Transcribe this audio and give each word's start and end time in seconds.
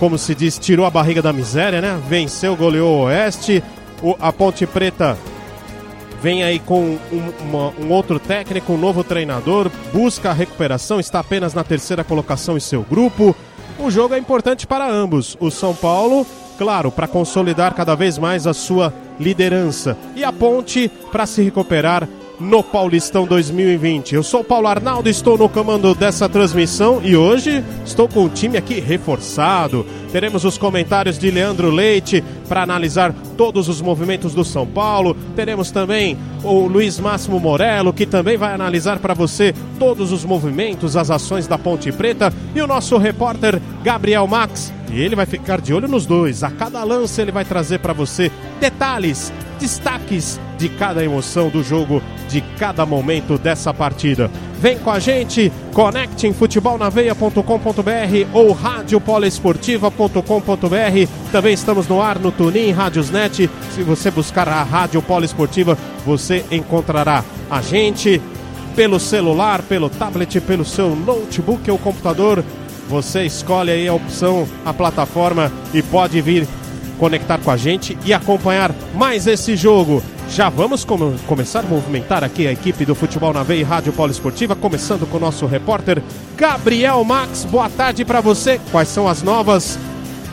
como 0.00 0.18
se 0.18 0.34
diz, 0.34 0.58
tirou 0.58 0.84
a 0.84 0.90
barriga 0.90 1.22
da 1.22 1.32
miséria, 1.32 1.80
né? 1.80 1.96
Venceu, 2.08 2.56
goleou 2.56 2.92
o 2.92 3.02
Oeste, 3.04 3.62
o, 4.02 4.16
a 4.20 4.32
Ponte 4.32 4.66
Preta 4.66 5.16
vem 6.24 6.42
aí 6.42 6.58
com 6.58 6.80
um, 6.80 7.32
uma, 7.42 7.74
um 7.78 7.92
outro 7.92 8.18
técnico, 8.18 8.72
um 8.72 8.78
novo 8.78 9.04
treinador, 9.04 9.70
busca 9.92 10.30
a 10.30 10.32
recuperação, 10.32 10.98
está 10.98 11.20
apenas 11.20 11.52
na 11.52 11.62
terceira 11.62 12.02
colocação 12.02 12.56
em 12.56 12.60
seu 12.60 12.80
grupo. 12.80 13.36
O 13.78 13.90
jogo 13.90 14.14
é 14.14 14.18
importante 14.18 14.66
para 14.66 14.90
ambos. 14.90 15.36
O 15.38 15.50
São 15.50 15.74
Paulo 15.74 16.26
claro, 16.56 16.90
para 16.90 17.08
consolidar 17.08 17.74
cada 17.74 17.94
vez 17.94 18.16
mais 18.16 18.46
a 18.46 18.54
sua 18.54 18.94
liderança. 19.18 19.98
E 20.14 20.24
a 20.24 20.32
Ponte 20.32 20.88
para 21.10 21.26
se 21.26 21.42
recuperar 21.42 22.08
no 22.38 22.62
Paulistão 22.62 23.26
2020. 23.26 24.14
Eu 24.14 24.22
sou 24.22 24.42
Paulo 24.42 24.66
Arnaldo, 24.66 25.08
estou 25.08 25.38
no 25.38 25.48
comando 25.48 25.94
dessa 25.94 26.28
transmissão 26.28 27.00
e 27.02 27.16
hoje 27.16 27.64
estou 27.84 28.08
com 28.08 28.24
o 28.24 28.28
time 28.28 28.56
aqui 28.56 28.80
reforçado. 28.80 29.86
Teremos 30.10 30.44
os 30.44 30.58
comentários 30.58 31.18
de 31.18 31.30
Leandro 31.30 31.70
Leite 31.70 32.22
para 32.48 32.62
analisar 32.62 33.14
todos 33.36 33.68
os 33.68 33.80
movimentos 33.80 34.34
do 34.34 34.44
São 34.44 34.66
Paulo. 34.66 35.16
Teremos 35.34 35.70
também 35.70 36.16
o 36.42 36.66
Luiz 36.66 37.00
Máximo 37.00 37.40
Morello, 37.40 37.92
que 37.92 38.06
também 38.06 38.36
vai 38.36 38.52
analisar 38.52 38.98
para 38.98 39.14
você 39.14 39.54
todos 39.78 40.12
os 40.12 40.24
movimentos, 40.24 40.96
as 40.96 41.10
ações 41.10 41.46
da 41.46 41.58
Ponte 41.58 41.90
Preta. 41.90 42.32
E 42.54 42.60
o 42.60 42.66
nosso 42.66 42.96
repórter 42.96 43.60
Gabriel 43.82 44.26
Max. 44.26 44.72
E 44.94 45.00
ele 45.00 45.16
vai 45.16 45.26
ficar 45.26 45.60
de 45.60 45.74
olho 45.74 45.88
nos 45.88 46.06
dois. 46.06 46.44
A 46.44 46.52
cada 46.52 46.84
lance 46.84 47.20
ele 47.20 47.32
vai 47.32 47.44
trazer 47.44 47.80
para 47.80 47.92
você 47.92 48.30
detalhes, 48.60 49.32
destaques 49.58 50.38
de 50.56 50.68
cada 50.68 51.04
emoção 51.04 51.48
do 51.48 51.64
jogo, 51.64 52.00
de 52.28 52.40
cada 52.58 52.86
momento 52.86 53.36
dessa 53.36 53.74
partida. 53.74 54.30
Vem 54.60 54.78
com 54.78 54.92
a 54.92 55.00
gente, 55.00 55.50
conecte 55.72 56.28
em 56.28 56.32
futebolnaveia.com.br 56.32 57.42
ou 58.32 58.52
radiopoliesportiva.com.br. 58.52 61.32
Também 61.32 61.54
estamos 61.54 61.88
no 61.88 62.00
ar 62.00 62.20
no 62.20 62.30
Tunin 62.30 62.70
Rádiosnet. 62.70 63.50
Se 63.74 63.82
você 63.82 64.12
buscar 64.12 64.48
a 64.48 64.62
Rádio 64.62 65.02
Poliesportiva, 65.02 65.76
você 66.06 66.44
encontrará 66.52 67.24
a 67.50 67.60
gente 67.60 68.22
pelo 68.76 69.00
celular, 69.00 69.60
pelo 69.62 69.90
tablet, 69.90 70.40
pelo 70.40 70.64
seu 70.64 70.94
notebook 70.94 71.68
ou 71.68 71.78
computador. 71.78 72.44
Você 72.88 73.24
escolhe 73.24 73.70
aí 73.70 73.88
a 73.88 73.94
opção, 73.94 74.46
a 74.64 74.72
plataforma 74.72 75.50
e 75.72 75.82
pode 75.82 76.20
vir 76.20 76.46
conectar 76.98 77.38
com 77.38 77.50
a 77.50 77.56
gente 77.56 77.98
e 78.04 78.12
acompanhar 78.12 78.74
mais 78.94 79.26
esse 79.26 79.56
jogo. 79.56 80.02
Já 80.30 80.48
vamos 80.48 80.84
com 80.84 81.16
começar 81.26 81.60
a 81.60 81.62
movimentar 81.64 82.24
aqui 82.24 82.46
a 82.46 82.52
equipe 82.52 82.84
do 82.84 82.94
Futebol 82.94 83.32
na 83.32 83.42
Veia 83.42 83.60
e 83.60 83.62
Rádio 83.62 83.92
Poliesportiva, 83.92 84.56
começando 84.56 85.06
com 85.06 85.16
o 85.16 85.20
nosso 85.20 85.46
repórter 85.46 86.02
Gabriel 86.36 87.02
Max. 87.04 87.44
Boa 87.44 87.68
tarde 87.68 88.04
para 88.04 88.20
você. 88.20 88.60
Quais 88.70 88.88
são 88.88 89.08
as 89.08 89.22
novas? 89.22 89.78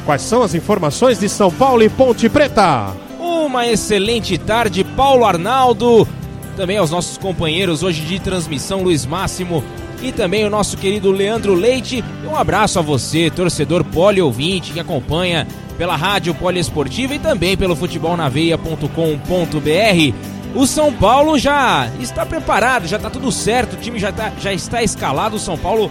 Quais 0.05 0.21
são 0.21 0.41
as 0.41 0.55
informações 0.55 1.19
de 1.19 1.29
São 1.29 1.51
Paulo 1.51 1.83
e 1.83 1.89
Ponte 1.89 2.27
Preta? 2.29 2.93
Uma 3.19 3.67
excelente 3.67 4.37
tarde, 4.37 4.83
Paulo 4.83 5.25
Arnaldo. 5.25 6.07
Também 6.55 6.77
aos 6.77 6.91
nossos 6.91 7.17
companheiros 7.17 7.83
hoje 7.83 8.01
de 8.01 8.19
transmissão, 8.19 8.83
Luiz 8.83 9.05
Máximo 9.05 9.63
e 10.01 10.11
também 10.11 10.45
o 10.45 10.49
nosso 10.49 10.77
querido 10.77 11.11
Leandro 11.11 11.53
Leite. 11.53 12.03
Um 12.25 12.35
abraço 12.35 12.79
a 12.79 12.81
você, 12.81 13.29
torcedor 13.29 13.83
poliouvinte 13.83 14.73
que 14.73 14.79
acompanha 14.79 15.47
pela 15.77 15.95
Rádio 15.95 16.33
Poliesportiva 16.35 17.15
e 17.15 17.19
também 17.19 17.55
pelo 17.55 17.75
futebolnaveia.com.br. 17.75 20.15
O 20.53 20.67
São 20.67 20.91
Paulo 20.91 21.39
já 21.39 21.89
está 21.99 22.25
preparado, 22.25 22.87
já 22.87 22.97
está 22.97 23.09
tudo 23.09 23.31
certo, 23.31 23.73
o 23.73 23.77
time 23.77 23.97
já, 23.97 24.11
tá, 24.11 24.31
já 24.39 24.51
está 24.51 24.83
escalado. 24.83 25.37
O 25.37 25.39
São 25.39 25.57
Paulo 25.57 25.89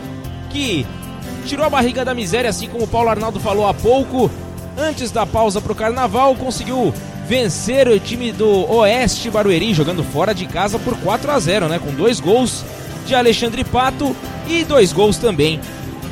que 0.51 0.87
tirou 1.47 1.65
a 1.65 1.71
barriga 1.71 2.05
da 2.05 2.15
miséria, 2.15 2.51
assim 2.51 2.69
como 2.69 2.85
o 2.85 2.89
Paulo 2.89 3.09
Arnaldo 3.09 3.41
falou 3.41 3.67
há 3.67 3.73
pouco. 3.73 4.31
Antes 4.77 5.11
da 5.11 5.27
pausa 5.27 5.61
para 5.61 5.73
o 5.73 5.75
Carnaval, 5.75 6.35
conseguiu 6.37 6.93
vencer 7.27 7.89
o 7.89 7.99
time 7.99 8.33
do 8.33 8.71
Oeste 8.73 9.31
Barueri, 9.31 9.73
jogando 9.73 10.03
fora 10.03 10.35
de 10.35 10.47
casa 10.47 10.79
por 10.79 10.97
4 10.99 11.31
a 11.31 11.39
0 11.39 11.69
né? 11.69 11.79
Com 11.79 11.95
dois 11.95 12.21
gols 12.21 12.65
de 13.11 13.15
Alexandre 13.17 13.65
Pato 13.65 14.15
e 14.49 14.63
dois 14.63 14.93
gols 14.93 15.19
também 15.19 15.61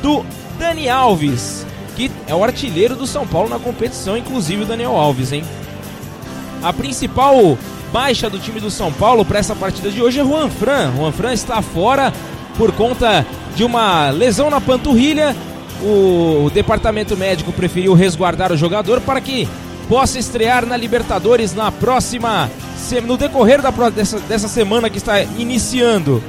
do 0.01 0.25
Dani 0.59 0.89
Alves, 0.89 1.65
que 1.95 2.11
é 2.27 2.35
o 2.35 2.43
artilheiro 2.43 2.93
do 2.93 3.07
São 3.07 3.25
Paulo 3.25 3.47
na 3.47 3.57
competição, 3.57 4.17
inclusive 4.17 4.63
o 4.63 4.65
Daniel 4.65 4.97
Alves, 4.97 5.31
hein? 5.31 5.45
A 6.61 6.73
principal 6.73 7.57
baixa 7.93 8.29
do 8.29 8.37
time 8.37 8.59
do 8.59 8.69
São 8.69 8.91
Paulo 8.91 9.23
para 9.23 9.39
essa 9.39 9.55
partida 9.55 9.89
de 9.89 10.01
hoje 10.01 10.19
é 10.19 10.25
Juan 10.25 10.49
Fran. 10.49 10.91
Juan 10.93 11.13
Fran 11.13 11.31
está 11.31 11.61
fora 11.61 12.13
por 12.57 12.73
conta 12.73 13.25
de 13.55 13.63
uma 13.63 14.09
lesão 14.09 14.49
na 14.49 14.59
panturrilha. 14.59 15.33
O 15.81 16.51
departamento 16.53 17.15
médico 17.15 17.53
preferiu 17.53 17.93
resguardar 17.93 18.51
o 18.51 18.57
jogador 18.57 18.99
para 18.99 19.21
que 19.21 19.47
possa 19.87 20.19
estrear 20.19 20.65
na 20.65 20.75
Libertadores 20.75 21.55
na 21.55 21.71
próxima 21.71 22.51
no 23.05 23.15
decorrer 23.15 23.61
da, 23.61 23.71
dessa, 23.89 24.19
dessa 24.19 24.49
semana 24.49 24.89
que 24.89 24.97
está 24.97 25.21
iniciando. 25.21 26.21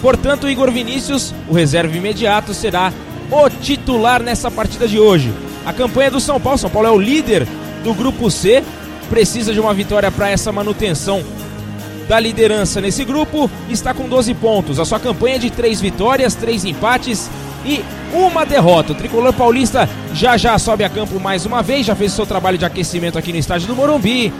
Portanto, 0.00 0.48
Igor 0.48 0.70
Vinícius, 0.70 1.34
o 1.48 1.52
reserva 1.52 1.96
imediato, 1.96 2.54
será 2.54 2.92
o 3.30 3.48
titular 3.48 4.22
nessa 4.22 4.50
partida 4.50 4.88
de 4.88 4.98
hoje. 4.98 5.32
A 5.64 5.72
campanha 5.72 6.10
do 6.10 6.20
São 6.20 6.40
Paulo, 6.40 6.58
São 6.58 6.70
Paulo 6.70 6.88
é 6.88 6.90
o 6.90 6.98
líder 6.98 7.46
do 7.84 7.94
grupo 7.94 8.30
C, 8.30 8.62
precisa 9.08 9.52
de 9.52 9.60
uma 9.60 9.74
vitória 9.74 10.10
para 10.10 10.30
essa 10.30 10.50
manutenção 10.50 11.22
da 12.08 12.18
liderança 12.18 12.80
nesse 12.80 13.04
grupo, 13.04 13.50
está 13.68 13.94
com 13.94 14.08
12 14.08 14.34
pontos. 14.34 14.80
A 14.80 14.84
sua 14.84 14.98
campanha 14.98 15.36
é 15.36 15.38
de 15.38 15.50
3 15.50 15.80
vitórias, 15.80 16.34
3 16.34 16.64
empates 16.64 17.30
e 17.64 17.84
uma 18.12 18.44
derrota. 18.44 18.92
O 18.92 18.96
tricolor 18.96 19.32
paulista 19.32 19.88
já 20.12 20.36
já 20.36 20.58
sobe 20.58 20.82
a 20.82 20.88
campo 20.88 21.20
mais 21.20 21.46
uma 21.46 21.62
vez, 21.62 21.86
já 21.86 21.94
fez 21.94 22.12
seu 22.12 22.26
trabalho 22.26 22.58
de 22.58 22.64
aquecimento 22.64 23.18
aqui 23.18 23.32
no 23.32 23.38
estádio 23.38 23.68
do 23.68 23.76
Morumbi. 23.76 24.32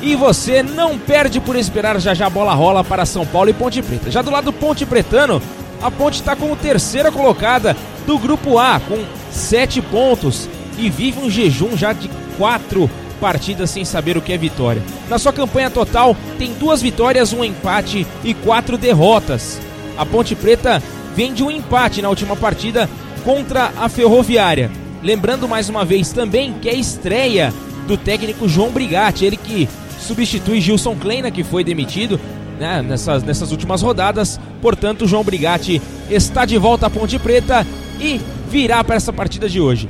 E 0.00 0.14
você 0.14 0.62
não 0.62 0.96
perde 0.96 1.40
por 1.40 1.56
esperar 1.56 2.00
já 2.00 2.14
já 2.14 2.26
a 2.26 2.30
bola 2.30 2.54
rola 2.54 2.84
para 2.84 3.04
São 3.04 3.26
Paulo 3.26 3.50
e 3.50 3.52
Ponte 3.52 3.82
Preta. 3.82 4.10
Já 4.10 4.22
do 4.22 4.30
lado 4.30 4.44
do 4.44 4.52
Ponte 4.52 4.86
Pretano, 4.86 5.42
a 5.82 5.90
Ponte 5.90 6.20
está 6.20 6.36
como 6.36 6.56
terceira 6.56 7.10
colocada 7.10 7.76
do 8.06 8.18
grupo 8.18 8.58
A, 8.58 8.80
com 8.80 9.04
sete 9.30 9.82
pontos 9.82 10.48
e 10.78 10.88
vive 10.88 11.20
um 11.20 11.28
jejum 11.28 11.76
já 11.76 11.92
de 11.92 12.08
quatro 12.36 12.88
partidas 13.20 13.70
sem 13.70 13.84
saber 13.84 14.16
o 14.16 14.22
que 14.22 14.32
é 14.32 14.38
vitória. 14.38 14.82
Na 15.08 15.18
sua 15.18 15.32
campanha 15.32 15.70
total, 15.70 16.16
tem 16.38 16.54
duas 16.54 16.80
vitórias, 16.80 17.32
um 17.32 17.44
empate 17.44 18.06
e 18.22 18.32
quatro 18.32 18.78
derrotas. 18.78 19.60
A 19.96 20.06
Ponte 20.06 20.36
Preta 20.36 20.80
vem 21.16 21.32
de 21.32 21.42
um 21.42 21.50
empate 21.50 22.00
na 22.00 22.08
última 22.08 22.36
partida 22.36 22.88
contra 23.24 23.72
a 23.76 23.88
Ferroviária. 23.88 24.70
Lembrando 25.02 25.48
mais 25.48 25.68
uma 25.68 25.84
vez 25.84 26.12
também 26.12 26.54
que 26.54 26.68
é 26.68 26.72
a 26.72 26.76
estreia 26.76 27.52
do 27.88 27.96
técnico 27.96 28.48
João 28.48 28.70
Brigatti, 28.70 29.24
ele 29.24 29.36
que 29.36 29.68
substitui 29.98 30.60
Gilson 30.60 30.96
Kleina, 30.96 31.30
que 31.30 31.44
foi 31.44 31.62
demitido 31.62 32.20
né, 32.58 32.82
nessas, 32.82 33.22
nessas 33.22 33.50
últimas 33.50 33.82
rodadas. 33.82 34.38
Portanto, 34.60 35.06
João 35.06 35.24
Brigatti 35.24 35.80
está 36.10 36.44
de 36.44 36.58
volta 36.58 36.86
à 36.86 36.90
Ponte 36.90 37.18
Preta 37.18 37.66
e 38.00 38.20
virá 38.48 38.82
para 38.82 38.96
essa 38.96 39.12
partida 39.12 39.48
de 39.48 39.60
hoje. 39.60 39.88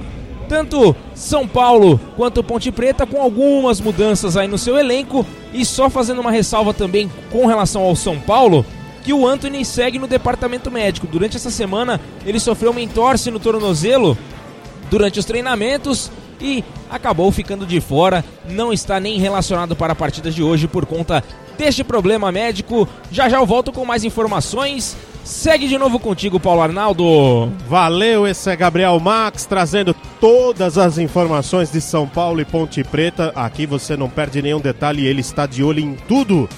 Tanto 0.49 0.96
São 1.14 1.46
Paulo 1.46 2.00
quanto 2.16 2.43
Ponte 2.43 2.72
Preta 2.72 3.06
com 3.06 3.20
algumas 3.20 3.81
mudanças 3.81 4.37
aí 4.37 4.49
no 4.49 4.56
seu 4.56 4.78
elenco 4.78 5.26
e 5.52 5.64
só 5.64 5.90
fazendo 5.90 6.20
uma 6.20 6.31
ressalva 6.31 6.72
também 6.72 7.11
com 7.31 7.46
relação 7.46 7.82
ao 7.82 7.94
São 7.94 8.19
Paulo, 8.19 8.64
que 9.04 9.12
o 9.12 9.26
Anthony 9.26 9.64
segue 9.64 9.99
no 9.99 10.06
departamento 10.06 10.70
médico. 10.70 11.06
Durante 11.06 11.37
essa 11.37 11.50
semana 11.50 12.00
ele 12.25 12.40
sofreu 12.40 12.70
uma 12.70 12.81
entorse 12.81 13.31
no 13.31 13.38
tornozelo 13.38 14.16
durante 14.90 15.19
os 15.19 15.25
treinamentos 15.26 16.11
e 16.40 16.64
acabou 16.90 17.31
ficando 17.31 17.67
de 17.67 17.81
fora, 17.81 18.25
não 18.49 18.73
está 18.73 18.99
nem 18.99 19.19
relacionado 19.19 19.76
para 19.76 19.93
a 19.93 19.96
partida 19.96 20.31
de 20.31 20.43
hoje 20.43 20.67
por 20.67 20.87
conta 20.87 21.23
deste 21.56 21.82
problema 21.82 22.31
médico. 22.31 22.88
Já 23.11 23.29
já 23.29 23.38
eu 23.38 23.46
volto 23.46 23.73
com 23.73 23.85
mais 23.85 24.05
informações. 24.05 24.96
Segue 25.25 25.69
de 25.69 25.76
novo 25.76 25.99
contigo, 25.99 26.40
Paulo 26.40 26.62
Arnaldo. 26.62 27.52
Valeu, 27.69 28.26
esse 28.26 28.50
é 28.50 28.56
Gabriel 28.56 28.99
Max 28.99 29.44
trazendo 29.44 29.94
todas 30.19 30.79
as 30.79 30.96
informações 30.96 31.70
de 31.70 31.82
São 31.82 32.08
Paulo 32.08 32.40
e 32.40 32.46
Ponte 32.46 32.82
Preta. 32.82 33.31
Aqui 33.35 33.67
você 33.67 33.94
não 33.94 34.08
perde 34.08 34.40
nenhum 34.40 34.61
detalhe, 34.61 35.06
ele 35.06 35.20
está 35.20 35.44
de 35.44 35.62
olho 35.62 35.81
em 35.81 35.94
tudo. 36.08 36.49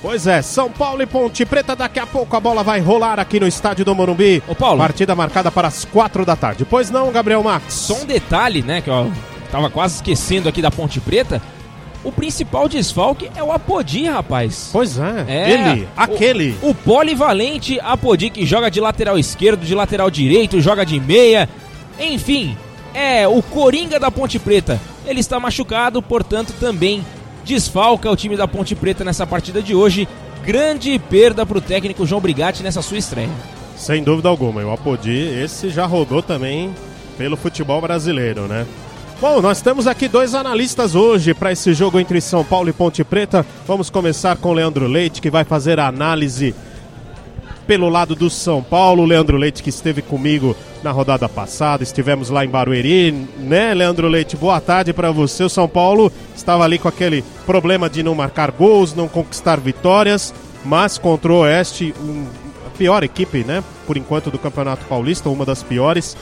Pois 0.00 0.26
é, 0.26 0.40
São 0.42 0.70
Paulo 0.70 1.02
e 1.02 1.06
Ponte 1.06 1.44
Preta, 1.44 1.74
daqui 1.74 1.98
a 1.98 2.06
pouco 2.06 2.34
a 2.36 2.40
bola 2.40 2.62
vai 2.62 2.80
rolar 2.80 3.18
aqui 3.18 3.40
no 3.40 3.48
estádio 3.48 3.84
do 3.84 3.94
Morumbi. 3.94 4.42
Ô 4.46 4.54
Paulo. 4.54 4.78
Partida 4.78 5.14
marcada 5.14 5.50
para 5.50 5.68
as 5.68 5.84
quatro 5.84 6.24
da 6.24 6.36
tarde. 6.36 6.64
Pois 6.64 6.90
não, 6.90 7.10
Gabriel 7.10 7.42
Max? 7.42 7.74
Só 7.74 7.94
um 7.94 8.06
detalhe, 8.06 8.62
né, 8.62 8.80
que 8.80 8.88
eu 8.88 9.10
tava 9.50 9.70
quase 9.70 9.96
esquecendo 9.96 10.48
aqui 10.48 10.62
da 10.62 10.70
Ponte 10.70 11.00
Preta. 11.00 11.40
O 12.02 12.10
principal 12.10 12.66
desfalque 12.68 13.30
é 13.36 13.42
o 13.42 13.52
Apodi, 13.52 14.04
rapaz. 14.06 14.70
Pois 14.72 14.98
é, 14.98 15.24
É, 15.28 15.50
ele, 15.50 15.88
aquele. 15.94 16.56
O, 16.62 16.70
o 16.70 16.74
polivalente 16.74 17.78
Apodi 17.80 18.30
que 18.30 18.46
joga 18.46 18.70
de 18.70 18.80
lateral 18.80 19.18
esquerdo, 19.18 19.66
de 19.66 19.74
lateral 19.74 20.10
direito, 20.10 20.60
joga 20.60 20.84
de 20.86 20.98
meia. 20.98 21.46
Enfim, 21.98 22.56
é 22.94 23.28
o 23.28 23.42
Coringa 23.42 24.00
da 24.00 24.10
Ponte 24.10 24.38
Preta. 24.38 24.80
Ele 25.06 25.20
está 25.20 25.38
machucado, 25.38 26.00
portanto 26.00 26.54
também 26.58 27.04
desfalca 27.44 28.10
o 28.10 28.16
time 28.16 28.36
da 28.36 28.48
Ponte 28.48 28.74
Preta 28.74 29.04
nessa 29.04 29.26
partida 29.26 29.60
de 29.62 29.74
hoje. 29.74 30.08
Grande 30.42 30.98
perda 30.98 31.44
para 31.44 31.58
o 31.58 31.60
técnico 31.60 32.06
João 32.06 32.20
Brigatti 32.20 32.62
nessa 32.62 32.80
sua 32.80 32.96
estreia. 32.96 33.28
Sem 33.76 34.02
dúvida 34.02 34.28
alguma. 34.28 34.62
E 34.62 34.64
o 34.64 34.72
Apodi, 34.72 35.12
esse 35.12 35.68
já 35.68 35.84
rodou 35.84 36.22
também 36.22 36.74
pelo 37.18 37.36
futebol 37.36 37.80
brasileiro, 37.80 38.42
né? 38.48 38.66
Bom, 39.20 39.42
nós 39.42 39.60
temos 39.60 39.86
aqui 39.86 40.08
dois 40.08 40.34
analistas 40.34 40.94
hoje 40.94 41.34
para 41.34 41.52
esse 41.52 41.74
jogo 41.74 42.00
entre 42.00 42.22
São 42.22 42.42
Paulo 42.42 42.70
e 42.70 42.72
Ponte 42.72 43.04
Preta. 43.04 43.44
Vamos 43.66 43.90
começar 43.90 44.34
com 44.38 44.48
o 44.48 44.52
Leandro 44.54 44.86
Leite, 44.86 45.20
que 45.20 45.28
vai 45.28 45.44
fazer 45.44 45.78
a 45.78 45.88
análise 45.88 46.54
pelo 47.66 47.90
lado 47.90 48.14
do 48.14 48.30
São 48.30 48.62
Paulo. 48.62 49.04
Leandro 49.04 49.36
Leite, 49.36 49.62
que 49.62 49.68
esteve 49.68 50.00
comigo 50.00 50.56
na 50.82 50.90
rodada 50.90 51.28
passada, 51.28 51.82
estivemos 51.82 52.30
lá 52.30 52.46
em 52.46 52.48
Barueri, 52.48 53.12
né, 53.36 53.74
Leandro 53.74 54.08
Leite? 54.08 54.38
Boa 54.38 54.58
tarde 54.58 54.94
para 54.94 55.10
você. 55.10 55.44
O 55.44 55.50
São 55.50 55.68
Paulo 55.68 56.10
estava 56.34 56.64
ali 56.64 56.78
com 56.78 56.88
aquele 56.88 57.22
problema 57.44 57.90
de 57.90 58.02
não 58.02 58.14
marcar 58.14 58.50
gols, 58.50 58.94
não 58.94 59.06
conquistar 59.06 59.60
vitórias, 59.60 60.32
mas 60.64 60.96
contra 60.96 61.30
o 61.30 61.40
Oeste, 61.40 61.94
um, 62.00 62.24
a 62.66 62.70
pior 62.70 63.04
equipe, 63.04 63.44
né, 63.44 63.62
por 63.86 63.98
enquanto, 63.98 64.30
do 64.30 64.38
Campeonato 64.38 64.86
Paulista, 64.86 65.28
uma 65.28 65.44
das 65.44 65.62
piores 65.62 66.16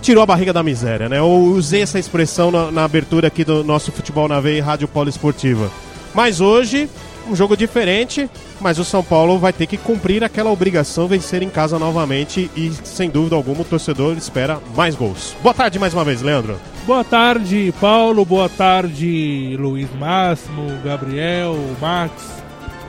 tirou 0.00 0.22
a 0.22 0.26
barriga 0.26 0.52
da 0.52 0.62
miséria, 0.62 1.08
né? 1.08 1.18
Eu 1.18 1.28
usei 1.28 1.82
essa 1.82 1.98
expressão 1.98 2.50
na, 2.50 2.70
na 2.70 2.84
abertura 2.84 3.28
aqui 3.28 3.44
do 3.44 3.62
nosso 3.62 3.92
Futebol 3.92 4.28
na 4.28 4.40
Veia 4.40 4.58
e 4.58 4.60
Rádio 4.60 4.88
Poliesportiva. 4.88 5.70
Mas 6.14 6.40
hoje, 6.40 6.88
um 7.28 7.36
jogo 7.36 7.56
diferente, 7.56 8.28
mas 8.60 8.78
o 8.78 8.84
São 8.84 9.02
Paulo 9.02 9.38
vai 9.38 9.52
ter 9.52 9.66
que 9.66 9.76
cumprir 9.76 10.24
aquela 10.24 10.50
obrigação, 10.50 11.06
vencer 11.06 11.42
em 11.42 11.48
casa 11.48 11.78
novamente 11.78 12.50
e, 12.56 12.72
sem 12.84 13.08
dúvida 13.08 13.36
alguma, 13.36 13.62
o 13.62 13.64
torcedor 13.64 14.16
espera 14.16 14.58
mais 14.74 14.94
gols. 14.94 15.36
Boa 15.42 15.54
tarde 15.54 15.78
mais 15.78 15.94
uma 15.94 16.04
vez, 16.04 16.22
Leandro. 16.22 16.56
Boa 16.86 17.04
tarde, 17.04 17.72
Paulo. 17.80 18.24
Boa 18.24 18.48
tarde, 18.48 19.56
Luiz 19.58 19.88
Máximo, 19.98 20.66
Gabriel, 20.82 21.56
Max, 21.80 22.12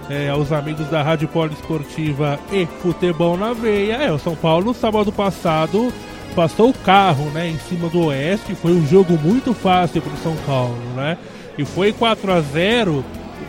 é, 0.09 0.29
aos 0.29 0.51
amigos 0.51 0.87
da 0.87 1.03
Rádio 1.03 1.27
Poliesportiva 1.27 2.39
e 2.51 2.65
Futebol 2.81 3.37
na 3.37 3.53
Veia. 3.53 3.95
É, 3.95 4.11
o 4.11 4.17
São 4.17 4.35
Paulo, 4.35 4.73
sábado 4.73 5.11
passado, 5.11 5.93
passou 6.31 6.69
o 6.69 6.74
carro, 6.74 7.25
né, 7.31 7.50
em 7.50 7.57
cima 7.57 7.89
do 7.89 8.06
Oeste. 8.06 8.56
Foi 8.56 8.72
um 8.72 8.86
jogo 8.86 9.18
muito 9.18 9.54
fácil 9.54 10.01
para 10.01 10.13
o 10.13 10.18
São 10.18 10.36
Paulo, 10.45 10.78
né? 10.95 11.18
E 11.57 11.66
foi 11.66 11.92
4 11.92 12.31
a 12.31 12.42
0 12.42 13.04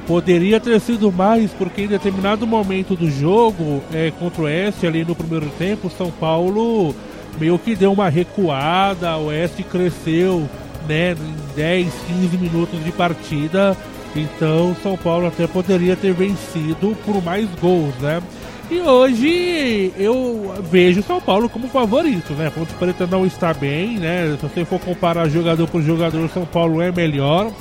Poderia 0.06 0.58
ter 0.58 0.80
sido 0.80 1.12
mais, 1.12 1.52
porque 1.52 1.82
em 1.82 1.86
determinado 1.86 2.46
momento 2.46 2.96
do 2.96 3.08
jogo, 3.08 3.80
é, 3.92 4.10
contra 4.18 4.42
o 4.42 4.44
Oeste, 4.46 4.86
ali 4.86 5.04
no 5.04 5.14
primeiro 5.14 5.48
tempo, 5.58 5.88
São 5.96 6.10
Paulo 6.10 6.94
meio 7.38 7.58
que 7.58 7.76
deu 7.76 7.92
uma 7.92 8.08
recuada, 8.08 9.16
o 9.16 9.26
Oeste 9.26 9.62
cresceu 9.62 10.48
né, 10.88 11.12
em 11.12 11.54
10, 11.54 11.92
15 12.08 12.36
minutos 12.36 12.84
de 12.84 12.90
partida. 12.90 13.76
Então 14.14 14.76
São 14.82 14.96
Paulo 14.96 15.28
até 15.28 15.46
poderia 15.46 15.96
ter 15.96 16.12
vencido 16.12 16.96
por 17.06 17.22
mais 17.22 17.48
gols, 17.60 17.94
né? 18.00 18.20
E 18.70 18.80
hoje 18.80 19.92
eu 19.98 20.54
vejo 20.62 21.00
o 21.00 21.02
São 21.02 21.20
Paulo 21.20 21.48
como 21.48 21.68
favorito, 21.68 22.32
né? 22.32 22.50
Ponte 22.50 22.72
Preta 22.74 23.06
não 23.06 23.26
está 23.26 23.52
bem, 23.52 23.98
né? 23.98 24.36
Se 24.40 24.46
você 24.46 24.64
for 24.64 24.80
comparar 24.80 25.28
jogador 25.28 25.68
por 25.68 25.82
jogador, 25.82 26.28
São 26.30 26.46
Paulo 26.46 26.80
é 26.80 26.90
melhor. 26.90 27.52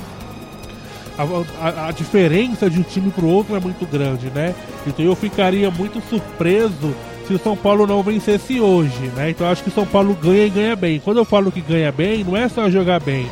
A, 1.18 1.68
a, 1.68 1.88
a 1.88 1.92
diferença 1.92 2.70
de 2.70 2.80
um 2.80 2.82
time 2.82 3.10
para 3.10 3.24
o 3.24 3.28
outro 3.28 3.54
é 3.54 3.60
muito 3.60 3.84
grande, 3.84 4.30
né? 4.30 4.54
Então 4.86 5.04
eu 5.04 5.14
ficaria 5.14 5.70
muito 5.70 6.00
surpreso 6.08 6.94
se 7.26 7.34
o 7.34 7.38
São 7.38 7.56
Paulo 7.56 7.86
não 7.86 8.02
vencesse 8.02 8.58
hoje, 8.60 9.10
né? 9.14 9.30
Então 9.30 9.46
acho 9.46 9.62
que 9.62 9.68
o 9.68 9.72
São 9.72 9.86
Paulo 9.86 10.14
ganha 10.14 10.46
e 10.46 10.50
ganha 10.50 10.76
bem. 10.76 10.98
Quando 10.98 11.18
eu 11.18 11.24
falo 11.24 11.52
que 11.52 11.60
ganha 11.60 11.92
bem, 11.92 12.24
não 12.24 12.36
é 12.36 12.48
só 12.48 12.70
jogar 12.70 13.00
bem, 13.00 13.28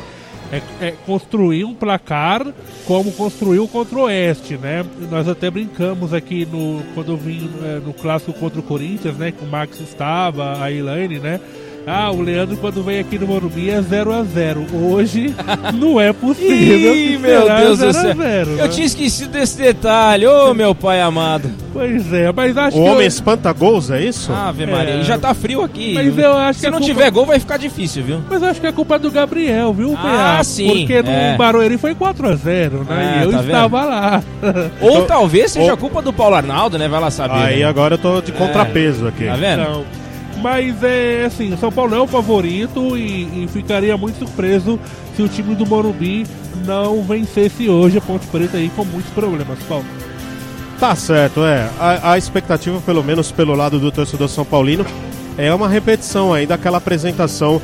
é, 0.51 0.87
é 0.87 0.91
construir 1.05 1.63
um 1.63 1.73
placar 1.73 2.45
como 2.85 3.11
construiu 3.13 3.67
contra 3.67 3.97
o 3.97 4.01
Oeste, 4.03 4.57
né? 4.57 4.85
Nós 5.09 5.27
até 5.27 5.49
brincamos 5.49 6.13
aqui 6.13 6.45
no 6.45 6.83
quando 6.93 7.13
eu 7.13 7.17
vim 7.17 7.49
é, 7.63 7.79
no 7.79 7.93
clássico 7.93 8.33
contra 8.33 8.59
o 8.59 8.63
Corinthians, 8.63 9.17
né? 9.17 9.31
Que 9.31 9.43
o 9.43 9.47
Max 9.47 9.79
estava, 9.79 10.61
a 10.61 10.71
Elaine, 10.71 11.19
né? 11.19 11.39
Ah, 11.87 12.11
o 12.11 12.21
Leandro 12.21 12.55
quando 12.57 12.83
vem 12.83 12.99
aqui 12.99 13.17
no 13.17 13.25
Morumbi 13.25 13.69
é 13.71 13.81
0 13.81 14.13
a 14.13 14.23
0 14.23 14.67
Hoje 14.71 15.33
não 15.73 15.99
é 15.99 16.13
possível. 16.13 16.95
Ih, 16.95 17.07
que 17.13 17.17
meu 17.17 17.41
será 17.41 17.59
Deus 17.59 17.79
do 17.79 17.91
0 17.91 17.97
a 17.97 18.01
céu. 18.01 18.15
0, 18.15 18.49
Eu 18.51 18.55
né? 18.57 18.67
tinha 18.67 18.85
esquecido 18.85 19.31
desse 19.31 19.57
detalhe, 19.57 20.27
ô 20.27 20.53
meu 20.53 20.75
pai 20.75 21.01
amado. 21.01 21.49
Pois 21.73 22.13
é, 22.13 22.31
mas 22.31 22.55
acho 22.55 22.77
O 22.77 22.83
que 22.83 22.87
homem 22.89 23.01
eu- 23.01 23.07
espanta 23.07 23.51
gols, 23.51 23.89
é 23.89 23.99
isso? 24.03 24.31
Ave 24.31 24.65
Maria, 24.67 24.93
É. 24.95 24.99
e 24.99 25.03
já 25.03 25.17
tá 25.17 25.33
frio 25.33 25.63
aqui. 25.63 25.93
Mas 25.95 26.15
eu 26.17 26.33
acho 26.37 26.59
Se 26.59 26.65
que 26.65 26.71
não 26.71 26.77
culpa- 26.79 26.93
tiver 26.93 27.09
gol, 27.11 27.25
vai 27.25 27.39
ficar 27.39 27.57
difícil, 27.57 28.03
viu? 28.03 28.21
Mas 28.29 28.43
acho 28.43 28.61
que 28.61 28.67
a 28.67 28.73
culpa 28.73 28.95
é 28.95 28.99
do 28.99 29.09
Gabriel, 29.09 29.73
viu, 29.73 29.95
Ah, 29.97 30.35
PA? 30.37 30.43
sim, 30.43 30.67
Porque 30.67 31.01
no 31.01 31.09
é. 31.09 31.35
Barueri 31.35 31.77
foi 31.79 31.95
4x0, 31.95 32.83
né? 32.87 33.15
É, 33.17 33.21
e 33.21 33.23
eu 33.23 33.31
tá 33.31 33.37
vendo? 33.37 33.47
estava 33.47 33.85
lá. 33.85 34.23
Ou 34.81 34.91
Então- 34.91 35.05
talvez 35.07 35.51
seja 35.51 35.71
ou- 35.71 35.77
culpa 35.77 36.01
do 36.01 36.13
Paulo 36.13 36.35
Arnaldo, 36.35 36.77
né? 36.77 36.87
Vai 36.87 36.99
lá 36.99 37.09
saber. 37.09 37.33
Aí 37.39 37.59
né? 37.61 37.65
agora 37.65 37.95
eu 37.95 37.97
tô 37.97 38.21
de 38.21 38.31
contrapeso 38.33 39.07
aqui. 39.07 39.25
Tá 39.25 39.35
vendo? 39.35 39.61
Então, 39.61 39.83
mas 40.41 40.83
é 40.83 41.25
assim, 41.25 41.53
o 41.53 41.57
São 41.57 41.71
Paulo 41.71 41.95
é 41.95 41.99
o 41.99 42.07
favorito 42.07 42.97
e, 42.97 43.43
e 43.43 43.47
ficaria 43.47 43.95
muito 43.95 44.19
surpreso 44.19 44.79
se 45.15 45.21
o 45.21 45.27
time 45.27 45.55
do 45.55 45.65
Morumbi 45.65 46.25
não 46.65 47.03
vencesse 47.03 47.69
hoje 47.69 47.97
a 47.97 48.01
Ponte 48.01 48.25
Preta 48.27 48.57
aí 48.57 48.69
com 48.75 48.83
muitos 48.83 49.11
problemas, 49.11 49.59
Paulo. 49.67 49.85
Tá 50.79 50.95
certo, 50.95 51.43
é. 51.43 51.69
A, 51.79 52.13
a 52.13 52.17
expectativa, 52.17 52.81
pelo 52.81 53.03
menos 53.03 53.31
pelo 53.31 53.53
lado 53.53 53.79
do 53.79 53.91
torcedor 53.91 54.27
São 54.27 54.43
Paulino, 54.43 54.85
é 55.37 55.53
uma 55.53 55.69
repetição 55.69 56.33
aí 56.33 56.45
daquela 56.45 56.79
apresentação 56.79 57.61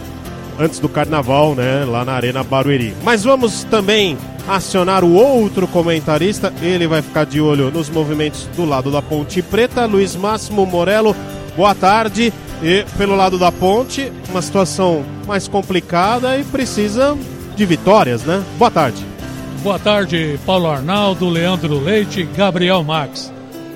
antes 0.60 0.80
do 0.80 0.88
carnaval, 0.88 1.56
né? 1.56 1.84
Lá 1.86 2.06
na 2.06 2.14
Arena 2.14 2.44
Barueri. 2.44 2.94
Mas 3.04 3.24
vamos 3.24 3.64
também 3.64 4.18
acionar 4.48 5.04
o 5.04 5.14
outro 5.14 5.68
comentarista. 5.68 6.54
Ele 6.62 6.88
vai 6.88 7.02
ficar 7.02 7.26
de 7.26 7.42
olho 7.42 7.72
nos 7.72 7.90
movimentos 7.90 8.48
do 8.56 8.66
lado 8.66 8.92
da 8.92 9.02
Ponte 9.02 9.42
Preta. 9.42 9.86
Luiz 9.86 10.16
Máximo 10.16 10.66
Morello, 10.66 11.16
boa 11.56 11.76
tarde. 11.76 12.34
E 12.62 12.84
pelo 12.98 13.16
lado 13.16 13.38
da 13.38 13.52
Ponte, 13.52 14.12
uma 14.30 14.42
situação 14.42 15.06
mais 15.28 15.48
complicada 15.48 16.38
e 16.38 16.44
precisa 16.44 17.16
de 17.56 17.66
vitórias, 17.66 18.24
né? 18.24 18.44
Boa 18.58 18.72
tarde. 18.72 19.06
Boa 19.62 19.78
tarde, 19.78 20.40
Paulo 20.46 20.68
Arnaldo, 20.68 21.30
Leandro 21.30 21.80
Leite, 21.80 22.24
Gabriel 22.24 22.84
Max. 22.84 23.32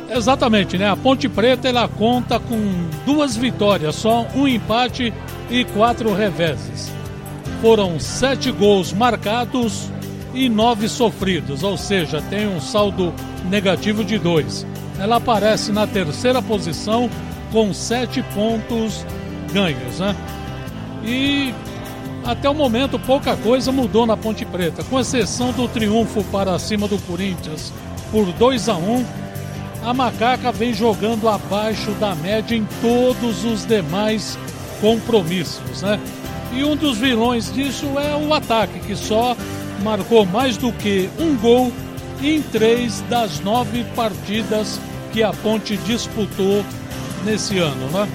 Exatamente, 0.10 0.78
né? 0.78 0.90
A 0.90 0.96
Ponte 0.96 1.30
Preta 1.30 1.70
ela 1.70 1.88
conta 1.88 2.40
com 2.40 2.58
duas 3.06 3.36
vitórias, 3.36 3.96
só 3.96 4.28
um 4.36 4.48
empate 4.48 5.14
e 5.50 5.64
quatro 5.64 6.14
reveses. 6.14 6.92
Foram 7.62 8.00
sete 8.00 8.52
gols 8.52 8.92
marcados 8.92 9.90
e 10.34 10.50
nove 10.50 10.90
sofridos, 10.90 11.62
ou 11.62 11.78
seja, 11.78 12.22
tem 12.30 12.48
um 12.48 12.60
saldo 12.60 13.14
negativo 13.50 14.04
de 14.04 14.18
dois. 14.18 14.66
Ela 15.00 15.18
aparece 15.18 15.72
na 15.72 15.86
terceira 15.86 16.42
posição 16.42 17.10
com 17.52 17.74
sete 17.74 18.24
pontos 18.34 19.06
ganhos, 19.54 20.00
né? 20.00 20.16
E 21.04 21.54
até 22.26 22.50
o 22.50 22.54
momento, 22.54 23.00
pouca 23.00 23.36
coisa 23.36 23.72
mudou 23.72 24.06
na 24.06 24.16
Ponte 24.16 24.46
Preta, 24.46 24.84
com 24.84 25.00
exceção 25.00 25.52
do 25.52 25.68
triunfo 25.68 26.24
para 26.26 26.58
cima 26.60 26.88
do 26.88 26.98
Corinthians 27.00 27.74
por 28.12 28.26
2 28.34 28.70
a 28.70 28.76
1 28.76 29.22
a 29.84 29.94
Macaca 29.96 30.52
vem 30.52 30.74
jogando 30.74 31.28
abaixo 31.28 31.92
da 31.94 32.14
média 32.14 32.56
em 32.56 32.68
todos 32.82 33.44
os 33.44 33.66
demais 33.66 34.38
compromissos, 34.80 35.82
né? 35.82 36.00
E 36.54 36.64
um 36.64 36.76
dos 36.76 36.98
vilões 36.98 37.52
disso 37.52 37.88
é 37.98 38.16
o 38.16 38.32
ataque, 38.34 38.80
que 38.82 38.96
só 38.96 39.36
marcou 39.82 40.26
mais 40.26 40.56
do 40.56 40.72
que 40.72 41.10
um 41.18 41.36
gol 41.36 41.72
em 42.22 42.42
três 42.42 43.02
das 43.10 43.40
nove 43.40 43.84
partidas 43.96 44.80
que 45.12 45.24
a 45.24 45.34
Ponte 45.34 45.76
disputou 45.78 46.64
nesse 47.26 47.58
ano, 47.58 47.90
né? 47.92 48.08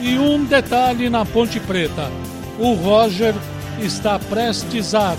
E 0.00 0.18
um 0.18 0.44
detalhe 0.44 1.10
na 1.10 1.24
Ponte 1.24 1.60
Preta: 1.60 2.10
o 2.58 2.72
Roger 2.74 3.34
está 3.80 4.18
prestes 4.18 4.94
a 4.94 5.16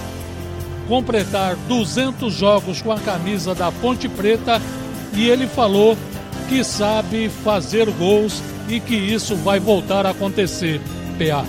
completar 0.87 1.55
200 1.67 2.33
jogos 2.33 2.81
com 2.81 2.91
a 2.91 2.99
camisa 2.99 3.55
da 3.55 3.71
Ponte 3.71 4.09
Preta 4.09 4.61
e 5.13 5.29
ele 5.29 5.47
falou 5.47 5.97
que 6.49 6.63
sabe 6.63 7.29
fazer 7.29 7.89
gols 7.91 8.41
e 8.67 8.79
que 8.79 8.95
isso 8.95 9.35
vai 9.35 9.59
voltar 9.59 10.05
a 10.05 10.09
acontecer. 10.09 10.81
PA. 11.17 11.45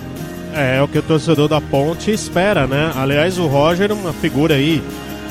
É, 0.54 0.76
é 0.76 0.82
o 0.82 0.88
que 0.88 0.98
o 0.98 1.02
torcedor 1.02 1.48
da 1.48 1.60
Ponte 1.60 2.10
espera, 2.10 2.66
né? 2.66 2.92
Aliás, 2.94 3.38
o 3.38 3.46
Roger, 3.46 3.90
uma 3.92 4.12
figura 4.12 4.54
aí 4.54 4.82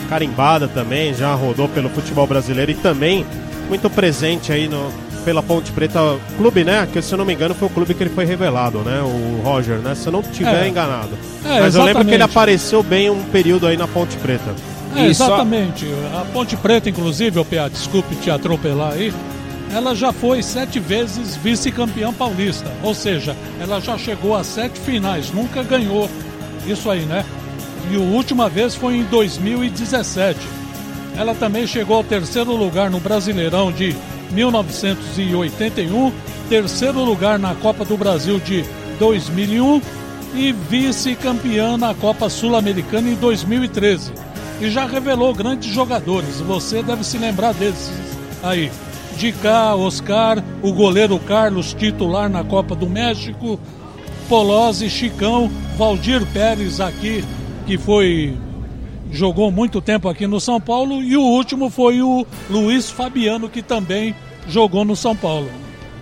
carimbada 0.10 0.68
também, 0.68 1.14
já 1.14 1.34
rodou 1.34 1.70
pelo 1.70 1.90
futebol 1.90 2.28
brasileiro 2.28 2.72
e 2.72 2.76
também 2.76 3.26
muito 3.70 3.90
presente 3.90 4.52
aí 4.52 4.68
no, 4.68 4.92
pela 5.22 5.42
Ponte 5.44 5.72
Preta 5.72 6.00
Clube, 6.38 6.64
né? 6.64 6.88
Que 6.92 7.02
se 7.02 7.14
eu 7.14 7.18
não 7.18 7.26
me 7.26 7.34
engano 7.34 7.54
foi 7.56 7.68
o 7.68 7.72
clube 7.72 7.94
que 7.94 8.04
ele 8.04 8.10
foi 8.10 8.26
revelado, 8.26 8.80
né? 8.80 9.02
O 9.02 9.42
Roger, 9.44 9.78
né? 9.78 9.96
Se 9.96 10.08
eu 10.08 10.12
não 10.12 10.22
tiver 10.22 10.66
É. 10.66 10.68
enganado. 10.68 11.10
É, 11.46 11.60
Mas 11.62 11.76
eu 11.76 11.84
lembro 11.84 12.04
que 12.04 12.10
ele 12.12 12.16
exatamente. 12.16 12.24
apareceu 12.24 12.84
bem 12.84 13.10
um 13.10 13.24
período 13.24 13.68
aí 13.68 13.78
na 13.78 13.88
Ponte 13.88 14.16
Preta. 14.18 14.54
É, 14.96 15.14
só- 15.14 15.26
exatamente. 15.26 15.86
A 16.20 16.26
Ponte 16.34 16.56
Preta, 16.58 16.90
inclusive, 16.90 17.40
o 17.40 17.46
PA, 17.46 17.70
desculpe 17.70 18.16
te 18.16 18.30
atropelar 18.30 18.94
aí, 18.94 19.14
ela 19.74 19.96
já 19.96 20.12
foi 20.12 20.44
sete 20.44 20.80
vezes 20.80 21.36
vice-campeã 21.38 22.12
paulista. 22.12 22.70
Ou 22.84 22.94
seja, 22.94 23.36
ela 23.60 23.80
já 23.80 23.98
chegou 23.98 24.36
a 24.36 24.44
sete 24.44 24.80
finais, 24.80 25.32
nunca 25.32 25.64
ganhou 25.64 26.10
isso 26.68 26.90
aí, 26.90 27.02
né? 27.06 27.24
E 27.90 27.96
a 27.96 28.00
última 28.00 28.50
vez 28.50 28.76
foi 28.76 28.98
em 28.98 29.04
2017. 29.04 30.38
Ela 31.18 31.34
também 31.36 31.66
chegou 31.68 31.98
ao 31.98 32.04
terceiro 32.04 32.56
lugar 32.56 32.90
no 32.90 33.00
Brasileirão 33.00 33.72
de 33.72 33.96
1981, 34.32 36.12
terceiro 36.50 37.04
lugar 37.04 37.38
na 37.38 37.54
Copa 37.56 37.86
do 37.86 37.98
Brasil 37.98 38.40
de 38.40 38.66
2001 39.00 39.82
e 40.36 40.52
vice-campeã 40.52 41.78
na 41.78 41.94
Copa 41.94 42.30
Sul-Americana 42.30 43.10
em 43.10 43.16
2013. 43.16 44.14
E 44.60 44.70
já 44.70 44.86
revelou 44.86 45.34
grandes 45.34 45.74
jogadores, 45.74 46.40
você 46.40 46.82
deve 46.82 47.04
se 47.04 47.18
lembrar 47.18 47.54
desses 47.54 47.92
aí. 48.44 48.72
Dicá, 49.18 49.76
Oscar, 49.76 50.44
o 50.62 50.72
goleiro 50.72 51.20
Carlos, 51.20 51.74
titular 51.74 52.30
na 52.30 52.44
Copa 52.44 52.76
do 52.76 52.90
México, 52.90 53.60
Polozzi, 54.30 54.90
Chicão, 54.90 55.52
Valdir 55.78 56.26
Pérez 56.28 56.80
aqui, 56.80 57.24
que 57.66 57.78
foi 57.78 58.38
jogou 59.12 59.52
muito 59.52 59.82
tempo 59.82 60.08
aqui 60.10 60.26
no 60.26 60.40
São 60.40 60.60
Paulo 60.60 61.02
e 61.04 61.16
o 61.18 61.22
último 61.22 61.70
foi 61.70 62.02
o 62.02 62.26
Luiz 62.50 62.90
Fabiano 62.90 63.50
que 63.50 63.62
também 63.62 64.16
jogou 64.48 64.84
no 64.86 64.96
São 64.96 65.16
Paulo. 65.16 65.50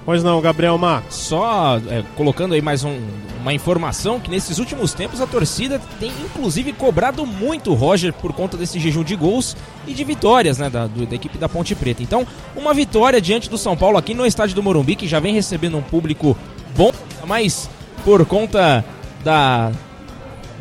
Pois 0.06 0.24
não, 0.24 0.42
Gabriel 0.42 0.78
Max. 0.78 1.14
Só 1.16 1.78
é, 1.90 2.04
colocando 2.16 2.54
aí 2.54 2.62
mais 2.62 2.84
um- 2.84 3.00
uma 3.42 3.54
informação 3.54 4.20
que 4.20 4.30
nesses 4.30 4.58
últimos 4.58 4.94
tempos 4.94 5.22
a 5.22 5.28
torcida 5.28 5.80
tem 6.00 6.12
inclusive 6.26 6.74
cobrado 6.74 7.26
muito 7.26 7.72
o 7.72 7.74
Roger 7.76 8.12
por 8.14 8.34
conta 8.34 8.58
desse 8.58 8.80
jejum 8.80 9.04
de 9.04 9.16
gols 9.16 9.56
e 9.88 9.94
de 9.94 10.04
vitórias 10.04 10.58
né, 10.58 10.70
da, 10.70 10.88
do- 10.88 11.06
da 11.06 11.16
equipe 11.16 11.38
da 11.38 11.48
Ponte 11.48 11.76
Preta. 11.76 12.02
Então, 12.02 12.26
uma 12.56 12.74
vitória 12.74 13.22
diante 13.22 13.50
do 13.50 13.58
São 13.58 13.78
Paulo 13.78 13.98
aqui 13.98 14.14
no 14.14 14.26
estádio 14.26 14.56
do 14.56 14.64
Morumbi, 14.64 14.96
que 14.96 15.08
já 15.08 15.20
vem 15.20 15.34
recebendo 15.34 15.78
um 15.78 15.82
público 15.82 16.36
bom, 16.76 16.92
mas 17.28 17.70
por 18.04 18.26
conta 18.26 18.84
da 19.24 19.72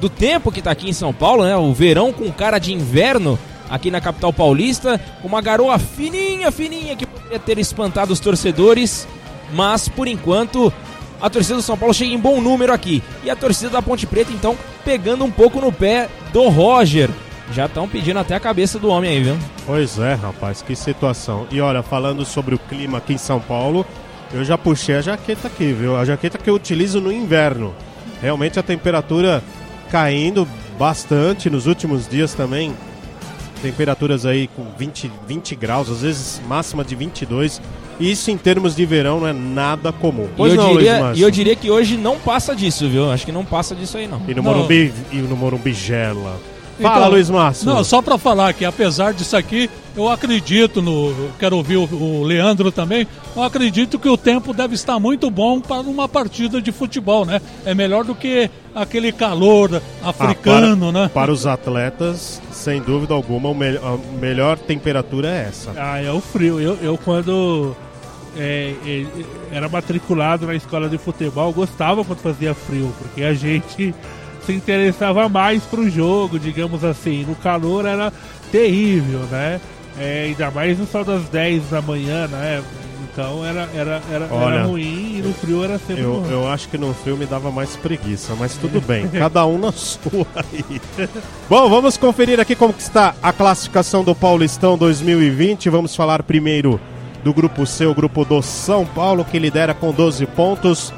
do 0.00 0.08
tempo 0.08 0.52
que 0.52 0.62
tá 0.62 0.70
aqui 0.70 0.88
em 0.88 0.92
São 0.92 1.12
Paulo, 1.12 1.44
né? 1.44 1.56
O 1.56 1.72
verão 1.72 2.12
com 2.12 2.30
cara 2.32 2.58
de 2.58 2.72
inverno 2.72 3.38
aqui 3.68 3.90
na 3.90 4.00
capital 4.00 4.32
paulista, 4.32 5.00
uma 5.22 5.40
garoa 5.40 5.78
fininha, 5.78 6.50
fininha 6.50 6.96
que 6.96 7.06
poderia 7.06 7.38
ter 7.38 7.58
espantado 7.58 8.12
os 8.12 8.20
torcedores, 8.20 9.06
mas 9.52 9.88
por 9.88 10.08
enquanto 10.08 10.72
a 11.20 11.28
torcida 11.28 11.56
do 11.56 11.62
São 11.62 11.76
Paulo 11.76 11.92
chega 11.92 12.12
em 12.12 12.18
bom 12.18 12.40
número 12.40 12.72
aqui. 12.72 13.02
E 13.24 13.30
a 13.30 13.36
torcida 13.36 13.70
da 13.70 13.82
Ponte 13.82 14.06
Preta 14.06 14.32
então 14.32 14.56
pegando 14.84 15.24
um 15.24 15.30
pouco 15.30 15.60
no 15.60 15.72
pé 15.72 16.08
do 16.32 16.48
Roger. 16.48 17.10
Já 17.52 17.66
estão 17.66 17.88
pedindo 17.88 18.18
até 18.18 18.34
a 18.34 18.40
cabeça 18.40 18.78
do 18.78 18.88
homem 18.88 19.10
aí, 19.10 19.22
viu? 19.22 19.36
Pois 19.64 19.98
é, 19.98 20.14
rapaz, 20.14 20.60
que 20.60 20.76
situação. 20.76 21.46
E 21.50 21.60
olha, 21.60 21.82
falando 21.82 22.24
sobre 22.24 22.54
o 22.54 22.58
clima 22.58 22.98
aqui 22.98 23.14
em 23.14 23.18
São 23.18 23.40
Paulo, 23.40 23.86
eu 24.32 24.44
já 24.44 24.58
puxei 24.58 24.96
a 24.96 25.00
jaqueta 25.00 25.48
aqui, 25.48 25.72
viu? 25.72 25.96
A 25.96 26.04
jaqueta 26.04 26.36
que 26.36 26.50
eu 26.50 26.54
utilizo 26.54 27.00
no 27.00 27.10
inverno. 27.10 27.74
Realmente 28.20 28.58
a 28.58 28.62
temperatura 28.62 29.42
caindo 29.90 30.46
bastante 30.78 31.50
nos 31.50 31.66
últimos 31.66 32.06
dias 32.08 32.34
também. 32.34 32.74
Temperaturas 33.62 34.24
aí 34.24 34.48
com 34.48 34.64
20, 34.78 35.10
20 35.26 35.56
graus, 35.56 35.90
às 35.90 36.02
vezes 36.02 36.40
máxima 36.46 36.84
de 36.84 36.94
22. 36.94 37.60
E 37.98 38.10
isso 38.12 38.30
em 38.30 38.36
termos 38.36 38.76
de 38.76 38.86
verão 38.86 39.20
não 39.20 39.26
é 39.26 39.32
nada 39.32 39.92
comum. 39.92 40.28
Pois 40.36 40.52
e, 40.52 40.56
eu 40.56 40.62
não, 40.62 40.72
diria, 40.72 41.12
e 41.16 41.22
eu 41.22 41.30
diria 41.30 41.56
que 41.56 41.68
hoje 41.68 41.96
não 41.96 42.16
passa 42.18 42.54
disso, 42.54 42.88
viu? 42.88 43.10
Acho 43.10 43.26
que 43.26 43.32
não 43.32 43.44
passa 43.44 43.74
disso 43.74 43.98
aí, 43.98 44.06
não. 44.06 44.22
E 44.28 44.34
no 44.34 44.42
Não. 44.42 44.54
Morumbi, 44.54 44.92
e 45.10 45.16
no 45.16 45.36
Morumbi 45.36 45.72
gela. 45.72 46.38
Fala, 46.80 46.98
Então, 46.98 47.10
Luiz 47.10 47.28
Márcio. 47.30 47.66
Não, 47.66 47.82
só 47.82 48.00
para 48.00 48.16
falar 48.18 48.52
que 48.52 48.64
apesar 48.64 49.12
disso 49.12 49.36
aqui, 49.36 49.68
eu 49.96 50.08
acredito 50.08 50.80
no. 50.80 51.12
Quero 51.38 51.56
ouvir 51.56 51.76
o, 51.76 51.82
o 51.92 52.22
Leandro 52.22 52.70
também. 52.70 53.06
Eu 53.34 53.42
acredito 53.42 53.98
que 53.98 54.08
o 54.08 54.16
tempo 54.16 54.52
deve 54.54 54.74
estar 54.74 54.98
muito 55.00 55.28
bom 55.30 55.60
para 55.60 55.80
uma 55.82 56.08
partida 56.08 56.62
de 56.62 56.70
futebol, 56.70 57.24
né? 57.24 57.40
É 57.64 57.74
melhor 57.74 58.04
do 58.04 58.14
que 58.14 58.48
aquele 58.74 59.10
calor 59.12 59.82
Ah, 60.02 60.10
africano, 60.10 60.92
para, 60.92 61.02
né? 61.02 61.10
Para 61.12 61.32
os 61.32 61.46
atletas, 61.46 62.40
sem 62.52 62.80
dúvida 62.80 63.12
alguma, 63.14 63.48
o 63.48 63.54
me- 63.54 63.76
a 63.78 63.98
melhor 64.20 64.56
temperatura 64.58 65.28
é 65.28 65.46
essa. 65.48 65.72
Ah, 65.76 66.00
é 66.00 66.10
o 66.12 66.20
frio. 66.20 66.60
Eu, 66.60 66.78
eu 66.80 66.96
quando 66.98 67.74
é, 68.36 68.74
é, 68.86 69.06
era 69.50 69.68
matriculado 69.68 70.46
na 70.46 70.54
escola 70.54 70.88
de 70.88 70.96
futebol, 70.98 71.52
gostava 71.52 72.04
quando 72.04 72.20
fazia 72.20 72.54
frio, 72.54 72.92
porque 72.98 73.22
a 73.24 73.34
gente 73.34 73.92
se 74.48 74.52
interessava 74.54 75.28
mais 75.28 75.62
pro 75.64 75.90
jogo, 75.90 76.38
digamos 76.38 76.82
assim. 76.82 77.22
No 77.28 77.34
calor 77.34 77.84
era 77.84 78.10
terrível, 78.50 79.20
né? 79.30 79.60
É, 79.98 80.24
ainda 80.24 80.50
mais 80.50 80.78
no 80.78 80.86
sol 80.86 81.04
das 81.04 81.24
10 81.24 81.64
da 81.64 81.82
manhã, 81.82 82.26
né? 82.28 82.62
Então 83.12 83.44
era, 83.44 83.68
era, 83.74 84.00
era, 84.10 84.28
Olha, 84.30 84.54
era 84.54 84.64
ruim 84.64 85.18
e 85.18 85.22
no 85.22 85.34
frio 85.34 85.64
era 85.64 85.76
sempre 85.78 86.02
Eu, 86.02 86.24
eu 86.30 86.48
acho 86.48 86.68
que 86.68 86.78
no 86.78 86.94
filme 86.94 87.26
dava 87.26 87.50
mais 87.50 87.76
preguiça, 87.76 88.34
mas 88.38 88.56
tudo 88.62 88.80
bem, 88.80 89.08
cada 89.08 89.44
um 89.44 89.58
na 89.58 89.72
sua 89.72 90.26
aí. 90.36 90.80
Bom, 91.50 91.68
vamos 91.68 91.96
conferir 91.98 92.40
aqui 92.40 92.54
como 92.54 92.74
está 92.78 93.14
a 93.22 93.32
classificação 93.32 94.02
do 94.02 94.14
Paulistão 94.14 94.78
2020. 94.78 95.68
Vamos 95.68 95.94
falar 95.94 96.22
primeiro 96.22 96.80
do 97.22 97.34
grupo 97.34 97.66
C, 97.66 97.84
o 97.84 97.94
grupo 97.94 98.24
do 98.24 98.40
São 98.40 98.86
Paulo, 98.86 99.24
que 99.24 99.38
lidera 99.38 99.74
com 99.74 99.92
12 99.92 100.24
pontos. 100.26 100.92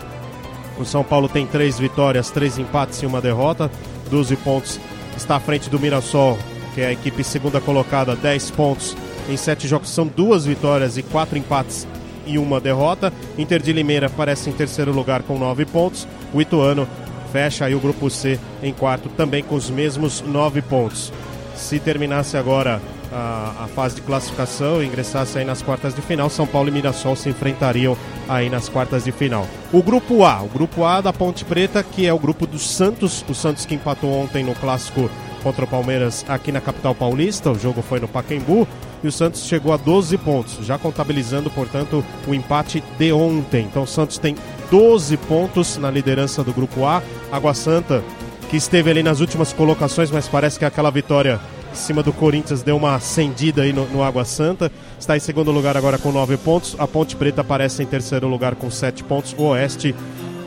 O 0.80 0.84
São 0.84 1.04
Paulo 1.04 1.28
tem 1.28 1.46
três 1.46 1.78
vitórias, 1.78 2.30
três 2.30 2.58
empates 2.58 3.02
e 3.02 3.06
uma 3.06 3.20
derrota. 3.20 3.70
12 4.10 4.34
pontos. 4.36 4.80
Está 5.14 5.36
à 5.36 5.40
frente 5.40 5.68
do 5.68 5.78
Mirassol, 5.78 6.38
que 6.74 6.80
é 6.80 6.86
a 6.86 6.92
equipe 6.92 7.22
segunda 7.22 7.60
colocada, 7.60 8.16
10 8.16 8.50
pontos 8.52 8.96
em 9.28 9.36
sete 9.36 9.68
jogos. 9.68 9.90
São 9.90 10.06
duas 10.06 10.46
vitórias 10.46 10.96
e 10.96 11.02
quatro 11.02 11.36
empates 11.36 11.86
e 12.26 12.38
uma 12.38 12.58
derrota. 12.58 13.12
Inter 13.36 13.60
de 13.60 13.72
Limeira 13.72 14.06
aparece 14.06 14.48
em 14.48 14.52
terceiro 14.54 14.92
lugar 14.92 15.22
com 15.22 15.38
nove 15.38 15.66
pontos. 15.66 16.08
O 16.32 16.40
Ituano 16.40 16.88
fecha 17.30 17.66
aí 17.66 17.74
o 17.74 17.80
grupo 17.80 18.08
C 18.08 18.40
em 18.62 18.72
quarto, 18.72 19.08
também 19.10 19.42
com 19.42 19.54
os 19.54 19.68
mesmos 19.68 20.22
nove 20.22 20.62
pontos. 20.62 21.12
Se 21.54 21.78
terminasse 21.78 22.36
agora 22.36 22.80
a, 23.12 23.64
a 23.64 23.68
fase 23.68 23.96
de 23.96 24.02
classificação 24.02 24.82
ingressasse 24.82 25.38
aí 25.38 25.44
nas 25.44 25.62
quartas 25.62 25.94
de 25.94 26.02
final, 26.02 26.30
São 26.30 26.46
Paulo 26.46 26.68
e 26.68 26.72
Mirassol 26.72 27.16
se 27.16 27.28
enfrentariam 27.28 27.96
aí 28.28 28.48
nas 28.48 28.68
quartas 28.68 29.04
de 29.04 29.12
final. 29.12 29.46
O 29.72 29.82
grupo 29.82 30.24
A, 30.24 30.42
o 30.42 30.48
grupo 30.48 30.84
A 30.84 31.00
da 31.00 31.12
Ponte 31.12 31.44
Preta, 31.44 31.82
que 31.82 32.06
é 32.06 32.12
o 32.12 32.18
grupo 32.18 32.46
do 32.46 32.58
Santos, 32.58 33.24
o 33.28 33.34
Santos 33.34 33.64
que 33.64 33.74
empatou 33.74 34.12
ontem 34.12 34.44
no 34.44 34.54
clássico 34.54 35.10
contra 35.42 35.64
o 35.64 35.68
Palmeiras 35.68 36.24
aqui 36.28 36.52
na 36.52 36.60
capital 36.60 36.94
paulista, 36.94 37.50
o 37.50 37.58
jogo 37.58 37.82
foi 37.82 37.98
no 37.98 38.08
Pacaembu, 38.08 38.68
e 39.02 39.08
o 39.08 39.12
Santos 39.12 39.46
chegou 39.46 39.72
a 39.72 39.76
12 39.76 40.18
pontos, 40.18 40.66
já 40.66 40.76
contabilizando, 40.76 41.50
portanto, 41.50 42.04
o 42.26 42.34
empate 42.34 42.84
de 42.98 43.12
ontem. 43.12 43.64
Então 43.64 43.84
o 43.84 43.86
Santos 43.86 44.18
tem 44.18 44.36
12 44.70 45.16
pontos 45.16 45.78
na 45.78 45.90
liderança 45.90 46.44
do 46.44 46.52
grupo 46.52 46.84
A. 46.84 47.02
Água 47.32 47.54
Santa, 47.54 48.04
que 48.50 48.56
esteve 48.56 48.90
ali 48.90 49.02
nas 49.02 49.20
últimas 49.20 49.52
colocações, 49.52 50.10
mas 50.10 50.28
parece 50.28 50.58
que 50.58 50.64
aquela 50.64 50.90
vitória 50.90 51.40
em 51.72 51.74
cima 51.74 52.02
do 52.02 52.12
Corinthians 52.12 52.62
deu 52.62 52.76
uma 52.76 52.94
acendida 52.94 53.62
aí 53.62 53.72
no, 53.72 53.86
no 53.86 54.02
Água 54.02 54.24
Santa. 54.24 54.70
Está 54.98 55.16
em 55.16 55.20
segundo 55.20 55.50
lugar 55.50 55.76
agora 55.76 55.98
com 55.98 56.10
9 56.12 56.36
pontos. 56.38 56.74
A 56.78 56.86
Ponte 56.86 57.16
Preta 57.16 57.40
aparece 57.40 57.82
em 57.82 57.86
terceiro 57.86 58.26
lugar 58.28 58.54
com 58.54 58.70
7 58.70 59.04
pontos. 59.04 59.34
O 59.38 59.44
Oeste, 59.44 59.94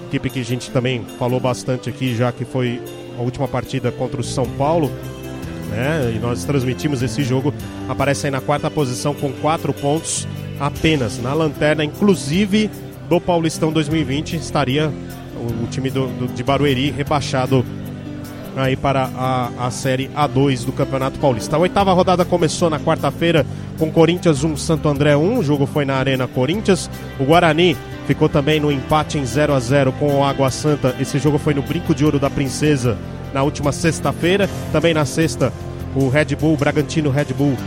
equipe 0.08 0.30
que 0.30 0.40
a 0.42 0.46
gente 0.46 0.70
também 0.72 1.06
falou 1.18 1.40
bastante 1.40 1.90
aqui, 1.90 2.16
já 2.16 2.32
que 2.32 2.46
foi 2.46 2.82
a 3.18 3.22
última 3.22 3.48
partida 3.48 3.92
contra 3.92 4.20
o 4.20 4.24
São 4.24 4.46
Paulo. 4.46 4.92
Né? 5.70 6.14
E 6.16 6.20
nós 6.20 6.44
transmitimos 6.44 7.02
esse 7.02 7.24
jogo. 7.24 7.54
Aparece 7.88 8.28
aí 8.28 8.32
na 8.32 8.42
quarta 8.42 8.70
posição 8.70 9.14
com 9.14 9.32
4 9.32 9.74
pontos 9.74 10.28
apenas. 10.60 11.20
Na 11.20 11.34
lanterna, 11.34 11.84
inclusive 11.84 12.70
do 13.10 13.20
Paulistão 13.20 13.72
2020, 13.72 14.36
estaria 14.36 14.90
o, 15.36 15.64
o 15.64 15.68
time 15.72 15.90
do, 15.90 16.08
do- 16.08 16.28
de 16.34 16.44
Barueri 16.44 16.92
rebaixado 16.92 17.66
aí 18.56 18.76
para 18.76 19.10
a, 19.16 19.50
a 19.60 19.72
Série 19.72 20.10
A2 20.10 20.66
do 20.66 20.72
Campeonato 20.72 21.20
Paulista. 21.20 21.56
A 21.56 21.60
oitava 21.60 21.94
rodada 21.94 22.24
começou 22.24 22.70
na 22.70 22.80
quarta-feira 22.80 23.46
com 23.78 23.92
Corinthians 23.92 24.44
1, 24.44 24.58
Santo 24.58 24.90
André 24.90 25.16
1. 25.16 25.38
O 25.38 25.44
jogo 25.44 25.66
foi 25.66 25.86
na 25.86 25.96
Arena 25.96 26.28
Corinthians. 26.28 26.90
O 27.20 27.26
Guarani 27.26 27.76
ficou 28.08 28.30
também 28.30 28.60
no 28.60 28.72
empate 28.72 29.18
em 29.18 29.26
0 29.26 29.54
a 29.54 29.60
0 29.60 29.92
com 29.94 30.20
o 30.20 30.24
Água 30.24 30.50
Santa. 30.52 30.96
Esse 31.00 31.20
jogo 31.20 31.38
foi 31.38 31.54
no 31.54 31.62
Brinco 31.62 31.96
de 31.96 32.06
Ouro 32.06 32.20
da 32.20 32.30
Princesa, 32.30 32.98
na 33.34 33.44
última 33.44 33.72
sexta-feira. 33.72 34.50
Também 34.72 34.94
na 34.94 35.06
sexta, 35.06 35.52
o 35.96 36.10
Red 36.10 36.36
Bull, 36.36 36.54
o 36.54 36.58
Bragantino 36.58 37.10
Red 37.10 37.34
Bull, 37.36 37.58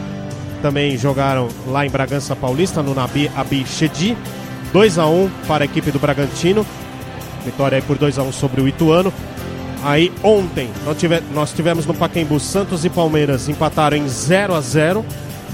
também 0.62 0.96
jogaram 0.96 1.48
lá 1.66 1.86
em 1.86 1.90
Bragança 1.90 2.34
Paulista, 2.34 2.82
no 2.82 2.94
Nabi 2.94 3.30
Abichedi. 3.36 4.16
2 4.72 4.98
a 4.98 5.06
1 5.06 5.30
para 5.46 5.64
a 5.64 5.66
equipe 5.66 5.90
do 5.90 5.98
Bragantino. 5.98 6.66
Vitória 7.44 7.76
aí 7.76 7.82
por 7.82 7.96
2 7.96 8.18
a 8.18 8.22
1 8.22 8.32
sobre 8.32 8.60
o 8.60 8.68
Ituano. 8.68 9.12
Aí 9.82 10.12
ontem 10.22 10.68
nós, 10.84 10.96
tive, 10.96 11.20
nós 11.32 11.52
tivemos 11.52 11.86
no 11.86 11.94
Pacaembu 11.94 12.40
Santos 12.40 12.84
e 12.84 12.90
Palmeiras 12.90 13.48
empataram 13.48 13.96
em 13.96 14.08
0 14.08 14.54
a 14.54 14.60
0 14.60 15.04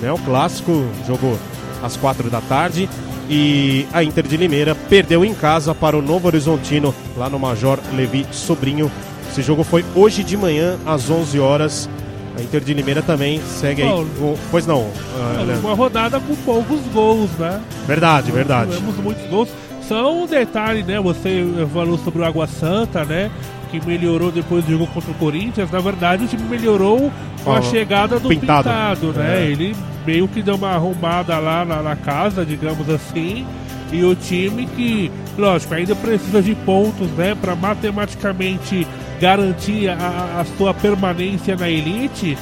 né? 0.01 0.11
O 0.13 0.19
clássico 0.19 0.85
jogou 1.07 1.39
às 1.83 1.97
4 1.97 2.29
da 2.31 2.41
tarde. 2.41 2.89
E 3.31 3.87
a 3.93 4.03
Inter 4.03 4.27
de 4.27 4.37
Limeira 4.37 4.75
perdeu 4.75 5.25
em 5.25 5.33
casa 5.33 5.75
para 5.75 5.97
o 5.97 6.03
Novo 6.03 6.27
Horizontino, 6.27 6.95
lá 7.17 7.31
no 7.31 7.39
Major 7.39 7.79
Levi 7.95 8.27
Sobrinho. 8.33 8.91
Esse 9.31 9.41
jogo 9.43 9.63
foi 9.65 9.85
hoje 9.95 10.23
de 10.25 10.37
manhã, 10.37 10.77
às 10.85 11.09
11 11.09 11.39
horas. 11.39 11.89
A 12.37 12.43
Inter 12.43 12.61
de 12.63 12.75
Limeira 12.75 13.01
também 13.01 13.41
segue 13.47 13.83
Paulo. 13.83 14.03
aí. 14.13 14.19
com- 14.19 14.37
Pois 14.51 14.67
não, 14.67 14.81
uh. 14.81 15.61
Uma 15.63 15.75
rodada 15.75 16.19
com 16.21 16.35
poucos 16.37 16.81
gols, 16.93 17.31
né? 17.39 17.61
Verdade, 17.87 18.31
verdade. 18.33 18.73
Tivemos 18.73 18.97
muitos 18.97 19.27
gols. 19.31 19.49
Só 19.93 20.15
um 20.15 20.27
detalhe, 20.27 20.83
né? 20.83 21.01
Você 21.01 21.45
falou 21.73 21.99
sobre 21.99 22.23
o 22.23 22.25
Água 22.25 22.47
Santa, 22.47 23.05
né? 23.05 23.31
Que 23.71 23.85
melhorou 23.87 24.31
depois 24.31 24.65
do 24.65 24.73
jogo 24.73 24.87
contra 24.89 25.11
o 25.11 25.15
Corinthians. 25.15 25.71
Na 25.71 25.81
verdade, 25.81 26.25
o 26.25 26.29
time 26.29 26.43
melhorou 26.49 27.11
com 27.45 27.53
a 27.53 27.59
Ó, 27.59 27.63
chegada 27.63 28.19
do 28.19 28.29
Pintado. 28.29 28.65
Pintado, 28.69 29.13
né? 29.13 29.45
É. 29.45 29.47
Ele 29.51 29.75
meio 30.07 30.27
que 30.29 30.43
deu 30.43 30.57
uma 30.57 30.71
arrumada 30.71 31.39
lá 31.39 31.65
na, 31.65 31.83
na 31.83 31.97
casa, 31.97 32.45
digamos 32.45 32.89
assim. 32.89 33.47
E 33.93 34.03
o 34.05 34.15
time 34.15 34.67
que, 34.75 35.11
lógico, 35.37 35.75
ainda 35.75 35.95
precisa 35.95 36.41
de 36.41 36.55
pontos, 36.55 37.09
né? 37.11 37.35
Pra 37.39 37.55
matematicamente 37.55 38.87
garantir 39.21 39.89
a- 39.91 40.41
a 40.41 40.45
sua 40.57 40.73
permanência 40.75 41.55
na 41.57 41.69
elite. 41.69 42.37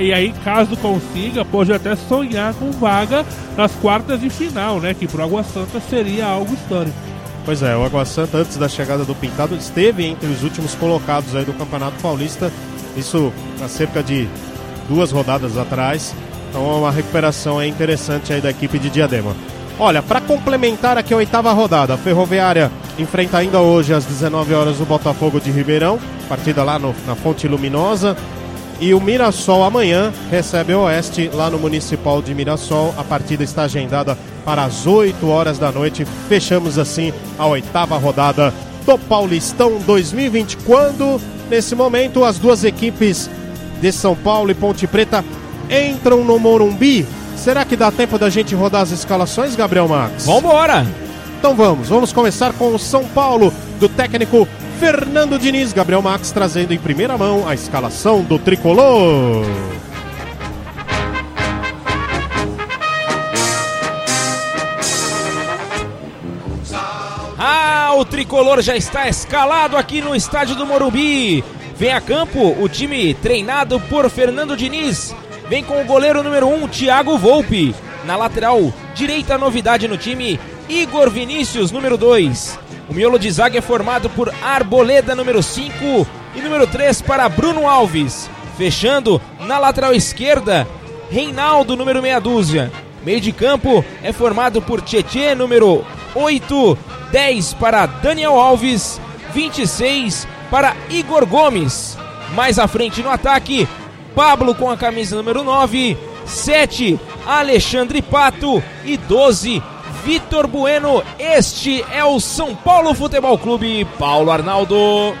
E 0.00 0.12
aí, 0.12 0.32
caso 0.44 0.76
consiga, 0.76 1.44
pode 1.44 1.72
até 1.72 1.96
sonhar 1.96 2.52
com 2.54 2.70
vaga 2.72 3.24
nas 3.56 3.72
quartas 3.76 4.20
de 4.20 4.28
final, 4.28 4.78
né? 4.80 4.92
Que 4.94 5.06
pro 5.08 5.22
Água 5.22 5.42
Santa 5.42 5.80
seria 5.88 6.26
algo 6.26 6.52
histórico. 6.52 6.94
Pois 7.44 7.62
é, 7.62 7.76
o 7.76 7.84
Água 7.84 8.04
Santa, 8.04 8.38
antes 8.38 8.56
da 8.56 8.68
chegada 8.68 9.04
do 9.04 9.14
Pintado, 9.14 9.56
esteve 9.56 10.04
entre 10.06 10.28
os 10.28 10.42
últimos 10.44 10.74
colocados 10.74 11.34
aí 11.34 11.44
do 11.44 11.52
Campeonato 11.54 11.96
Paulista. 12.02 12.52
Isso 12.96 13.32
há 13.64 13.68
cerca 13.68 14.02
de 14.02 14.28
duas 14.88 15.10
rodadas 15.10 15.56
atrás. 15.56 16.14
Então 16.50 16.62
é 16.70 16.74
uma 16.78 16.90
recuperação 16.92 17.58
aí 17.58 17.68
interessante 17.70 18.32
aí 18.32 18.40
da 18.40 18.50
equipe 18.50 18.78
de 18.78 18.90
Diadema. 18.90 19.34
Olha, 19.78 20.02
para 20.02 20.20
complementar 20.20 20.98
aqui 20.98 21.14
a 21.14 21.16
oitava 21.16 21.50
rodada, 21.52 21.94
a 21.94 21.96
Ferroviária 21.96 22.70
enfrenta 22.98 23.38
ainda 23.38 23.58
hoje 23.58 23.94
às 23.94 24.04
19 24.04 24.52
horas 24.52 24.78
o 24.78 24.84
Botafogo 24.84 25.40
de 25.40 25.50
Ribeirão, 25.50 25.98
partida 26.28 26.62
lá 26.62 26.78
no- 26.78 26.94
na 27.06 27.14
Fonte 27.16 27.48
Luminosa. 27.48 28.14
E 28.82 28.92
o 28.94 29.00
Mirassol 29.00 29.62
amanhã 29.62 30.12
recebe 30.28 30.74
o 30.74 30.80
Oeste 30.80 31.30
lá 31.32 31.48
no 31.48 31.56
Municipal 31.56 32.20
de 32.20 32.34
Mirassol. 32.34 32.92
A 32.98 33.04
partida 33.04 33.44
está 33.44 33.62
agendada 33.62 34.18
para 34.44 34.64
as 34.64 34.88
8 34.88 35.24
horas 35.28 35.56
da 35.56 35.70
noite. 35.70 36.04
Fechamos 36.28 36.80
assim 36.80 37.12
a 37.38 37.46
oitava 37.46 37.96
rodada 37.96 38.52
do 38.84 38.98
Paulistão 38.98 39.78
2020. 39.86 40.56
Quando, 40.66 41.20
nesse 41.48 41.76
momento, 41.76 42.24
as 42.24 42.40
duas 42.40 42.64
equipes 42.64 43.30
de 43.80 43.92
São 43.92 44.16
Paulo 44.16 44.50
e 44.50 44.54
Ponte 44.54 44.84
Preta 44.88 45.24
entram 45.70 46.24
no 46.24 46.36
Morumbi. 46.40 47.06
Será 47.36 47.64
que 47.64 47.76
dá 47.76 47.92
tempo 47.92 48.18
da 48.18 48.28
gente 48.28 48.52
rodar 48.52 48.82
as 48.82 48.90
escalações, 48.90 49.54
Gabriel 49.54 49.86
Max? 49.86 50.26
Vambora! 50.26 50.84
Então 51.42 51.56
vamos, 51.56 51.88
vamos 51.88 52.12
começar 52.12 52.52
com 52.52 52.72
o 52.72 52.78
São 52.78 53.04
Paulo, 53.04 53.52
do 53.80 53.88
técnico 53.88 54.46
Fernando 54.78 55.36
Diniz. 55.40 55.72
Gabriel 55.72 56.00
Max 56.00 56.30
trazendo 56.30 56.72
em 56.72 56.78
primeira 56.78 57.18
mão 57.18 57.48
a 57.48 57.52
escalação 57.52 58.22
do 58.22 58.38
tricolor. 58.38 59.44
Ah, 67.36 67.92
o 67.96 68.04
tricolor 68.04 68.62
já 68.62 68.76
está 68.76 69.08
escalado 69.08 69.76
aqui 69.76 70.00
no 70.00 70.14
estádio 70.14 70.54
do 70.54 70.64
Morumbi. 70.64 71.42
Vem 71.74 71.92
a 71.92 72.00
campo 72.00 72.54
o 72.56 72.68
time 72.68 73.14
treinado 73.14 73.80
por 73.80 74.08
Fernando 74.08 74.56
Diniz. 74.56 75.12
Vem 75.48 75.64
com 75.64 75.82
o 75.82 75.84
goleiro 75.84 76.22
número 76.22 76.46
1, 76.46 76.62
um, 76.62 76.68
Thiago 76.68 77.18
Volpe. 77.18 77.74
Na 78.04 78.16
lateral 78.16 78.72
direita, 78.94 79.38
novidade 79.38 79.88
no 79.88 79.96
time, 79.96 80.38
Igor 80.72 81.10
Vinícius, 81.10 81.70
número 81.70 81.98
2. 81.98 82.58
O 82.88 82.94
miolo 82.94 83.18
de 83.18 83.30
zaga 83.30 83.58
é 83.58 83.60
formado 83.60 84.08
por 84.08 84.32
Arboleda, 84.42 85.14
número 85.14 85.42
5. 85.42 86.06
E 86.34 86.40
número 86.40 86.66
3 86.66 87.02
para 87.02 87.28
Bruno 87.28 87.68
Alves. 87.68 88.30
Fechando 88.56 89.20
na 89.40 89.58
lateral 89.58 89.92
esquerda, 89.92 90.66
Reinaldo, 91.10 91.76
número 91.76 92.00
meia 92.00 92.18
dúzia. 92.18 92.72
Meio 93.04 93.20
de 93.20 93.32
campo 93.32 93.84
é 94.02 94.14
formado 94.14 94.62
por 94.62 94.80
Tietê, 94.80 95.34
número 95.34 95.84
8, 96.14 96.78
10 97.10 97.54
para 97.54 97.84
Daniel 97.84 98.40
Alves, 98.40 98.98
26 99.34 100.26
para 100.50 100.74
Igor 100.88 101.26
Gomes. 101.26 101.98
Mais 102.34 102.58
à 102.58 102.66
frente 102.66 103.02
no 103.02 103.10
ataque, 103.10 103.68
Pablo 104.14 104.54
com 104.54 104.70
a 104.70 104.76
camisa 104.78 105.16
número 105.16 105.44
9, 105.44 105.98
7 106.24 106.98
Alexandre 107.26 108.00
Pato 108.00 108.62
e 108.86 108.96
12 108.96 109.62
Vitor 110.04 110.46
Bueno. 110.46 111.02
Este 111.18 111.84
é 111.92 112.04
o 112.04 112.18
São 112.18 112.54
Paulo 112.54 112.94
Futebol 112.94 113.38
Clube. 113.38 113.86
Paulo 113.98 114.30
Arnaldo. 114.30 115.14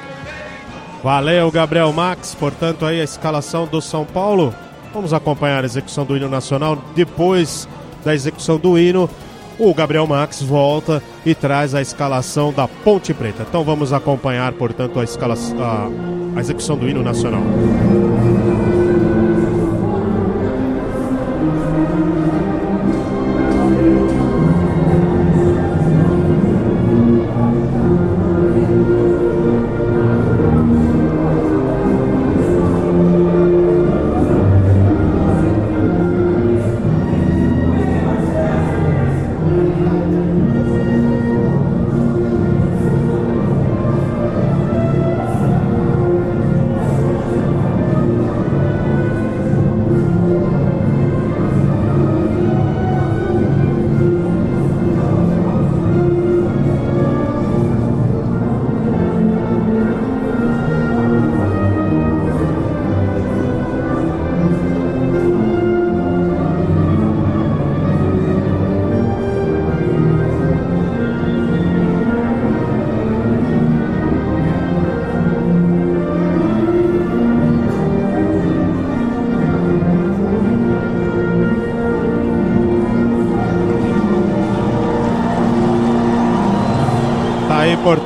Valeu, 1.02 1.50
Gabriel 1.50 1.92
Max. 1.92 2.34
Portanto, 2.34 2.84
aí 2.84 3.00
a 3.00 3.04
escalação 3.04 3.66
do 3.66 3.80
São 3.80 4.04
Paulo. 4.04 4.54
Vamos 4.92 5.12
acompanhar 5.12 5.62
a 5.62 5.66
execução 5.66 6.04
do 6.04 6.16
hino 6.16 6.28
nacional. 6.28 6.76
Depois 6.94 7.68
da 8.04 8.14
execução 8.14 8.58
do 8.58 8.78
hino, 8.78 9.08
o 9.58 9.72
Gabriel 9.72 10.06
Max 10.06 10.42
volta 10.42 11.02
e 11.24 11.34
traz 11.34 11.74
a 11.74 11.80
escalação 11.80 12.52
da 12.52 12.66
Ponte 12.66 13.14
Preta. 13.14 13.46
Então 13.48 13.64
vamos 13.64 13.92
acompanhar, 13.92 14.52
portanto, 14.52 14.98
a, 14.98 15.04
escalação, 15.04 15.56
a, 15.62 15.88
a 16.36 16.40
execução 16.40 16.76
do 16.76 16.88
hino 16.88 17.02
nacional. 17.02 17.42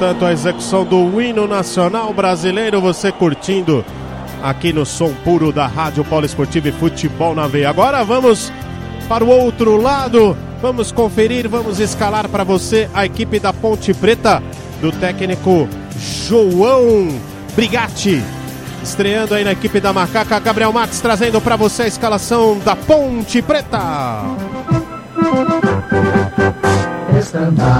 Portanto, 0.06 0.24
a 0.24 0.32
execução 0.32 0.84
do 0.84 1.20
hino 1.20 1.48
nacional 1.48 2.12
brasileiro. 2.12 2.80
Você 2.80 3.10
curtindo 3.10 3.84
aqui 4.40 4.72
no 4.72 4.86
som 4.86 5.12
puro 5.24 5.50
da 5.50 5.66
Rádio 5.66 6.04
Poliesportiva 6.04 6.68
e 6.68 6.72
Futebol 6.72 7.34
na 7.34 7.48
Veia. 7.48 7.70
Agora 7.70 8.04
vamos 8.04 8.52
para 9.08 9.24
o 9.24 9.28
outro 9.28 9.76
lado. 9.76 10.36
Vamos 10.62 10.92
conferir, 10.92 11.48
vamos 11.48 11.80
escalar 11.80 12.28
para 12.28 12.44
você 12.44 12.88
a 12.94 13.04
equipe 13.04 13.40
da 13.40 13.52
Ponte 13.52 13.92
Preta 13.92 14.40
do 14.80 14.92
técnico 14.92 15.68
João 15.98 17.08
Brigatti. 17.56 18.22
Estreando 18.84 19.34
aí 19.34 19.42
na 19.42 19.52
equipe 19.52 19.80
da 19.80 19.92
Macaca, 19.92 20.38
Gabriel 20.38 20.72
Max 20.72 21.00
trazendo 21.00 21.40
para 21.40 21.56
você 21.56 21.82
a 21.82 21.86
escalação 21.88 22.60
da 22.64 22.76
Ponte 22.76 23.42
Preta. 23.42 24.22
Estandarte 27.18 27.75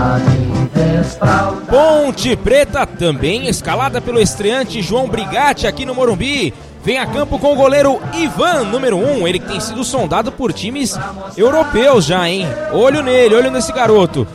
Ponte 2.17 2.35
Preta 2.35 2.87
também 2.87 3.47
escalada 3.47 4.01
pelo 4.01 4.19
estreante 4.19 4.81
João 4.81 5.07
Brigatti 5.07 5.67
aqui 5.67 5.85
no 5.85 5.95
Morumbi. 5.95 6.55
Vem 6.83 6.97
a 6.97 7.05
campo 7.05 7.39
com 7.39 7.53
o 7.53 7.55
goleiro 7.55 8.01
Ivan, 8.15 8.65
número 8.65 8.97
1, 8.97 9.19
um, 9.19 9.29
ele 9.29 9.39
que 9.39 9.47
tem 9.47 9.61
sido 9.61 9.85
sondado 9.85 10.33
por 10.33 10.51
times 10.51 10.99
europeus 11.37 12.07
já, 12.07 12.27
hein? 12.27 12.47
Olho 12.73 13.03
nele, 13.03 13.35
olho 13.35 13.51
nesse 13.51 13.71
garoto. 13.71 14.27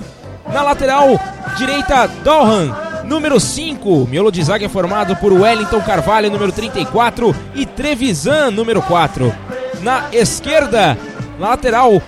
Na 0.54 0.62
lateral 0.62 1.20
direita, 1.58 2.06
Dohan, 2.24 2.72
número 3.04 3.39
5. 3.39 4.08
Miolo 4.08 4.32
de 4.32 4.44
zaga 4.44 4.67
é 4.67 4.70
formado 4.70 5.15
por 5.15 5.34
Wellington 5.34 5.82
Carvalho, 5.82 6.30
número 6.30 6.52
34, 6.52 7.36
e 7.56 7.65
Trevisan, 7.65 8.52
número 8.52 8.84
4. 8.84 9.36
Na 9.82 10.06
esquerda, 10.13 10.96
lateral 11.39 12.00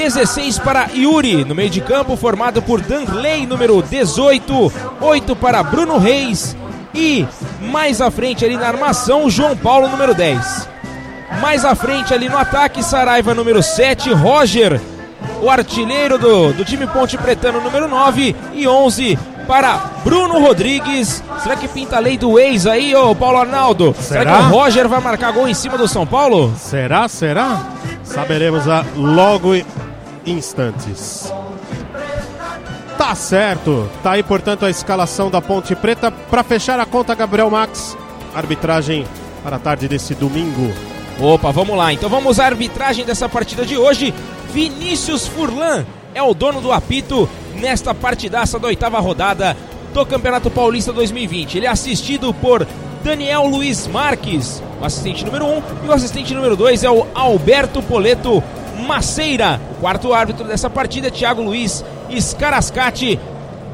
16 0.00 0.58
para 0.60 0.88
Yuri, 0.94 1.44
no 1.44 1.54
meio 1.54 1.68
de 1.68 1.82
campo 1.82 2.16
formado 2.16 2.62
por 2.62 2.80
Danley, 2.80 3.46
número 3.46 3.82
18, 3.82 4.72
8 4.98 5.36
para 5.36 5.62
Bruno 5.62 5.98
Reis 5.98 6.56
e 6.94 7.26
mais 7.70 8.00
à 8.00 8.10
frente 8.10 8.42
ali 8.42 8.56
na 8.56 8.66
armação, 8.66 9.28
João 9.28 9.54
Paulo, 9.54 9.88
número 9.88 10.14
10. 10.14 10.68
Mais 11.42 11.66
à 11.66 11.74
frente 11.74 12.14
ali 12.14 12.30
no 12.30 12.38
ataque, 12.38 12.82
Saraiva, 12.82 13.34
número 13.34 13.62
7, 13.62 14.10
Roger, 14.14 14.80
o 15.42 15.50
artilheiro 15.50 16.16
do, 16.16 16.54
do 16.54 16.64
time 16.64 16.86
Ponte 16.86 17.18
Pretano, 17.18 17.60
número 17.60 17.86
9 17.86 18.34
e 18.54 18.66
11 18.66 19.18
para 19.46 19.76
Bruno 20.02 20.40
Rodrigues. 20.40 21.22
Será 21.42 21.56
que 21.56 21.68
pinta 21.68 21.96
a 21.96 22.00
lei 22.00 22.16
do 22.16 22.38
ex 22.38 22.66
aí, 22.66 22.94
ô 22.94 23.14
Paulo 23.14 23.36
Arnaldo? 23.36 23.94
Será? 24.00 24.20
Será 24.20 24.38
que 24.38 24.44
o 24.44 24.48
Roger 24.48 24.88
vai 24.88 25.00
marcar 25.00 25.30
gol 25.32 25.46
em 25.46 25.52
cima 25.52 25.76
do 25.76 25.86
São 25.86 26.06
Paulo? 26.06 26.54
Será? 26.56 27.06
Será? 27.06 27.60
Saberemos 28.02 28.66
a 28.66 28.82
logo 28.96 29.54
instantes. 30.30 31.32
Tá 32.96 33.14
certo. 33.14 33.88
Tá 34.02 34.12
aí, 34.12 34.22
portanto, 34.22 34.64
a 34.64 34.70
escalação 34.70 35.30
da 35.30 35.40
Ponte 35.40 35.74
Preta. 35.74 36.10
Para 36.10 36.42
fechar 36.42 36.78
a 36.78 36.86
conta, 36.86 37.14
Gabriel 37.14 37.50
Max. 37.50 37.96
Arbitragem 38.34 39.06
para 39.42 39.56
a 39.56 39.58
tarde 39.58 39.88
desse 39.88 40.14
domingo. 40.14 40.72
Opa, 41.18 41.50
vamos 41.50 41.76
lá. 41.76 41.92
Então 41.92 42.08
vamos 42.08 42.38
à 42.38 42.46
arbitragem 42.46 43.04
dessa 43.04 43.28
partida 43.28 43.64
de 43.64 43.76
hoje. 43.76 44.14
Vinícius 44.52 45.26
Furlan 45.26 45.84
é 46.14 46.22
o 46.22 46.34
dono 46.34 46.60
do 46.60 46.72
apito 46.72 47.28
nesta 47.54 47.94
partidaça 47.94 48.58
da 48.58 48.68
oitava 48.68 48.98
rodada 49.00 49.56
do 49.92 50.06
Campeonato 50.06 50.50
Paulista 50.50 50.92
2020. 50.92 51.56
Ele 51.56 51.66
é 51.66 51.70
assistido 51.70 52.32
por 52.32 52.66
Daniel 53.02 53.46
Luiz 53.46 53.86
Marques, 53.86 54.62
o 54.80 54.84
assistente 54.84 55.24
número 55.24 55.46
1, 55.46 55.48
um, 55.48 55.62
e 55.84 55.88
o 55.88 55.92
assistente 55.92 56.34
número 56.34 56.56
2 56.56 56.84
é 56.84 56.90
o 56.90 57.06
Alberto 57.14 57.82
Poleto 57.82 58.42
Maceira. 58.80 59.60
Quarto 59.80 60.12
árbitro 60.12 60.46
dessa 60.46 60.68
partida 60.68 61.10
Thiago 61.10 61.42
Luiz 61.42 61.84
Scarascati. 62.18 63.18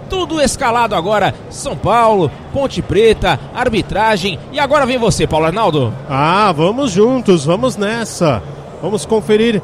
Tudo 0.08 0.40
escalado 0.40 0.94
agora. 0.94 1.34
São 1.50 1.76
Paulo, 1.76 2.30
Ponte 2.52 2.80
Preta, 2.80 3.38
arbitragem. 3.54 4.38
E 4.52 4.58
agora 4.58 4.86
vem 4.86 4.98
você, 4.98 5.26
Paulo 5.26 5.46
Arnaldo. 5.46 5.92
Ah, 6.08 6.52
vamos 6.56 6.92
juntos, 6.92 7.44
vamos 7.44 7.76
nessa. 7.76 8.42
Vamos 8.80 9.04
conferir 9.04 9.60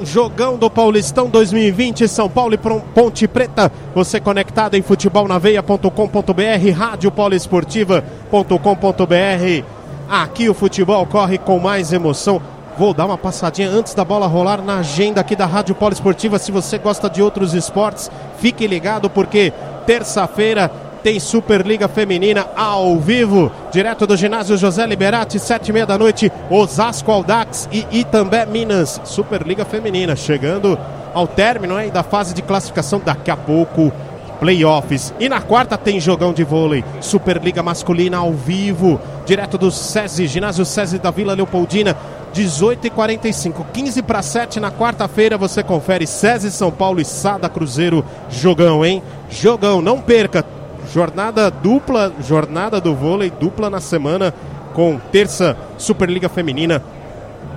o 0.00 0.06
jogão 0.06 0.56
do 0.56 0.70
Paulistão 0.70 1.28
2020, 1.28 2.08
São 2.08 2.28
Paulo 2.28 2.54
e 2.54 2.58
Ponte 2.58 3.28
Preta. 3.28 3.70
Você 3.94 4.20
conectado 4.20 4.74
em 4.74 4.82
futebolnaveia.com.br, 4.82 6.70
radiopoliesportiva.com.br. 6.74 9.64
Aqui 10.08 10.48
o 10.48 10.54
futebol 10.54 11.04
corre 11.06 11.36
com 11.36 11.58
mais 11.58 11.92
emoção. 11.92 12.40
Vou 12.78 12.92
dar 12.92 13.06
uma 13.06 13.16
passadinha 13.16 13.70
antes 13.70 13.94
da 13.94 14.04
bola 14.04 14.26
rolar 14.26 14.60
na 14.60 14.80
agenda 14.80 15.18
aqui 15.18 15.34
da 15.34 15.46
Rádio 15.46 15.74
Poliesportiva. 15.74 16.38
Se 16.38 16.52
você 16.52 16.76
gosta 16.76 17.08
de 17.08 17.22
outros 17.22 17.54
esportes, 17.54 18.10
fique 18.38 18.66
ligado 18.66 19.08
porque 19.08 19.50
terça-feira 19.86 20.70
tem 21.02 21.18
Superliga 21.18 21.88
Feminina 21.88 22.46
ao 22.54 22.98
vivo, 22.98 23.50
direto 23.72 24.06
do 24.06 24.14
ginásio 24.14 24.58
José 24.58 24.84
Liberati, 24.86 25.38
sete 25.38 25.68
e 25.68 25.72
meia 25.72 25.86
da 25.86 25.96
noite, 25.96 26.30
Osasco 26.50 27.10
Aldax 27.10 27.66
e 27.72 27.86
Itambé 27.90 28.44
Minas. 28.44 29.00
Superliga 29.04 29.64
Feminina 29.64 30.14
chegando 30.14 30.78
ao 31.14 31.26
término 31.26 31.80
hein, 31.80 31.90
da 31.90 32.02
fase 32.02 32.34
de 32.34 32.42
classificação 32.42 33.00
daqui 33.02 33.30
a 33.30 33.36
pouco 33.38 33.90
playoffs. 34.38 35.14
E 35.18 35.28
na 35.28 35.40
quarta 35.40 35.78
tem 35.78 35.98
jogão 35.98 36.32
de 36.32 36.44
vôlei, 36.44 36.84
Superliga 37.00 37.62
Masculina 37.62 38.18
ao 38.18 38.32
vivo, 38.32 39.00
direto 39.24 39.56
do 39.56 39.70
SESI, 39.70 40.26
ginásio 40.26 40.64
SESI 40.64 40.98
da 40.98 41.10
Vila 41.10 41.32
Leopoldina. 41.32 41.96
18 42.36 42.86
e 42.88 42.90
45 42.90 43.66
15 43.72 44.02
para 44.02 44.20
7 44.20 44.60
na 44.60 44.70
quarta-feira 44.70 45.38
você 45.38 45.62
confere 45.62 46.06
SESI 46.06 46.50
São 46.50 46.70
Paulo 46.70 47.00
e 47.00 47.04
Sada 47.04 47.48
Cruzeiro. 47.48 48.04
Jogão, 48.28 48.84
hein? 48.84 49.02
Jogão, 49.30 49.80
não 49.80 50.02
perca. 50.02 50.44
Jornada 50.92 51.50
dupla, 51.50 52.12
jornada 52.20 52.78
do 52.78 52.94
vôlei 52.94 53.30
dupla 53.30 53.70
na 53.70 53.80
semana 53.80 54.34
com 54.74 55.00
terça 55.10 55.56
Superliga 55.78 56.28
Feminina 56.28 56.82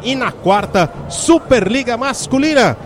e 0.02 0.16
na 0.16 0.32
quarta 0.32 0.90
Superliga 1.10 1.98
Masculina. 1.98 2.78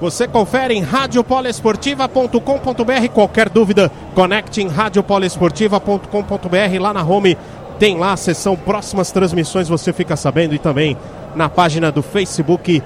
Você 0.00 0.28
confere 0.28 0.74
em 0.74 0.82
radiopoliesportiva.com.br. 0.82 3.08
Qualquer 3.12 3.48
dúvida, 3.48 3.90
conecte 4.14 4.62
em 4.62 4.68
radiopoliesportiva.com.br. 4.68 6.80
Lá 6.80 6.94
na 6.94 7.02
home 7.02 7.36
tem 7.80 7.98
lá 7.98 8.12
a 8.12 8.16
sessão 8.16 8.54
próximas 8.56 9.10
transmissões, 9.10 9.68
você 9.68 9.92
fica 9.92 10.14
sabendo. 10.14 10.54
E 10.54 10.58
também 10.58 10.96
na 11.34 11.48
página 11.48 11.90
do 11.90 12.02
Facebook 12.02 12.82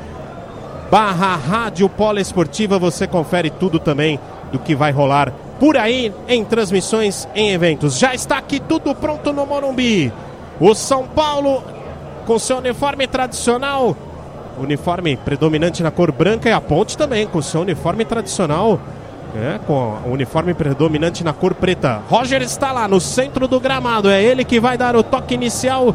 barra 0.91 1.37
Rádio 1.37 1.89
Poliesportiva. 1.89 2.79
Você 2.79 3.07
confere 3.07 3.51
tudo 3.51 3.79
também 3.79 4.19
do 4.53 4.59
que 4.59 4.75
vai 4.75 4.93
rolar 4.93 5.33
por 5.59 5.77
aí 5.77 6.13
em 6.29 6.45
transmissões, 6.45 7.29
em 7.35 7.51
eventos. 7.51 7.99
Já 7.99 8.15
está 8.15 8.39
aqui 8.39 8.61
tudo 8.61 8.95
pronto 8.95 9.33
no 9.33 9.47
Morumbi. 9.47 10.13
O 10.61 10.75
São 10.75 11.05
Paulo 11.05 11.63
com 12.27 12.39
seu 12.39 12.59
uniforme 12.59 13.07
tradicional, 13.07 13.97
uniforme 14.59 15.17
predominante 15.17 15.83
na 15.83 15.91
cor 15.91 16.11
branca 16.13 16.49
e 16.49 16.53
a 16.53 16.61
Ponte 16.61 16.97
também 16.97 17.27
com 17.27 17.43
seu 17.43 17.61
uniforme 17.61 18.05
tradicional. 18.05 18.81
É, 19.37 19.59
com 19.67 19.99
o 20.07 20.13
uniforme 20.13 20.55
predominante 20.55 21.25
na 21.25 21.33
cor 21.33 21.55
preta. 21.55 22.01
Roger 22.09 22.41
está 22.41 22.71
lá 22.71 22.87
no 22.87 23.01
centro 23.01 23.49
do 23.49 23.59
gramado. 23.59 24.09
É 24.09 24.23
ele 24.23 24.45
que 24.45 24.61
vai 24.61 24.79
dar 24.79 24.95
o 24.95 25.03
toque 25.03 25.35
inicial 25.35 25.93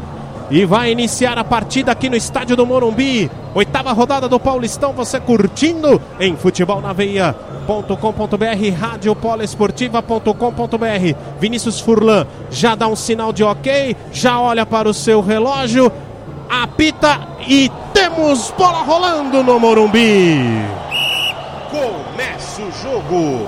e 0.50 0.64
vai 0.64 0.90
iniciar 0.90 1.38
a 1.38 1.44
partida 1.44 1.92
aqui 1.92 2.10
no 2.10 2.16
estádio 2.16 2.56
do 2.56 2.66
Morumbi. 2.66 3.30
Oitava 3.54 3.92
rodada 3.92 4.28
do 4.28 4.40
Paulistão, 4.40 4.92
você 4.92 5.20
curtindo 5.20 6.02
em 6.18 6.34
futebolnaveia.com.br, 6.36 8.78
radiopolesportiva.com.br. 8.78 11.14
Vinícius 11.38 11.78
Furlan 11.80 12.26
já 12.50 12.74
dá 12.74 12.88
um 12.88 12.96
sinal 12.96 13.32
de 13.32 13.44
ok, 13.44 13.96
já 14.12 14.40
olha 14.40 14.66
para 14.66 14.88
o 14.88 14.94
seu 14.94 15.20
relógio, 15.20 15.92
apita 16.48 17.20
e 17.46 17.70
temos 17.94 18.52
bola 18.58 18.82
rolando 18.82 19.44
no 19.44 19.60
Morumbi. 19.60 20.40
Começa 21.70 22.62
o 22.62 22.72
jogo 22.82 23.46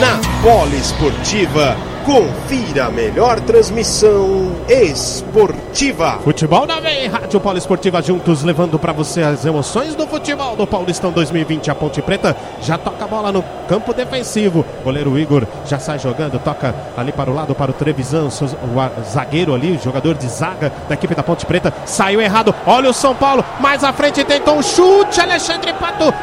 na 0.00 0.18
Poliesportiva 0.42 1.76
Confira 2.08 2.86
a 2.86 2.90
melhor 2.90 3.38
transmissão 3.40 4.50
esportiva. 4.66 6.18
Futebol 6.24 6.66
na 6.66 6.80
veia, 6.80 7.10
Rádio 7.10 7.38
Polo 7.38 7.58
Esportiva 7.58 8.00
juntos, 8.00 8.42
levando 8.42 8.78
para 8.78 8.94
você 8.94 9.20
as 9.20 9.44
emoções 9.44 9.94
do 9.94 10.06
futebol 10.06 10.56
do 10.56 10.66
Paulistão 10.66 11.12
2020. 11.12 11.70
A 11.70 11.74
Ponte 11.74 12.00
Preta 12.00 12.34
já 12.62 12.78
toca 12.78 13.04
a 13.04 13.06
bola 13.06 13.30
no 13.30 13.44
campo 13.68 13.92
defensivo. 13.92 14.64
Goleiro 14.82 15.18
Igor 15.18 15.46
já 15.66 15.78
sai 15.78 15.98
jogando, 15.98 16.38
toca 16.38 16.74
ali 16.96 17.12
para 17.12 17.30
o 17.30 17.34
lado 17.34 17.54
para 17.54 17.72
o 17.72 17.74
Trevisan, 17.74 18.24
o 18.24 19.02
zagueiro 19.04 19.54
ali, 19.54 19.78
jogador 19.84 20.14
de 20.14 20.28
zaga 20.28 20.72
da 20.88 20.94
equipe 20.94 21.14
da 21.14 21.22
Ponte 21.22 21.44
Preta. 21.44 21.74
Saiu 21.84 22.22
errado. 22.22 22.54
Olha 22.66 22.88
o 22.88 22.94
São 22.94 23.14
Paulo, 23.14 23.44
mais 23.60 23.84
à 23.84 23.92
frente 23.92 24.24
tentou 24.24 24.56
um 24.56 24.62
chute. 24.62 25.20
Alexandre 25.20 25.74
Pato 25.74 26.14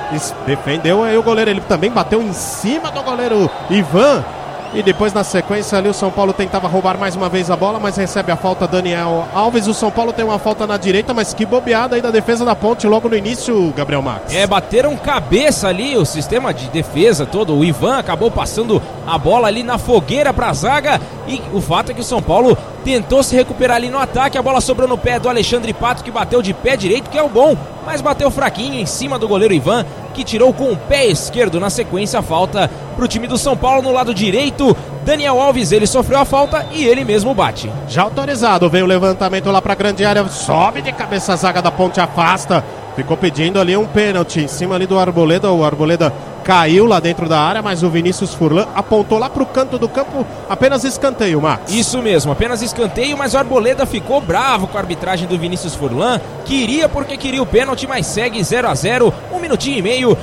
defendeu 0.48 1.04
aí 1.04 1.16
o 1.16 1.22
goleiro. 1.22 1.52
Ele 1.52 1.62
também 1.62 1.92
bateu 1.92 2.24
em 2.24 2.34
cima 2.34 2.90
do 2.90 3.04
goleiro 3.04 3.48
Ivan. 3.70 4.26
E 4.74 4.84
depois 4.84 5.14
na 5.14 5.24
sequência 5.24 5.78
ali 5.78 5.88
o 5.88 5.94
São 5.94 6.12
Paulo 6.12 6.34
tentava 6.34 6.68
roubar 6.68 6.98
mais 6.98 7.16
uma 7.16 7.30
vez 7.30 7.50
a 7.50 7.56
bola, 7.56 7.80
mas 7.80 7.96
recebe 7.96 8.32
a 8.32 8.36
falta 8.36 8.68
Daniel 8.68 9.26
Alves. 9.34 9.68
O 9.68 9.74
São 9.74 9.90
Paulo 9.90 10.12
tem 10.12 10.26
uma 10.26 10.40
falta 10.40 10.68
na 10.68 10.78
direita, 10.78 11.14
mas 11.14 11.34
que 11.34 11.46
bobeada 11.46 11.96
aí 11.96 12.02
da 12.02 12.12
defesa 12.12 12.44
da 12.44 12.56
ponte 12.56 12.86
logo 12.88 13.08
no 13.08 13.16
início, 13.16 13.74
Gabriel 13.76 14.02
Max. 14.02 14.34
É, 14.34 14.46
bateram 14.46 14.96
cabeça 14.98 15.68
ali, 15.68 15.98
o 15.98 16.06
sistema 16.06 16.54
de 16.54 16.68
defesa 16.70 17.26
todo. 17.26 17.56
O 17.56 17.64
Ivan 17.64 17.98
acabou 17.98 18.30
passando 18.30 18.82
a 19.08 19.18
bola 19.18 19.48
ali 19.48 19.64
na 19.64 19.78
fogueira 19.78 20.34
para 20.34 20.50
a 20.50 20.54
zaga. 20.54 21.00
E 21.28 21.42
o 21.54 21.62
fato 21.62 21.92
é 21.92 21.94
que 21.94 22.02
o 22.02 22.04
São 22.04 22.22
Paulo 22.22 22.58
tentou 22.86 23.24
se 23.24 23.36
recuperar 23.36 23.78
ali 23.78 23.90
no 23.90 23.98
ataque. 23.98 24.38
A 24.38 24.42
bola 24.44 24.62
sobrou 24.62 24.88
no 24.88 24.98
pé 24.98 25.20
do 25.20 25.28
Alexandre 25.28 25.74
Pato, 25.74 26.04
que 26.04 26.12
bateu 26.12 26.42
de 26.42 26.54
pé 26.54 26.78
direito, 26.78 27.10
que 27.10 27.18
é 27.18 27.24
o 27.24 27.28
bom, 27.28 27.58
mas 27.84 28.00
bateu 28.00 28.30
fraquinho 28.30 28.80
em 28.80 28.86
cima 28.86 29.18
do 29.18 29.28
goleiro 29.28 29.56
Ivan, 29.56 29.84
que 30.14 30.24
tirou 30.24 30.54
com 30.54 30.72
o 30.72 30.78
pé 30.78 31.08
esquerdo. 31.08 31.60
Na 31.60 31.72
sequência, 31.72 32.20
a 32.20 32.22
falta 32.22 32.70
para 32.96 33.04
o 33.04 33.08
time 33.08 33.28
do 33.28 33.40
São 33.40 33.58
Paulo 33.58 33.82
no 33.82 33.92
lado 33.92 34.14
direito. 34.14 34.78
Daniel 35.04 35.42
Alves, 35.42 35.72
ele 35.72 35.88
sofreu 35.88 36.20
a 36.20 36.26
falta 36.26 36.68
e 36.72 36.86
ele 36.86 37.04
mesmo 37.04 37.34
bate. 37.34 37.72
Já 37.88 38.04
autorizado, 38.04 38.70
vem 38.70 38.84
o 38.84 38.88
levantamento 38.88 39.52
lá 39.52 39.62
para 39.62 39.74
a 39.74 39.76
grande 39.76 40.06
área, 40.06 40.28
sobe 40.28 40.82
de 40.82 40.92
cabeça 40.92 41.34
a 41.34 41.36
zaga 41.36 41.62
da 41.62 41.72
ponte, 41.72 42.00
afasta. 42.00 42.64
Ficou 42.96 43.18
pedindo 43.18 43.60
ali 43.60 43.76
um 43.76 43.86
pênalti 43.86 44.42
em 44.42 44.48
cima 44.48 44.76
ali 44.76 44.86
do 44.86 44.98
Arboleda. 44.98 45.52
O 45.52 45.66
Arboleda 45.66 46.14
caiu 46.46 46.86
lá 46.86 47.00
dentro 47.00 47.28
da 47.28 47.42
área, 47.42 47.62
mas 47.64 47.82
o 47.82 47.90
Vinícius 47.90 48.36
Furlan 48.36 48.68
apontou 48.76 49.18
lá 49.18 49.28
pro 49.28 49.48
canto 49.48 49.80
do 49.80 49.90
campo, 49.90 50.24
apenas 50.48 50.84
escanteio, 50.84 51.42
Max. 51.42 51.74
Isso 51.74 52.00
mesmo, 52.04 52.32
apenas 52.32 52.62
escanteio, 52.62 53.18
mas 53.18 53.34
o 53.34 53.38
Arboleda 53.40 53.84
ficou 53.88 54.22
bravo 54.22 54.68
com 54.68 54.78
a 54.78 54.82
arbitragem 54.82 55.28
do 55.28 55.40
Vinícius 55.40 55.74
Furlan. 55.74 56.22
Queria 56.46 56.88
porque 56.88 57.18
queria 57.18 57.42
o 57.42 57.48
pênalti, 57.48 57.88
mas 57.88 58.06
segue 58.06 58.42
0 58.44 58.68
a 58.68 58.76
0 58.76 59.12
um 59.34 59.40
minutinho 59.40 59.80
e 59.80 59.82
meio. 59.82 60.18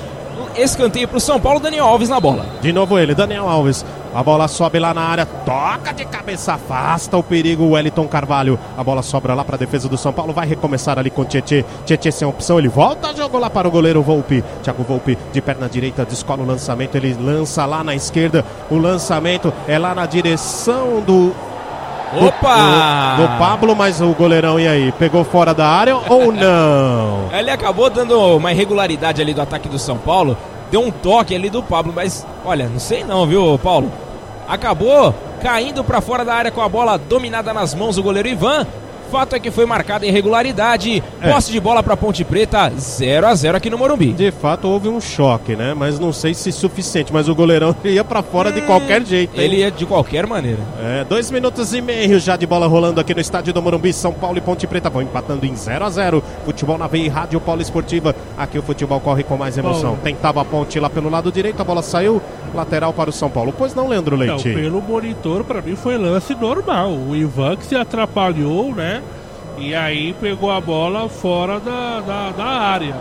Escanteio 0.57 1.09
pro 1.09 1.21
São 1.21 1.41
Paulo, 1.41 1.61
Daniel 1.61 1.87
Alves 1.87 2.09
na 2.09 2.21
bola. 2.21 2.47
De 2.61 2.73
novo 2.73 2.99
ele, 2.99 3.15
Daniel 3.15 3.49
Alves. 3.49 3.85
A 4.15 4.23
bola 4.23 4.47
sobe 4.47 4.79
lá 4.79 4.93
na 4.93 5.01
área, 5.01 5.25
toca 5.25 5.93
de 5.93 6.05
cabeça, 6.05 6.53
afasta 6.53 7.17
o 7.17 7.23
perigo, 7.23 7.71
Wellington 7.71 8.07
Carvalho. 8.07 8.59
A 8.77 8.85
bola 8.85 9.03
sobra 9.03 9.33
lá 9.33 9.43
para 9.43 9.57
a 9.57 9.59
defesa 9.59 9.89
do 9.89 9.97
São 9.97 10.13
Paulo, 10.13 10.35
vai 10.35 10.47
recomeçar 10.47 10.99
ali 10.99 11.09
com 11.09 11.23
o 11.23 11.25
Tietê. 11.25 11.65
Tietê 11.87 12.13
sem 12.13 12.29
opção, 12.29 12.59
ele 12.59 12.69
volta, 12.69 13.17
jogou 13.17 13.41
lá 13.41 13.49
para 13.49 13.67
o 13.67 13.71
goleiro 13.71 14.03
Volpe. 14.03 14.45
Thiago 14.63 14.83
Volpe 14.83 15.17
de 15.33 15.41
perna 15.41 15.67
direita, 15.67 16.05
descola 16.05 16.43
o 16.43 16.47
lançamento, 16.47 16.95
ele 16.97 17.15
lança 17.15 17.65
lá 17.65 17.83
na 17.83 17.95
esquerda. 17.95 18.45
O 18.71 18.77
lançamento 18.77 19.53
é 19.67 19.79
lá 19.79 19.95
na 19.95 20.05
direção 20.05 21.01
do 21.01 21.33
Opa! 22.15 23.17
Do, 23.17 23.23
do, 23.23 23.39
Pablo, 23.39 23.75
mas 23.75 24.01
o 24.01 24.13
goleirão 24.13 24.61
e 24.61 24.69
aí? 24.69 24.93
Pegou 24.93 25.25
fora 25.25 25.55
da 25.55 25.67
área 25.67 25.97
ou 25.97 26.33
não? 26.33 27.29
Ele 27.37 27.51
acabou 27.51 27.89
dando 27.89 28.37
uma 28.37 28.53
irregularidade 28.53 29.23
ali 29.23 29.33
do 29.33 29.41
ataque 29.41 29.69
do 29.69 29.79
São 29.79 29.97
Paulo. 29.97 30.37
Deu 30.71 30.81
um 30.81 30.91
toque 30.91 31.35
ali 31.35 31.51
do 31.51 31.63
Pablo, 31.63 31.93
mas 31.95 32.27
olha, 32.45 32.69
não 32.69 32.79
sei 32.79 33.05
não, 33.05 33.27
viu, 33.27 33.59
Paulo? 33.63 33.91
Acabou 34.49 35.15
caindo 35.43 35.83
para 35.83 36.01
fora 36.01 36.25
da 36.25 36.35
área 36.35 36.51
com 36.51 36.61
a 36.61 36.69
bola 36.69 36.97
dominada 36.99 37.53
nas 37.53 37.75
mãos 37.75 37.97
do 37.97 38.03
goleiro 38.03 38.29
Ivan 38.29 38.67
fato 39.13 39.37
é 39.37 39.39
que 39.39 39.51
foi 39.51 39.67
marcada 39.67 40.07
irregularidade. 40.07 41.03
É. 41.21 41.31
Posse 41.31 41.53
de 41.53 41.61
bola 41.61 41.83
para 41.83 41.95
Ponte 41.99 42.25
Preta, 42.25 42.73
0 42.75 43.27
a 43.27 43.35
0 43.35 43.59
aqui 43.59 43.69
no 43.69 43.77
Morumbi. 43.77 44.15
De 44.15 44.31
fato, 44.31 44.67
houve 44.67 44.89
um 44.89 45.03
choque, 45.03 45.55
né? 45.55 45.75
Mas 45.75 45.99
não 45.99 46.15
sei 46.15 46.33
se 46.33 46.51
suficiente. 46.51 47.13
Mas 47.13 47.29
o 47.29 47.35
goleirão 47.35 47.77
ia 47.85 48.03
para 48.03 48.23
fora 48.23 48.49
hum, 48.49 48.55
de 48.55 48.63
qualquer 48.63 49.05
jeito. 49.05 49.39
Hein? 49.39 49.45
Ele 49.45 49.57
ia 49.57 49.71
de 49.71 49.85
qualquer 49.85 50.27
maneira. 50.27 50.61
É, 50.83 51.05
dois 51.05 51.31
minutos 51.31 51.75
e 51.75 51.83
meio 51.83 52.19
já 52.19 52.37
de 52.37 52.47
bola 52.47 52.67
rolando 52.67 53.03
aqui 53.03 53.15
no 53.15 53.21
estádio 53.21 53.53
do 53.53 53.61
Morumbi. 53.61 53.93
São 53.93 54.15
Paulo 54.15 54.39
e 54.39 54.41
Ponte 54.41 54.67
Preta 54.67 54.89
vão 54.89 55.03
empatando 55.03 55.45
em 55.45 55.55
0 55.55 55.85
a 55.85 55.91
0 55.91 56.25
Futebol 56.47 56.79
na 56.79 56.87
veia 56.87 57.05
e 57.05 57.09
Rádio 57.09 57.39
Paulo 57.39 57.61
Esportiva. 57.61 58.17
Aqui 58.39 58.59
o 58.59 58.63
futebol 58.63 58.99
corre 58.99 59.25
com 59.25 59.37
mais 59.37 59.59
emoção. 59.59 59.91
Bom. 59.91 59.99
Tentava 60.03 60.41
a 60.41 60.45
ponte 60.45 60.81
lá 60.81 60.89
pelo 60.89 61.11
lado 61.11 61.31
direito, 61.31 61.61
a 61.61 61.65
bola 61.65 61.83
saiu. 61.83 62.23
Lateral 62.55 62.95
para 62.95 63.11
o 63.11 63.13
São 63.13 63.29
Paulo. 63.29 63.53
Pois 63.57 63.75
não, 63.75 63.89
Leandro 63.89 64.17
Leite? 64.17 64.49
Não, 64.49 64.55
pelo 64.55 64.81
monitor, 64.81 65.45
para 65.45 65.61
mim 65.61 65.77
foi 65.77 65.99
lance 65.99 66.35
normal. 66.35 66.93
O 66.93 67.15
Ivan 67.15 67.57
que 67.57 67.67
se 67.67 67.75
atrapalhou, 67.77 68.75
né? 68.75 69.02
E 69.59 69.75
aí 69.75 70.15
pegou 70.15 70.51
a 70.51 70.61
bola 70.61 71.09
fora 71.09 71.61
da, 71.61 72.01
da, 72.01 72.31
da 72.31 72.45
área. 72.45 72.95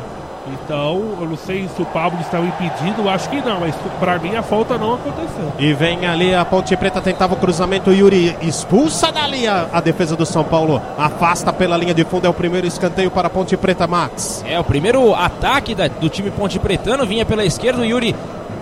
Então, 0.47 1.17
eu 1.19 1.27
não 1.27 1.37
sei 1.37 1.67
se 1.67 1.81
o 1.81 1.85
Pablo 1.85 2.19
estava 2.19 2.45
impedido, 2.45 3.07
acho 3.07 3.29
que 3.29 3.41
não, 3.41 3.59
mas 3.59 3.75
para 3.99 4.17
mim 4.17 4.35
a 4.35 4.41
falta 4.41 4.77
não 4.77 4.95
aconteceu. 4.95 5.53
E 5.59 5.71
vem 5.73 6.05
ali 6.05 6.33
a 6.33 6.43
Ponte 6.43 6.75
Preta, 6.75 6.99
tentava 6.99 7.35
o 7.35 7.37
cruzamento, 7.37 7.93
Yuri 7.93 8.35
expulsa 8.41 9.11
dali 9.11 9.47
a, 9.47 9.69
a 9.71 9.79
defesa 9.79 10.15
do 10.15 10.25
São 10.25 10.43
Paulo, 10.43 10.81
afasta 10.97 11.53
pela 11.53 11.77
linha 11.77 11.93
de 11.93 12.03
fundo, 12.03 12.25
é 12.25 12.29
o 12.29 12.33
primeiro 12.33 12.65
escanteio 12.65 13.11
para 13.11 13.27
a 13.27 13.29
Ponte 13.29 13.55
Preta, 13.55 13.85
Max. 13.85 14.43
É, 14.47 14.59
o 14.59 14.63
primeiro 14.63 15.13
ataque 15.13 15.75
da, 15.75 15.87
do 15.87 16.09
time 16.09 16.31
Ponte 16.31 16.57
Pretano 16.57 17.05
vinha 17.05 17.25
pela 17.25 17.45
esquerda, 17.45 17.81
o 17.81 17.85
Yuri 17.85 18.15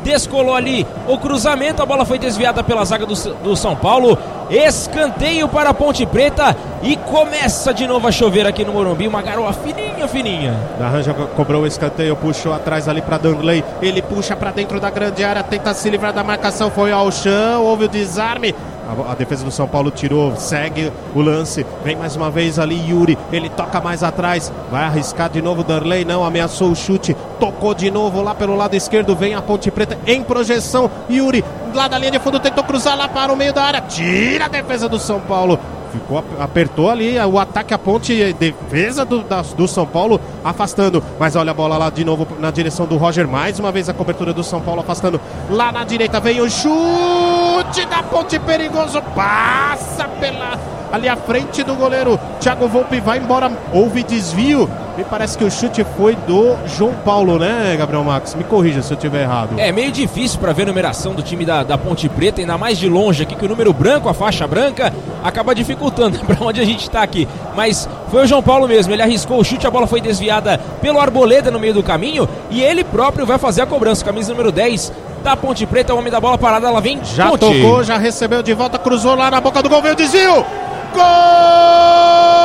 descolou 0.04 0.56
ali 0.56 0.86
o 1.08 1.18
cruzamento, 1.18 1.82
a 1.82 1.86
bola 1.86 2.06
foi 2.06 2.20
desviada 2.20 2.64
pela 2.64 2.84
zaga 2.86 3.06
do, 3.06 3.16
do 3.16 3.56
São 3.56 3.76
Paulo, 3.76 4.18
escanteio 4.50 5.48
para 5.48 5.70
a 5.70 5.74
Ponte 5.74 6.06
Preta 6.06 6.56
e 6.82 6.96
começa 6.96 7.74
de 7.74 7.86
novo 7.88 8.08
a 8.08 8.12
chover 8.12 8.48
aqui 8.48 8.66
no 8.66 8.74
Morumbi, 8.74 9.08
uma 9.08 9.22
garoa 9.22 9.54
fininha, 9.54 10.08
fininha. 10.08 10.58
Naranja 10.80 11.14
cobrou 11.14 11.64
o 11.64 11.68
escanteio, 11.68 12.16
puxou 12.16 12.54
atrás 12.54 12.88
ali 12.88 13.02
para 13.02 13.18
Danley, 13.18 13.64
ele 13.82 14.02
puxa 14.02 14.36
para 14.36 14.52
dentro 14.52 14.80
da 14.80 14.90
grande 14.90 15.24
área, 15.24 15.44
tenta 15.44 15.74
se 15.74 15.90
livrar 15.90 16.14
da 16.14 16.24
marcação, 16.24 16.72
foi 16.72 16.92
ao 16.92 17.12
chão, 17.12 17.64
houve 17.64 17.86
o 17.86 17.90
desarme, 17.90 18.56
a, 18.90 19.12
a, 19.12 19.16
defesa 19.16 19.46
do 19.46 19.52
São 19.52 19.68
Paulo 19.68 19.92
tirou, 19.92 20.36
segue 20.36 20.92
o 21.14 21.22
lance. 21.22 21.64
Vem 21.84 21.96
mais 21.96 22.16
uma 22.16 22.32
vez 22.32 22.58
ali 22.58 22.90
Yuri. 22.90 23.18
Ele 23.32 23.48
toca 23.48 23.80
mais 23.80 24.02
atrás. 24.02 24.52
Vai 24.72 24.84
arriscar 24.84 25.30
de 25.30 25.42
novo 25.44 25.64
Darley. 25.64 26.04
Não, 26.04 26.26
ameaçou 26.26 26.72
o 26.72 26.76
chute. 26.76 27.16
Tocou 27.40 27.76
de 27.76 27.92
novo 27.92 28.22
lá 28.24 28.34
pelo 28.34 28.56
lado 28.56 28.76
esquerdo. 28.76 29.16
Vem 29.16 29.36
a 29.36 29.42
Ponte 29.44 29.70
Preta 29.70 29.96
em 30.08 30.24
projeção. 30.24 30.90
Yuri 31.08 31.44
lá 31.74 31.88
da 31.88 31.98
linha 31.98 32.12
de 32.12 32.20
fundo 32.20 32.40
tentou 32.40 32.64
cruzar 32.64 32.98
lá 32.98 33.08
para 33.08 33.32
o 33.32 33.36
meio 33.36 33.54
da 33.54 33.64
área. 33.64 33.82
Tira 33.82 34.46
a 34.46 34.48
defesa 34.48 34.88
do 34.88 35.00
São 35.00 35.20
Paulo. 35.20 35.60
Ficou, 35.92 36.24
apertou 36.40 36.90
ali 36.90 37.18
o 37.18 37.40
ataque 37.40 37.74
a 37.74 37.78
ponte, 37.78 38.34
defesa 38.34 39.04
do, 39.04 39.24
da, 39.24 39.42
do 39.42 39.68
São 39.68 39.88
Paulo 39.88 40.22
afastando. 40.44 41.04
Mas 41.20 41.36
olha 41.36 41.52
a 41.52 41.54
bola 41.54 41.78
lá 41.78 41.90
de 41.90 42.06
novo 42.06 42.28
na 42.40 42.52
direção 42.52 42.86
do 42.86 42.98
Roger. 42.98 43.28
Mais 43.28 43.60
uma 43.60 43.72
vez 43.72 43.90
a 43.90 43.94
cobertura 43.94 44.32
do 44.32 44.44
São 44.44 44.62
Paulo 44.62 44.82
afastando. 44.82 45.20
Lá 45.50 45.72
na 45.72 45.84
direita 45.84 46.20
vem 46.20 46.42
o 46.42 46.50
chute 46.50 47.86
da 47.88 48.04
ponte 48.04 48.38
perigoso. 48.40 49.02
Passa 49.16 50.08
pela 50.20 50.60
ali 50.92 51.08
à 51.08 51.16
frente 51.16 51.64
do 51.64 51.76
goleiro. 51.76 52.20
Thiago 52.40 52.68
Volpe 52.68 53.00
vai 53.00 53.18
embora. 53.18 53.52
Houve 53.74 54.04
desvio. 54.04 54.70
Me 55.00 55.06
parece 55.06 55.38
que 55.38 55.46
o 55.46 55.50
chute 55.50 55.82
foi 55.96 56.14
do 56.28 56.58
João 56.66 56.94
Paulo, 56.94 57.40
né, 57.40 57.74
Gabriel 57.78 58.04
Max? 58.04 58.36
Me 58.36 58.44
corrija 58.44 58.82
se 58.82 58.92
eu 58.92 58.98
estiver 58.98 59.22
errado. 59.22 59.58
É 59.58 59.72
meio 59.72 59.94
difícil 59.94 60.38
para 60.42 60.52
ver 60.52 60.64
a 60.64 60.66
numeração 60.66 61.14
do 61.14 61.24
time 61.24 61.46
da, 61.46 61.64
da 61.64 61.78
Ponte 61.78 62.10
Preta, 62.10 62.42
ainda 62.42 62.58
mais 62.58 62.78
de 62.78 62.90
longe 62.90 63.24
aqui, 63.24 63.34
que 63.34 63.46
o 63.46 63.48
número 63.48 63.72
branco, 63.72 64.10
a 64.10 64.14
faixa 64.14 64.46
branca, 64.46 64.94
acaba 65.24 65.56
dificultando 65.56 66.20
para 66.28 66.46
onde 66.46 66.60
a 66.60 66.66
gente 66.66 66.82
está 66.82 67.02
aqui. 67.02 67.30
Mas 67.56 67.88
foi 68.12 68.24
o 68.24 68.28
João 68.28 68.44
Paulo 68.44 68.68
mesmo, 68.68 68.92
ele 68.92 69.02
arriscou 69.02 69.40
o 69.40 69.44
chute, 69.46 69.66
a 69.66 69.72
bola 69.72 69.88
foi 69.88 70.02
desviada 70.02 70.58
pelo 70.82 71.00
Arboleda 71.00 71.50
no 71.50 71.62
meio 71.62 71.76
do 71.76 71.82
caminho 71.82 72.28
e 72.50 72.62
ele 72.62 72.84
próprio 72.84 73.26
vai 73.26 73.38
fazer 73.38 73.62
a 73.62 73.66
cobrança. 73.66 74.04
Camisa 74.04 74.32
número 74.32 74.52
10 74.52 74.92
da 75.24 75.38
Ponte 75.38 75.66
Preta, 75.66 75.94
o 75.94 75.98
homem 75.98 76.12
da 76.12 76.20
bola 76.20 76.38
parada, 76.38 76.68
ela 76.68 76.82
vem. 76.82 77.00
Já 77.06 77.30
Ponte. 77.30 77.40
tocou, 77.40 77.86
já 77.86 77.98
recebeu 77.98 78.44
de 78.44 78.54
volta, 78.54 78.78
cruzou 78.78 79.16
lá 79.16 79.32
na 79.32 79.40
boca 79.40 79.64
do 79.64 79.70
gol, 79.70 79.82
veio 79.82 79.94
o 79.94 79.98
desvio! 79.98 80.46
Gol! 80.94 82.39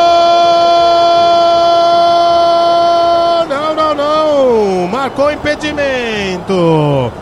Marcou 5.05 5.31
impedimento. 5.31 7.13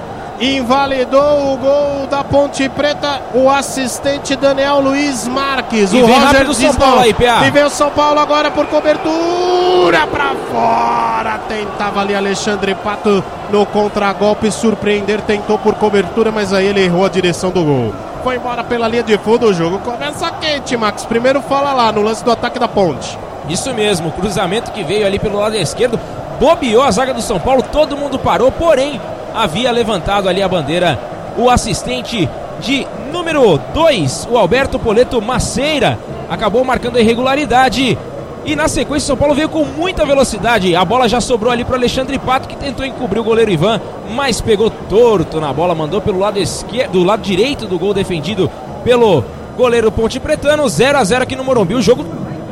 Invalidou 0.40 1.52
o 1.52 1.56
gol 1.56 2.06
da 2.08 2.22
Ponte 2.22 2.68
Preta 2.68 3.20
o 3.34 3.50
assistente 3.50 4.36
Daniel 4.36 4.78
Luiz 4.78 5.26
Marques. 5.26 5.92
E 5.92 5.96
o 5.96 6.06
Roger 6.06 6.46
do 6.46 6.54
São 6.54 6.72
Paulo 6.74 7.00
aí, 7.00 7.12
PA. 7.12 7.44
E 7.44 7.50
vem 7.50 7.64
o 7.64 7.70
São 7.70 7.90
Paulo 7.90 8.20
agora 8.20 8.52
por 8.52 8.66
cobertura 8.66 10.06
para 10.06 10.32
fora. 10.48 11.40
Tentava 11.48 12.02
ali 12.02 12.14
Alexandre 12.14 12.72
Pato 12.76 13.24
no 13.50 13.66
contragolpe 13.66 14.52
surpreender, 14.52 15.20
tentou 15.20 15.58
por 15.58 15.74
cobertura, 15.74 16.30
mas 16.30 16.52
aí 16.52 16.68
ele 16.68 16.84
errou 16.84 17.04
a 17.04 17.08
direção 17.08 17.50
do 17.50 17.64
gol 17.64 17.92
foi 18.22 18.36
embora 18.36 18.62
pela 18.62 18.86
linha 18.86 19.02
de 19.02 19.18
fundo. 19.18 19.46
O 19.46 19.52
jogo 19.52 19.80
começa 19.80 20.30
quente, 20.30 20.76
Max. 20.76 21.04
Primeiro 21.04 21.42
fala 21.42 21.72
lá 21.72 21.90
no 21.90 22.02
lance 22.02 22.24
do 22.24 22.30
ataque 22.30 22.56
da 22.56 22.68
ponte. 22.68 23.18
Isso 23.48 23.74
mesmo, 23.74 24.12
cruzamento 24.12 24.70
que 24.70 24.84
veio 24.84 25.04
ali 25.04 25.18
pelo 25.18 25.40
lado 25.40 25.56
esquerdo, 25.56 25.98
bobeou 26.38 26.82
a 26.82 26.90
zaga 26.90 27.14
do 27.14 27.22
São 27.22 27.38
Paulo, 27.38 27.62
todo 27.62 27.96
mundo 27.96 28.18
parou, 28.18 28.50
porém 28.50 29.00
havia 29.34 29.70
levantado 29.70 30.28
ali 30.28 30.42
a 30.42 30.48
bandeira 30.48 30.98
o 31.36 31.48
assistente 31.48 32.28
de 32.60 32.86
número 33.10 33.58
2, 33.72 34.28
o 34.30 34.36
Alberto 34.36 34.78
Poleto 34.78 35.20
Maceira, 35.20 35.98
acabou 36.28 36.64
marcando 36.64 36.96
a 36.96 37.00
irregularidade 37.00 37.96
e 38.44 38.56
na 38.56 38.66
sequência, 38.66 39.06
São 39.06 39.16
Paulo 39.16 39.34
veio 39.34 39.48
com 39.48 39.64
muita 39.64 40.04
velocidade. 40.04 40.74
A 40.74 40.84
bola 40.84 41.08
já 41.08 41.20
sobrou 41.20 41.52
ali 41.52 41.64
para 41.64 41.76
Alexandre 41.76 42.18
Pato, 42.18 42.48
que 42.48 42.56
tentou 42.56 42.84
encobrir 42.84 43.20
o 43.20 43.24
goleiro 43.24 43.52
Ivan, 43.52 43.80
mas 44.16 44.40
pegou 44.40 44.68
torto 44.68 45.40
na 45.40 45.52
bola, 45.52 45.76
mandou 45.76 46.00
pelo 46.00 46.18
lado 46.18 46.40
esquerdo, 46.40 46.92
do 46.92 47.04
lado 47.04 47.22
direito 47.22 47.66
do 47.66 47.78
gol 47.78 47.94
defendido 47.94 48.50
pelo 48.82 49.24
goleiro 49.56 49.92
Ponte 49.92 50.18
Pretano. 50.18 50.68
0 50.68 50.98
a 50.98 51.04
0 51.04 51.22
aqui 51.22 51.36
no 51.36 51.44
Morumbi. 51.44 51.74
O 51.74 51.82
jogo 51.82 52.04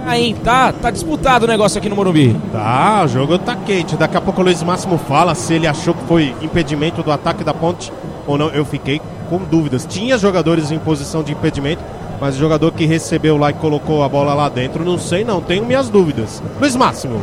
aí 0.07 0.35
tá, 0.35 0.73
tá 0.73 0.91
disputado 0.91 1.45
o 1.45 1.49
negócio 1.49 1.79
aqui 1.79 1.89
no 1.89 1.97
Morumbi. 1.97 2.37
Tá, 2.53 3.03
o 3.05 3.09
jogo 3.09 3.39
tá 3.39 3.57
quente. 3.57 3.97
Daqui 3.97 4.17
a 4.17 4.21
pouco 4.21 4.41
o 4.41 4.45
Luiz 4.45 4.63
Máximo 4.63 4.99
fala 4.99 5.35
se 5.35 5.55
ele 5.55 5.67
achou 5.67 5.95
que 5.95 6.05
foi 6.05 6.35
impedimento 6.43 7.03
do 7.03 7.13
ataque 7.13 7.45
da 7.45 7.55
Ponte 7.55 7.93
ou 8.27 8.37
não. 8.37 8.49
Eu 8.49 8.65
fiquei 8.65 9.01
com 9.29 9.39
dúvidas. 9.39 9.87
Tinha 9.87 10.19
jogadores 10.19 10.71
em 10.71 10.79
posição 10.79 11.23
de 11.23 11.33
impedimento 11.33 11.83
mas 12.21 12.37
o 12.37 12.39
jogador 12.39 12.71
que 12.73 12.85
recebeu 12.85 13.39
lá 13.39 13.51
e 13.51 13.55
colocou 13.55 14.05
a 14.05 14.09
bola 14.09 14.35
lá 14.35 14.49
dentro, 14.49 14.85
não 14.85 14.99
sei 14.99 15.25
não, 15.25 15.41
tenho 15.41 15.65
minhas 15.65 15.89
dúvidas. 15.89 16.43
Luiz 16.61 16.77
Máximo. 16.77 17.21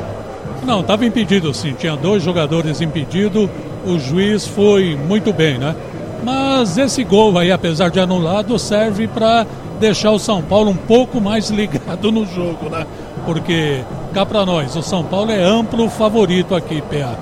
Não, 0.65 0.81
estava 0.81 1.05
impedido 1.05 1.53
sim, 1.53 1.73
tinha 1.73 1.95
dois 1.95 2.23
jogadores 2.23 2.81
impedidos, 2.81 3.47
o 3.85 3.99
juiz 3.99 4.47
foi 4.47 4.95
muito 5.07 5.31
bem, 5.31 5.59
né? 5.59 5.75
Mas 6.23 6.77
esse 6.77 7.03
gol 7.03 7.37
aí, 7.37 7.51
apesar 7.51 7.89
de 7.89 7.99
anulado, 7.99 8.57
serve 8.57 9.07
para 9.07 9.45
deixar 9.79 10.11
o 10.11 10.19
São 10.19 10.41
Paulo 10.41 10.71
um 10.71 10.75
pouco 10.75 11.21
mais 11.21 11.49
ligado 11.51 12.11
no 12.11 12.25
jogo, 12.25 12.69
né? 12.69 12.85
Porque 13.25 13.81
cá 14.13 14.25
para 14.25 14.45
nós, 14.45 14.75
o 14.75 14.81
São 14.81 15.03
Paulo 15.03 15.31
é 15.31 15.43
amplo 15.43 15.89
favorito 15.89 16.55
aqui, 16.55 16.81
PA. 16.81 17.15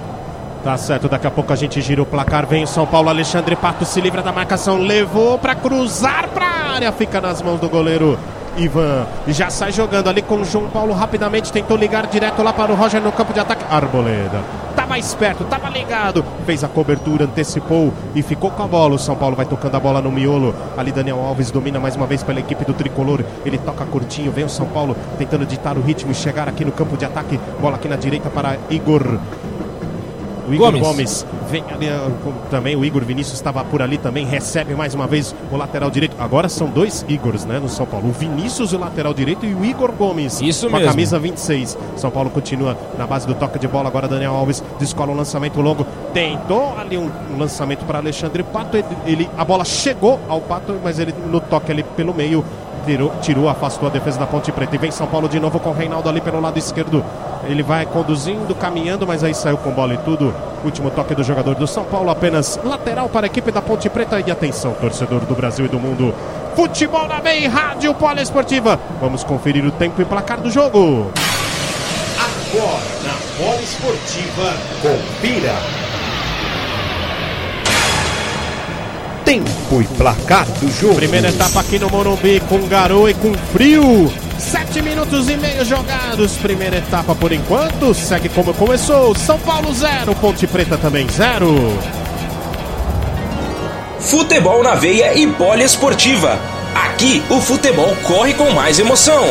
Tá 0.64 0.76
certo, 0.78 1.08
daqui 1.08 1.28
a 1.28 1.32
pouco 1.32 1.54
a 1.54 1.56
gente 1.56 1.80
gira 1.80 2.02
o 2.02 2.06
placar. 2.06 2.48
Vem 2.48 2.64
o 2.64 2.68
São 2.68 2.88
Paulo, 2.88 3.10
Alexandre 3.10 3.56
Pato 3.56 3.86
se 3.86 4.02
livra 4.02 4.24
da 4.24 4.32
marcação, 4.32 4.80
levou 4.80 5.38
para 5.38 5.54
cruzar 5.54 6.28
para 6.30 6.46
área, 6.46 6.92
fica 6.92 7.22
nas 7.22 7.40
mãos 7.42 7.60
do 7.60 7.70
goleiro 7.70 8.18
Ivan. 8.58 9.06
E 9.28 9.34
já 9.34 9.50
sai 9.52 9.72
jogando 9.72 10.10
ali 10.10 10.24
com 10.24 10.38
o 10.38 10.46
João 10.46 10.68
Paulo 10.68 10.94
rapidamente, 10.94 11.52
tentou 11.52 11.78
ligar 11.78 12.08
direto 12.08 12.42
lá 12.42 12.52
para 12.52 12.72
o 12.72 12.76
Roger 12.76 13.00
no 13.00 13.12
campo 13.12 13.32
de 13.32 13.40
ataque. 13.40 13.64
Arboleda. 13.70 14.65
Tá 14.86 14.90
tava 14.90 15.00
esperto, 15.00 15.44
tava 15.46 15.68
ligado, 15.70 16.24
fez 16.46 16.64
a 16.64 16.68
cobertura, 16.68 17.26
antecipou 17.26 17.92
e 18.14 18.22
ficou 18.22 18.52
com 18.52 18.62
a 18.62 18.68
bola. 18.68 18.94
O 18.94 19.00
São 19.00 19.16
Paulo 19.16 19.36
vai 19.36 19.44
tocando 19.44 19.74
a 19.74 19.80
bola 19.80 20.00
no 20.00 20.12
miolo. 20.12 20.54
Ali 20.78 20.92
Daniel 20.92 21.20
Alves 21.22 21.50
domina 21.50 21.80
mais 21.80 21.96
uma 21.96 22.06
vez 22.06 22.22
pela 22.22 22.40
equipe 22.40 22.64
do 22.64 22.72
tricolor. 22.72 23.24
Ele 23.44 23.58
toca 23.58 23.84
curtinho, 23.84 24.32
vem 24.32 24.46
o 24.46 24.50
São 24.50 24.68
Paulo 24.68 24.96
tentando 25.18 25.44
ditar 25.44 25.76
o 25.76 25.82
ritmo 25.82 26.12
e 26.12 26.14
chegar 26.14 26.48
aqui 26.48 26.64
no 26.64 26.72
campo 26.72 26.96
de 26.96 27.04
ataque. 27.04 27.40
Bola 27.60 27.78
aqui 27.78 27.88
na 27.88 27.96
direita 27.96 28.30
para 28.30 28.60
Igor 28.70 29.18
o 30.48 30.54
Igor 30.54 30.72
Gomes. 30.72 30.82
Gomes, 30.82 31.26
vem 31.50 31.64
ali 31.70 31.88
também. 32.50 32.76
O 32.76 32.86
Igor 32.86 33.04
Vinícius 33.04 33.36
estava 33.36 33.64
por 33.64 33.82
ali 33.82 33.98
também. 33.98 34.26
Recebe 34.26 34.76
mais 34.76 34.94
uma 34.94 35.08
vez 35.08 35.36
o 35.52 35.58
lateral 35.58 35.90
direito. 35.90 36.16
Agora 36.20 36.48
são 36.48 36.68
dois 36.68 37.06
Igors, 37.08 37.46
né? 37.46 37.60
No 37.60 37.70
São 37.70 37.86
Paulo. 37.86 38.10
O 38.10 38.12
Vinícius, 38.12 38.74
o 38.74 38.78
lateral 38.78 39.14
direito, 39.14 39.46
e 39.46 39.54
o 39.54 39.66
Igor 39.66 39.92
Gomes. 39.92 40.42
Isso 40.42 40.68
com 40.68 40.74
mesmo. 40.74 40.88
a 40.88 40.92
camisa 40.92 41.20
26. 41.20 41.78
São 41.96 42.12
Paulo 42.12 42.30
continua 42.30 42.78
na 42.98 43.08
base 43.08 43.26
do 43.26 43.34
toque 43.34 43.58
de 43.60 43.68
bola. 43.68 43.88
Agora 43.88 44.08
Daniel 44.08 44.34
Alves 44.34 44.64
descola 44.80 45.12
um 45.12 45.16
lançamento 45.16 45.60
longo. 45.62 45.86
Tentou 46.14 46.78
ali 46.78 46.98
um, 46.98 47.10
um 47.34 47.38
lançamento 47.38 47.86
para 47.86 48.00
Alexandre 48.00 48.44
Pato. 48.44 48.78
Ele, 48.78 48.88
ele, 49.06 49.30
a 49.38 49.44
bola 49.44 49.66
chegou 49.66 50.20
ao 50.30 50.42
Pato, 50.42 50.76
mas 50.84 51.00
ele 51.00 51.14
no 51.30 51.40
toque 51.40 51.72
ali 51.72 51.84
pelo 51.84 52.14
meio 52.14 52.44
tirou, 52.86 53.12
tirou, 53.22 53.50
afastou 53.50 53.88
a 53.88 53.92
defesa 53.92 54.20
da 54.20 54.28
Ponte 54.28 54.52
Preta. 54.52 54.76
E 54.76 54.78
vem 54.78 54.92
São 54.92 55.08
Paulo 55.08 55.28
de 55.28 55.40
novo 55.40 55.60
com 55.60 55.70
o 55.70 55.74
Reinaldo 55.74 56.08
ali 56.08 56.22
pelo 56.22 56.40
lado 56.40 56.58
esquerdo. 56.58 57.04
Ele 57.48 57.64
vai 57.64 57.86
conduzindo, 57.86 58.56
caminhando, 58.56 59.06
mas 59.06 59.24
aí 59.24 59.34
saiu 59.34 59.58
com 59.58 59.72
bola 59.72 59.94
e 59.94 59.98
tudo. 59.98 60.34
Último 60.64 60.90
toque 60.90 61.14
do 61.14 61.24
jogador 61.24 61.56
do 61.56 61.68
São 61.68 61.84
Paulo, 61.84 62.10
apenas 62.10 62.60
lateral 62.64 63.08
para 63.08 63.26
a 63.26 63.28
equipe 63.28 63.52
da 63.52 63.62
Ponte 63.62 63.90
Preta. 63.90 64.20
E 64.26 64.32
atenção, 64.32 64.74
torcedor 64.74 65.22
do 65.22 65.36
Brasil 65.36 65.66
e 65.66 65.70
do 65.70 65.80
mundo. 65.80 66.14
Futebol 66.56 67.08
na 67.08 67.20
Bem, 67.20 67.48
Rádio 67.48 67.94
Poliesportiva. 67.94 68.80
Vamos 69.00 69.24
conferir 69.24 69.66
o 69.66 69.72
tempo 69.72 70.02
e 70.02 70.06
placar 70.06 70.40
do 70.40 70.50
jogo. 70.50 71.12
Agora 72.18 72.84
na 73.04 73.44
Poliesportiva, 73.44 74.54
confira. 74.82 75.56
Tempo 79.24 79.82
e 79.82 79.86
placar 79.98 80.46
do 80.46 80.72
jogo. 80.72 80.96
Primeira 80.96 81.30
etapa 81.30 81.60
aqui 81.60 81.80
no 81.80 81.90
Morumbi 81.90 82.40
com 82.42 82.68
garoa 82.68 83.12
e 83.12 83.14
com 83.16 83.34
frio. 83.34 84.25
Sete 84.52 84.80
minutos 84.80 85.28
e 85.28 85.36
meio 85.38 85.66
jogados. 85.66 86.38
Primeira 86.38 86.78
etapa 86.78 87.16
por 87.16 87.32
enquanto. 87.32 87.96
Segue 87.96 88.30
como 88.30 88.54
começou. 88.54 89.16
São 89.16 89.40
Paulo 89.40 89.74
zero, 89.74 90.14
Ponte 90.16 90.46
Preta 90.46 90.78
também 90.78 91.08
zero. 91.10 91.56
Futebol 94.00 94.62
na 94.62 94.76
veia 94.76 95.18
e 95.18 95.26
poliesportiva. 95.26 96.38
Aqui 96.76 97.24
o 97.30 97.42
futebol 97.42 97.96
corre 98.04 98.36
com 98.36 98.52
mais 98.52 98.78
emoção. 98.78 99.24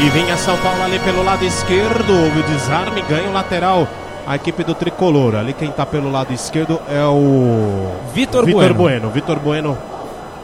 E 0.00 0.08
vinha 0.10 0.36
São 0.36 0.56
Paulo 0.56 0.82
ali 0.82 0.98
pelo 0.98 1.22
lado 1.22 1.44
esquerdo. 1.44 2.12
Houve 2.12 2.40
o 2.40 2.42
desarme, 2.42 3.00
ganha 3.08 3.28
o 3.28 3.32
lateral. 3.32 3.86
A 4.26 4.34
equipe 4.34 4.64
do 4.64 4.74
tricolor. 4.74 5.36
Ali 5.36 5.52
quem 5.52 5.70
está 5.70 5.86
pelo 5.86 6.10
lado 6.10 6.32
esquerdo 6.32 6.80
é 6.88 7.04
o 7.04 7.92
Vitor 8.12 8.44
Vitor 8.44 8.74
Bueno. 8.74 8.74
Bueno. 8.74 9.10
Vitor 9.10 9.38
Bueno 9.38 9.89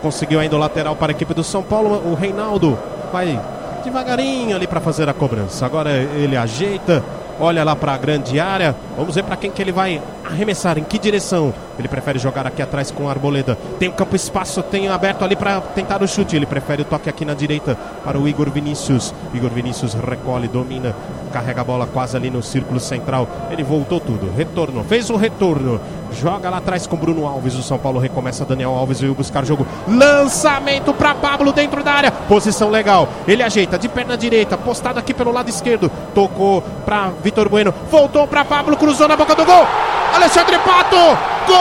conseguiu 0.03 0.41
ainda 0.41 0.57
o 0.57 0.59
lateral 0.59 0.97
para 0.97 1.13
a 1.13 1.15
equipe 1.15 1.35
do 1.35 1.45
São 1.45 1.63
Paulo. 1.63 2.03
O 2.11 2.15
Reinaldo 2.15 2.79
vai 3.13 3.41
devagarinho 3.85 4.57
ali 4.57 4.67
para 4.67 4.81
fazer 4.81 5.09
a 5.09 5.15
cobrança. 5.15 5.65
Agora 5.65 5.91
ele 5.91 6.37
ajeita, 6.37 7.03
olha 7.39 7.65
lá 7.65 7.75
para 7.77 7.95
a 7.95 7.99
grande 7.99 8.39
área. 8.41 8.75
Vamos 8.97 9.15
ver 9.15 9.25
para 9.25 9.37
quem 9.37 9.51
que 9.51 9.63
ele 9.63 9.73
vai 9.73 10.03
arremessar, 10.27 10.79
em 10.79 10.85
que 10.85 10.99
direção. 10.99 11.53
Ele 11.79 11.89
prefere 11.89 12.19
jogar 12.19 12.47
aqui 12.47 12.63
atrás 12.63 12.91
com 12.91 13.09
a 13.09 13.11
Arboleda. 13.11 13.57
Tem 13.79 13.89
o 13.89 13.93
campo 13.93 14.17
espaço, 14.17 14.63
tem 14.63 14.89
aberto 14.89 15.25
ali 15.25 15.37
para 15.37 15.61
tentar 15.61 16.03
o 16.03 16.09
chute. 16.09 16.37
Ele 16.37 16.47
prefere 16.47 16.83
o 16.83 16.85
toque 16.85 17.09
aqui 17.09 17.25
na 17.25 17.35
direita 17.35 17.77
para 18.05 18.19
o 18.19 18.29
Igor 18.29 18.51
Vinícius. 18.51 19.15
Igor 19.35 19.51
Vinícius 19.51 19.95
recolhe, 19.95 20.49
domina, 20.49 20.95
carrega 21.33 21.61
a 21.61 21.65
bola 21.65 21.87
quase 21.87 22.17
ali 22.17 22.31
no 22.31 22.43
círculo 22.43 22.81
central. 22.81 23.29
Ele 23.51 23.63
voltou 23.63 24.01
tudo, 24.01 24.33
retorno, 24.37 24.85
fez 24.85 25.11
o 25.11 25.17
retorno. 25.17 25.81
Joga 26.13 26.49
lá 26.49 26.59
atrás 26.59 26.87
com 26.87 26.97
Bruno 26.97 27.27
Alves. 27.27 27.55
O 27.57 27.63
São 27.63 27.79
Paulo 27.79 27.99
recomeça. 27.99 28.45
Daniel 28.45 28.71
Alves 28.71 29.01
veio 29.01 29.15
buscar 29.15 29.45
jogo. 29.45 29.67
Lançamento 29.87 30.95
para 30.95 31.15
Pablo 31.15 31.53
dentro 31.53 31.83
da 31.83 31.93
área. 31.93 32.11
Posição 32.11 32.71
legal. 32.71 33.09
Ele 33.27 33.43
ajeita 33.43 33.79
de 33.79 33.89
perna 33.89 34.17
direita. 34.17 34.57
Postado 34.57 34.99
aqui 34.99 35.13
pelo 35.13 35.33
lado 35.33 35.51
esquerdo. 35.51 35.91
Tocou 36.15 36.63
para 36.85 37.11
Vitor 37.23 37.49
Bueno. 37.49 37.75
Voltou 37.91 38.27
para 38.27 38.45
Pablo. 38.45 38.77
Cruzou 38.77 39.09
na 39.09 39.17
boca 39.17 39.35
do 39.35 39.45
gol. 39.45 39.67
Alexandre 40.15 40.59
Pato. 40.59 40.97
Gol! 41.47 41.57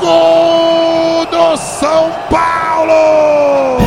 Gol 0.00 1.26
do 1.26 1.56
São 1.56 2.10
Paulo! 2.30 3.78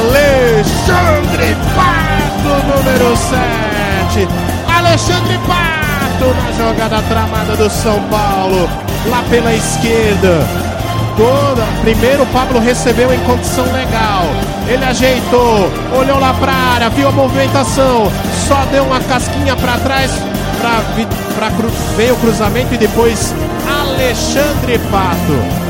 Alexandre 0.00 1.56
Pato, 1.74 2.52
número 2.66 3.16
7. 3.16 4.28
Alexandre 4.76 5.38
Pato 5.46 5.59
jogada 6.60 7.00
tramada 7.08 7.56
do 7.56 7.70
São 7.70 7.98
Paulo, 8.10 8.68
lá 9.06 9.22
pela 9.30 9.52
esquerda. 9.54 10.46
Toda. 11.16 11.62
Primeiro 11.82 12.22
o 12.22 12.26
Pablo 12.26 12.60
recebeu 12.60 13.12
em 13.12 13.18
condição 13.20 13.64
legal. 13.72 14.24
Ele 14.68 14.84
ajeitou, 14.84 15.70
olhou 15.98 16.18
lá 16.18 16.34
pra 16.34 16.52
área, 16.52 16.90
viu 16.90 17.08
a 17.08 17.12
movimentação, 17.12 18.10
só 18.46 18.62
deu 18.70 18.84
uma 18.84 19.00
casquinha 19.00 19.56
pra 19.56 19.76
trás, 19.78 20.10
vi- 20.94 21.08
pra 21.34 21.50
cru, 21.50 21.70
veio 21.96 22.14
o 22.14 22.16
cruzamento 22.18 22.74
e 22.74 22.78
depois 22.78 23.34
Alexandre 23.80 24.78
Pato 24.90 25.60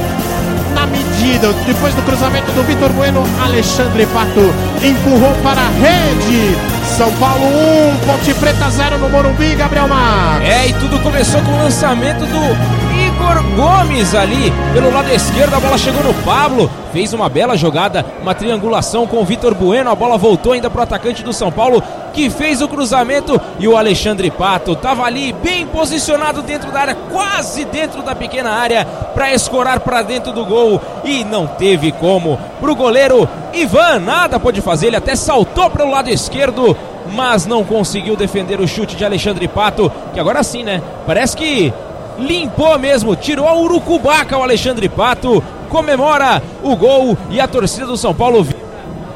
na 0.75 0.87
medida. 0.87 1.53
Depois 1.67 1.95
do 1.95 2.03
cruzamento 2.03 2.51
do 2.53 2.63
Vitor 2.65 2.91
Bueno, 2.91 3.23
Alexandre 3.43 4.07
Pato 4.07 4.53
empurrou 4.85 5.35
para 5.43 5.63
a 5.63 5.69
rede. 5.71 6.57
São 6.97 7.11
Paulo 7.15 7.47
1, 7.47 8.07
Ponte 8.07 8.35
Preta 8.35 8.69
0 8.69 8.99
no 8.99 9.09
Morumbi, 9.09 9.55
Gabriel 9.55 9.89
Mar. 9.89 10.43
É, 10.43 10.67
e 10.67 10.75
tudo 10.75 10.99
começou 11.01 11.41
com 11.43 11.53
o 11.53 11.59
lançamento 11.59 12.27
do 12.27 12.91
Igor 13.01 13.43
Gomes 13.55 14.15
ali 14.15 14.53
pelo 14.73 14.93
lado 14.93 15.11
esquerdo. 15.11 15.55
A 15.55 15.61
bola 15.61 15.79
chegou 15.79 16.03
no 16.03 16.13
Pablo, 16.23 16.71
fez 16.93 17.13
uma 17.13 17.29
bela 17.29 17.57
jogada, 17.57 18.05
uma 18.21 18.35
triangulação 18.35 19.07
com 19.07 19.19
o 19.19 19.25
Vitor 19.25 19.55
Bueno. 19.55 19.91
A 19.91 19.95
bola 19.95 20.19
voltou 20.19 20.53
ainda 20.53 20.69
para 20.69 20.81
o 20.81 20.83
atacante 20.83 21.23
do 21.23 21.33
São 21.33 21.51
Paulo, 21.51 21.83
que 22.13 22.29
fez 22.29 22.61
o 22.61 22.69
cruzamento. 22.69 23.41
E 23.59 23.67
o 23.67 23.77
Alexandre 23.77 24.31
Pato 24.31 24.73
estava 24.73 25.05
ali 25.05 25.33
bem 25.33 25.67
posicionado 25.67 26.43
dentro 26.43 26.71
da 26.71 26.81
área, 26.81 26.97
quase 27.11 27.65
dentro 27.65 28.03
da 28.03 28.15
pequena 28.15 28.51
área, 28.51 28.85
para 29.15 29.33
escorar 29.33 29.81
para 29.81 30.03
dentro 30.03 30.33
do 30.33 30.45
gol. 30.45 30.81
E 31.05 31.25
não 31.25 31.47
teve 31.47 31.93
como. 31.93 32.39
Para 32.61 32.73
o 32.73 32.77
goleiro 32.77 33.29
Ivan, 33.53 34.01
nada 34.01 34.39
pôde 34.39 34.61
fazer. 34.61 34.89
Ele 34.89 34.97
até 34.97 35.15
saltou 35.15 35.71
para 35.71 35.85
o 35.85 35.91
lado 35.91 36.11
esquerdo 36.11 36.77
mas 37.11 37.47
não 37.47 37.65
conseguiu 37.65 38.17
defender 38.17 38.61
o 38.61 38.69
chute 38.69 38.97
de 38.97 39.05
Alexandre 39.05 39.47
Pato, 39.49 39.91
que 40.13 40.21
agora 40.21 40.43
sim, 40.43 40.63
né? 40.63 40.83
Parece 41.07 41.37
que 41.37 41.73
limpou 42.19 42.79
mesmo, 42.79 43.17
tirou 43.17 43.47
a 43.49 43.55
urucubaca 43.55 44.37
o 44.37 44.43
Alexandre 44.43 44.89
Pato, 44.89 45.43
comemora 45.69 46.43
o 46.63 46.77
gol 46.77 47.17
e 47.31 47.41
a 47.41 47.49
torcida 47.49 47.87
do 47.87 47.97
São 47.97 48.15
Paulo 48.15 48.47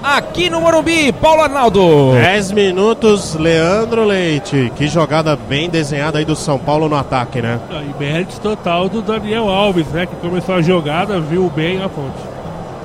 aqui 0.03 0.51
no 0.51 0.61
Morumbi, 0.61 1.13
Paulo 1.13 1.43
Arnaldo. 1.43 2.13
10 2.13 2.53
minutos, 2.53 3.35
Leandro 3.35 4.05
Leite. 4.05 4.71
Que 4.77 4.87
jogada 4.87 5.35
bem 5.35 5.71
desenhada 5.71 6.19
aí 6.19 6.25
do 6.27 6.37
São 6.37 6.59
Paulo 6.59 6.89
no 6.89 6.97
ataque, 6.97 7.41
né? 7.41 7.59
E 7.71 7.99
mérito 7.99 8.39
total 8.41 8.89
do 8.89 9.01
Daniel 9.01 9.49
Alves, 9.49 9.87
né? 9.89 10.05
Que 10.05 10.17
começou 10.17 10.57
a 10.57 10.63
jogada, 10.63 11.19
viu 11.21 11.51
bem 11.55 11.83
a 11.83 11.89
ponte. 11.89 12.34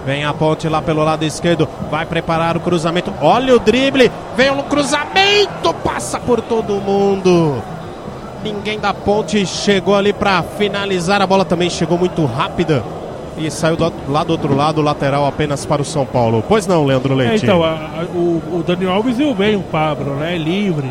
Vem 0.05 0.23
a 0.23 0.33
ponte 0.33 0.67
lá 0.67 0.81
pelo 0.81 1.03
lado 1.03 1.23
esquerdo, 1.25 1.67
vai 1.91 2.05
preparar 2.05 2.55
o 2.55 2.59
cruzamento. 2.59 3.13
Olha 3.21 3.55
o 3.55 3.59
drible, 3.59 4.09
vem 4.35 4.49
o 4.49 4.63
cruzamento, 4.63 5.73
passa 5.83 6.19
por 6.19 6.41
todo 6.41 6.75
mundo. 6.75 7.61
Ninguém 8.43 8.79
da 8.79 8.93
ponte 8.93 9.45
chegou 9.45 9.95
ali 9.95 10.13
para 10.13 10.41
finalizar. 10.41 11.21
A 11.21 11.27
bola 11.27 11.43
também 11.43 11.69
chegou 11.69 11.97
muito 11.97 12.25
rápida 12.25 12.81
e 13.37 13.51
saiu 13.51 13.75
do, 13.75 13.91
lá 14.07 14.23
do 14.23 14.31
outro 14.31 14.55
lado, 14.55 14.81
lateral 14.81 15.25
apenas 15.27 15.65
para 15.65 15.81
o 15.81 15.85
São 15.85 16.05
Paulo. 16.05 16.43
Pois 16.47 16.65
não, 16.65 16.85
Leandro 16.85 17.13
É, 17.13 17.17
Leite? 17.27 17.43
então, 17.45 17.61
a- 17.63 17.67
a- 17.99 18.05
o, 18.15 18.41
o 18.53 18.63
Daniel 18.65 18.93
Alves 18.93 19.17
viu 19.17 19.33
bem 19.35 19.57
o 19.57 19.61
Pablo, 19.61 20.15
né? 20.15 20.37
Livre. 20.37 20.89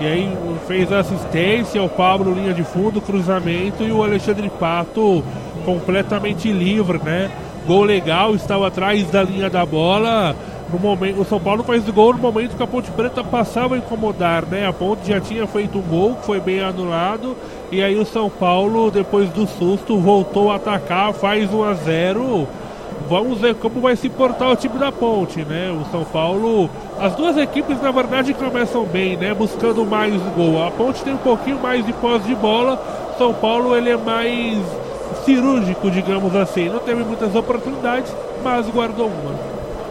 E 0.00 0.06
aí 0.06 0.36
fez 0.66 0.90
a 0.92 1.00
assistência, 1.00 1.82
o 1.82 1.88
Pablo 1.88 2.34
linha 2.34 2.52
de 2.54 2.64
fundo, 2.64 3.00
cruzamento 3.00 3.82
e 3.82 3.92
o 3.92 4.02
Alexandre 4.02 4.50
Pato 4.50 5.22
completamente 5.64 6.50
livre, 6.50 6.98
né? 7.04 7.30
Gol 7.66 7.82
legal, 7.82 8.34
estava 8.34 8.68
atrás 8.68 9.10
da 9.10 9.22
linha 9.22 9.50
da 9.50 9.66
bola. 9.66 10.36
No 10.72 10.78
momento, 10.78 11.20
o 11.20 11.24
São 11.24 11.40
Paulo 11.40 11.62
faz 11.64 11.86
o 11.88 11.92
gol 11.92 12.12
no 12.12 12.18
momento 12.18 12.56
que 12.56 12.62
a 12.62 12.66
Ponte 12.66 12.90
Preta 12.92 13.22
passava 13.24 13.74
a 13.74 13.78
incomodar, 13.78 14.46
né? 14.46 14.66
A 14.66 14.72
Ponte 14.72 15.08
já 15.08 15.20
tinha 15.20 15.46
feito 15.46 15.78
um 15.78 15.82
gol 15.82 16.14
que 16.14 16.26
foi 16.26 16.40
bem 16.40 16.60
anulado. 16.60 17.36
E 17.70 17.82
aí 17.82 17.96
o 17.96 18.06
São 18.06 18.30
Paulo, 18.30 18.90
depois 18.90 19.28
do 19.30 19.46
susto, 19.46 19.98
voltou 19.98 20.50
a 20.50 20.56
atacar, 20.56 21.12
faz 21.12 21.52
1 21.52 21.62
a 21.64 21.74
0 21.74 22.48
vamos 23.08 23.40
ver 23.40 23.54
como 23.54 23.80
vai 23.80 23.94
se 23.94 24.08
portar 24.08 24.50
o 24.50 24.56
time 24.56 24.78
da 24.78 24.90
Ponte, 24.90 25.44
né? 25.44 25.70
O 25.70 25.84
São 25.90 26.04
Paulo, 26.04 26.68
as 26.98 27.14
duas 27.14 27.36
equipes 27.36 27.80
na 27.80 27.90
verdade 27.90 28.34
começam 28.34 28.84
bem, 28.84 29.16
né? 29.16 29.32
Buscando 29.34 29.84
mais 29.84 30.20
gol. 30.34 30.64
A 30.64 30.70
Ponte 30.70 31.02
tem 31.02 31.14
um 31.14 31.18
pouquinho 31.18 31.60
mais 31.60 31.84
de 31.84 31.92
posse 31.92 32.26
de 32.26 32.34
bola. 32.34 32.80
São 33.18 33.32
Paulo 33.32 33.76
ele 33.76 33.90
é 33.90 33.96
mais 33.96 34.58
cirúrgico, 35.24 35.90
digamos 35.90 36.34
assim. 36.36 36.68
Não 36.68 36.80
teve 36.80 37.02
muitas 37.04 37.34
oportunidades, 37.34 38.12
mas 38.42 38.66
guardou 38.68 39.06
uma. 39.06 39.34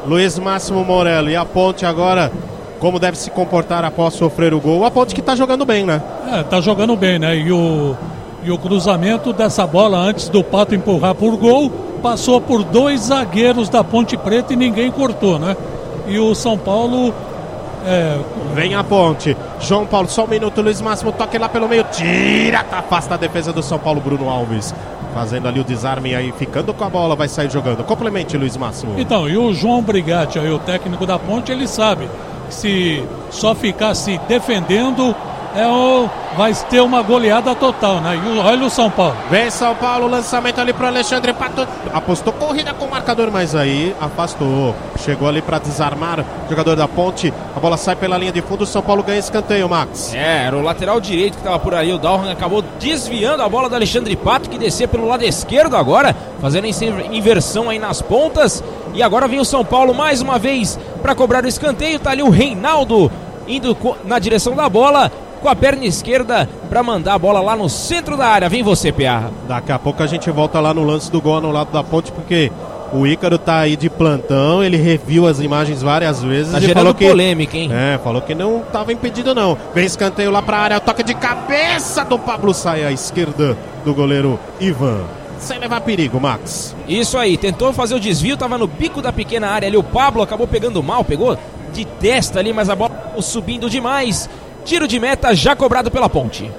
Luiz 0.05 0.38
Máximo 0.38 0.84
Morello 0.84 1.30
e 1.30 1.36
a 1.36 1.43
Ponte 1.43 1.86
agora 1.86 2.32
como 2.80 2.99
deve 2.99 3.18
se 3.18 3.32
comportar 3.32 3.84
após 3.84 4.13
sofrer 4.13 4.53
o 4.53 4.59
gol. 4.59 4.86
A 4.86 4.91
Ponte 4.91 5.16
que 5.16 5.22
está 5.22 5.36
jogando 5.36 5.66
bem, 5.66 5.86
né? 5.86 6.01
É, 6.32 6.43
tá 6.43 6.61
jogando 6.61 6.95
bem, 6.95 7.18
né? 7.18 7.36
E 7.36 7.51
o, 7.51 7.95
e 8.43 8.51
o 8.51 8.57
cruzamento 8.57 9.34
dessa 9.34 9.66
bola 9.66 9.97
antes 9.97 10.30
do 10.30 10.43
Pato 10.43 10.76
empurrar 10.76 11.16
por 11.16 11.36
gol 11.36 11.72
passou 12.01 12.39
por 12.39 12.63
dois 12.63 13.01
zagueiros 13.05 13.70
da 13.70 13.84
Ponte 13.84 14.16
Preta 14.16 14.53
e 14.53 14.55
ninguém 14.55 14.91
cortou, 14.91 15.39
né? 15.39 15.57
E 16.07 16.20
o 16.20 16.36
São 16.36 16.57
Paulo. 16.57 17.13
É... 17.86 18.19
Vem 18.53 18.75
a 18.75 18.83
ponte. 18.83 19.36
João 19.59 19.86
Paulo, 19.86 20.07
só 20.07 20.25
um 20.25 20.27
minuto. 20.27 20.61
Luiz 20.61 20.81
Máximo 20.81 21.11
toque 21.11 21.38
lá 21.38 21.47
pelo 21.47 21.67
meio. 21.67 21.83
Tira, 21.86 22.63
tá 22.63 22.79
afasta 22.79 23.13
a 23.13 23.17
defesa 23.17 23.53
do 23.53 23.61
São 23.61 23.77
Paulo, 23.77 24.01
Bruno 24.01 24.29
Alves. 24.29 24.73
Fazendo 25.13 25.47
ali 25.47 25.59
o 25.59 25.63
desarme 25.63 26.13
aí, 26.13 26.33
ficando 26.38 26.73
com 26.73 26.83
a 26.83 26.89
bola, 26.89 27.15
vai 27.15 27.29
sair 27.29 27.49
jogando. 27.49 27.83
Complemente, 27.83 28.36
Luiz 28.36 28.57
Máximo. 28.57 28.99
Então, 28.99 29.29
e 29.29 29.38
o 29.38 29.53
João 29.53 29.81
Brigatti, 29.81 30.38
aí, 30.38 30.51
o 30.51 30.59
técnico 30.59 31.05
da 31.05 31.17
ponte, 31.17 31.51
ele 31.51 31.67
sabe 31.67 32.09
se 32.49 33.03
só 33.31 33.55
ficar 33.55 33.95
se 33.95 34.19
defendendo, 34.27 35.15
é 35.55 35.67
o, 35.67 36.09
vai 36.35 36.53
ter 36.69 36.81
uma 36.81 37.01
goleada 37.01 37.55
total, 37.55 38.01
né? 38.01 38.21
E 38.23 38.39
olha 38.39 38.65
o 38.65 38.69
São 38.69 38.91
Paulo. 38.91 39.15
Vem 39.29 39.49
São 39.49 39.73
Paulo, 39.75 40.07
lançamento 40.07 40.59
ali 40.59 40.73
para 40.73 40.87
Alexandre 40.87 41.31
Pato. 41.33 41.65
Apostou 41.93 42.33
corrida 42.33 42.73
com 42.73 42.85
o 42.85 42.91
marcador, 42.91 43.31
mas 43.31 43.55
aí 43.55 43.95
afastou. 43.99 44.75
Chegou 44.99 45.29
ali 45.29 45.41
para 45.41 45.59
desarmar 45.59 46.19
o 46.19 46.49
jogador 46.49 46.75
da 46.75 46.87
ponte. 46.87 47.33
A 47.55 47.59
bola 47.59 47.77
sai 47.77 47.95
pela 47.95 48.17
linha 48.17 48.33
de 48.33 48.41
fundo. 48.41 48.63
O 48.63 48.67
São 48.67 48.81
Paulo 48.81 49.01
ganha 49.01 49.19
escanteio, 49.19 49.69
Max. 49.69 50.13
É, 50.13 50.43
era 50.45 50.57
o 50.57 50.61
lateral 50.61 50.99
direito 50.99 51.35
que 51.35 51.39
estava 51.39 51.57
por 51.57 51.73
aí. 51.73 51.93
O 51.93 51.97
Dalhan 51.97 52.31
acabou 52.31 52.61
desviando 52.77 53.41
a 53.41 53.47
bola 53.47 53.69
do 53.69 53.75
Alexandre 53.75 54.15
Pato, 54.15 54.49
que 54.49 54.57
descia 54.57 54.89
pelo 54.89 55.07
lado 55.07 55.23
esquerdo 55.23 55.77
agora, 55.77 56.13
fazendo 56.41 56.67
inversão 56.67 57.69
aí 57.69 57.79
nas 57.79 58.01
pontas. 58.01 58.61
E 58.93 59.01
agora 59.01 59.27
vem 59.27 59.39
o 59.39 59.45
São 59.45 59.63
Paulo 59.63 59.93
mais 59.93 60.21
uma 60.21 60.37
vez 60.37 60.77
para 61.01 61.15
cobrar 61.15 61.45
o 61.45 61.47
escanteio. 61.47 61.97
Tá 61.97 62.11
ali 62.11 62.23
o 62.23 62.29
Reinaldo 62.29 63.09
indo 63.47 63.77
na 64.03 64.19
direção 64.19 64.55
da 64.55 64.67
bola 64.67 65.11
com 65.45 65.49
a 65.49 65.55
perna 65.55 65.85
esquerda 65.85 66.49
para 66.67 66.81
mandar 66.81 67.13
a 67.13 67.19
bola 67.19 67.39
lá 67.39 67.55
no 67.55 67.69
centro 67.69 68.17
da 68.17 68.25
área. 68.25 68.49
Vem 68.49 68.63
você, 68.63 68.91
Piarra. 68.91 69.29
Daqui 69.47 69.71
a 69.71 69.77
pouco 69.77 70.01
a 70.01 70.07
gente 70.07 70.31
volta 70.31 70.59
lá 70.59 70.73
no 70.73 70.83
lance 70.83 71.11
do 71.11 71.21
gol 71.21 71.39
no 71.39 71.51
lado 71.51 71.71
da 71.71 71.83
ponte, 71.83 72.11
porque 72.11 72.51
o 72.91 73.05
Ícaro 73.05 73.37
tá 73.37 73.59
aí 73.59 73.75
de 73.75 73.87
plantão, 73.87 74.63
ele 74.63 74.75
reviu 74.75 75.27
as 75.27 75.39
imagens 75.39 75.83
várias 75.83 76.23
vezes. 76.23 76.51
Tá 76.51 76.57
e 76.57 76.61
gerando 76.61 76.77
falou 76.77 76.93
que, 76.95 77.07
polêmica, 77.07 77.55
hein? 77.55 77.69
É, 77.71 77.99
falou 78.03 78.23
que 78.23 78.33
não 78.33 78.61
tava 78.73 78.91
impedido 78.91 79.35
não. 79.35 79.55
Vem 79.71 79.85
escanteio 79.85 80.31
lá 80.31 80.41
pra 80.41 80.57
área, 80.57 80.79
toque 80.79 81.03
de 81.03 81.13
cabeça 81.13 82.03
do 82.03 82.17
Pablo 82.17 82.51
sai 82.51 82.83
à 82.83 82.91
esquerda 82.91 83.55
do 83.83 83.93
goleiro 83.93 84.39
Ivan. 84.59 85.03
Sem 85.37 85.59
levar 85.59 85.81
perigo, 85.81 86.19
Max. 86.19 86.75
Isso 86.87 87.19
aí, 87.19 87.37
tentou 87.37 87.71
fazer 87.71 87.93
o 87.93 87.99
desvio, 87.99 88.35
tava 88.35 88.57
no 88.57 88.65
bico 88.65 88.99
da 88.99 89.13
pequena 89.13 89.49
área 89.49 89.67
ali. 89.67 89.77
O 89.77 89.83
Pablo 89.83 90.23
acabou 90.23 90.47
pegando 90.47 90.81
mal, 90.81 91.03
pegou 91.03 91.37
de 91.71 91.85
testa 91.85 92.39
ali, 92.39 92.51
mas 92.51 92.67
a 92.67 92.75
bola 92.75 92.95
subindo 93.21 93.69
demais. 93.69 94.27
Tiro 94.66 94.88
de 94.88 94.99
meta 94.99 95.34
já 95.36 95.55
cobrado 95.55 95.91
pela 95.91 96.09
ponte. 96.09 96.51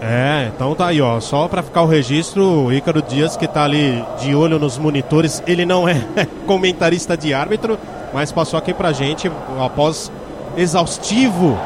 É, 0.00 0.48
então 0.54 0.74
tá 0.76 0.86
aí, 0.86 1.00
ó. 1.00 1.18
Só 1.18 1.48
para 1.48 1.60
ficar 1.60 1.82
o 1.82 1.86
registro, 1.86 2.66
o 2.66 2.72
Ícaro 2.72 3.02
Dias, 3.02 3.36
que 3.36 3.48
tá 3.48 3.64
ali 3.64 4.04
de 4.20 4.32
olho 4.32 4.60
nos 4.60 4.78
monitores, 4.78 5.42
ele 5.44 5.66
não 5.66 5.88
é 5.88 6.06
comentarista 6.46 7.16
de 7.16 7.34
árbitro, 7.34 7.76
mas 8.14 8.30
passou 8.30 8.56
aqui 8.56 8.72
pra 8.72 8.92
gente, 8.92 9.30
após 9.60 10.10
exaustivo, 10.56 11.58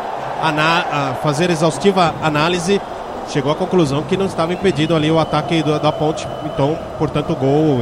fazer 1.22 1.50
exaustiva 1.50 2.14
análise, 2.22 2.80
chegou 3.28 3.52
à 3.52 3.54
conclusão 3.54 4.02
que 4.02 4.16
não 4.16 4.26
estava 4.26 4.52
impedido 4.54 4.96
ali 4.96 5.10
o 5.10 5.18
ataque 5.18 5.62
da 5.62 5.92
ponte. 5.92 6.26
Então, 6.46 6.78
portanto, 6.98 7.36
gol. 7.36 7.80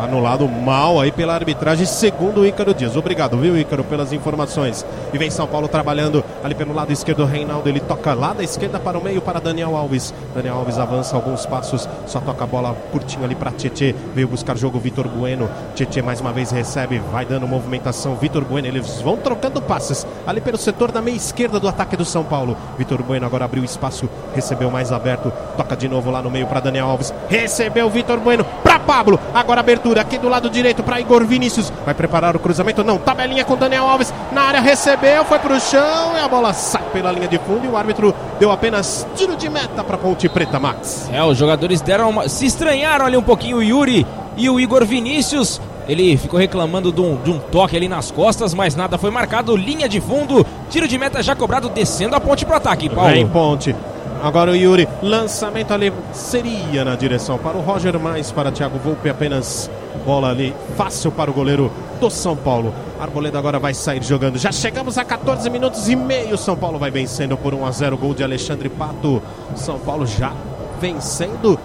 Anulado 0.00 0.48
mal 0.48 0.98
aí 0.98 1.12
pela 1.12 1.34
arbitragem, 1.34 1.84
segundo 1.84 2.40
o 2.40 2.46
Ícaro 2.46 2.72
Dias. 2.72 2.96
Obrigado, 2.96 3.36
viu, 3.36 3.58
Ícaro, 3.58 3.84
pelas 3.84 4.14
informações. 4.14 4.84
E 5.12 5.18
vem 5.18 5.30
São 5.30 5.46
Paulo 5.46 5.68
trabalhando 5.68 6.24
ali 6.42 6.54
pelo 6.54 6.72
lado 6.72 6.90
esquerdo. 6.90 7.26
Reinaldo 7.26 7.68
ele 7.68 7.80
toca 7.80 8.14
lá 8.14 8.32
da 8.32 8.42
esquerda 8.42 8.80
para 8.80 8.98
o 8.98 9.04
meio 9.04 9.20
para 9.20 9.38
Daniel 9.38 9.76
Alves. 9.76 10.14
Daniel 10.34 10.54
Alves 10.54 10.78
avança 10.78 11.16
alguns 11.16 11.44
passos, 11.44 11.86
só 12.06 12.18
toca 12.18 12.44
a 12.44 12.46
bola 12.46 12.74
curtinho 12.90 13.24
ali 13.24 13.34
para 13.34 13.50
Tietê. 13.50 13.94
Veio 14.14 14.26
buscar 14.26 14.56
jogo 14.56 14.78
Vitor 14.78 15.06
Bueno. 15.06 15.50
Tietê 15.74 16.00
mais 16.00 16.18
uma 16.18 16.32
vez 16.32 16.50
recebe, 16.50 16.98
vai 17.12 17.26
dando 17.26 17.46
movimentação. 17.46 18.16
Vitor 18.16 18.42
Bueno, 18.42 18.68
eles 18.68 19.02
vão 19.02 19.18
trocando 19.18 19.60
passes 19.60 20.06
ali 20.26 20.40
pelo 20.40 20.56
setor 20.56 20.90
da 20.90 21.02
meia 21.02 21.16
esquerda 21.16 21.60
do 21.60 21.68
ataque 21.68 21.94
do 21.94 22.06
São 22.06 22.24
Paulo. 22.24 22.56
Vitor 22.78 23.02
Bueno 23.02 23.26
agora 23.26 23.44
abriu 23.44 23.62
espaço, 23.62 24.08
recebeu 24.34 24.70
mais 24.70 24.92
aberto, 24.92 25.30
toca 25.58 25.76
de 25.76 25.88
novo 25.88 26.10
lá 26.10 26.22
no 26.22 26.30
meio 26.30 26.46
para 26.46 26.60
Daniel 26.60 26.86
Alves. 26.86 27.12
Recebeu 27.28 27.90
Vitor 27.90 28.18
Bueno 28.18 28.46
para 28.62 28.78
Pablo. 28.78 29.20
Agora 29.34 29.60
abertura 29.60 29.89
abertura 29.90 30.00
aqui 30.00 30.18
do 30.18 30.28
lado 30.28 30.48
direito 30.48 30.82
para 30.82 31.00
Igor 31.00 31.24
Vinícius. 31.24 31.72
Vai 31.84 31.94
preparar 31.94 32.36
o 32.36 32.38
cruzamento? 32.38 32.84
Não. 32.84 32.98
Tabelinha 32.98 33.44
com 33.44 33.56
Daniel 33.56 33.86
Alves. 33.86 34.12
Na 34.32 34.42
área 34.42 34.60
recebeu, 34.60 35.24
foi 35.24 35.38
para 35.38 35.54
o 35.54 35.60
chão 35.60 36.16
e 36.16 36.20
a 36.20 36.28
bola 36.28 36.52
sai 36.52 36.82
pela 36.92 37.10
linha 37.12 37.28
de 37.28 37.38
fundo. 37.38 37.64
E 37.64 37.68
o 37.68 37.76
árbitro 37.76 38.14
deu 38.38 38.50
apenas 38.50 39.06
tiro 39.16 39.36
de 39.36 39.48
meta 39.48 39.82
para 39.82 39.98
Ponte 39.98 40.28
Preta, 40.28 40.58
Max. 40.58 41.10
É, 41.12 41.22
os 41.22 41.36
jogadores 41.36 41.80
deram 41.80 42.10
uma... 42.10 42.28
se 42.28 42.46
estranharam 42.46 43.06
ali 43.06 43.16
um 43.16 43.22
pouquinho 43.22 43.58
o 43.58 43.62
Yuri 43.62 44.06
e 44.36 44.48
o 44.48 44.60
Igor 44.60 44.84
Vinícius. 44.84 45.60
Ele 45.88 46.16
ficou 46.16 46.38
reclamando 46.38 46.92
de 46.92 47.00
um, 47.00 47.16
de 47.16 47.30
um, 47.30 47.38
toque 47.38 47.76
ali 47.76 47.88
nas 47.88 48.12
costas, 48.12 48.54
mas 48.54 48.76
nada 48.76 48.96
foi 48.96 49.10
marcado. 49.10 49.56
Linha 49.56 49.88
de 49.88 50.00
fundo, 50.00 50.46
tiro 50.68 50.86
de 50.86 50.96
meta 50.96 51.22
já 51.22 51.34
cobrado, 51.34 51.68
descendo 51.68 52.14
a 52.14 52.20
ponte 52.20 52.46
para 52.46 52.58
ataque, 52.58 52.88
Paulo. 52.88 53.10
Vem 53.10 53.26
ponte. 53.26 53.74
Agora 54.22 54.50
o 54.50 54.54
Yuri, 54.54 54.86
lançamento 55.02 55.72
ali 55.72 55.90
seria 56.12 56.84
na 56.84 56.94
direção 56.94 57.38
para 57.38 57.56
o 57.56 57.62
Roger, 57.62 57.98
mais 57.98 58.30
para 58.30 58.52
Thiago 58.52 58.78
Volpe, 58.78 59.08
apenas 59.08 59.70
bola 60.04 60.30
ali 60.30 60.54
fácil 60.76 61.10
para 61.10 61.30
o 61.30 61.34
goleiro 61.34 61.70
do 62.00 62.10
São 62.10 62.36
Paulo. 62.36 62.72
Arboleda 62.98 63.38
agora 63.38 63.58
vai 63.58 63.74
sair 63.74 64.02
jogando. 64.02 64.38
Já 64.38 64.52
chegamos 64.52 64.98
a 64.98 65.04
14 65.04 65.48
minutos 65.50 65.88
e 65.88 65.96
meio. 65.96 66.36
São 66.36 66.56
Paulo 66.56 66.78
vai 66.78 66.90
vencendo 66.90 67.36
por 67.36 67.54
1 67.54 67.66
a 67.66 67.70
0 67.70 67.96
gol 67.96 68.14
de 68.14 68.22
Alexandre 68.22 68.68
Pato. 68.68 69.22
São 69.54 69.78
Paulo 69.78 70.06
já 70.06 70.32
vencendo 70.80 71.58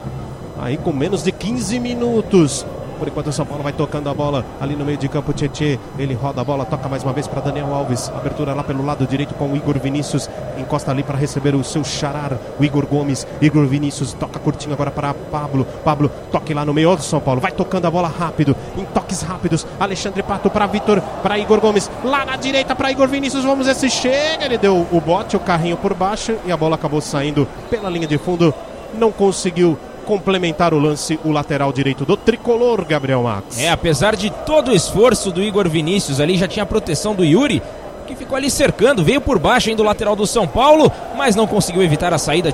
aí 0.59 0.77
com 0.77 0.91
menos 0.91 1.23
de 1.23 1.31
15 1.31 1.79
minutos. 1.79 2.65
Por 2.97 3.07
enquanto 3.07 3.27
o 3.27 3.33
São 3.33 3.45
Paulo 3.45 3.63
vai 3.63 3.73
tocando 3.73 4.09
a 4.09 4.13
bola 4.13 4.45
ali 4.59 4.75
no 4.75 4.85
meio 4.85 4.97
de 4.97 5.07
campo. 5.07 5.33
Tietê, 5.33 5.79
ele 5.97 6.13
roda 6.13 6.41
a 6.41 6.43
bola, 6.43 6.65
toca 6.65 6.87
mais 6.87 7.03
uma 7.03 7.13
vez 7.13 7.27
para 7.27 7.41
Daniel 7.41 7.73
Alves. 7.73 8.09
Abertura 8.09 8.53
lá 8.53 8.63
pelo 8.63 8.85
lado 8.85 9.05
direito 9.05 9.33
com 9.33 9.51
o 9.51 9.55
Igor 9.55 9.77
Vinícius. 9.79 10.29
Encosta 10.57 10.91
ali 10.91 11.03
para 11.03 11.17
receber 11.17 11.55
o 11.55 11.63
seu 11.63 11.83
charar, 11.83 12.37
o 12.59 12.63
Igor 12.63 12.85
Gomes. 12.85 13.27
Igor 13.41 13.65
Vinícius 13.65 14.13
toca 14.13 14.39
curtinho 14.39 14.73
agora 14.73 14.91
para 14.91 15.13
Pablo. 15.13 15.65
Pablo 15.83 16.11
toque 16.31 16.53
lá 16.53 16.65
no 16.65 16.73
meio 16.73 16.95
do 16.95 17.01
São 17.01 17.19
Paulo. 17.19 17.41
Vai 17.41 17.51
tocando 17.51 17.85
a 17.85 17.91
bola 17.91 18.07
rápido, 18.07 18.55
em 18.77 18.85
toques 18.85 19.21
rápidos. 19.21 19.65
Alexandre 19.79 20.23
Pato 20.23 20.49
para 20.49 20.65
Vitor, 20.65 21.01
para 21.21 21.37
Igor 21.37 21.59
Gomes. 21.59 21.89
Lá 22.03 22.25
na 22.25 22.35
direita 22.35 22.75
para 22.75 22.91
Igor 22.91 23.07
Vinícius. 23.07 23.43
Vamos 23.43 23.67
ver 23.67 23.75
se 23.75 23.89
chega. 23.89 24.45
Ele 24.45 24.57
deu 24.57 24.87
o 24.91 25.01
bote, 25.01 25.35
o 25.35 25.39
carrinho 25.39 25.77
por 25.77 25.93
baixo 25.93 26.35
e 26.45 26.51
a 26.51 26.57
bola 26.57 26.75
acabou 26.75 27.01
saindo 27.01 27.47
pela 27.69 27.89
linha 27.89 28.07
de 28.07 28.17
fundo. 28.17 28.53
Não 28.93 29.11
conseguiu 29.11 29.77
complementar 30.05 30.73
o 30.73 30.79
lance 30.79 31.19
o 31.25 31.31
lateral 31.31 31.73
direito 31.73 32.05
do 32.05 32.15
tricolor, 32.15 32.85
Gabriel 32.85 33.23
Max. 33.23 33.59
É, 33.59 33.69
apesar 33.69 34.15
de 34.15 34.29
todo 34.29 34.71
o 34.71 34.75
esforço 34.75 35.31
do 35.31 35.41
Igor 35.41 35.67
Vinícius 35.67 36.19
ali, 36.19 36.37
já 36.37 36.47
tinha 36.47 36.63
a 36.63 36.65
proteção 36.65 37.13
do 37.13 37.25
Yuri, 37.25 37.61
que 38.07 38.15
ficou 38.15 38.37
ali 38.37 38.49
cercando, 38.49 39.03
veio 39.03 39.19
por 39.19 39.39
baixo 39.39 39.69
ainda 39.69 39.81
o 39.81 39.85
lateral 39.85 40.15
do 40.15 40.27
São 40.27 40.47
Paulo, 40.47 40.91
mas 41.17 41.35
não 41.35 41.47
conseguiu 41.47 41.81
evitar 41.81 42.13
a 42.13 42.17
saída. 42.17 42.53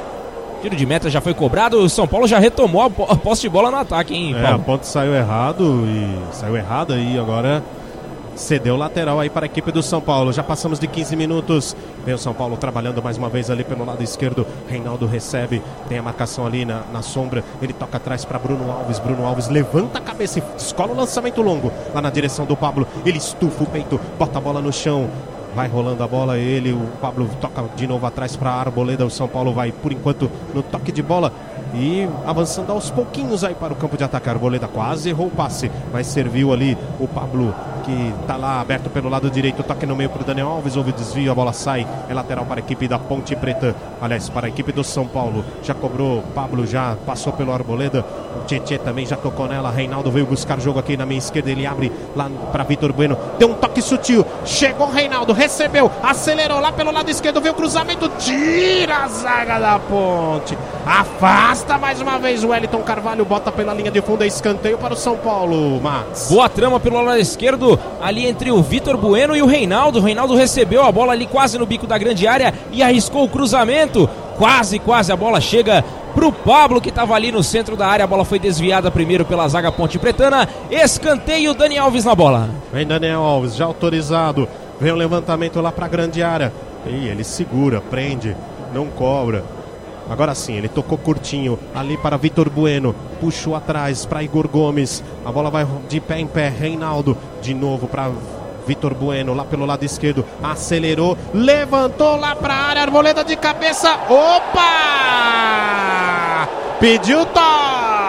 Tiro 0.61 0.75
de 0.75 0.85
meta 0.85 1.09
já 1.09 1.19
foi 1.19 1.33
cobrado, 1.33 1.77
o 1.79 1.89
São 1.89 2.07
Paulo 2.07 2.27
já 2.27 2.39
retomou 2.39 2.83
a 2.83 3.15
posse 3.15 3.41
de 3.41 3.49
bola 3.49 3.71
no 3.71 3.77
ataque, 3.77 4.13
hein, 4.13 4.33
Paulo? 4.33 4.47
É, 4.47 4.51
a 4.51 4.59
ponte 4.59 4.85
saiu 4.87 5.13
errado 5.13 5.85
e 5.87 6.35
saiu 6.35 6.55
errada 6.55 6.95
e 6.97 7.17
agora 7.17 7.63
Cedeu 8.35 8.77
lateral 8.77 9.19
aí 9.19 9.29
para 9.29 9.45
a 9.45 9.47
equipe 9.47 9.71
do 9.71 9.83
São 9.83 9.99
Paulo. 9.99 10.31
Já 10.31 10.41
passamos 10.41 10.79
de 10.79 10.87
15 10.87 11.15
minutos. 11.15 11.75
Vem 12.05 12.15
o 12.15 12.17
São 12.17 12.33
Paulo 12.33 12.55
trabalhando 12.55 13.03
mais 13.03 13.17
uma 13.17 13.29
vez 13.29 13.49
ali 13.49 13.63
pelo 13.63 13.85
lado 13.85 14.01
esquerdo. 14.01 14.47
Reinaldo 14.67 15.05
recebe, 15.05 15.61
tem 15.89 15.97
a 15.97 16.01
marcação 16.03 16.45
ali 16.45 16.63
na, 16.63 16.81
na 16.91 17.01
sombra. 17.01 17.43
Ele 17.61 17.73
toca 17.73 17.97
atrás 17.97 18.23
para 18.23 18.39
Bruno 18.39 18.71
Alves. 18.71 18.99
Bruno 18.99 19.25
Alves 19.25 19.49
levanta 19.49 19.99
a 19.99 20.01
cabeça 20.01 20.39
e 20.39 20.43
escola 20.57 20.93
o 20.93 20.95
lançamento 20.95 21.41
longo 21.41 21.71
lá 21.93 22.01
na 22.01 22.09
direção 22.09 22.45
do 22.45 22.55
Pablo. 22.55 22.87
Ele 23.05 23.17
estufa 23.17 23.63
o 23.63 23.67
peito, 23.67 23.99
bota 24.17 24.37
a 24.37 24.41
bola 24.41 24.61
no 24.61 24.71
chão. 24.71 25.09
Vai 25.53 25.67
rolando 25.67 26.01
a 26.01 26.07
bola, 26.07 26.37
ele, 26.37 26.71
o 26.71 26.87
Pablo 27.01 27.29
toca 27.41 27.65
de 27.75 27.85
novo 27.85 28.05
atrás 28.05 28.37
para 28.37 28.51
a 28.51 28.59
Arboleda. 28.61 29.05
O 29.05 29.09
São 29.09 29.27
Paulo 29.27 29.53
vai, 29.53 29.73
por 29.73 29.91
enquanto, 29.91 30.31
no 30.53 30.63
toque 30.63 30.93
de 30.93 31.03
bola 31.03 31.33
e 31.73 32.07
avançando 32.25 32.71
aos 32.71 32.89
pouquinhos 32.89 33.43
aí 33.43 33.53
para 33.53 33.73
o 33.73 33.75
campo 33.75 33.97
de 33.97 34.03
ataque. 34.03 34.29
A 34.29 34.31
Arboleda 34.31 34.67
quase 34.67 35.09
errou 35.09 35.27
o 35.27 35.31
passe, 35.31 35.69
mas 35.91 36.07
serviu 36.07 36.53
ali 36.53 36.77
o 36.99 37.07
Pablo 37.07 37.53
que 37.83 38.13
tá 38.27 38.37
lá 38.37 38.61
aberto 38.61 38.89
pelo 38.89 39.09
lado 39.09 39.29
direito, 39.29 39.63
toque 39.63 39.85
no 39.85 39.95
meio 39.95 40.09
pro 40.09 40.23
Daniel 40.23 40.47
Alves, 40.47 40.75
houve 40.75 40.91
desvio, 40.91 41.31
a 41.31 41.35
bola 41.35 41.53
sai, 41.53 41.85
é 42.09 42.13
lateral 42.13 42.45
para 42.45 42.59
a 42.59 42.63
equipe 42.63 42.87
da 42.87 42.97
Ponte 42.97 43.35
Preta, 43.35 43.75
aliás, 44.01 44.29
para 44.29 44.47
a 44.47 44.49
equipe 44.49 44.71
do 44.71 44.83
São 44.83 45.07
Paulo, 45.07 45.43
já 45.63 45.73
cobrou, 45.73 46.23
Pablo 46.33 46.65
já 46.65 46.95
passou 47.05 47.33
pelo 47.33 47.51
Arboleda, 47.51 48.05
o 48.35 48.45
Tietê 48.45 48.77
também 48.77 49.05
já 49.05 49.15
tocou 49.15 49.47
nela, 49.47 49.71
Reinaldo 49.71 50.11
veio 50.11 50.25
buscar 50.25 50.59
jogo 50.59 50.79
aqui 50.79 50.95
na 50.95 51.05
minha 51.05 51.19
esquerda, 51.19 51.51
ele 51.51 51.65
abre 51.65 51.91
lá 52.15 52.29
para 52.51 52.63
Vitor 52.63 52.93
Bueno, 52.93 53.17
deu 53.37 53.49
um 53.49 53.53
toque 53.53 53.81
sutil, 53.81 54.25
chegou 54.45 54.89
Reinaldo, 54.89 55.33
recebeu, 55.33 55.91
acelerou 56.03 56.59
lá 56.59 56.71
pelo 56.71 56.91
lado 56.91 57.09
esquerdo, 57.09 57.41
veio 57.41 57.53
o 57.53 57.57
cruzamento, 57.57 58.09
tira 58.19 59.03
a 59.03 59.07
zaga 59.07 59.59
da 59.59 59.79
Ponte, 59.79 60.57
afasta 60.85 61.77
mais 61.77 62.01
uma 62.01 62.17
vez 62.17 62.43
o 62.43 62.49
Wellington 62.49 62.81
Carvalho, 62.83 63.25
bota 63.25 63.51
pela 63.51 63.73
linha 63.73 63.91
de 63.91 64.01
fundo, 64.01 64.23
é 64.23 64.27
escanteio 64.27 64.77
para 64.77 64.93
o 64.93 64.97
São 64.97 65.17
Paulo, 65.17 65.81
Max. 65.81 66.29
Boa 66.29 66.47
trama 66.49 66.79
pelo 66.79 67.01
lado 67.01 67.19
esquerdo, 67.19 67.70
ali 68.01 68.25
entre 68.25 68.51
o 68.51 68.61
Vitor 68.61 68.97
Bueno 68.97 69.35
e 69.35 69.41
o 69.41 69.45
Reinaldo. 69.45 69.99
O 69.99 70.01
Reinaldo 70.01 70.35
recebeu 70.35 70.83
a 70.83 70.91
bola 70.91 71.11
ali 71.13 71.25
quase 71.25 71.57
no 71.57 71.65
bico 71.65 71.87
da 71.87 71.97
grande 71.97 72.27
área 72.27 72.53
e 72.71 72.81
arriscou 72.81 73.23
o 73.23 73.29
cruzamento. 73.29 74.09
Quase, 74.37 74.79
quase 74.79 75.11
a 75.11 75.15
bola 75.15 75.39
chega 75.39 75.83
pro 76.13 76.31
Pablo 76.31 76.81
que 76.81 76.89
estava 76.89 77.13
ali 77.13 77.31
no 77.31 77.43
centro 77.43 77.75
da 77.75 77.87
área. 77.87 78.05
A 78.05 78.07
bola 78.07 78.25
foi 78.25 78.39
desviada 78.39 78.89
primeiro 78.89 79.25
pela 79.25 79.47
zaga 79.47 79.71
Ponte 79.71 79.99
Pretana. 79.99 80.47
Escanteio, 80.69 81.53
Dani 81.53 81.77
Alves 81.77 82.05
na 82.05 82.15
bola. 82.15 82.49
Vem 82.71 82.85
Daniel 82.85 83.21
Alves, 83.21 83.55
já 83.55 83.65
autorizado. 83.65 84.47
Vem 84.79 84.91
o 84.91 84.95
levantamento 84.95 85.61
lá 85.61 85.71
para 85.71 85.85
a 85.85 85.89
grande 85.89 86.23
área. 86.23 86.51
E 86.85 87.07
ele 87.07 87.23
segura, 87.23 87.81
prende, 87.81 88.35
não 88.73 88.87
cobra. 88.87 89.43
Agora 90.11 90.35
sim, 90.35 90.55
ele 90.55 90.67
tocou 90.67 90.97
curtinho 90.97 91.57
ali 91.73 91.95
para 91.95 92.17
Vitor 92.17 92.49
Bueno. 92.49 92.93
Puxou 93.21 93.55
atrás 93.55 94.05
para 94.05 94.21
Igor 94.21 94.45
Gomes. 94.49 95.01
A 95.23 95.31
bola 95.31 95.49
vai 95.49 95.65
de 95.87 96.01
pé 96.01 96.19
em 96.19 96.27
pé. 96.27 96.49
Reinaldo 96.49 97.17
de 97.41 97.53
novo 97.53 97.87
para 97.87 98.11
Vitor 98.67 98.93
Bueno 98.93 99.33
lá 99.33 99.45
pelo 99.45 99.65
lado 99.65 99.85
esquerdo. 99.85 100.25
Acelerou, 100.43 101.17
levantou 101.33 102.17
lá 102.17 102.35
para 102.35 102.53
a 102.53 102.67
área. 102.67 102.81
Arboleda 102.81 103.23
de 103.23 103.37
cabeça. 103.37 103.89
Opa! 104.09 104.91
Pediu 106.77 107.25
toque, 107.27 108.00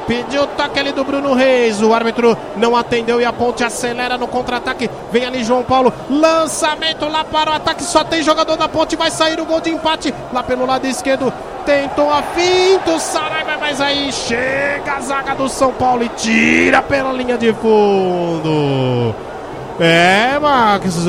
pediu 0.00 0.44
toque 0.48 0.80
ali 0.80 0.90
do 0.90 1.04
Bruno 1.04 1.34
Reis. 1.34 1.80
O 1.80 1.94
árbitro 1.94 2.36
não 2.56 2.76
atendeu 2.76 3.20
e 3.20 3.24
a 3.24 3.32
ponte 3.32 3.62
acelera 3.62 4.18
no 4.18 4.26
contra-ataque. 4.26 4.90
Vem 5.12 5.24
ali 5.24 5.44
João 5.44 5.62
Paulo, 5.62 5.92
lançamento 6.10 7.06
lá 7.06 7.22
para 7.22 7.52
o 7.52 7.54
ataque. 7.54 7.84
Só 7.84 8.02
tem 8.02 8.20
jogador 8.22 8.56
da 8.56 8.68
ponte, 8.68 8.96
vai 8.96 9.10
sair 9.10 9.40
o 9.40 9.46
gol 9.46 9.60
de 9.60 9.70
empate 9.70 10.12
lá 10.32 10.42
pelo 10.42 10.66
lado 10.66 10.86
esquerdo. 10.86 11.32
Tentou 11.64 12.10
a 12.10 12.22
finta, 12.22 12.92
o 12.92 12.98
Saraiva, 12.98 13.58
mas 13.60 13.80
aí 13.80 14.10
chega 14.10 14.94
a 14.96 15.00
zaga 15.00 15.34
do 15.34 15.48
São 15.48 15.72
Paulo 15.72 16.02
e 16.02 16.08
tira 16.08 16.82
pela 16.82 17.12
linha 17.12 17.38
de 17.38 17.52
fundo. 17.52 19.14
É, 19.78 20.38
Max, 20.40 21.06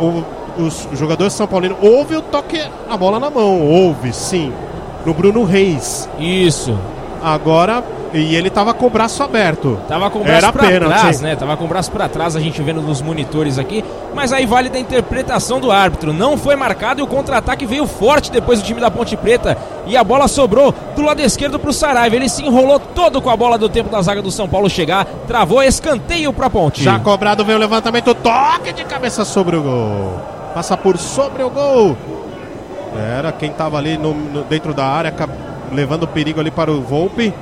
o, 0.00 0.24
os 0.62 0.88
jogadores 0.92 1.32
São 1.32 1.46
Paulinos 1.46 1.76
houve 1.82 2.16
o 2.16 2.22
toque, 2.22 2.62
a 2.88 2.96
bola 2.96 3.20
na 3.20 3.28
mão, 3.28 3.60
houve 3.60 4.12
sim, 4.12 4.52
no 5.04 5.12
Bruno 5.12 5.44
Reis. 5.44 6.08
Isso. 6.18 6.78
Agora, 7.22 7.82
e 8.12 8.36
ele 8.36 8.48
tava 8.50 8.72
com 8.72 8.86
o 8.86 8.90
braço 8.90 9.22
aberto. 9.22 9.78
Tava 9.88 10.08
com 10.10 10.20
o 10.20 10.22
braço 10.22 10.38
Era 10.38 10.52
pra 10.52 10.66
pênalti. 10.68 10.98
trás, 11.00 11.20
né? 11.20 11.34
Tava 11.34 11.56
com 11.56 11.64
o 11.64 11.68
braço 11.68 11.90
pra 11.90 12.08
trás, 12.08 12.36
a 12.36 12.40
gente 12.40 12.62
vendo 12.62 12.80
nos 12.80 13.02
monitores 13.02 13.58
aqui. 13.58 13.84
Mas 14.14 14.32
aí 14.32 14.46
vale 14.46 14.68
da 14.68 14.78
interpretação 14.78 15.58
do 15.60 15.70
árbitro. 15.72 16.12
Não 16.12 16.36
foi 16.38 16.54
marcado 16.56 17.00
e 17.00 17.02
o 17.02 17.06
contra-ataque 17.06 17.66
veio 17.66 17.86
forte 17.86 18.30
depois 18.30 18.60
do 18.60 18.64
time 18.64 18.80
da 18.80 18.90
Ponte 18.90 19.16
Preta. 19.16 19.56
E 19.86 19.96
a 19.96 20.04
bola 20.04 20.28
sobrou 20.28 20.72
do 20.94 21.02
lado 21.02 21.20
esquerdo 21.20 21.58
pro 21.58 21.72
Saraiva. 21.72 22.14
Ele 22.16 22.28
se 22.28 22.44
enrolou 22.44 22.78
todo 22.78 23.20
com 23.20 23.30
a 23.30 23.36
bola 23.36 23.58
do 23.58 23.68
tempo 23.68 23.90
da 23.90 24.00
zaga 24.02 24.22
do 24.22 24.30
São 24.30 24.48
Paulo 24.48 24.68
chegar. 24.70 25.04
Travou 25.26 25.62
escanteio 25.62 26.32
pra 26.32 26.48
Ponte. 26.48 26.82
Já 26.84 26.98
cobrado 26.98 27.44
veio 27.44 27.58
o 27.58 27.60
levantamento, 27.60 28.14
toque 28.14 28.72
de 28.72 28.84
cabeça 28.84 29.24
sobre 29.24 29.56
o 29.56 29.62
gol. 29.62 30.20
Passa 30.54 30.76
por 30.76 30.96
sobre 30.96 31.42
o 31.42 31.50
gol. 31.50 31.96
Era 33.18 33.30
quem 33.32 33.50
tava 33.50 33.76
ali 33.76 33.98
no, 33.98 34.14
no- 34.14 34.44
dentro 34.44 34.72
da 34.72 34.86
área, 34.86 35.12
levando 35.72 36.06
perigo 36.06 36.40
ali 36.40 36.50
para 36.50 36.70
o 36.70 36.80
Volpe. 36.82 37.32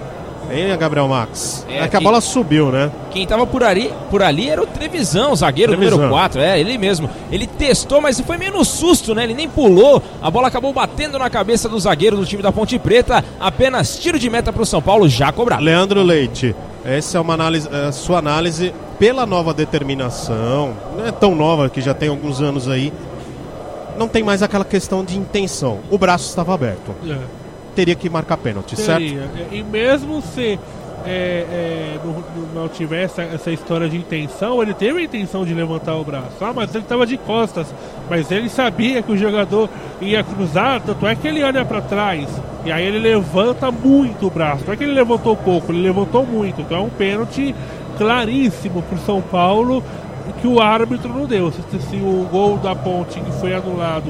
Hein, 0.51 0.77
Gabriel 0.77 1.09
Max? 1.09 1.65
É, 1.69 1.79
É, 1.79 1.89
que 1.89 1.97
a 1.97 2.01
bola 2.01 2.21
subiu, 2.21 2.71
né? 2.71 2.91
Quem 3.11 3.27
tava 3.27 3.47
por 3.47 3.63
ali, 3.63 3.91
por 4.11 4.23
ali 4.23 4.51
era 4.51 4.63
o 4.63 4.67
Trevisão, 4.67 5.33
o 5.33 5.37
zagueiro 5.37 5.73
Trevisan. 5.73 5.97
número 5.97 6.11
4. 6.13 6.41
É, 6.41 6.61
ele 6.61 6.77
mesmo. 6.77 7.09
Ele 7.33 7.47
testou, 7.47 8.01
mas 8.01 8.21
foi 8.21 8.37
meio 8.37 8.53
no 8.53 8.65
susto, 8.65 9.15
né? 9.15 9.25
Ele 9.25 9.35
nem 9.35 9.49
pulou. 9.49 10.03
A 10.21 10.31
bola 10.31 10.49
acabou 10.49 10.73
batendo 10.73 11.19
na 11.19 11.31
cabeça 11.31 11.69
do 11.69 11.79
zagueiro 11.81 12.17
do 12.17 12.27
time 12.27 12.43
da 12.43 12.53
Ponte 12.53 12.79
Preta. 12.79 13.25
Apenas 13.41 13.99
tiro 13.99 14.19
de 14.19 14.29
meta 14.29 14.53
pro 14.53 14.67
São 14.67 14.83
Paulo, 14.83 15.09
já 15.09 15.33
cobrado. 15.33 15.63
Leandro 15.63 16.03
Leite, 16.03 16.55
essa 16.85 17.17
é 17.17 17.21
uma 17.21 17.35
análise, 17.35 17.69
é 17.73 17.87
a 17.87 17.93
sua 17.93 18.19
análise 18.19 18.75
pela 18.99 19.25
nova 19.25 19.55
determinação. 19.55 20.75
Não 20.97 21.07
é 21.07 21.11
tão 21.11 21.35
nova 21.35 21.71
que 21.71 21.81
já 21.81 21.95
tem 21.95 22.11
alguns 22.11 22.43
anos 22.43 22.69
aí. 22.69 22.93
Não 23.97 24.09
tem 24.09 24.23
mais 24.23 24.43
aquela 24.43 24.65
questão 24.65 25.05
de 25.05 25.17
intenção. 25.17 25.79
O 25.91 25.97
braço 25.97 26.29
estava 26.29 26.53
aberto. 26.53 26.95
É. 27.09 27.44
Teria 27.75 27.95
que 27.95 28.09
marcar 28.09 28.37
pênalti, 28.37 28.77
certo? 28.77 29.01
Teria. 29.01 29.29
E 29.51 29.63
mesmo 29.63 30.23
se 30.23 30.59
é, 31.07 31.09
é, 31.09 31.99
não, 32.05 32.63
não- 32.63 32.69
tivesse 32.69 33.21
essa 33.21 33.51
história 33.51 33.89
de 33.89 33.97
intenção, 33.97 34.63
ele 34.63 34.73
teve 34.73 35.01
a 35.01 35.03
intenção 35.03 35.45
de 35.45 35.53
levantar 35.53 35.95
o 35.97 36.05
braço. 36.05 36.33
Ah, 36.41 36.53
mas 36.55 36.75
ele 36.75 36.85
estava 36.85 37.05
de 37.07 37.17
costas. 37.19 37.67
Mas 38.09 38.31
ele 38.31 38.49
sabia 38.49 39.03
que 39.03 39.13
o 39.13 39.17
jogador 39.17 39.69
ia 40.01 40.23
cruzar, 40.23 40.81
tanto 40.81 41.07
é 41.07 41.15
que 41.15 41.29
ele 41.29 41.43
olha 41.43 41.65
para 41.65 41.81
trás. 41.83 42.29
E 42.65 42.73
aí 42.73 42.87
ele 42.87 42.99
levanta 42.99 43.71
muito 43.71 44.27
o 44.27 44.31
braço. 44.31 44.65
Não 44.67 44.73
é 44.73 44.77
que 44.77 44.85
ele 44.85 44.93
levantou 44.95 45.37
pouco, 45.37 45.73
ele 45.73 45.83
levantou 45.83 46.25
muito. 46.25 46.61
Então 46.63 46.79
é 46.79 46.81
um 46.81 46.89
pênalti 46.89 47.55
claríssimo 47.99 48.83
para 48.83 48.99
São 48.99 49.21
Paulo 49.21 49.83
que 50.41 50.47
o 50.47 50.61
árbitro 50.61 51.13
não 51.13 51.27
deu. 51.27 51.53
Se, 51.53 51.61
se 51.91 51.97
o 51.97 52.27
gol 52.31 52.57
da 52.57 52.75
ponte 52.75 53.21
que 53.21 53.31
foi 53.33 53.53
anulado, 53.55 54.05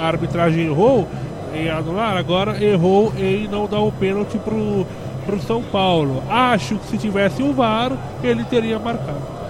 a 0.00 0.06
arbitragem 0.06 0.66
errou 0.66 1.06
em 1.54 1.68
anular, 1.68 2.16
agora 2.16 2.62
errou 2.62 3.12
em 3.18 3.46
não 3.48 3.66
dar 3.66 3.80
o 3.80 3.92
pênalti 3.92 4.38
pro, 4.38 4.86
pro 5.24 5.40
São 5.40 5.62
Paulo. 5.62 6.22
Acho 6.28 6.76
que 6.76 6.86
se 6.88 6.98
tivesse 6.98 7.42
o 7.42 7.52
VAR, 7.52 7.92
ele 8.22 8.44
teria 8.44 8.78
marcado. 8.78 9.40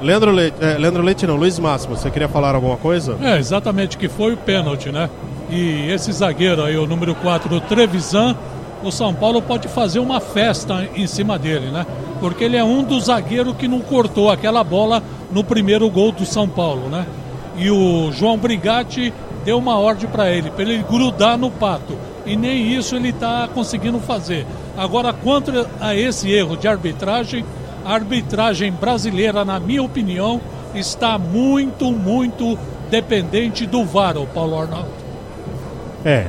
Leandro 0.00 0.30
Leite, 0.30 0.56
é, 0.60 0.78
Leandro 0.78 1.02
Leite 1.02 1.26
não, 1.26 1.34
Luiz 1.36 1.58
Máximo, 1.58 1.96
você 1.96 2.10
queria 2.10 2.28
falar 2.28 2.54
alguma 2.54 2.76
coisa? 2.76 3.16
É, 3.20 3.36
exatamente, 3.38 3.98
que 3.98 4.08
foi 4.08 4.34
o 4.34 4.36
pênalti, 4.36 4.90
né? 4.90 5.10
E 5.50 5.90
esse 5.90 6.12
zagueiro 6.12 6.62
aí, 6.62 6.76
o 6.76 6.86
número 6.86 7.14
4, 7.16 7.54
o 7.54 7.60
Trevisan, 7.60 8.36
o 8.82 8.92
São 8.92 9.12
Paulo 9.12 9.42
pode 9.42 9.66
fazer 9.66 9.98
uma 9.98 10.20
festa 10.20 10.88
em 10.94 11.06
cima 11.06 11.38
dele, 11.38 11.70
né? 11.70 11.84
Porque 12.20 12.44
ele 12.44 12.56
é 12.56 12.62
um 12.62 12.84
dos 12.84 13.06
zagueiros 13.06 13.56
que 13.56 13.66
não 13.66 13.80
cortou 13.80 14.30
aquela 14.30 14.62
bola 14.62 15.02
no 15.32 15.42
primeiro 15.42 15.88
gol 15.90 16.12
do 16.12 16.24
São 16.24 16.48
Paulo, 16.48 16.88
né? 16.88 17.06
E 17.56 17.70
o 17.70 18.12
João 18.12 18.38
Brigatti 18.38 19.12
deu 19.44 19.58
uma 19.58 19.78
ordem 19.78 20.08
para 20.08 20.30
ele, 20.30 20.50
para 20.50 20.62
ele 20.62 20.82
grudar 20.82 21.36
no 21.38 21.50
pato. 21.50 21.94
E 22.26 22.36
nem 22.36 22.72
isso 22.74 22.94
ele 22.96 23.08
está 23.10 23.48
conseguindo 23.52 23.98
fazer. 24.00 24.46
Agora, 24.76 25.12
quanto 25.12 25.50
a 25.80 25.94
esse 25.94 26.30
erro 26.30 26.56
de 26.56 26.68
arbitragem, 26.68 27.44
a 27.84 27.94
arbitragem 27.94 28.70
brasileira, 28.70 29.44
na 29.44 29.58
minha 29.58 29.82
opinião, 29.82 30.40
está 30.74 31.18
muito, 31.18 31.90
muito 31.90 32.58
dependente 32.90 33.66
do 33.66 33.84
VAR, 33.84 34.16
o 34.18 34.26
Paulo 34.26 34.58
Arnaldo. 34.60 34.88
É. 36.04 36.26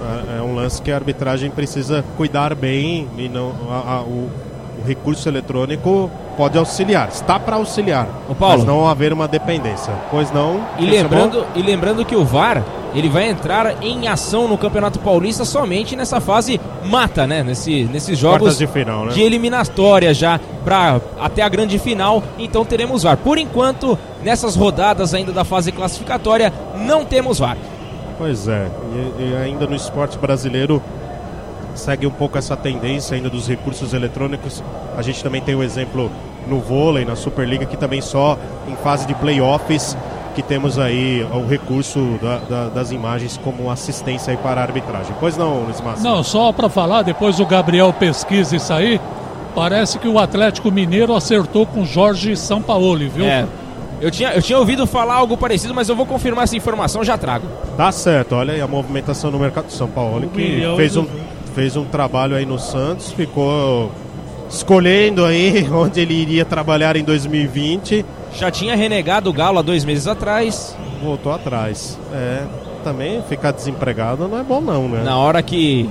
É- 0.00 0.38
É 0.38 0.42
um 0.42 0.54
lance 0.54 0.80
que 0.80 0.92
a 0.92 0.94
arbitragem 0.94 1.50
precisa 1.50 2.04
cuidar 2.16 2.54
bem 2.54 3.08
e 3.18 3.28
não 3.28 3.52
a- 3.68 3.94
a- 3.96 4.02
o, 4.02 4.30
o 4.82 4.86
recurso 4.86 5.28
eletrônico 5.28 6.10
pode 6.36 6.56
auxiliar, 6.56 7.08
está 7.08 7.38
para 7.38 7.56
auxiliar, 7.56 8.06
Ô, 8.28 8.34
Paulo. 8.34 8.58
mas 8.58 8.64
não 8.64 8.88
haver 8.88 9.12
uma 9.12 9.26
dependência. 9.26 9.92
Pois 10.10 10.30
não. 10.30 10.64
E 10.78 10.86
lembrando, 10.86 11.44
e 11.56 11.62
lembrando 11.62 12.04
que 12.04 12.14
o 12.14 12.24
VAR 12.24 12.64
ele 12.94 13.08
vai 13.08 13.28
entrar 13.28 13.82
em 13.82 14.08
ação 14.08 14.48
no 14.48 14.56
Campeonato 14.56 14.98
Paulista 15.00 15.44
somente 15.44 15.94
nessa 15.96 16.20
fase 16.20 16.60
mata, 16.84 17.26
né? 17.26 17.42
Nesse, 17.42 17.84
nesses 17.84 18.18
jogos 18.18 18.38
Quartas 18.38 18.58
de 18.58 18.66
final, 18.66 19.06
né? 19.06 19.12
de 19.12 19.20
eliminatória 19.20 20.14
já 20.14 20.40
para 20.64 21.00
até 21.20 21.42
a 21.42 21.48
grande 21.48 21.78
final. 21.78 22.22
Então 22.38 22.64
teremos 22.64 23.02
VAR. 23.02 23.16
Por 23.16 23.36
enquanto, 23.36 23.98
nessas 24.22 24.54
rodadas 24.54 25.12
ainda 25.12 25.32
da 25.32 25.44
fase 25.44 25.72
classificatória, 25.72 26.52
não 26.76 27.04
temos 27.04 27.38
VAR. 27.38 27.56
Pois 28.16 28.48
é, 28.48 28.68
e, 29.18 29.22
e 29.22 29.36
ainda 29.36 29.66
no 29.66 29.76
esporte 29.76 30.18
brasileiro 30.18 30.82
segue 31.78 32.06
um 32.06 32.10
pouco 32.10 32.36
essa 32.36 32.56
tendência 32.56 33.16
ainda 33.16 33.30
dos 33.30 33.48
recursos 33.48 33.94
eletrônicos. 33.94 34.62
A 34.96 35.02
gente 35.02 35.22
também 35.22 35.40
tem 35.40 35.54
o 35.54 35.62
exemplo 35.62 36.10
no 36.46 36.58
vôlei, 36.60 37.04
na 37.04 37.14
Superliga, 37.16 37.64
que 37.66 37.76
também 37.76 38.00
só 38.00 38.36
em 38.68 38.74
fase 38.76 39.06
de 39.06 39.14
playoffs 39.14 39.96
que 40.34 40.42
temos 40.42 40.78
aí 40.78 41.26
o 41.32 41.46
recurso 41.48 42.18
da- 42.22 42.38
da- 42.38 42.68
das 42.68 42.90
imagens 42.92 43.38
como 43.42 43.70
assistência 43.70 44.30
aí 44.30 44.36
para 44.36 44.60
a 44.60 44.64
arbitragem. 44.64 45.14
Pois 45.18 45.36
não, 45.36 45.64
Luiz 45.64 45.80
Massa? 45.80 46.02
Não, 46.02 46.22
só 46.22 46.52
para 46.52 46.68
falar, 46.68 47.02
depois 47.02 47.40
o 47.40 47.46
Gabriel 47.46 47.92
pesquisa 47.92 48.54
isso 48.54 48.72
aí, 48.72 49.00
parece 49.54 49.98
que 49.98 50.06
o 50.06 50.18
Atlético 50.18 50.70
Mineiro 50.70 51.14
acertou 51.14 51.66
com 51.66 51.84
Jorge 51.84 52.36
Sampaoli, 52.36 53.08
viu? 53.08 53.24
É. 53.24 53.44
Eu 54.00 54.12
tinha, 54.12 54.30
eu 54.32 54.40
tinha 54.40 54.56
ouvido 54.56 54.86
falar 54.86 55.16
algo 55.16 55.36
parecido, 55.36 55.74
mas 55.74 55.88
eu 55.88 55.96
vou 55.96 56.06
confirmar 56.06 56.44
essa 56.44 56.56
informação, 56.56 57.02
já 57.02 57.18
trago. 57.18 57.48
Tá 57.76 57.90
certo, 57.90 58.36
olha 58.36 58.54
aí 58.54 58.60
a 58.60 58.66
movimentação 58.68 59.32
no 59.32 59.40
mercado 59.40 59.66
de 59.66 59.72
São 59.72 59.88
Paulo, 59.88 60.26
Um 60.26 60.28
que 60.28 60.62
fez 60.76 60.96
um. 60.96 61.04
Fez 61.54 61.76
um 61.76 61.84
trabalho 61.84 62.36
aí 62.36 62.46
no 62.46 62.58
Santos, 62.58 63.12
ficou 63.12 63.90
escolhendo 64.50 65.24
aí 65.24 65.68
onde 65.72 66.00
ele 66.00 66.14
iria 66.14 66.44
trabalhar 66.44 66.96
em 66.96 67.04
2020. 67.04 68.04
Já 68.34 68.50
tinha 68.50 68.74
renegado 68.74 69.30
o 69.30 69.32
Galo 69.32 69.58
há 69.58 69.62
dois 69.62 69.84
meses 69.84 70.06
atrás. 70.06 70.76
Voltou 71.02 71.32
atrás. 71.32 71.98
É, 72.12 72.42
também 72.84 73.22
ficar 73.28 73.52
desempregado 73.52 74.28
não 74.28 74.38
é 74.38 74.42
bom 74.42 74.60
não, 74.60 74.88
né? 74.88 75.02
Na 75.02 75.16
hora 75.16 75.42
que 75.42 75.88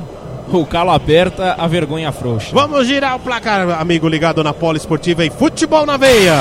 o 0.52 0.66
calo 0.66 0.92
aperta, 0.92 1.56
a 1.58 1.68
vergonha 1.68 2.12
frouxa. 2.12 2.50
Vamos 2.54 2.88
girar 2.88 3.16
o 3.16 3.20
placar, 3.20 3.70
amigo 3.82 4.08
ligado 4.08 4.44
na 4.44 4.54
Polo 4.54 4.78
Esportiva 4.78 5.26
e 5.26 5.30
Futebol 5.30 5.86
na 5.86 5.98
Veia. 5.98 6.40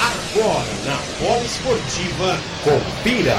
Agora 0.00 0.64
na 0.86 0.96
Polo 1.18 1.44
Esportiva, 1.44 2.36
confira. 2.62 3.36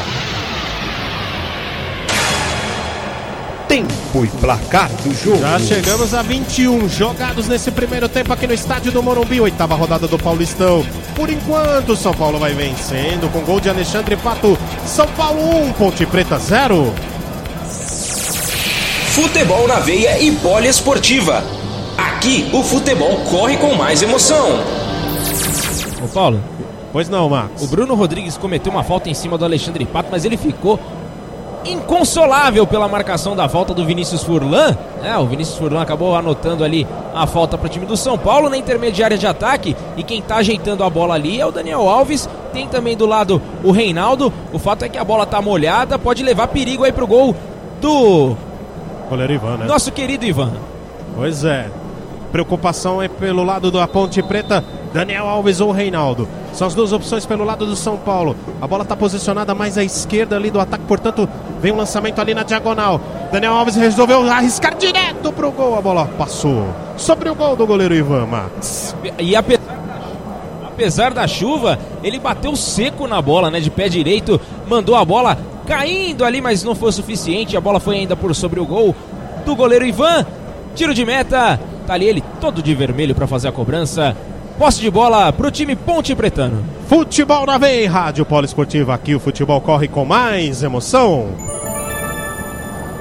Tempo 3.72 4.26
e 4.26 4.28
placar 4.42 4.90
do 5.02 5.14
jogo. 5.14 5.40
Já 5.40 5.58
chegamos 5.58 6.14
a 6.14 6.22
21 6.22 6.90
jogados 6.90 7.48
nesse 7.48 7.72
primeiro 7.72 8.10
tempo 8.10 8.34
aqui 8.34 8.46
no 8.46 8.54
estádio 8.54 8.92
do 8.92 9.02
Morumbi, 9.02 9.40
oitava 9.40 9.76
rodada 9.76 10.10
do 10.10 10.20
Paulistão. 10.20 10.86
Por 11.16 11.30
enquanto, 11.30 11.96
São 11.96 12.14
Paulo 12.14 12.38
vai 12.38 12.54
vencendo 12.54 13.32
com 13.32 13.40
gol 13.40 13.62
de 13.62 13.70
Alexandre 13.70 14.18
Pato. 14.18 14.58
São 14.86 15.08
Paulo 15.08 15.68
1, 15.68 15.72
Ponte 15.72 16.06
Preta 16.06 16.38
0. 16.38 16.94
Futebol 19.14 19.66
na 19.66 19.80
veia 19.80 20.22
e 20.22 20.32
poliesportiva. 20.32 21.42
Aqui 21.98 22.50
o 22.52 22.62
futebol 22.64 23.22
corre 23.30 23.56
com 23.56 23.74
mais 23.76 24.02
emoção. 24.02 24.66
Ô 26.04 26.10
Paulo, 26.10 26.44
Pois 26.92 27.08
não, 27.08 27.30
Max. 27.30 27.62
o 27.62 27.68
Bruno 27.68 27.96
Rodrigues 27.96 28.36
cometeu 28.36 28.70
uma 28.70 28.84
falta 28.84 29.10
em 29.10 29.14
cima 29.14 29.38
do 29.38 29.46
Alexandre 29.46 29.86
Pato, 29.86 30.10
mas 30.12 30.26
ele 30.26 30.36
ficou 30.36 30.78
inconsolável 31.66 32.66
pela 32.66 32.88
marcação 32.88 33.36
da 33.36 33.48
falta 33.48 33.74
do 33.74 33.86
Vinícius 33.86 34.24
Furlan. 34.24 34.76
É, 35.04 35.18
o 35.18 35.26
Vinícius 35.26 35.58
Furlan 35.58 35.82
acabou 35.82 36.16
anotando 36.16 36.64
ali 36.64 36.88
a 37.14 37.28
falta 37.28 37.58
para 37.58 37.68
o 37.68 37.70
time 37.70 37.86
do 37.86 37.98
São 37.98 38.18
Paulo 38.18 38.50
na 38.50 38.58
intermediária 38.58 39.18
de 39.18 39.28
ataque. 39.28 39.76
E 39.98 40.04
quem 40.04 40.22
tá 40.22 40.38
ajeitando 40.38 40.84
a 40.84 40.90
bola 40.90 41.16
ali 41.16 41.40
é 41.40 41.46
o 41.46 41.52
Daniel 41.52 41.88
Alves. 41.90 42.30
Tem 42.54 42.68
também 42.68 42.98
do 42.98 43.06
lado 43.06 43.42
o 43.64 43.72
Reinaldo. 43.72 44.34
O 44.52 44.60
fato 44.60 44.84
é 44.84 44.90
que 44.90 44.98
a 44.98 45.04
bola 45.04 45.26
tá 45.26 45.42
molhada, 45.42 45.98
pode 45.98 46.24
levar 46.24 46.48
perigo 46.48 46.84
aí 46.84 46.92
pro 46.92 47.08
gol 47.08 47.36
do 47.80 48.36
Goleiro 49.10 49.34
Ivan, 49.34 49.58
né? 49.58 49.66
nosso 49.66 49.92
querido 49.92 50.26
Ivan. 50.26 50.54
Pois 51.16 51.44
é. 51.44 51.70
Preocupação 52.32 53.02
é 53.02 53.10
pelo 53.10 53.44
lado 53.44 53.70
da 53.70 53.86
Ponte 53.86 54.22
Preta, 54.24 54.64
Daniel 54.94 55.28
Alves 55.28 55.62
ou 55.62 55.72
Reinaldo. 55.72 56.28
São 56.54 56.68
as 56.68 56.76
duas 56.76 56.92
opções 56.92 57.26
pelo 57.26 57.46
lado 57.46 57.66
do 57.66 57.76
São 57.76 57.98
Paulo. 57.98 58.36
A 58.62 58.68
bola 58.68 58.84
está 58.84 58.96
posicionada 58.96 59.56
mais 59.56 59.78
à 59.78 59.84
esquerda 59.84 60.36
ali 60.36 60.52
do 60.52 60.60
ataque, 60.60 60.84
portanto, 60.86 61.28
vem 61.62 61.72
um 61.72 61.78
lançamento 61.78 62.20
ali 62.20 62.34
na 62.34 62.44
diagonal. 62.44 63.00
Daniel 63.32 63.54
Alves 63.54 63.76
resolveu 63.76 64.30
arriscar 64.30 64.76
direto 64.76 65.32
pro 65.32 65.52
gol. 65.52 65.78
A 65.78 65.82
bola 65.82 66.06
passou 66.18 66.66
sobre 66.98 67.30
o 67.30 67.36
gol 67.36 67.56
do 67.56 67.66
goleiro 67.66 67.96
Ivan 67.96 68.26
Max. 68.26 68.96
E 69.18 69.36
apesar 69.36 69.62
da, 69.62 70.68
apesar 70.68 71.14
da 71.14 71.28
chuva, 71.28 71.80
ele 72.04 72.20
bateu 72.20 72.56
seco 72.56 73.08
na 73.08 73.22
bola, 73.22 73.50
né? 73.50 73.62
De 73.62 73.70
pé 73.70 73.88
direito, 73.88 74.40
mandou 74.68 74.96
a 74.96 75.06
bola 75.06 75.38
caindo 75.66 76.26
ali, 76.26 76.42
mas 76.42 76.64
não 76.64 76.76
foi 76.76 76.90
o 76.90 76.94
suficiente. 76.94 77.56
A 77.56 77.62
bola 77.62 77.80
foi 77.80 77.96
ainda 77.96 78.16
por 78.16 78.36
sobre 78.36 78.60
o 78.60 78.66
gol 78.66 78.94
do 79.46 79.56
goleiro 79.56 79.86
Ivan. 79.86 80.26
Tiro 80.76 80.94
de 80.94 81.06
meta. 81.06 81.60
Tá 81.88 81.94
ali 81.94 82.08
ele 82.08 82.24
todo 82.40 82.62
de 82.62 82.76
vermelho 82.76 83.16
para 83.16 83.26
fazer 83.26 83.48
a 83.48 83.52
cobrança. 83.52 84.16
Posse 84.62 84.80
de 84.80 84.92
bola 84.92 85.34
pro 85.34 85.50
time 85.50 85.76
Ponte 85.76 86.16
Pretano. 86.16 86.64
Futebol 86.88 87.48
na 87.48 87.58
veia, 87.58 87.90
Rádio 87.90 88.24
Polo 88.24 88.46
Esportiva. 88.46 88.94
Aqui 88.94 89.16
o 89.16 89.20
futebol 89.20 89.60
corre 89.60 89.88
com 89.88 90.06
mais 90.06 90.62
emoção. 90.62 91.51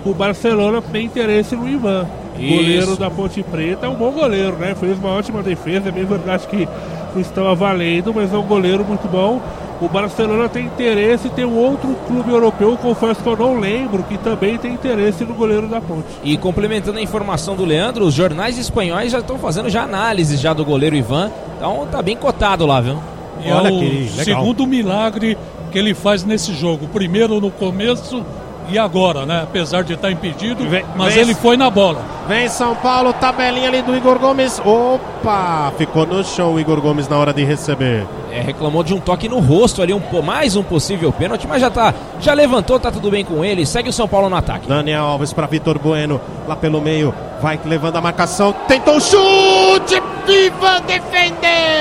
O 0.04 0.14
Barcelona 0.14 0.80
tem 0.80 1.06
interesse 1.06 1.56
no 1.56 1.68
Ivan. 1.68 2.06
Isso. 2.38 2.56
Goleiro 2.56 2.96
da 2.96 3.10
Ponte 3.10 3.42
Preta 3.42 3.86
é 3.86 3.88
um 3.88 3.94
bom 3.94 4.10
goleiro, 4.10 4.56
né? 4.56 4.74
Fez 4.74 4.98
uma 4.98 5.10
ótima 5.10 5.42
defesa. 5.42 5.88
É 5.88 5.92
bem 5.92 6.04
verdade 6.04 6.46
que 6.46 6.68
não 7.14 7.20
estava 7.20 7.54
valendo, 7.54 8.12
mas 8.14 8.32
é 8.32 8.36
um 8.36 8.46
goleiro 8.46 8.84
muito 8.84 9.06
bom. 9.08 9.40
O 9.82 9.88
Barcelona 9.88 10.48
tem 10.48 10.66
interesse 10.66 11.26
e 11.26 11.30
tem 11.30 11.44
um 11.44 11.56
outro 11.56 11.96
clube 12.06 12.30
europeu, 12.30 12.78
confesso 12.80 13.20
que 13.20 13.28
eu 13.28 13.36
não 13.36 13.58
lembro, 13.58 14.04
que 14.04 14.16
também 14.16 14.56
tem 14.56 14.74
interesse 14.74 15.24
no 15.24 15.34
goleiro 15.34 15.66
da 15.66 15.80
Ponte. 15.80 16.06
E 16.22 16.36
complementando 16.36 16.98
a 16.98 17.02
informação 17.02 17.56
do 17.56 17.64
Leandro, 17.64 18.04
os 18.04 18.14
jornais 18.14 18.56
espanhóis 18.58 19.10
já 19.10 19.18
estão 19.18 19.40
fazendo 19.40 19.68
já 19.68 19.82
análises 19.82 20.40
já 20.40 20.52
do 20.52 20.64
goleiro 20.64 20.94
Ivan. 20.94 21.32
Então 21.56 21.84
tá 21.90 22.00
bem 22.00 22.16
cotado 22.16 22.64
lá, 22.64 22.80
viu? 22.80 22.96
E 23.44 23.50
Olha 23.50 23.70
é 23.70 23.72
o 23.72 23.78
que 23.80 24.10
legal. 24.16 24.24
segundo 24.24 24.68
milagre 24.68 25.36
que 25.72 25.78
ele 25.80 25.94
faz 25.94 26.22
nesse 26.22 26.54
jogo. 26.54 26.86
Primeiro 26.86 27.40
no 27.40 27.50
começo 27.50 28.24
e 28.68 28.78
agora, 28.78 29.26
né? 29.26 29.40
Apesar 29.42 29.82
de 29.84 29.94
estar 29.94 30.10
impedido, 30.10 30.66
Vem- 30.68 30.84
mas 30.96 31.14
vem- 31.14 31.22
ele 31.24 31.34
foi 31.34 31.56
na 31.56 31.68
bola. 31.70 32.00
Vem 32.28 32.48
São 32.48 32.74
Paulo, 32.76 33.12
tabelinha 33.12 33.68
ali 33.68 33.82
do 33.82 33.96
Igor 33.96 34.18
Gomes. 34.18 34.60
Opa! 34.64 35.72
Ficou 35.76 36.06
no 36.06 36.22
chão 36.24 36.54
o 36.54 36.60
Igor 36.60 36.80
Gomes 36.80 37.08
na 37.08 37.16
hora 37.18 37.32
de 37.32 37.44
receber. 37.44 38.06
É, 38.30 38.40
reclamou 38.40 38.82
de 38.82 38.94
um 38.94 39.00
toque 39.00 39.28
no 39.28 39.40
rosto 39.40 39.82
ali, 39.82 39.92
um, 39.92 40.00
mais 40.22 40.56
um 40.56 40.62
possível 40.62 41.12
pênalti, 41.12 41.46
mas 41.46 41.60
já 41.60 41.70
tá, 41.70 41.92
já 42.20 42.32
levantou, 42.32 42.78
tá 42.80 42.90
tudo 42.90 43.10
bem 43.10 43.24
com 43.24 43.44
ele. 43.44 43.66
Segue 43.66 43.88
o 43.90 43.92
São 43.92 44.08
Paulo 44.08 44.30
no 44.30 44.36
ataque. 44.36 44.66
Daniel 44.68 45.04
Alves 45.04 45.32
para 45.32 45.46
Vitor 45.46 45.78
Bueno, 45.78 46.20
lá 46.48 46.56
pelo 46.56 46.80
meio, 46.80 47.12
vai 47.42 47.60
levando 47.64 47.96
a 47.96 48.00
marcação, 48.00 48.54
tentou 48.66 48.96
o 48.96 49.00
chute, 49.00 50.00
Viva 50.26 50.80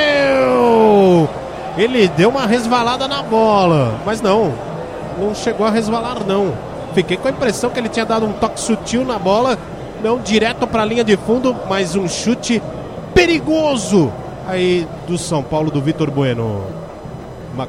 defendeu! 0.01 1.29
Ele 1.77 2.07
deu 2.09 2.29
uma 2.29 2.45
resvalada 2.45 3.07
na 3.07 3.21
bola, 3.23 3.93
mas 4.05 4.19
não, 4.21 4.53
não 5.17 5.33
chegou 5.33 5.65
a 5.65 5.69
resvalar 5.69 6.17
não. 6.27 6.51
Fiquei 6.93 7.17
com 7.17 7.27
a 7.27 7.31
impressão 7.31 7.69
que 7.69 7.79
ele 7.79 7.89
tinha 7.89 8.05
dado 8.05 8.25
um 8.25 8.33
toque 8.33 8.59
sutil 8.59 9.05
na 9.05 9.17
bola, 9.17 9.57
não 10.03 10.19
direto 10.19 10.67
para 10.67 10.83
a 10.83 10.85
linha 10.85 11.03
de 11.03 11.15
fundo, 11.15 11.55
mas 11.69 11.95
um 11.95 12.07
chute 12.07 12.61
perigoso 13.13 14.11
aí 14.47 14.87
do 15.07 15.17
São 15.17 15.43
Paulo 15.43 15.71
do 15.71 15.81
Vitor 15.81 16.11
Bueno. 16.11 16.63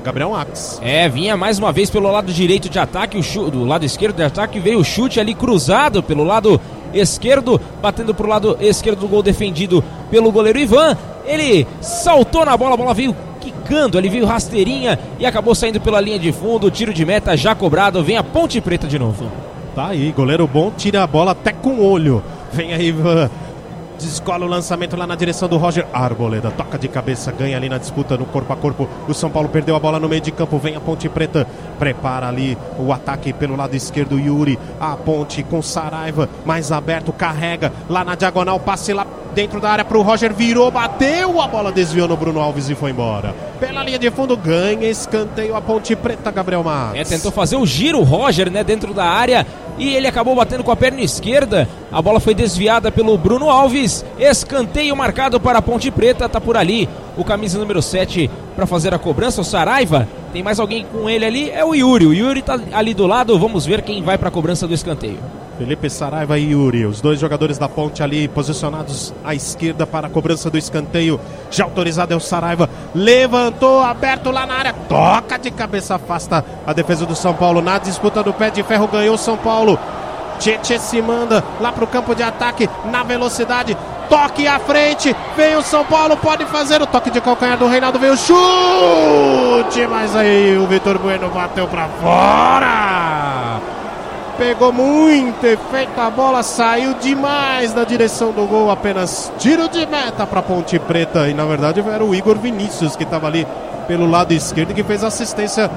Gabriel 0.03 0.31
Max. 0.31 0.81
É, 0.83 1.09
vinha 1.09 1.37
mais 1.37 1.59
uma 1.59 1.73
vez 1.73 1.91
pelo 1.91 2.11
lado 2.11 2.33
direito 2.33 2.69
de 2.69 2.79
ataque, 2.79 3.19
o 3.19 3.51
do 3.51 3.65
lado 3.65 3.85
esquerdo 3.85 4.17
de 4.17 4.23
ataque, 4.23 4.61
veio 4.61 4.79
o 4.79 4.85
chute 4.85 5.19
ali 5.19 5.35
cruzado 5.35 6.03
pelo 6.03 6.25
lado 6.25 6.61
esquerdo, 6.95 7.61
batendo 7.81 8.15
pro 8.15 8.29
lado 8.29 8.57
esquerdo 8.61 9.01
do 9.01 9.09
gol 9.09 9.23
defendido 9.23 9.83
pelo 10.11 10.31
goleiro 10.31 10.59
Ivan. 10.59 10.97
Ele 11.25 11.67
saltou 11.81 12.45
na 12.45 12.57
bola, 12.57 12.75
a 12.75 12.77
bola 12.77 12.95
veio 12.95 13.15
quicando, 13.63 13.97
ele 13.97 14.09
veio 14.09 14.27
rasteirinha 14.27 14.99
e 15.19 15.25
acabou 15.25 15.55
saindo 15.55 15.81
pela 15.81 16.01
linha 16.01 16.19
de 16.19 16.33
fundo. 16.33 16.71
Tiro 16.71 16.93
de 16.93 17.05
meta 17.05 17.37
já 17.37 17.55
cobrado, 17.55 18.03
vem 18.03 18.17
a 18.17 18.23
Ponte 18.23 18.61
Preta 18.61 18.87
de 18.87 18.99
novo. 18.99 19.31
Tá 19.75 19.89
aí, 19.89 20.13
goleiro 20.13 20.47
bom, 20.47 20.71
tira 20.77 21.03
a 21.03 21.07
bola 21.07 21.33
até 21.33 21.53
com 21.53 21.71
o 21.71 21.91
olho. 21.91 22.23
Vem 22.53 22.75
aí. 22.75 22.95
Descola 23.99 24.45
o 24.45 24.49
lançamento 24.49 24.97
lá 24.97 25.07
na 25.07 25.15
direção 25.15 25.49
do 25.49 25.57
Roger 25.57 25.87
Arboleda. 25.93 26.51
Toca 26.51 26.77
de 26.77 26.89
cabeça, 26.89 27.31
ganha 27.31 27.57
ali 27.57 27.69
na 27.69 27.79
disputa 27.79 28.17
no 28.17 28.25
corpo 28.25 28.53
a 28.53 28.57
corpo. 28.57 28.89
O 29.09 29.15
São 29.15 29.31
Paulo 29.31 29.49
perdeu 29.49 29.77
a 29.77 29.81
bola 29.81 30.01
no 30.01 30.09
meio 30.09 30.21
de 30.21 30.33
campo. 30.33 30.59
Vem 30.59 30.75
a 30.75 30.81
Ponte 30.81 31.09
Preta. 31.09 31.47
Prepara 31.79 32.29
ali 32.29 32.57
o 32.79 32.93
ataque 32.93 33.33
pelo 33.33 33.57
lado 33.57 33.75
esquerdo. 33.75 34.19
Yuri. 34.19 34.59
A 34.81 34.97
Ponte 34.97 35.43
com 35.43 35.63
Saraiva. 35.63 36.29
Mais 36.45 36.73
aberto. 36.73 37.13
Carrega 37.13 37.73
lá 37.89 38.05
na 38.05 38.15
diagonal. 38.15 38.59
Passe 38.61 38.93
lá 38.93 39.07
dentro 39.35 39.61
da 39.61 39.71
área 39.71 39.85
para 39.85 39.99
o 39.99 40.03
Roger. 40.03 40.33
Virou, 40.33 40.71
bateu. 40.71 41.41
A 41.41 41.49
bola 41.49 41.73
desviou 41.73 42.09
no 42.09 42.17
Bruno 42.17 42.41
Alves 42.41 42.69
e 42.69 42.75
foi 42.75 42.91
embora. 42.91 43.35
Pela 43.59 43.85
linha 43.85 43.99
de 43.99 44.11
fundo, 44.11 44.37
ganha 44.37 44.89
escanteio 44.89 45.55
a 45.55 45.61
Ponte 45.61 45.95
Preta, 45.95 46.31
Gabriel 46.31 46.65
Marques. 46.65 47.01
É, 47.01 47.17
tentou 47.17 47.31
fazer 47.31 47.57
o 47.57 47.65
giro, 47.65 48.03
Roger, 48.03 48.51
né, 48.51 48.65
dentro 48.65 48.93
da 48.93 49.05
área 49.05 49.47
e 49.79 49.95
ele 49.95 50.07
acabou 50.07 50.35
batendo 50.35 50.63
com 50.63 50.71
a 50.71 50.77
perna 50.77 51.01
esquerda. 51.01 51.69
A 51.91 52.01
bola 52.01 52.21
foi 52.21 52.35
desviada 52.35 52.91
pelo 52.91 53.17
Bruno 53.17 53.49
Alves. 53.49 54.05
Escanteio 54.19 54.97
marcado 54.97 55.41
para 55.41 55.59
a 55.59 55.63
Ponte 55.63 55.91
Preta, 55.91 56.29
tá 56.29 56.41
por 56.41 56.57
ali. 56.57 56.89
O 57.17 57.25
camisa 57.25 57.59
número 57.59 57.83
7 57.83 58.31
para 58.57 58.67
fazer 58.67 58.95
a 58.95 58.99
cobrança, 58.99 59.41
o 59.41 59.45
Saraiva. 59.45 60.09
Tem 60.33 60.43
mais 60.43 60.59
alguém 60.59 60.87
com 60.91 61.09
ele 61.11 61.25
ali? 61.25 61.51
É 61.51 61.65
o 61.65 61.75
Yuri. 61.75 62.07
O 62.07 62.15
Yuri 62.15 62.41
tá 62.41 62.59
ali 62.73 62.95
do 62.95 63.07
lado. 63.07 63.39
Vamos 63.39 63.67
ver 63.67 63.83
quem 63.83 64.03
vai 64.03 64.17
para 64.17 64.29
a 64.29 64.33
cobrança 64.33 64.67
do 64.67 64.73
escanteio. 64.73 65.19
Felipe 65.59 65.89
Saraiva 65.91 66.39
e 66.39 66.51
Yuri, 66.53 66.87
os 66.87 67.01
dois 67.01 67.21
jogadores 67.21 67.59
da 67.59 67.69
ponte 67.69 68.03
ali 68.03 68.27
posicionados 68.27 69.15
à 69.23 69.35
esquerda 69.35 69.87
para 69.87 70.07
a 70.07 70.11
cobrança 70.11 70.51
do 70.51 70.57
escanteio. 70.57 71.21
Já 71.51 71.65
autorizado 71.65 72.13
é 72.15 72.17
o 72.17 72.21
Saraiva. 72.21 72.69
Levantou, 72.95 73.81
aberto 73.81 74.31
lá 74.31 74.47
na 74.47 74.55
área. 74.55 74.73
Toca 74.89 75.39
de 75.39 75.51
cabeça, 75.51 75.95
afasta 75.95 76.45
a 76.67 76.73
defesa 76.73 77.05
do 77.05 77.15
São 77.15 77.35
Paulo. 77.35 77.61
Na 77.61 77.79
disputa 77.79 78.23
do 78.23 78.33
pé 78.33 78.51
de 78.51 78.63
ferro 78.63 78.89
ganhou 78.89 79.15
o 79.15 79.19
São 79.19 79.37
Paulo. 79.37 79.79
Tietchan 80.39 80.79
se 80.79 81.01
manda 81.01 81.45
lá 81.61 81.71
para 81.71 81.85
o 81.85 81.87
campo 81.87 82.15
de 82.15 82.23
ataque 82.23 82.69
na 82.91 83.03
velocidade. 83.05 83.77
Toque 84.13 84.47
à 84.47 84.59
frente. 84.59 85.17
Vem 85.35 85.57
o 85.57 85.63
São 85.63 85.87
Paulo, 85.87 86.19
pode 86.19 86.45
fazer 86.45 86.83
o 86.83 86.87
toque 86.87 87.11
de 87.11 87.19
calcanhar 87.19 87.57
do 87.57 87.67
Reinaldo. 87.67 87.99
Veio 87.99 88.13
o 88.13 88.17
chute, 88.19 89.87
mas 89.87 90.15
aí 90.15 90.59
o 90.59 90.67
Vitor 90.67 90.99
Bueno 90.99 91.31
bateu 91.31 91.67
para 91.67 91.89
fora 91.89 93.33
pegou 94.37 94.73
muito 94.73 95.47
efeito, 95.47 96.01
a 96.01 96.11
bola 96.11 96.43
saiu 96.43 96.95
demais 96.95 97.73
da 97.73 97.85
direção 97.85 98.33
do 98.33 98.45
gol, 98.47 98.71
apenas 98.71 99.33
tiro 99.39 99.69
de 99.69 99.87
meta 99.87 100.27
para 100.27 100.43
Ponte 100.43 100.79
Preta. 100.81 101.29
E 101.29 101.35
na 101.35 101.45
verdade 101.45 101.81
era 101.81 102.05
o 102.05 102.15
Igor 102.15 102.37
Vinícius 102.37 102.97
que 102.97 103.05
estava 103.05 103.29
ali 103.29 103.47
pelo 103.87 104.11
lado 104.11 104.33
esquerdo 104.33 104.75
que 104.75 104.83
fez 104.83 105.05
assistência 105.05 105.71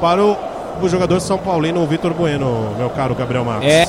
para 0.00 0.24
o, 0.24 0.36
o 0.80 0.88
jogador 0.88 1.20
São 1.20 1.38
Paulino, 1.38 1.82
o 1.82 1.86
Vitor 1.86 2.14
Bueno, 2.14 2.74
meu 2.78 2.88
caro 2.88 3.14
Gabriel 3.14 3.44
Marques. 3.44 3.68
É, 3.68 3.88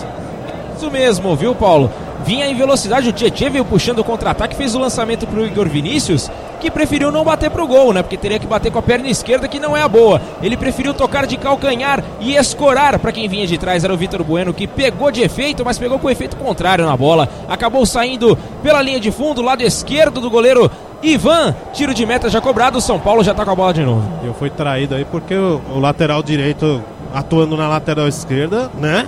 isso 0.76 0.90
mesmo, 0.92 1.36
viu, 1.36 1.54
Paulo? 1.54 1.92
Vinha 2.24 2.48
em 2.48 2.56
velocidade, 2.56 3.10
o 3.10 3.14
Tietchan 3.14 3.50
veio 3.50 3.66
puxando 3.66 4.00
o 4.00 4.04
contra-ataque, 4.04 4.56
fez 4.56 4.76
o 4.76 4.80
lançamento 4.80 5.28
para 5.28 5.40
o 5.40 5.46
Igor 5.46 5.68
Vinícius 5.68 6.30
que 6.60 6.72
preferiu 6.72 7.12
não 7.12 7.24
bater 7.24 7.52
pro 7.52 7.68
gol, 7.68 7.94
né? 7.94 8.02
Porque 8.02 8.18
teria 8.18 8.40
que 8.40 8.48
bater 8.48 8.72
com 8.72 8.80
a 8.80 8.82
perna 8.82 9.08
esquerda, 9.08 9.48
que 9.48 9.60
não 9.60 9.78
é 9.78 9.84
a 9.84 9.88
boa. 9.88 10.20
Ele 10.42 10.58
preferiu 10.58 10.94
tocar 10.94 11.28
de 11.28 11.38
calcanhar 11.38 12.04
e 12.20 12.36
escorar 12.36 12.98
para 12.98 13.12
quem 13.12 13.28
vinha 13.28 13.46
de 13.46 13.58
trás. 13.58 13.84
Era 13.84 13.94
o 13.94 13.98
Vitor 13.98 14.24
Bueno 14.24 14.54
que 14.54 14.66
pegou 14.66 15.12
de 15.12 15.22
efeito, 15.22 15.64
mas 15.64 15.78
pegou 15.78 16.00
com 16.00 16.10
efeito 16.10 16.36
contrário 16.38 16.86
na 16.86 16.98
bola. 16.98 17.30
Acabou 17.48 17.86
saindo 17.86 18.36
pela 18.64 18.82
linha 18.82 19.00
de 19.00 19.12
fundo, 19.12 19.42
lado 19.42 19.62
esquerdo 19.62 20.20
do 20.20 20.30
goleiro 20.30 20.72
Ivan, 21.04 21.56
tiro 21.72 21.94
de 21.94 22.04
meta 22.04 22.30
já 22.30 22.42
cobrado, 22.42 22.80
o 22.80 22.82
São 22.82 23.00
Paulo 23.00 23.24
já 23.24 23.34
tá 23.34 23.46
com 23.46 23.52
a 23.52 23.56
bola 23.56 23.74
de 23.74 23.84
novo. 23.84 24.10
Eu 24.24 24.34
fui 24.34 24.50
traído 24.50 24.96
aí 24.96 25.06
porque 25.06 25.36
o, 25.36 25.62
o, 25.70 25.80
lateral 25.80 26.24
direito 26.24 26.82
atuando 27.14 27.56
na 27.56 27.68
lateral 27.68 28.08
esquerda, 28.08 28.72
né? 28.74 29.08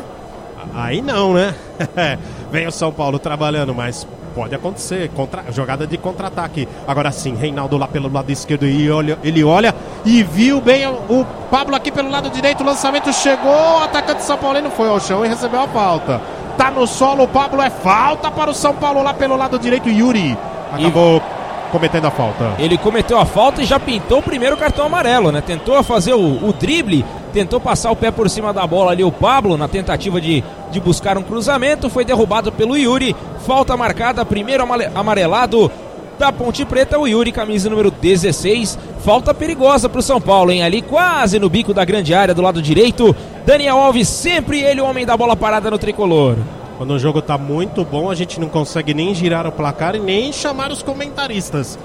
Aí 0.76 1.01
não, 1.01 1.34
né? 1.34 1.55
Vem 2.52 2.68
o 2.68 2.72
São 2.72 2.91
Paulo 2.91 3.20
trabalhando, 3.20 3.74
mas 3.74 4.08
Pode 4.38 4.54
acontecer. 4.54 5.10
Contra, 5.16 5.52
jogada 5.52 5.88
de 5.88 5.98
contra-ataque. 5.98 6.68
Agora 6.88 7.12
sim, 7.12 7.34
Reinaldo 7.34 7.76
lá 7.76 7.88
pelo 7.88 8.08
lado 8.08 8.32
esquerdo. 8.32 8.68
E 8.68 8.88
olha, 8.88 9.18
ele 9.24 9.43
olha 9.43 9.74
e 10.06 10.22
viu 10.22 10.62
bem 10.62 10.86
o, 10.86 11.26
Pablo 11.50 11.76
aqui 11.76 11.91
pelo 11.91 12.12
lado 12.12 12.30
direito. 12.30 12.62
O 12.62 12.64
lançamento 12.64 13.12
chegou. 13.12 13.80
O 13.80 13.84
atacante 13.84 14.22
São 14.22 14.38
Paulino 14.38 14.70
foi 14.70 14.89
ao 14.89 15.00
chão 15.00 15.26
e 15.26 15.28
recebeu 15.28 15.62
a 15.62 15.68
falta. 15.68 16.22
Tá 16.56 16.70
no 16.70 16.86
solo. 16.86 17.24
O 17.24 17.28
Pablo 17.28 17.64
é 17.64 17.72
falta 17.72 18.30
para 18.30 18.52
o 18.52 18.54
São 18.54 18.76
Paulo 18.76 19.02
lá 19.02 19.12
pelo 19.12 19.36
lado 19.36 19.58
direito. 19.58 19.89
Yuri 19.89 20.38
acabou. 20.72 21.18
E 21.18 21.72
cometendo 21.72 22.06
a 22.06 22.12
falta. 22.12 22.54
Ele 22.60 22.78
cometeu 22.78 23.18
a 23.18 23.26
falta 23.26 23.64
e 23.64 23.66
já 23.66 23.80
pintou 23.80 24.20
o 24.20 24.24
primeiro 24.24 24.56
cartão 24.56 24.86
amarelo, 24.86 25.32
né? 25.32 25.41
Tentou 25.41 25.82
fazer 25.84 26.14
o, 26.14 26.48
o 26.48 26.54
drible, 26.54 27.04
tentou 27.38 27.60
passar 27.60 27.92
o 27.92 27.96
pé 27.96 28.10
por 28.10 28.28
cima 28.32 28.52
da 28.52 28.66
bola 28.66 28.94
ali 28.94 29.04
o 29.04 29.12
Pablo 29.12 29.58
na 29.58 29.68
tentativa 29.68 30.20
de, 30.20 30.44
de 30.72 30.80
buscar 30.80 31.20
um 31.20 31.22
cruzamento, 31.22 31.88
foi 31.88 32.04
derrubado 32.04 32.52
pelo 32.52 32.76
Yuri. 32.76 33.16
Falta 33.46 33.78
marcada, 33.78 34.26
primeiro 34.26 34.66
amarelado 34.96 35.72
da 36.18 36.32
Ponte 36.32 36.66
Preta, 36.66 36.98
o 36.98 37.08
Yuri, 37.08 37.32
camisa 37.32 37.70
número 37.70 37.92
16. 37.92 38.80
Falta 39.06 39.36
perigosa 39.36 39.88
para 39.88 40.00
o 40.00 40.02
São 40.02 40.20
Paulo, 40.20 40.52
hein? 40.52 40.64
Ali 40.64 40.82
quase 40.82 41.38
no 41.38 41.48
bico 41.48 41.76
da 41.76 41.86
grande 41.86 42.12
área 42.12 42.34
do 42.34 42.42
lado 42.42 42.60
direito. 42.60 43.16
Daniel 43.46 43.78
Alves, 43.78 44.08
sempre 44.08 44.60
ele, 44.60 44.82
o 44.82 44.86
homem 44.86 45.06
da 45.06 45.16
bola 45.16 45.36
parada 45.36 45.70
no 45.70 45.78
tricolor. 45.78 46.38
Quando 46.80 46.90
o 46.96 47.00
jogo 47.00 47.20
está 47.20 47.38
muito 47.38 47.86
bom, 47.86 48.10
a 48.10 48.16
gente 48.16 48.40
não 48.40 48.50
consegue 48.50 48.96
nem 48.96 49.14
girar 49.14 49.46
o 49.46 49.52
placar 49.52 49.94
e 49.94 50.00
nem 50.00 50.34
chamar 50.34 50.72
os 50.72 50.82
comentaristas. 50.82 51.78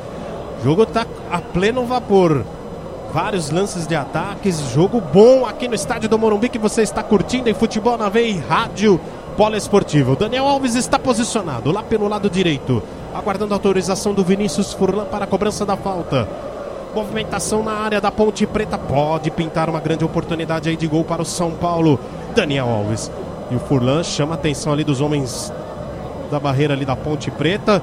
O 0.62 0.64
jogo 0.64 0.84
está 0.84 1.06
a 1.30 1.38
pleno 1.42 1.84
vapor. 1.84 2.42
Vários 3.12 3.50
lances 3.50 3.86
de 3.86 3.94
ataques, 3.94 4.58
jogo 4.72 4.98
bom 4.98 5.44
aqui 5.44 5.68
no 5.68 5.74
estádio 5.74 6.08
do 6.08 6.18
Morumbi 6.18 6.48
que 6.48 6.58
você 6.58 6.80
está 6.80 7.02
curtindo 7.02 7.50
em 7.50 7.52
Futebol 7.52 7.98
na 7.98 8.08
Veia 8.08 8.28
e 8.28 8.38
Rádio 8.38 8.98
Poliesportivo. 9.36 10.16
Daniel 10.16 10.46
Alves 10.46 10.74
está 10.74 10.98
posicionado 10.98 11.70
lá 11.70 11.82
pelo 11.82 12.08
lado 12.08 12.30
direito, 12.30 12.82
aguardando 13.14 13.52
a 13.52 13.56
autorização 13.56 14.14
do 14.14 14.24
Vinícius 14.24 14.72
Furlan 14.72 15.04
para 15.04 15.24
a 15.26 15.28
cobrança 15.28 15.66
da 15.66 15.76
falta. 15.76 16.26
Movimentação 16.94 17.62
na 17.62 17.72
área 17.72 18.00
da 18.00 18.10
Ponte 18.10 18.46
Preta 18.46 18.78
pode 18.78 19.30
pintar 19.30 19.68
uma 19.68 19.80
grande 19.80 20.06
oportunidade 20.06 20.70
aí 20.70 20.76
de 20.76 20.86
gol 20.86 21.04
para 21.04 21.20
o 21.20 21.26
São 21.26 21.50
Paulo. 21.50 22.00
Daniel 22.34 22.70
Alves 22.70 23.10
e 23.50 23.54
o 23.54 23.58
Furlan 23.58 24.02
chama 24.02 24.32
a 24.32 24.36
atenção 24.36 24.72
ali 24.72 24.84
dos 24.84 25.02
homens 25.02 25.52
da 26.30 26.40
barreira 26.40 26.72
ali 26.72 26.86
da 26.86 26.96
Ponte 26.96 27.30
Preta. 27.30 27.82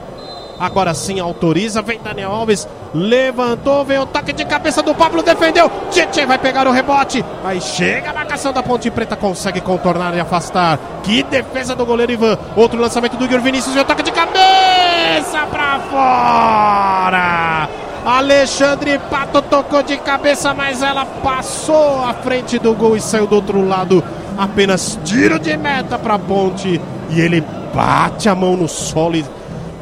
Agora 0.59 0.93
sim 0.93 1.19
autoriza, 1.19 1.81
vem 1.81 1.99
Daniel 1.99 2.31
Alves, 2.31 2.67
levantou, 2.93 3.85
vem 3.85 3.97
o 3.97 4.05
toque 4.05 4.33
de 4.33 4.43
cabeça 4.45 4.83
do 4.83 4.93
Pablo, 4.93 5.23
defendeu. 5.23 5.71
Tietchan 5.89 6.27
vai 6.27 6.37
pegar 6.37 6.67
o 6.67 6.71
rebote. 6.71 7.23
Aí 7.43 7.61
chega 7.61 8.09
a 8.09 8.13
marcação 8.13 8.51
da 8.51 8.61
Ponte 8.61 8.91
Preta, 8.91 9.15
consegue 9.15 9.61
contornar 9.61 10.13
e 10.15 10.19
afastar. 10.19 10.77
Que 11.03 11.23
defesa 11.23 11.75
do 11.75 11.85
goleiro 11.85 12.11
Ivan. 12.11 12.37
Outro 12.55 12.79
lançamento 12.79 13.15
do 13.15 13.25
Igor 13.25 13.39
Vinícius, 13.39 13.73
vem 13.73 13.83
o 13.83 13.85
toque 13.85 14.03
de 14.03 14.11
cabeça 14.11 15.45
pra 15.49 15.79
fora. 15.89 17.69
Alexandre 18.05 18.99
Pato 19.09 19.41
tocou 19.41 19.83
de 19.83 19.97
cabeça, 19.97 20.53
mas 20.53 20.81
ela 20.81 21.05
passou 21.05 22.03
à 22.03 22.13
frente 22.13 22.57
do 22.57 22.73
gol 22.73 22.97
e 22.97 23.01
saiu 23.01 23.27
do 23.27 23.35
outro 23.35 23.65
lado 23.67 24.03
apenas 24.37 24.97
tiro 25.03 25.37
de 25.37 25.55
meta 25.57 25.99
para 25.99 26.13
a 26.13 26.19
ponte 26.19 26.79
e 27.09 27.19
ele 27.19 27.43
bate 27.73 28.29
a 28.29 28.33
mão 28.33 28.55
no 28.55 28.69
solo 28.69 29.17
e 29.17 29.25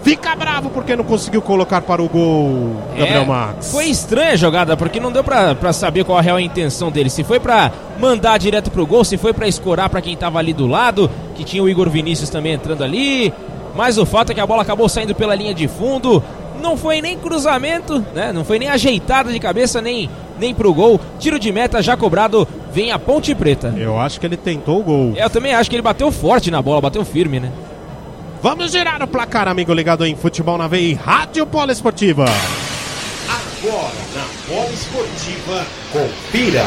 fica 0.08 0.34
bravo 0.38 0.70
porque 0.70 0.96
não 0.96 1.04
conseguiu 1.04 1.42
colocar 1.42 1.82
para 1.82 2.02
o 2.02 2.08
gol, 2.08 2.78
Gabriel 2.98 3.24
é, 3.24 3.26
Max. 3.26 3.72
Foi 3.74 3.86
estranha 3.86 4.32
a 4.32 4.36
jogada 4.38 4.78
porque 4.78 5.02
não 5.02 5.12
deu 5.12 5.22
para 5.22 5.74
saber 5.74 6.06
qual 6.06 6.18
a 6.18 6.22
real 6.22 6.40
intenção 6.40 6.90
dele. 6.90 7.10
Se 7.10 7.26
foi 7.26 7.42
para 7.42 7.70
mandar 8.00 8.38
direto 8.38 8.72
pro 8.72 8.86
gol, 8.86 9.04
se 9.04 9.18
foi 9.18 9.34
para 9.34 9.50
escorar 9.50 9.90
para 9.90 10.02
quem 10.02 10.14
estava 10.14 10.40
ali 10.40 10.54
do 10.54 10.66
lado, 10.66 11.12
que 11.36 11.44
tinha 11.44 11.62
o 11.62 11.68
Igor 11.68 11.90
Vinícius 11.90 12.30
também 12.30 12.54
entrando 12.54 12.86
ali. 12.86 13.34
Mas 13.76 13.98
o 13.98 14.06
fato 14.06 14.32
é 14.32 14.36
que 14.36 14.40
a 14.40 14.48
bola 14.48 14.62
acabou 14.62 14.88
saindo 14.88 15.14
pela 15.14 15.36
linha 15.36 15.54
de 15.54 15.68
fundo. 15.68 16.24
Não 16.62 16.78
foi 16.78 17.02
nem 17.02 17.18
cruzamento, 17.18 18.04
né? 18.16 18.32
Não 18.32 18.46
foi 18.46 18.58
nem 18.58 18.70
ajeitada 18.70 19.32
de 19.32 19.40
cabeça, 19.40 19.82
nem, 19.82 20.10
nem 20.40 20.56
pro 20.56 20.74
gol. 20.74 21.00
Tiro 21.20 21.38
de 21.38 21.52
meta 21.52 21.84
já 21.84 21.98
cobrado 21.98 22.48
vem 22.72 22.92
a 22.92 22.98
Ponte 22.98 23.36
Preta. 23.36 23.74
Eu 23.78 24.00
acho 24.00 24.20
que 24.22 24.26
ele 24.26 24.38
tentou 24.38 24.80
o 24.80 24.84
gol. 24.84 25.14
É, 25.18 25.26
eu 25.26 25.30
também 25.30 25.54
acho 25.54 25.70
que 25.70 25.76
ele 25.76 25.84
bateu 25.84 26.12
forte 26.12 26.50
na 26.50 26.62
bola, 26.62 26.80
bateu 26.80 27.04
firme, 27.04 27.42
né? 27.42 27.52
Vamos 28.42 28.72
girar 28.72 29.02
o 29.02 29.08
placar, 29.08 29.48
amigo 29.48 29.74
ligado 29.74 30.06
em 30.06 30.16
Futebol 30.16 30.58
na 30.58 30.68
Veia 30.68 30.92
e 30.92 30.94
Rádio 30.94 31.46
Poliesportiva. 31.46 32.26
Agora 33.28 33.94
na 34.16 34.26
Poliesportiva, 34.48 35.66
confira. 35.92 36.66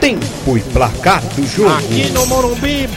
Tempo 0.00 0.58
e 0.58 0.60
placar 0.72 1.22
do 1.22 1.46
jogo. 1.46 1.70
Aqui 1.70 2.10
no 2.10 2.26
Morumbi, 2.26 2.88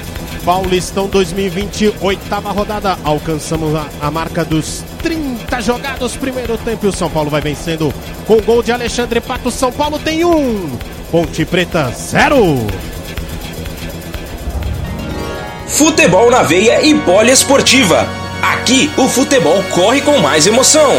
Paulistão 0.43 1.08
2020, 1.08 1.95
oitava 2.01 2.51
rodada. 2.51 2.97
Alcançamos 3.03 3.76
a, 3.76 3.88
a, 4.01 4.10
marca 4.10 4.43
dos 4.43 4.84
30 5.03 5.62
jogados, 5.62 6.18
primeiro 6.18 6.58
tempo. 6.58 6.88
E 6.88 6.89
o 6.89 6.91
São 6.91 7.12
Paulo 7.12 7.30
vai 7.30 7.41
vencendo 7.41 7.93
com 8.26 8.41
gol 8.41 8.64
de 8.64 8.72
Alexandre 8.72 9.22
Pato. 9.22 9.51
São 9.51 9.72
Paulo 9.72 9.99
tem 9.99 10.26
um, 10.26 10.76
Ponte 11.12 11.45
Preta 11.45 11.91
zero. 11.91 12.66
Futebol 15.68 16.30
na 16.30 16.43
veia 16.43 16.86
e 16.86 16.93
poliesportiva. 16.93 18.07
Aqui 18.41 18.89
o 18.97 19.07
futebol 19.07 19.61
corre 19.74 20.01
com 20.01 20.20
mais 20.20 20.45
emoção. 20.47 20.91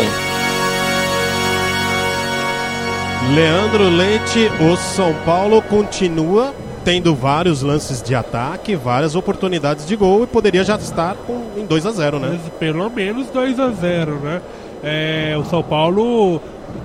Leandro 3.34 3.88
Leite, 3.88 4.50
o 4.60 4.76
São 4.76 5.14
Paulo 5.24 5.62
continua 5.62 6.54
tendo 6.84 7.14
vários 7.14 7.62
lances 7.62 8.00
de 8.00 8.14
ataque, 8.14 8.76
várias 8.76 9.16
oportunidades 9.16 9.86
de 9.86 9.96
gol 9.96 10.22
e 10.22 10.26
poderia 10.26 10.62
já 10.62 10.76
estar 10.76 11.16
com, 11.26 11.42
em 11.56 11.64
2 11.64 11.86
a 11.86 11.90
0 11.90 12.18
né? 12.20 12.38
Mas 12.40 12.52
pelo 12.60 12.88
menos 12.88 13.28
2 13.30 13.58
a 13.58 13.70
0 13.70 14.14
né? 14.20 14.40
É, 14.84 15.36
o 15.36 15.44
São 15.44 15.64
Paulo, 15.64 16.40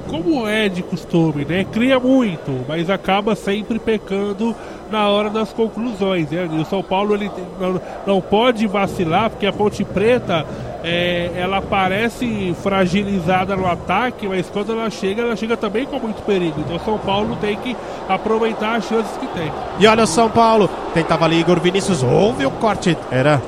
como 0.08 0.48
é 0.48 0.70
de 0.70 0.84
costume, 0.84 1.46
né? 1.46 1.66
Cria 1.72 2.00
muito, 2.00 2.66
mas 2.68 2.90
acaba 2.90 3.36
sempre 3.36 3.80
pecando 3.80 4.56
na 4.92 5.08
hora 5.08 5.30
das 5.30 5.54
conclusões. 5.54 6.30
Né? 6.30 6.50
E 6.52 6.62
o 6.62 6.66
São 6.66 6.84
Paulo 6.84 7.16
ele 7.16 7.32
não, 7.60 7.82
não 8.06 8.22
pode 8.22 8.68
vacilar, 8.68 9.30
porque 9.30 9.46
a 9.46 9.54
Ponte 9.54 9.84
Preta 9.84 10.46
é, 10.84 11.32
ela 11.36 11.62
parece 11.62 12.56
fragilizada 12.62 13.56
no 13.56 13.68
ataque, 13.68 14.28
mas 14.28 14.50
quando 14.50 14.74
ela 14.74 14.90
chega, 14.90 15.22
ela 15.22 15.36
chega 15.36 15.56
também 15.56 15.86
com 15.86 16.00
muito 16.00 16.22
perigo. 16.24 16.60
Então 16.60 16.76
o 16.76 16.80
São 16.80 16.98
Paulo 16.98 17.38
tem 17.40 17.56
que 17.58 17.76
aproveitar 18.10 18.76
as 18.76 18.88
chances 18.88 19.16
que 19.18 19.28
tem. 19.28 19.52
E 19.80 19.88
olha 19.88 20.04
o 20.04 20.08
São 20.08 20.30
Paulo, 20.30 20.70
tentava 20.94 21.26
ali 21.26 21.40
Igor 21.40 21.60
Vinícius, 21.60 22.04
houve 22.04 22.46
o 22.46 22.52
corte, 22.52 22.98
era 23.10 23.42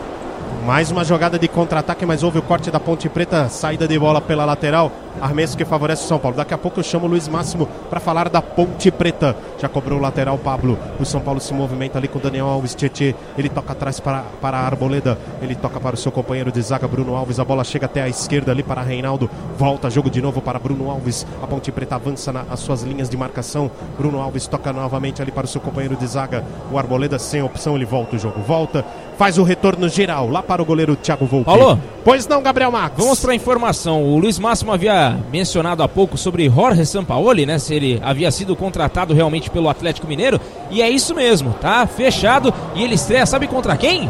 mais 0.63 0.89
uma 0.89 1.03
jogada 1.03 1.37
de 1.37 1.47
contra-ataque, 1.47 2.05
mas 2.05 2.23
houve 2.23 2.39
o 2.39 2.41
corte 2.41 2.71
da 2.71 2.79
Ponte 2.79 3.09
Preta, 3.09 3.49
saída 3.49 3.85
de 3.85 3.99
bola 3.99 4.21
pela 4.21 4.45
lateral, 4.45 4.91
arremesso 5.21 5.57
que 5.57 5.65
favorece 5.65 6.05
o 6.05 6.07
São 6.07 6.17
Paulo. 6.17 6.37
Daqui 6.37 6.53
a 6.53 6.57
pouco 6.57 6.79
eu 6.79 6.83
chamo 6.83 7.05
o 7.05 7.09
Luiz 7.09 7.27
Máximo 7.27 7.67
para 7.89 7.99
falar 7.99 8.29
da 8.29 8.41
Ponte 8.41 8.89
Preta. 8.89 9.35
Já 9.59 9.67
cobrou 9.67 9.99
o 9.99 10.01
lateral 10.01 10.37
Pablo, 10.37 10.79
o 10.99 11.05
São 11.05 11.19
Paulo 11.19 11.41
se 11.41 11.53
movimenta 11.53 11.97
ali 11.97 12.07
com 12.07 12.17
o 12.17 12.21
Daniel 12.21 12.47
Alves, 12.47 12.75
Tietê, 12.75 13.13
ele 13.37 13.49
toca 13.49 13.73
atrás 13.73 13.99
para, 13.99 14.23
para 14.41 14.57
a 14.57 14.65
Arboleda, 14.65 15.17
ele 15.41 15.53
toca 15.53 15.79
para 15.79 15.95
o 15.95 15.97
seu 15.97 16.11
companheiro 16.11 16.51
de 16.51 16.61
zaga 16.61 16.87
Bruno 16.87 17.15
Alves, 17.15 17.39
a 17.39 17.45
bola 17.45 17.63
chega 17.63 17.85
até 17.85 18.01
a 18.01 18.07
esquerda 18.07 18.51
ali 18.51 18.63
para 18.63 18.81
Reinaldo, 18.81 19.29
volta 19.57 19.89
jogo 19.89 20.09
de 20.09 20.21
novo 20.21 20.41
para 20.41 20.59
Bruno 20.59 20.89
Alves, 20.89 21.27
a 21.41 21.47
Ponte 21.47 21.71
Preta 21.71 21.95
avança 21.95 22.31
nas 22.31 22.59
suas 22.61 22.83
linhas 22.83 23.09
de 23.09 23.17
marcação, 23.17 23.69
Bruno 23.97 24.21
Alves 24.21 24.47
toca 24.47 24.71
novamente 24.71 25.21
ali 25.21 25.31
para 25.31 25.45
o 25.45 25.47
seu 25.47 25.59
companheiro 25.59 25.97
de 25.97 26.07
zaga, 26.07 26.43
o 26.71 26.77
Arboleda 26.77 27.19
sem 27.19 27.41
opção, 27.41 27.75
ele 27.75 27.85
volta 27.85 28.15
o 28.15 28.19
jogo, 28.19 28.41
volta, 28.41 28.85
faz 29.17 29.37
o 29.37 29.43
retorno 29.43 29.87
geral. 29.87 30.29
Lá 30.29 30.41
para 30.43 30.52
o 30.61 30.65
goleiro 30.65 30.95
Thiago 30.95 31.25
Volpe. 31.25 31.49
Alô? 31.49 31.77
Pois 32.03 32.27
não, 32.27 32.41
Gabriel 32.41 32.71
Max. 32.71 32.95
Vamos 32.97 33.19
para 33.19 33.31
a 33.31 33.35
informação. 33.35 34.03
O 34.03 34.17
Luiz 34.19 34.37
Máximo 34.37 34.71
havia 34.71 35.17
mencionado 35.31 35.81
há 35.83 35.87
pouco 35.87 36.17
sobre 36.17 36.49
Jorge 36.49 36.85
Sampaoli, 36.85 37.45
né? 37.45 37.57
Se 37.59 37.73
ele 37.73 37.99
havia 38.03 38.29
sido 38.31 38.55
contratado 38.55 39.13
realmente 39.13 39.49
pelo 39.49 39.69
Atlético 39.69 40.07
Mineiro. 40.07 40.39
E 40.69 40.81
é 40.81 40.89
isso 40.89 41.15
mesmo, 41.15 41.53
tá? 41.61 41.85
Fechado. 41.87 42.53
E 42.75 42.83
ele 42.83 42.95
estreia, 42.95 43.25
sabe 43.25 43.47
contra 43.47 43.75
quem? 43.77 44.09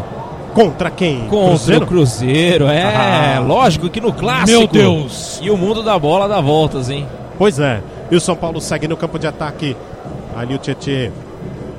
Contra 0.53 0.91
quem? 0.91 1.21
Contra 1.27 1.47
Cruzeiro? 1.49 1.83
o 1.83 1.87
Cruzeiro. 1.87 2.67
É, 2.67 3.35
Ah. 3.37 3.39
lógico 3.39 3.89
que 3.89 3.99
no 3.99 4.13
clássico. 4.13 4.49
Meu 4.59 4.67
Deus. 4.67 5.39
E 5.41 5.49
o 5.49 5.57
mundo 5.57 5.81
da 5.81 5.97
bola 5.97 6.27
dá 6.27 6.39
voltas, 6.39 6.89
hein? 6.89 7.07
Pois 7.37 7.57
é. 7.59 7.81
E 8.11 8.15
o 8.15 8.21
São 8.21 8.35
Paulo 8.35 8.61
segue 8.61 8.87
no 8.87 8.95
campo 8.95 9.17
de 9.17 9.25
ataque. 9.25 9.75
Ali 10.35 10.53
o 10.55 10.57
Tietê. 10.59 11.11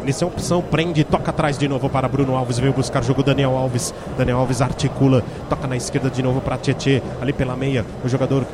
Iniciou 0.04 0.30
opção, 0.30 0.60
prende, 0.60 1.02
toca 1.02 1.30
atrás 1.30 1.56
de 1.56 1.66
novo 1.66 1.88
para 1.88 2.06
Bruno 2.06 2.36
Alves, 2.36 2.58
veio 2.58 2.74
buscar 2.74 3.02
jogo 3.02 3.22
Daniel 3.22 3.56
Alves. 3.56 3.94
Daniel 4.18 4.36
Alves 4.36 4.60
articula, 4.60 5.24
toca 5.48 5.66
na 5.66 5.78
esquerda 5.78 6.10
de 6.10 6.22
novo 6.22 6.42
para 6.42 6.58
Tietê, 6.58 7.00
ali 7.22 7.32
pela 7.32 7.56
meia. 7.56 7.86
O 8.04 8.08
jogador 8.08 8.44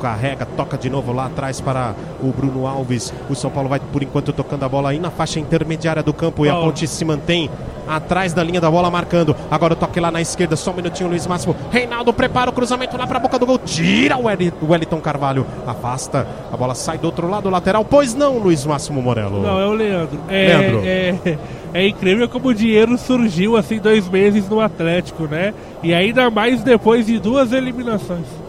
carrega, 0.00 0.46
toca 0.46 0.76
de 0.78 0.88
novo 0.88 1.12
lá 1.12 1.26
atrás 1.26 1.60
para 1.60 1.94
o 2.22 2.32
Bruno 2.32 2.66
Alves. 2.66 3.12
O 3.28 3.34
São 3.34 3.50
Paulo 3.50 3.68
vai 3.68 3.78
por 3.78 4.02
enquanto 4.02 4.32
tocando 4.32 4.64
a 4.64 4.68
bola 4.68 4.90
aí 4.90 4.98
na 4.98 5.10
faixa 5.10 5.38
intermediária 5.38 6.02
do 6.02 6.12
campo 6.12 6.44
e 6.46 6.48
a 6.48 6.54
ponte 6.54 6.86
se 6.86 7.04
mantém 7.04 7.50
atrás 7.86 8.32
da 8.32 8.42
linha 8.42 8.60
da 8.60 8.70
bola 8.70 8.90
marcando. 8.90 9.34
Agora 9.50 9.72
o 9.72 9.76
toque 9.76 10.00
lá 10.00 10.10
na 10.10 10.20
esquerda, 10.20 10.56
só 10.56 10.70
um 10.70 10.74
minutinho, 10.74 11.08
Luiz 11.08 11.26
Máximo. 11.26 11.56
Reinaldo 11.70 12.12
prepara 12.12 12.50
o 12.50 12.52
cruzamento 12.52 12.96
lá 12.96 13.06
para 13.06 13.18
a 13.18 13.20
boca 13.20 13.38
do 13.38 13.46
gol, 13.46 13.58
tira 13.58 14.16
o 14.16 14.24
Wellington 14.24 15.00
Carvalho, 15.00 15.46
afasta. 15.66 16.26
A 16.52 16.56
bola 16.56 16.74
sai 16.74 16.98
do 16.98 17.04
outro 17.04 17.28
lado 17.28 17.50
lateral. 17.50 17.84
Pois 17.84 18.14
não, 18.14 18.38
Luiz 18.38 18.64
Máximo 18.64 19.02
Morelo. 19.02 19.42
Não, 19.42 19.60
é 19.60 19.66
o 19.66 19.72
Leandro. 19.72 20.20
É, 20.28 20.56
Leandro. 20.56 20.82
É, 20.84 21.38
é 21.74 21.88
incrível 21.88 22.28
como 22.28 22.48
o 22.48 22.54
dinheiro 22.54 22.96
surgiu 22.96 23.56
assim 23.56 23.78
dois 23.78 24.08
meses 24.08 24.48
no 24.48 24.60
Atlético, 24.60 25.24
né? 25.24 25.52
E 25.82 25.92
ainda 25.92 26.30
mais 26.30 26.62
depois 26.62 27.06
de 27.06 27.18
duas 27.18 27.52
eliminações. 27.52 28.39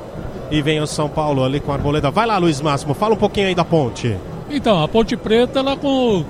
E 0.52 0.62
vem 0.62 0.82
o 0.82 0.86
São 0.86 1.08
Paulo 1.08 1.44
ali 1.44 1.60
com 1.62 1.72
a 1.72 1.76
Arboleda. 1.76 2.12
Vai 2.12 2.28
lá, 2.28 2.38
Luiz 2.38 2.60
Máximo, 2.60 2.94
fala 2.94 3.14
um 3.14 3.18
pouquinho 3.18 3.48
aí 3.48 3.56
da 3.56 3.64
ponte. 3.64 4.18
Então, 4.50 4.84
a 4.84 4.88
Ponte 4.88 5.16
Preta, 5.16 5.60
ela, 5.60 5.78
com, 5.78 6.26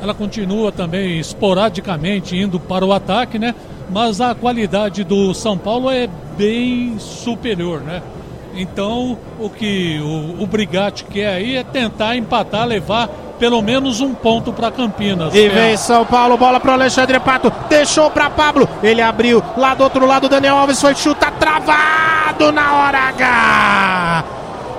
ela 0.00 0.14
continua 0.14 0.72
também 0.72 1.18
esporadicamente 1.18 2.34
indo 2.34 2.58
para 2.58 2.84
o 2.84 2.94
ataque, 2.94 3.38
né? 3.38 3.54
Mas 3.90 4.22
a 4.22 4.34
qualidade 4.34 5.04
do 5.04 5.34
São 5.34 5.58
Paulo 5.58 5.90
é 5.90 6.08
bem 6.36 6.98
superior, 6.98 7.82
né? 7.82 8.02
Então, 8.54 9.18
o 9.38 9.50
que 9.50 10.00
o, 10.00 10.42
o 10.42 10.46
Brigatti 10.46 11.04
quer 11.04 11.28
aí 11.28 11.56
é 11.56 11.62
tentar 11.62 12.16
empatar, 12.16 12.66
levar 12.66 13.27
pelo 13.38 13.62
menos 13.62 14.00
um 14.00 14.14
ponto 14.14 14.52
para 14.52 14.70
Campinas. 14.70 15.34
E 15.34 15.46
É, 15.46 15.48
vem 15.48 15.76
São 15.76 16.04
Paulo, 16.04 16.36
bola 16.36 16.58
pro 16.60 16.72
Alexandre 16.72 17.18
Pato, 17.20 17.52
deixou 17.68 18.10
pra 18.10 18.28
Pablo, 18.28 18.68
ele 18.82 19.00
abriu, 19.00 19.42
lá 19.56 19.74
do 19.74 19.84
outro 19.84 20.04
lado, 20.06 20.28
Daniel 20.28 20.56
Alves 20.56 20.80
foi 20.80 20.94
chuta 20.94 21.30
travado 21.30 22.52
na 22.52 22.72
hora 22.74 22.98
H. 23.08 24.24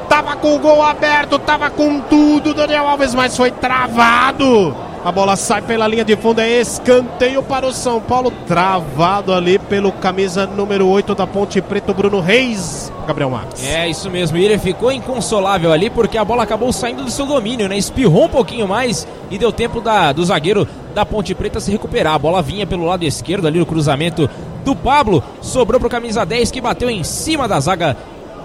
Tava 0.07 0.35
com 0.35 0.55
o 0.55 0.59
gol 0.59 0.83
aberto, 0.83 1.37
tava 1.39 1.69
com 1.69 1.99
tudo, 2.01 2.53
Daniel 2.53 2.87
Alves, 2.87 3.13
mas 3.13 3.37
foi 3.37 3.51
travado. 3.51 4.75
A 5.03 5.13
bola 5.13 5.37
sai 5.37 5.61
pela 5.61 5.87
linha 5.87 6.03
de 6.03 6.17
fundo, 6.17 6.41
é 6.41 6.59
escanteio 6.59 7.41
para 7.41 7.65
o 7.65 7.71
São 7.71 8.01
Paulo, 8.01 8.31
travado 8.45 9.33
ali 9.33 9.57
pelo 9.57 9.93
camisa 9.93 10.45
número 10.45 10.85
8 10.87 11.15
da 11.15 11.25
Ponte 11.25 11.61
Preta, 11.61 11.93
Bruno 11.93 12.19
Reis. 12.19 12.91
Gabriel 13.07 13.29
Max. 13.29 13.65
É, 13.65 13.87
isso 13.87 14.11
mesmo. 14.11 14.37
E 14.37 14.43
ele 14.43 14.59
ficou 14.59 14.91
inconsolável 14.91 15.71
ali 15.71 15.89
porque 15.89 16.17
a 16.17 16.25
bola 16.25 16.43
acabou 16.43 16.71
saindo 16.73 17.03
do 17.03 17.09
seu 17.09 17.25
domínio, 17.25 17.69
né? 17.69 17.77
Espirrou 17.77 18.25
um 18.25 18.29
pouquinho 18.29 18.67
mais 18.67 19.07
e 19.31 19.37
deu 19.37 19.53
tempo 19.53 19.79
da, 19.79 20.11
do 20.11 20.23
zagueiro 20.23 20.67
da 20.93 21.05
Ponte 21.05 21.33
Preta 21.33 21.61
se 21.61 21.71
recuperar. 21.71 22.13
A 22.13 22.19
bola 22.19 22.41
vinha 22.41 22.67
pelo 22.67 22.83
lado 22.83 23.03
esquerdo 23.03 23.47
ali 23.47 23.57
no 23.57 23.65
cruzamento 23.65 24.29
do 24.65 24.75
Pablo. 24.75 25.23
Sobrou 25.41 25.79
pro 25.79 25.89
camisa 25.89 26.25
10 26.25 26.51
que 26.51 26.61
bateu 26.61 26.89
em 26.89 27.03
cima 27.05 27.47
da 27.47 27.59
zaga 27.59 27.95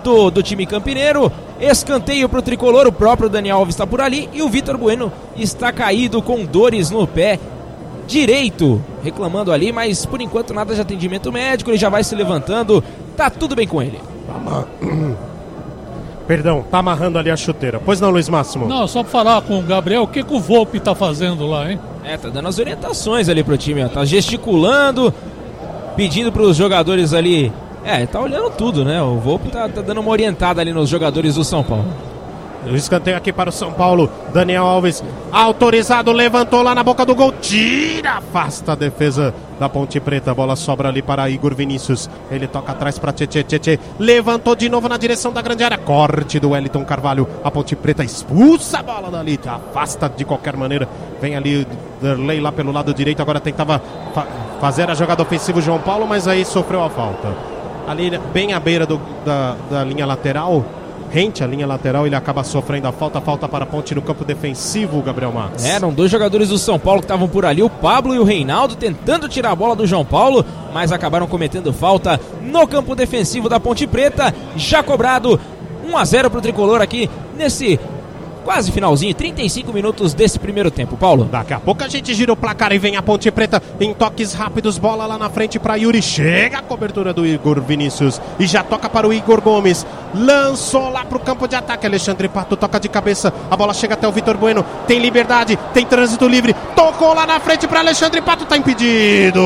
do, 0.05 0.31
do 0.31 0.43
time 0.43 0.67
campineiro. 0.67 1.33
Escanteio 1.59 2.29
pro 2.29 2.43
tricolor, 2.43 2.87
o 2.87 2.93
próprio 2.93 3.29
Daniel 3.29 3.57
Alves 3.57 3.75
está 3.75 3.87
por 3.87 4.01
ali 4.01 4.29
e 4.33 4.43
o 4.43 4.49
Vitor 4.49 4.77
Bueno 4.77 5.11
está 5.37 5.73
caído 5.73 6.21
com 6.21 6.45
dores 6.45 6.91
no 6.91 7.07
pé 7.07 7.41
direito, 8.07 8.83
reclamando 9.03 9.51
ali, 9.51 9.73
mas 9.73 10.05
por 10.05 10.21
enquanto 10.21 10.53
nada 10.53 10.75
de 10.75 10.81
atendimento 10.81 11.33
médico, 11.33 11.71
ele 11.71 11.79
já 11.79 11.89
vai 11.89 12.05
se 12.05 12.15
levantando, 12.15 12.85
tá 13.17 13.31
tudo 13.31 13.57
bem 13.57 13.67
com 13.67 13.83
ele. 13.83 13.99
Perdão, 16.27 16.65
tá 16.71 16.79
amarrando 16.79 17.19
ali 17.19 17.31
a 17.31 17.37
chuteira. 17.37 17.81
Pois 17.83 18.01
não, 18.01 18.11
Luiz 18.11 18.29
Máximo? 18.29 18.67
Não, 18.67 18.87
só 18.87 19.03
pra 19.03 19.13
falar 19.13 19.43
com 19.43 19.59
o 19.59 19.63
Gabriel, 19.63 20.03
o 20.03 20.09
que, 20.09 20.23
que 20.23 20.35
o 20.35 20.41
Volpe 20.41 20.81
tá 20.81 20.95
fazendo 20.95 21.47
lá, 21.47 21.71
hein? 21.71 21.79
É, 22.03 22.17
tá 22.17 22.29
dando 22.29 22.49
as 22.49 22.59
orientações 22.59 23.29
ali 23.29 23.43
pro 23.43 23.57
time, 23.59 23.85
ó. 23.85 23.89
Tá 23.89 24.05
gesticulando, 24.05 25.13
pedindo 25.97 26.33
pros 26.33 26.57
jogadores 26.57 27.13
ali. 27.13 27.53
É, 27.85 28.07
tá 28.07 28.19
olhando 28.21 28.51
tudo, 28.51 28.85
né? 28.85 29.01
O 29.03 29.17
Volpe 29.19 29.51
tá, 29.51 29.69
tá 29.69 29.83
dando 29.83 30.01
uma 30.01 30.11
orientada 30.11 30.61
ali 30.61 30.73
nos 30.73 30.89
jogadores 30.89 31.35
do 31.35 31.45
São 31.45 31.63
Paulo. 31.63 31.85
O 32.67 32.75
escanteio 32.75 33.15
aqui 33.15 33.31
para 33.31 33.51
o 33.51 33.53
São 33.53 33.71
Paulo. 33.73 34.11
Daniel 34.33 34.65
Alves, 34.65 35.05
autorizado, 35.31 36.11
levantou 36.13 36.63
lá 36.63 36.75
na 36.75 36.83
boca 36.83 37.05
do 37.05 37.15
gol. 37.15 37.31
Tira, 37.33 38.13
afasta 38.13 38.73
a 38.73 38.75
defesa 38.75 39.35
da 39.61 39.69
Ponte 39.69 40.01
Preta. 40.01 40.31
A 40.31 40.35
bola 40.35 40.57
sobra 40.57 40.89
ali 40.89 41.03
para 41.03 41.29
Igor 41.29 41.55
Vinícius. 41.55 42.09
Ele 42.31 42.47
toca 42.47 42.73
atrás 42.73 42.99
para 42.99 43.13
Tietê. 43.13 43.43
Tietê 43.43 43.79
levantou 43.99 44.57
de 44.57 44.71
novo 44.71 44.89
na 44.89 44.97
direção 44.97 45.31
da 45.31 45.43
grande 45.43 45.63
área. 45.63 45.77
Corte 45.77 46.41
do 46.41 46.53
Wellington 46.53 46.87
Carvalho. 46.87 47.29
A 47.45 47.51
Ponte 47.51 47.77
Preta 47.77 48.03
expulsa 48.03 48.79
a 48.79 48.83
bola 48.83 49.11
dali. 49.11 49.39
Afasta 49.47 50.09
de 50.09 50.25
qualquer 50.25 50.57
maneira. 50.57 50.89
Vem 51.21 51.37
ali 51.37 51.67
Derlei 52.01 52.41
lá 52.41 52.51
pelo 52.51 52.73
lado 52.73 52.95
direito. 52.95 53.21
Agora 53.21 53.41
tentava 53.41 53.79
fa- 54.15 54.27
fazer 54.59 54.89
a 54.91 54.95
jogada 54.95 55.23
ofensiva 55.23 55.59
o 55.59 55.63
João 55.63 55.81
Paulo, 55.81 56.07
mas 56.09 56.27
aí 56.27 56.47
sofreu 56.47 56.83
a 56.83 56.89
falta. 56.89 57.29
Ali 57.87 58.11
bem 58.33 58.53
à 58.53 58.61
beira 58.61 58.87
do- 58.87 59.01
da, 59.25 59.57
da 59.71 59.85
linha 59.85 60.07
lateral 60.07 60.65
rente 61.11 61.45
a 61.45 61.47
linha 61.47 61.65
lateral, 61.65 62.09
ele 62.09 62.17
acaba 62.17 62.43
sofrendo 62.43 62.89
a 62.89 62.93
falta, 62.93 63.21
falta 63.21 63.47
para 63.49 63.63
a 63.63 63.67
ponte 63.67 63.95
no 63.95 64.03
campo 64.03 64.25
defensivo, 64.25 65.01
Gabriel 65.01 65.31
Max. 65.31 65.65
É, 65.65 65.77
Eram 65.77 65.93
dois 65.93 66.11
jogadores 66.11 66.49
do 66.49 66.59
São 66.59 66.77
Paulo 66.77 66.99
que 67.01 67.05
estavam 67.05 67.29
por 67.29 67.45
ali, 67.47 67.63
o 67.63 67.71
Pablo 67.71 68.17
e 68.17 68.19
o 68.19 68.25
Reinaldo, 68.25 68.75
tentando 68.75 69.29
tirar 69.29 69.53
a 69.53 69.55
bola 69.55 69.77
do 69.77 69.87
João 69.87 70.05
Paulo, 70.05 70.45
mas 70.73 70.91
acabaram 70.91 71.29
cometendo 71.29 71.73
falta 71.73 72.19
no 72.43 72.67
campo 72.67 72.97
defensivo 72.97 73.49
da 73.49 73.61
Ponte 73.61 73.87
Preta. 73.87 74.35
Já 74.57 74.83
cobrado 74.83 75.39
1 75.89 75.97
a 75.97 76.05
0 76.05 76.31
pro 76.31 76.41
tricolor 76.41 76.83
aqui 76.83 77.09
nesse 77.37 77.79
quase 78.45 78.71
finalzinho, 78.71 79.15
35 79.15 79.73
minutos 79.73 80.15
desse 80.15 80.39
primeiro 80.39 80.71
tempo. 80.71 80.97
Paulo. 80.97 81.25
Daqui 81.25 81.55
a 81.55 81.59
pouco 81.59 81.83
a 81.83 81.89
gente 81.89 82.15
gira 82.15 82.33
o 82.33 82.37
placar 82.37 82.73
e 82.73 82.79
vem 82.79 82.97
a 82.97 83.03
Ponte 83.03 83.31
Preta 83.31 83.63
em 83.81 83.93
toques 83.95 84.35
rápidos, 84.35 84.79
bola 84.79 85.07
lá 85.07 85.19
na 85.19 85.31
frente 85.31 85.59
para 85.59 85.77
Yuri. 85.77 86.03
Chega 86.03 86.59
a 86.59 86.63
cobertura 86.63 87.13
do 87.13 87.27
Igor 87.27 87.61
Vinícius 87.61 88.21
e 88.39 88.47
já 88.47 88.63
toca 88.63 88.89
para 88.89 89.09
o 89.09 89.13
Igor 89.13 89.41
Gomes. 89.41 89.87
Lançou 90.15 90.91
lá 90.91 91.05
para 91.05 91.17
o 91.17 91.21
campo 91.21 91.49
de 91.49 91.57
ataque. 91.57 91.87
Alexandre 91.87 92.29
Pato 92.29 92.57
toca 92.57 92.79
de 92.79 92.89
cabeça. 92.89 93.33
A 93.51 93.57
bola 93.57 93.75
chega 93.75 93.95
até 93.95 94.07
o 94.07 94.13
Vitor 94.13 94.37
Bueno. 94.37 94.65
Tem 94.87 94.99
liberdade, 94.99 95.59
tem 95.73 95.87
trânsito 95.87 96.29
livre. 96.29 96.55
Tocou 96.77 97.15
lá 97.15 97.27
na 97.27 97.41
frente 97.41 97.67
para 97.67 97.81
Alexandre 97.81 98.21
Pato. 98.21 98.45
Tá 98.45 98.57
impedido. 98.57 99.41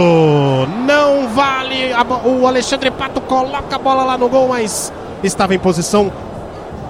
Não 0.87 1.29
vale. 1.29 1.93
O 2.25 2.47
Alexandre 2.47 2.91
Pato 2.91 3.21
coloca 3.21 3.77
a 3.77 3.79
bola 3.79 4.05
lá 4.05 4.19
no 4.19 4.29
gol, 4.29 4.49
mas 4.49 4.93
estava 5.23 5.55
em 5.55 5.59
posição 5.59 6.13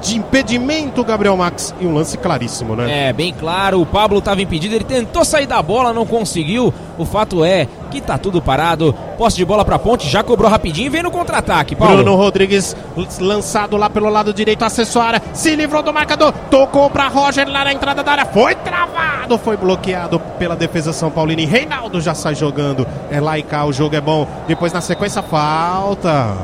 de 0.00 0.16
impedimento, 0.16 1.04
Gabriel 1.04 1.36
Max, 1.36 1.74
e 1.80 1.86
um 1.86 1.94
lance 1.94 2.16
claríssimo, 2.16 2.76
né? 2.76 3.08
É, 3.08 3.12
bem 3.12 3.32
claro, 3.32 3.80
o 3.80 3.86
Pablo 3.86 4.18
estava 4.18 4.40
impedido, 4.40 4.74
ele 4.74 4.84
tentou 4.84 5.24
sair 5.24 5.46
da 5.46 5.60
bola, 5.62 5.92
não 5.92 6.06
conseguiu. 6.06 6.72
O 6.96 7.04
fato 7.04 7.44
é 7.44 7.68
que 7.90 8.00
tá 8.00 8.18
tudo 8.18 8.42
parado. 8.42 8.94
Posse 9.16 9.36
de 9.36 9.44
bola 9.44 9.64
pra 9.64 9.78
ponte, 9.78 10.08
já 10.08 10.22
cobrou 10.22 10.50
rapidinho 10.50 10.86
e 10.86 10.88
vem 10.88 11.02
no 11.02 11.10
contra-ataque, 11.10 11.74
Paulo. 11.74 11.96
Bruno 11.96 12.16
Rodrigues 12.16 12.76
lançado 13.20 13.76
lá 13.76 13.88
pelo 13.88 14.08
lado 14.08 14.32
direito, 14.32 14.64
acessória, 14.64 15.22
se 15.32 15.54
livrou 15.54 15.82
do 15.82 15.92
marcador, 15.92 16.32
tocou 16.50 16.88
pra 16.90 17.08
Roger 17.08 17.48
lá 17.48 17.64
na 17.64 17.72
entrada 17.72 18.02
da 18.02 18.12
área, 18.12 18.26
foi 18.26 18.54
travado, 18.54 19.38
foi 19.38 19.56
bloqueado 19.56 20.18
pela 20.38 20.56
defesa 20.56 20.92
São 20.92 21.10
Paulino. 21.10 21.42
E 21.42 21.46
Reinaldo 21.46 22.00
já 22.00 22.14
sai 22.14 22.34
jogando. 22.34 22.86
É 23.10 23.20
lá 23.20 23.38
e 23.38 23.42
cá, 23.42 23.64
o 23.64 23.72
jogo 23.72 23.94
é 23.96 24.00
bom. 24.00 24.26
Depois 24.46 24.72
na 24.72 24.80
sequência, 24.80 25.22
falta. 25.22 26.36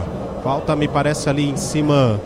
Falta, 0.43 0.77
me 0.77 0.87
parece, 0.87 1.29
ali 1.31 1.49
em 1.49 1.57
cima 1.57 2.21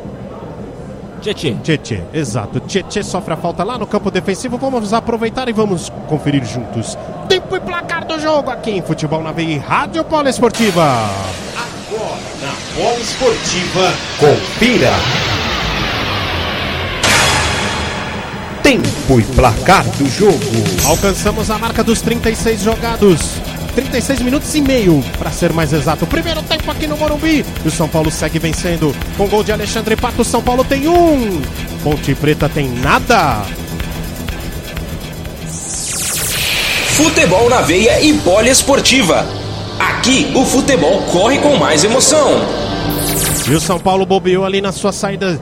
Tietê. 1.18 1.54
Tietê, 1.62 2.02
exato. 2.12 2.60
Tietê 2.60 3.02
sofre 3.02 3.34
a 3.34 3.36
falta 3.36 3.64
lá 3.64 3.78
no 3.78 3.86
campo 3.86 4.10
defensivo. 4.10 4.58
Vamos 4.58 4.92
aproveitar 4.92 5.48
e 5.48 5.52
vamos 5.52 5.90
conferir 6.08 6.44
juntos. 6.44 6.96
Tempo 7.28 7.56
e 7.56 7.60
placar 7.60 8.06
do 8.06 8.18
jogo 8.20 8.50
aqui 8.50 8.70
em 8.70 8.82
Futebol 8.82 9.22
na 9.22 9.32
Veia 9.32 9.54
e 9.54 9.58
Rádio 9.58 10.04
Poliesportiva. 10.04 10.82
Agora 11.56 12.18
na 12.42 12.52
Poliesportiva, 12.74 13.92
confira. 14.18 14.92
Tempo 18.62 19.18
e 19.18 19.22
placar 19.34 19.84
do 19.96 20.06
jogo. 20.10 20.38
Alcançamos 20.86 21.50
a 21.50 21.58
marca 21.58 21.82
dos 21.82 22.02
36 22.02 22.62
jogados. 22.62 23.40
36 23.78 24.22
minutos 24.22 24.52
e 24.56 24.60
meio, 24.60 25.04
para 25.16 25.30
ser 25.30 25.52
mais 25.52 25.72
exato. 25.72 26.04
Primeiro 26.04 26.42
tempo 26.42 26.68
aqui 26.68 26.84
no 26.88 26.96
Morumbi. 26.96 27.46
E 27.64 27.68
o 27.68 27.70
São 27.70 27.88
Paulo 27.88 28.10
segue 28.10 28.36
vencendo. 28.40 28.92
Com 29.16 29.28
gol 29.28 29.44
de 29.44 29.52
Alexandre 29.52 29.94
Pato, 29.94 30.24
São 30.24 30.42
Paulo 30.42 30.64
tem 30.64 30.88
um. 30.88 31.40
Ponte 31.84 32.12
Preta 32.16 32.48
tem 32.48 32.68
nada. 32.68 33.44
Futebol 36.88 37.48
na 37.48 37.60
veia 37.60 38.00
e 38.00 38.14
poliesportiva. 38.14 39.24
Aqui 39.78 40.32
o 40.34 40.44
futebol 40.44 41.02
corre 41.02 41.38
com 41.38 41.56
mais 41.56 41.84
emoção. 41.84 42.32
E 43.48 43.54
o 43.54 43.60
São 43.60 43.78
Paulo 43.78 44.04
bobeou 44.04 44.44
ali 44.44 44.60
na 44.60 44.72
sua 44.72 44.90
saída 44.90 45.40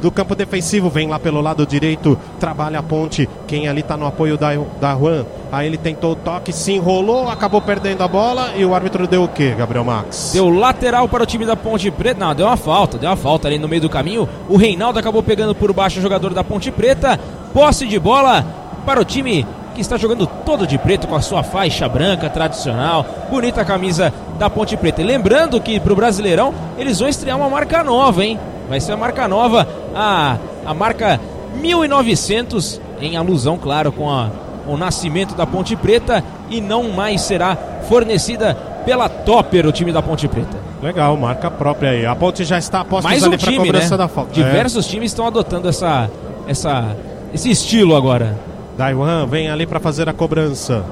do 0.00 0.10
campo 0.10 0.34
defensivo, 0.34 0.88
vem 0.88 1.08
lá 1.08 1.18
pelo 1.18 1.40
lado 1.40 1.66
direito, 1.66 2.18
trabalha 2.38 2.78
a 2.78 2.82
ponte. 2.82 3.28
Quem 3.46 3.68
ali 3.68 3.82
tá 3.82 3.96
no 3.96 4.06
apoio 4.06 4.36
da, 4.36 4.50
da 4.80 4.96
Juan. 4.96 5.24
Aí 5.52 5.66
ele 5.66 5.76
tentou 5.76 6.12
o 6.12 6.16
toque, 6.16 6.52
se 6.52 6.72
enrolou, 6.72 7.28
acabou 7.28 7.60
perdendo 7.60 8.02
a 8.02 8.08
bola 8.08 8.52
e 8.56 8.64
o 8.64 8.74
árbitro 8.74 9.06
deu 9.06 9.24
o 9.24 9.28
que, 9.28 9.50
Gabriel 9.50 9.84
Max? 9.84 10.30
Deu 10.32 10.48
lateral 10.48 11.08
para 11.08 11.22
o 11.22 11.26
time 11.26 11.44
da 11.44 11.56
Ponte 11.56 11.90
Preta. 11.90 12.24
Não, 12.24 12.34
deu 12.34 12.46
uma 12.46 12.56
falta, 12.56 12.98
deu 12.98 13.10
uma 13.10 13.16
falta 13.16 13.48
ali 13.48 13.58
no 13.58 13.68
meio 13.68 13.82
do 13.82 13.88
caminho. 13.88 14.28
O 14.48 14.56
Reinaldo 14.56 14.98
acabou 14.98 15.22
pegando 15.22 15.54
por 15.54 15.72
baixo 15.72 15.98
o 15.98 16.02
jogador 16.02 16.32
da 16.32 16.44
Ponte 16.44 16.70
Preta. 16.70 17.18
Posse 17.52 17.86
de 17.86 17.98
bola 17.98 18.44
para 18.86 19.00
o 19.00 19.04
time 19.04 19.46
que 19.74 19.80
está 19.80 19.96
jogando 19.96 20.26
todo 20.26 20.66
de 20.66 20.78
preto 20.78 21.06
com 21.06 21.14
a 21.14 21.20
sua 21.20 21.42
faixa 21.42 21.88
branca 21.88 22.28
tradicional. 22.28 23.04
Bonita 23.30 23.64
camisa 23.64 24.12
da 24.38 24.48
Ponte 24.48 24.76
Preta. 24.76 25.02
E 25.02 25.04
lembrando 25.04 25.60
que 25.60 25.80
para 25.80 25.92
o 25.92 25.96
Brasileirão 25.96 26.54
eles 26.78 26.98
vão 26.98 27.08
estrear 27.08 27.36
uma 27.36 27.48
marca 27.48 27.82
nova, 27.82 28.24
hein? 28.24 28.38
Vai 28.70 28.78
ser 28.78 28.92
a 28.92 28.96
marca 28.96 29.26
nova, 29.26 29.66
a, 29.92 30.36
a 30.64 30.72
marca 30.72 31.18
1900, 31.56 32.80
em 33.00 33.16
alusão, 33.16 33.58
claro, 33.58 33.90
com 33.90 34.08
a, 34.08 34.30
o 34.64 34.76
nascimento 34.76 35.34
da 35.34 35.44
Ponte 35.44 35.74
Preta 35.74 36.22
e 36.48 36.60
não 36.60 36.84
mais 36.84 37.22
será 37.22 37.58
fornecida 37.88 38.54
pela 38.84 39.08
Topper, 39.08 39.66
o 39.66 39.72
time 39.72 39.90
da 39.90 40.00
Ponte 40.00 40.28
Preta. 40.28 40.56
Legal, 40.80 41.16
marca 41.16 41.50
própria 41.50 41.90
aí. 41.90 42.06
A 42.06 42.14
Ponte 42.14 42.44
já 42.44 42.58
está 42.58 42.82
aposta 42.82 43.08
Mais 43.08 43.24
um 43.24 43.36
time, 43.36 43.56
cobrança 43.56 43.90
né? 43.90 43.96
da 43.96 44.06
falta. 44.06 44.32
Diversos 44.32 44.86
times 44.86 45.10
estão 45.10 45.26
adotando 45.26 45.68
essa, 45.68 46.08
essa, 46.46 46.96
esse 47.34 47.50
estilo 47.50 47.96
agora. 47.96 48.36
É. 48.46 48.78
Daiwan 48.78 49.26
vem 49.26 49.50
ali 49.50 49.66
para 49.66 49.80
fazer 49.80 50.08
a 50.08 50.12
cobrança. 50.12 50.84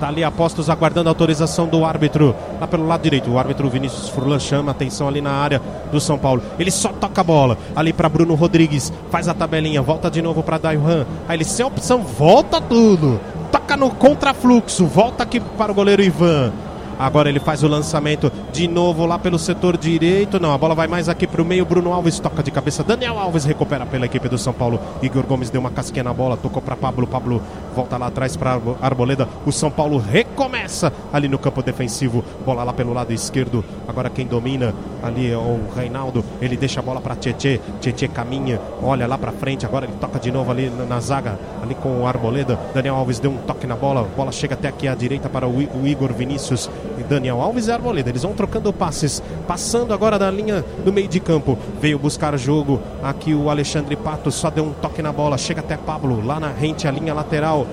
Tá 0.00 0.08
ali 0.08 0.22
apostos 0.22 0.70
aguardando 0.70 1.08
a 1.08 1.12
autorização 1.12 1.66
do 1.66 1.84
árbitro. 1.84 2.34
Lá 2.60 2.66
pelo 2.66 2.86
lado 2.86 3.02
direito. 3.02 3.30
O 3.30 3.38
árbitro 3.38 3.68
Vinícius 3.68 4.08
Furlan 4.08 4.38
chama 4.38 4.70
atenção 4.70 5.08
ali 5.08 5.20
na 5.20 5.32
área 5.32 5.60
do 5.90 6.00
São 6.00 6.16
Paulo. 6.16 6.42
Ele 6.58 6.70
só 6.70 6.90
toca 6.90 7.20
a 7.20 7.24
bola. 7.24 7.58
Ali 7.74 7.92
para 7.92 8.08
Bruno 8.08 8.34
Rodrigues. 8.34 8.92
Faz 9.10 9.28
a 9.28 9.34
tabelinha. 9.34 9.82
Volta 9.82 10.10
de 10.10 10.22
novo 10.22 10.42
para 10.42 10.58
Daiwan. 10.58 11.04
Aí 11.26 11.36
ele 11.36 11.44
sem 11.44 11.66
opção. 11.66 12.02
Volta 12.02 12.60
tudo. 12.60 13.20
Toca 13.50 13.76
no 13.76 13.90
contrafluxo. 13.90 14.86
Volta 14.86 15.24
aqui 15.24 15.40
para 15.40 15.72
o 15.72 15.74
goleiro 15.74 16.02
Ivan. 16.02 16.52
Agora 16.98 17.28
ele 17.28 17.38
faz 17.38 17.62
o 17.62 17.68
lançamento 17.68 18.30
de 18.52 18.66
novo 18.66 19.06
lá 19.06 19.18
pelo 19.18 19.38
setor 19.38 19.76
direito. 19.76 20.40
Não, 20.40 20.52
a 20.52 20.58
bola 20.58 20.74
vai 20.74 20.88
mais 20.88 21.08
aqui 21.08 21.26
para 21.26 21.40
o 21.40 21.44
meio. 21.44 21.64
Bruno 21.64 21.92
Alves 21.92 22.18
toca 22.18 22.42
de 22.42 22.50
cabeça. 22.50 22.82
Daniel 22.82 23.18
Alves 23.18 23.44
recupera 23.44 23.86
pela 23.86 24.06
equipe 24.06 24.28
do 24.28 24.36
São 24.36 24.52
Paulo. 24.52 24.80
Igor 25.00 25.24
Gomes 25.24 25.48
deu 25.48 25.60
uma 25.60 25.70
casquinha 25.70 26.02
na 26.02 26.12
bola, 26.12 26.36
tocou 26.36 26.60
para 26.60 26.74
Pablo. 26.74 27.06
Pablo 27.06 27.40
volta 27.74 27.96
lá 27.96 28.08
atrás 28.08 28.36
para 28.36 28.60
Arboleda. 28.82 29.28
O 29.46 29.52
São 29.52 29.70
Paulo 29.70 29.98
recomeça 29.98 30.92
ali 31.12 31.28
no 31.28 31.38
campo 31.38 31.62
defensivo. 31.62 32.24
Bola 32.44 32.64
lá 32.64 32.72
pelo 32.72 32.92
lado 32.92 33.12
esquerdo. 33.12 33.64
Agora 33.86 34.10
quem 34.10 34.26
domina 34.26 34.74
ali 35.00 35.30
é 35.30 35.36
o 35.36 35.60
Reinaldo. 35.76 36.24
Ele 36.40 36.56
deixa 36.56 36.80
a 36.80 36.82
bola 36.82 37.00
para 37.00 37.14
Tietê. 37.14 37.60
Tietê 37.80 38.08
caminha, 38.08 38.60
olha 38.82 39.06
lá 39.06 39.16
para 39.16 39.30
frente. 39.30 39.64
Agora 39.64 39.84
ele 39.86 39.94
toca 40.00 40.18
de 40.18 40.32
novo 40.32 40.50
ali 40.50 40.68
na, 40.88 40.98
zaga, 40.98 41.38
ali 41.62 41.76
com 41.76 42.00
o 42.00 42.06
Arboleda. 42.08 42.58
Daniel 42.74 42.96
Alves 42.96 43.20
deu 43.20 43.30
um 43.30 43.36
toque 43.38 43.68
na 43.68 43.76
bola. 43.76 44.00
A 44.00 44.04
bola 44.04 44.32
chega 44.32 44.54
até 44.54 44.66
aqui 44.66 44.88
à 44.88 44.94
direita 44.94 45.28
para 45.28 45.46
o 45.46 45.86
Igor 45.86 46.12
Vinícius 46.12 46.68
e 46.98 47.04
Daniel 47.04 47.40
Alves 47.40 47.68
e 47.68 47.72
Arboleda. 47.72 48.10
Eles 48.10 48.22
vão 48.22 48.32
trocando 48.32 48.72
passes, 48.72 49.22
passando 49.46 49.92
agora 49.94 50.18
da 50.18 50.30
linha 50.30 50.64
do 50.84 50.92
meio 50.92 51.08
de 51.08 51.20
campo. 51.20 51.58
Veio 51.80 51.98
buscar 51.98 52.36
jogo 52.38 52.80
aqui 53.02 53.34
o 53.34 53.50
Alexandre 53.50 53.96
Pato, 53.96 54.30
só 54.30 54.50
deu 54.50 54.64
um 54.64 54.72
toque 54.72 55.02
na 55.02 55.12
bola, 55.12 55.38
chega 55.38 55.60
até 55.60 55.76
Pablo, 55.76 56.24
lá 56.24 56.38
na 56.40 56.48
rente, 56.48 56.86
a 56.86 56.90
linha 56.90 57.14
lateral. 57.14 57.66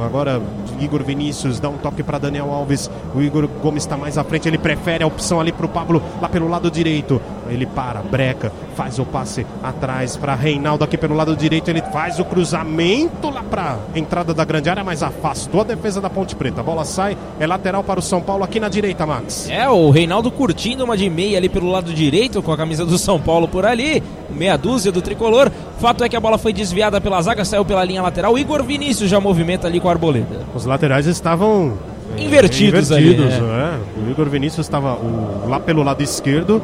Agora 0.00 0.40
Igor 0.80 1.02
Vinícius 1.02 1.58
dá 1.58 1.68
um 1.68 1.76
toque 1.76 2.02
para 2.02 2.18
Daniel 2.18 2.52
Alves. 2.52 2.90
O 3.14 3.20
Igor 3.20 3.48
Gomes 3.60 3.82
está 3.82 3.96
mais 3.96 4.16
à 4.16 4.24
frente. 4.24 4.48
Ele 4.48 4.58
prefere 4.58 5.02
a 5.02 5.06
opção 5.06 5.40
ali 5.40 5.50
para 5.50 5.66
o 5.66 5.68
Pablo, 5.68 6.02
lá 6.20 6.28
pelo 6.28 6.48
lado 6.48 6.70
direito. 6.70 7.20
Ele 7.50 7.66
para, 7.66 8.00
breca, 8.00 8.52
faz 8.76 8.98
o 8.98 9.04
passe 9.04 9.46
atrás 9.62 10.16
para 10.16 10.34
Reinaldo 10.34 10.84
aqui 10.84 10.96
pelo 10.96 11.14
lado 11.14 11.34
direito. 11.36 11.68
Ele 11.68 11.82
faz 11.92 12.18
o 12.18 12.24
cruzamento 12.24 13.30
lá 13.30 13.42
para 13.42 13.78
entrada 13.94 14.34
da 14.34 14.44
grande 14.44 14.68
área, 14.70 14.82
mas 14.84 15.02
afastou 15.02 15.60
a 15.60 15.64
defesa 15.64 16.00
da 16.00 16.10
Ponte 16.10 16.34
Preta. 16.36 16.60
A 16.60 16.64
bola 16.64 16.84
sai, 16.84 17.16
é 17.38 17.46
lateral 17.46 17.82
para 17.84 17.98
o 18.00 18.02
São 18.02 18.20
Paulo 18.20 18.44
aqui 18.44 18.58
na 18.60 18.68
direita, 18.68 19.06
Max. 19.06 19.48
É, 19.50 19.68
o 19.68 19.90
Reinaldo 19.90 20.30
curtindo 20.30 20.84
uma 20.84 20.96
de 20.96 21.08
meia 21.08 21.38
ali 21.38 21.48
pelo 21.48 21.70
lado 21.70 21.92
direito, 21.92 22.42
com 22.42 22.52
a 22.52 22.56
camisa 22.56 22.84
do 22.84 22.98
São 22.98 23.20
Paulo 23.20 23.48
por 23.48 23.64
ali, 23.64 24.02
meia 24.30 24.56
dúzia 24.56 24.90
do 24.92 25.00
tricolor. 25.02 25.50
Fato 25.78 26.02
é 26.04 26.08
que 26.08 26.16
a 26.16 26.20
bola 26.20 26.38
foi 26.38 26.52
desviada 26.52 27.00
pela 27.00 27.20
zaga, 27.22 27.44
saiu 27.44 27.64
pela 27.64 27.84
linha 27.84 28.02
lateral. 28.02 28.32
O 28.34 28.38
Igor 28.38 28.62
Vinícius 28.62 29.08
já 29.10 29.20
movimenta 29.20 29.66
ali 29.66 29.80
com 29.80 29.88
a 29.88 29.92
arboleda. 29.92 30.40
Os 30.54 30.64
laterais 30.64 31.06
estavam 31.06 31.74
Invertidos 32.16 32.90
ali, 32.90 33.12
invertidos, 33.12 33.38
né? 33.40 33.78
é. 33.96 34.00
O 34.08 34.10
Igor 34.10 34.26
Vinícius 34.28 34.66
estava 34.66 34.94
o- 34.94 35.48
lá 35.48 35.60
pelo 35.60 35.82
lado 35.82 36.02
esquerdo 36.02 36.60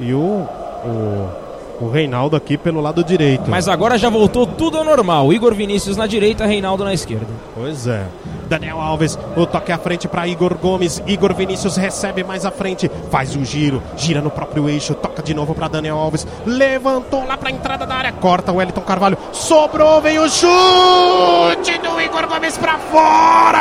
e 0.00 0.12
o, 0.14 0.46
o, 0.84 1.28
o 1.80 1.90
Reinaldo 1.90 2.36
aqui 2.36 2.56
pelo 2.56 2.80
lado 2.80 3.04
direito. 3.04 3.50
Mas 3.50 3.68
agora 3.68 3.98
já 3.98 4.08
voltou 4.10 4.46
tudo 4.46 4.78
ao 4.78 4.84
normal. 4.84 5.32
Igor 5.32 5.54
Vinícius 5.54 5.96
na 5.96 6.06
direita, 6.06 6.46
Reinaldo 6.46 6.84
na 6.84 6.92
esquerda. 6.92 7.26
Pois 7.54 7.86
é. 7.86 8.06
Daniel 8.48 8.80
Alves, 8.80 9.18
o 9.36 9.46
toque 9.46 9.70
à 9.70 9.78
frente 9.78 10.08
para 10.08 10.26
Igor 10.26 10.56
Gomes. 10.56 11.02
Igor 11.06 11.34
Vinícius 11.34 11.76
recebe 11.76 12.24
mais 12.24 12.46
à 12.46 12.50
frente, 12.50 12.90
faz 13.10 13.36
o 13.36 13.44
giro, 13.44 13.82
gira 13.96 14.22
no 14.22 14.30
próprio 14.30 14.68
eixo, 14.68 14.94
toca 14.94 15.22
de 15.22 15.34
novo 15.34 15.54
para 15.54 15.68
Daniel 15.68 15.98
Alves. 15.98 16.26
Levantou 16.46 17.26
lá 17.26 17.36
para 17.36 17.50
a 17.50 17.52
entrada 17.52 17.84
da 17.86 17.94
área, 17.94 18.12
corta 18.12 18.50
o 18.50 18.56
Wellington 18.56 18.80
Carvalho. 18.80 19.18
Sobrou, 19.32 20.00
vem 20.00 20.18
o 20.18 20.28
chute 20.28 21.78
do 21.78 22.00
Igor 22.00 22.26
Gomes 22.26 22.56
para 22.56 22.78
fora. 22.78 23.58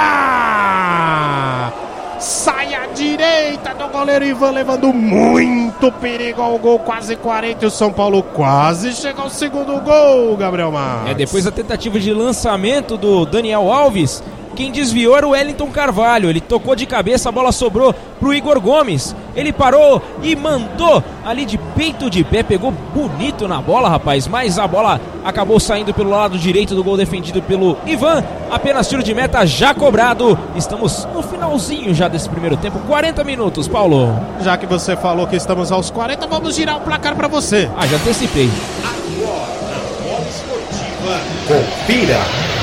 Sai 2.20 2.74
à 2.74 2.88
direita 2.88 3.76
do 3.76 3.88
goleiro 3.90 4.26
Ivan, 4.26 4.52
levando 4.52 4.92
muito 4.92 5.92
perigo 5.92 6.42
ao 6.42 6.58
gol, 6.58 6.80
quase 6.80 7.16
40. 7.16 7.64
E 7.64 7.68
o 7.68 7.72
São 7.72 7.94
Paulo 7.94 8.24
quase 8.24 8.94
chega 8.94 9.22
ao 9.22 9.30
segundo 9.30 9.80
gol, 9.82 10.36
Gabriel 10.36 10.72
Mar. 10.72 11.08
É, 11.08 11.14
depois 11.14 11.44
da 11.44 11.52
tentativa 11.52 12.00
de 12.00 12.12
lançamento 12.14 12.98
do 12.98 13.26
Daniel 13.26 13.72
Alves, 13.72 14.24
quem 14.58 14.72
desviou 14.72 15.16
era 15.16 15.28
o 15.28 15.30
Wellington 15.30 15.70
Carvalho. 15.70 16.32
Ele 16.32 16.42
tocou 16.42 16.76
de 16.76 16.88
cabeça, 16.88 17.30
a 17.30 17.32
bola 17.32 17.52
sobrou 17.52 17.94
pro 18.20 18.34
Igor 18.34 18.60
Gomes. 18.60 19.16
Ele 19.36 19.54
parou 19.54 20.02
e 20.24 20.36
mandou 20.36 21.04
ali 21.24 21.46
de 21.46 21.60
peito 21.60 22.10
de 22.10 22.24
pé, 22.24 22.42
pegou 22.42 22.72
bonito 22.72 23.48
na 23.48 23.62
bola, 23.62 23.88
rapaz. 23.88 24.28
Mas 24.28 24.58
a 24.58 24.68
bola 24.68 25.00
acabou 25.24 25.60
saindo 25.60 25.94
pelo 25.94 26.10
lado 26.10 26.40
direito 26.40 26.74
do 26.74 26.84
gol 26.84 26.98
defendido 26.98 27.40
pelo 27.40 27.78
Ivan. 27.86 28.24
Apenas 28.50 28.90
tiro 28.90 29.04
de 29.04 29.14
meta 29.14 29.46
já 29.46 29.76
cobrado. 29.76 30.38
Estamos 30.56 31.08
no 31.14 31.22
finalzinho 31.22 31.94
já 31.94 32.08
desse 32.08 32.28
primeiro 32.28 32.58
tempo, 32.58 32.80
40 32.80 33.24
minutos, 33.24 33.68
Paulo. 33.68 34.20
Já 34.42 34.58
que 34.58 34.66
você 34.66 34.98
falou 34.98 35.28
que 35.28 35.36
estamos 35.36 35.72
aos 35.72 35.92
40, 35.92 36.26
vamos 36.26 36.56
girar 36.56 36.78
o 36.78 36.82
placar 36.82 37.16
para 37.16 37.28
você. 37.28 37.70
Ah, 37.78 37.86
já 37.86 37.98
antecipei. 37.98 38.50
Agora 38.84 39.54
na 39.70 40.16
Poliesportiva, 40.18 41.22
confira. 41.48 42.57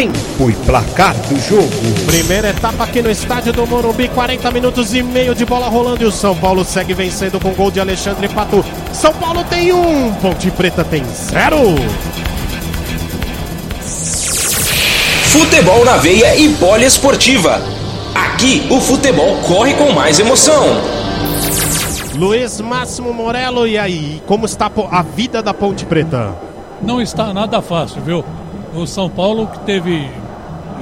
Tempo 0.00 0.48
e 0.48 0.54
placar 0.64 1.14
do 1.28 1.38
jogo. 1.38 1.68
Primeira 2.06 2.48
etapa 2.48 2.84
aqui 2.84 3.02
no 3.02 3.10
estádio 3.10 3.52
do 3.52 3.66
Morumbi, 3.66 4.08
40 4.08 4.50
minutos 4.50 4.94
e 4.94 5.02
meio 5.02 5.34
de 5.34 5.44
bola 5.44 5.68
rolando 5.68 6.02
e 6.02 6.06
o 6.06 6.10
São 6.10 6.34
Paulo 6.34 6.64
segue 6.64 6.94
vencendo 6.94 7.38
com 7.38 7.52
gol 7.52 7.70
de 7.70 7.80
Alexandre 7.80 8.26
Pato. 8.26 8.64
São 8.94 9.12
Paulo 9.12 9.44
tem 9.44 9.74
um, 9.74 10.10
Ponte 10.14 10.50
Preta 10.52 10.82
tem 10.84 11.04
zero. 11.04 11.74
Futebol 15.28 15.84
na 15.84 15.98
veia 15.98 16.34
e 16.34 16.48
poliesportiva. 16.54 17.60
Aqui 18.14 18.66
o 18.70 18.80
futebol 18.80 19.36
corre 19.46 19.74
com 19.74 19.92
mais 19.92 20.18
emoção. 20.18 20.64
Luiz 22.14 22.58
Máximo 22.58 23.12
Morello, 23.12 23.66
e 23.66 23.76
aí, 23.76 24.22
como 24.26 24.46
está 24.46 24.70
a 24.90 25.02
vida 25.02 25.42
da 25.42 25.52
Ponte 25.52 25.84
Preta? 25.84 26.34
Não 26.80 27.02
está 27.02 27.34
nada 27.34 27.60
fácil, 27.60 28.00
viu? 28.00 28.24
O 28.74 28.86
São 28.86 29.10
Paulo 29.10 29.46
que 29.48 29.58
teve 29.60 30.08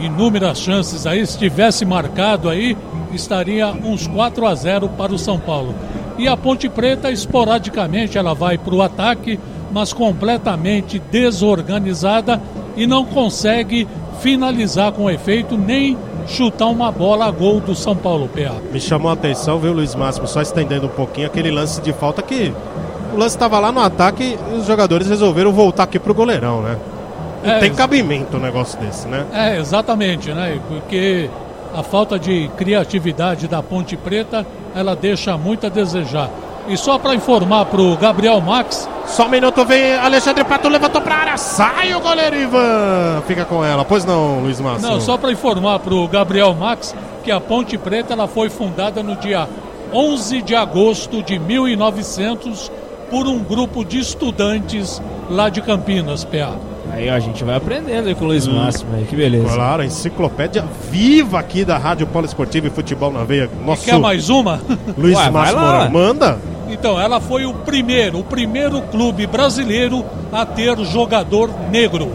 inúmeras 0.01 0.59
chances 0.61 1.07
aí, 1.07 1.27
se 1.27 1.39
tivesse 1.39 1.85
marcado 1.85 2.49
aí, 2.49 2.77
estaria 3.13 3.69
uns 3.69 4.07
4 4.07 4.47
a 4.47 4.55
0 4.55 4.89
para 4.91 5.13
o 5.13 5.19
São 5.19 5.39
Paulo. 5.39 5.75
E 6.19 6.29
a 6.29 6.37
Ponte 6.37 6.69
Preta, 6.69 7.11
esporadicamente, 7.11 8.19
ela 8.19 8.35
vai 8.35 8.59
para 8.59 8.75
o 8.75 8.83
ataque, 8.83 9.39
mas 9.73 9.93
completamente 9.93 10.99
desorganizada 11.11 12.41
e 12.77 12.87
não 12.87 13.05
consegue 13.05 13.87
finalizar 14.21 14.93
com 14.93 15.11
efeito 15.11 15.57
nem 15.57 15.97
chutar 16.27 16.67
uma 16.67 16.93
bola 16.93 17.27
a 17.27 17.31
gol 17.31 17.61
do 17.61 17.75
São 17.75 17.97
Paulo, 17.97 18.29
PA. 18.29 18.57
Me 18.73 18.81
chamou 18.81 19.11
a 19.11 19.15
atenção, 19.15 19.59
viu, 19.59 19.73
Luiz 19.73 19.95
Máximo, 19.95 20.27
só 20.27 20.43
estendendo 20.43 20.87
um 20.87 20.91
pouquinho 20.91 21.27
aquele 21.27 21.51
lance 21.51 21.81
de 21.81 21.93
falta 21.93 22.21
que 22.21 22.53
o 23.15 23.17
lance 23.17 23.35
estava 23.35 23.59
lá 23.59 23.73
no 23.73 23.81
ataque 23.81 24.37
e 24.53 24.57
os 24.57 24.67
jogadores 24.67 25.09
resolveram 25.09 25.53
voltar 25.53 25.85
aqui 25.85 25.99
pro 25.99 26.15
goleirão, 26.15 26.63
né? 26.63 26.77
Não 27.43 27.53
é, 27.53 27.59
tem 27.61 27.75
cabimento 27.75 28.37
um 28.37 28.41
negócio 28.41 28.79
desse, 28.79 29.07
né? 29.07 29.25
É, 29.33 29.59
exatamente, 29.59 30.33
né? 30.33 30.61
Porque 30.69 31.31
a 31.75 31.83
falta 31.83 32.19
de 32.19 32.51
criatividade 32.57 33.47
da 33.47 33.63
Ponte 33.63 33.97
Preta, 33.97 34.47
ela 34.75 34.97
deixa 34.97 35.37
muito 35.37 35.67
a 35.67 35.69
desejar. 35.69 36.31
E 36.69 36.77
só 36.77 36.99
para 36.99 37.15
informar 37.15 37.65
pro 37.67 37.97
Gabriel 37.97 38.41
Max. 38.41 38.89
Só 39.07 39.27
um 39.27 39.31
minuto, 39.31 39.65
vem 39.65 39.95
Alexandre 39.95 40.45
Pato, 40.45 40.69
levantou 40.69 41.01
pra 41.01 41.15
área, 41.15 41.37
sai 41.39 41.95
o 41.95 42.01
goleiro 42.01 42.37
Ivan. 42.37 43.23
Fica 43.27 43.45
com 43.47 43.65
ela, 43.65 43.85
pois 43.85 44.05
não, 44.05 44.41
Luiz 44.41 44.61
Márcio? 44.61 44.87
Não, 44.87 45.01
só 45.01 45.17
para 45.17 45.33
informar 45.33 45.79
pro 45.79 46.07
Gabriel 46.09 46.55
Max 46.55 46.95
que 47.25 47.31
a 47.31 47.41
Ponte 47.41 47.79
Preta 47.79 48.13
ela 48.13 48.29
foi 48.29 48.51
fundada 48.51 49.03
no 49.03 49.17
dia 49.17 49.49
11 49.95 50.43
de 50.43 50.55
agosto 50.55 51.23
de 51.23 51.39
1900 51.39 52.71
por 53.11 53.27
um 53.27 53.39
grupo 53.39 53.83
de 53.83 53.99
estudantes 53.99 55.01
lá 55.31 55.49
de 55.49 55.63
Campinas, 55.63 56.25
PA. 56.25 56.68
Aí 56.99 57.09
ó, 57.09 57.15
a 57.15 57.21
gente 57.21 57.45
vai 57.45 57.55
aprendendo 57.55 58.09
aí 58.09 58.15
com 58.15 58.25
o 58.25 58.27
Luiz. 58.27 58.49
Máximo 58.49 58.93
aí, 58.97 59.05
que 59.05 59.15
beleza. 59.15 59.55
Claro, 59.55 59.83
a 59.83 59.87
enciclopédia 59.87 60.65
viva 60.91 61.39
aqui 61.39 61.65
da 61.65 61.79
Rádio 61.79 62.09
Poliesportiva 62.09 62.67
e 62.67 62.71
Futebol 62.71 63.13
na 63.13 63.23
Veia. 63.23 63.49
Nosso 63.65 63.85
Quer 63.85 64.01
mais 64.01 64.29
uma? 64.29 64.61
Luiz 64.99 65.17
Ué, 65.17 65.31
Máximo 65.31 65.91
manda. 65.93 66.39
Então, 66.69 67.01
ela 67.01 67.21
foi 67.21 67.47
o 67.47 67.55
primeiro, 67.55 68.19
o 68.19 68.25
primeiro 68.25 68.83
clube 68.83 69.29
brasileiro 69.29 70.05
a 70.33 70.45
ter 70.45 70.77
jogador 70.85 71.51
negro. 71.71 72.11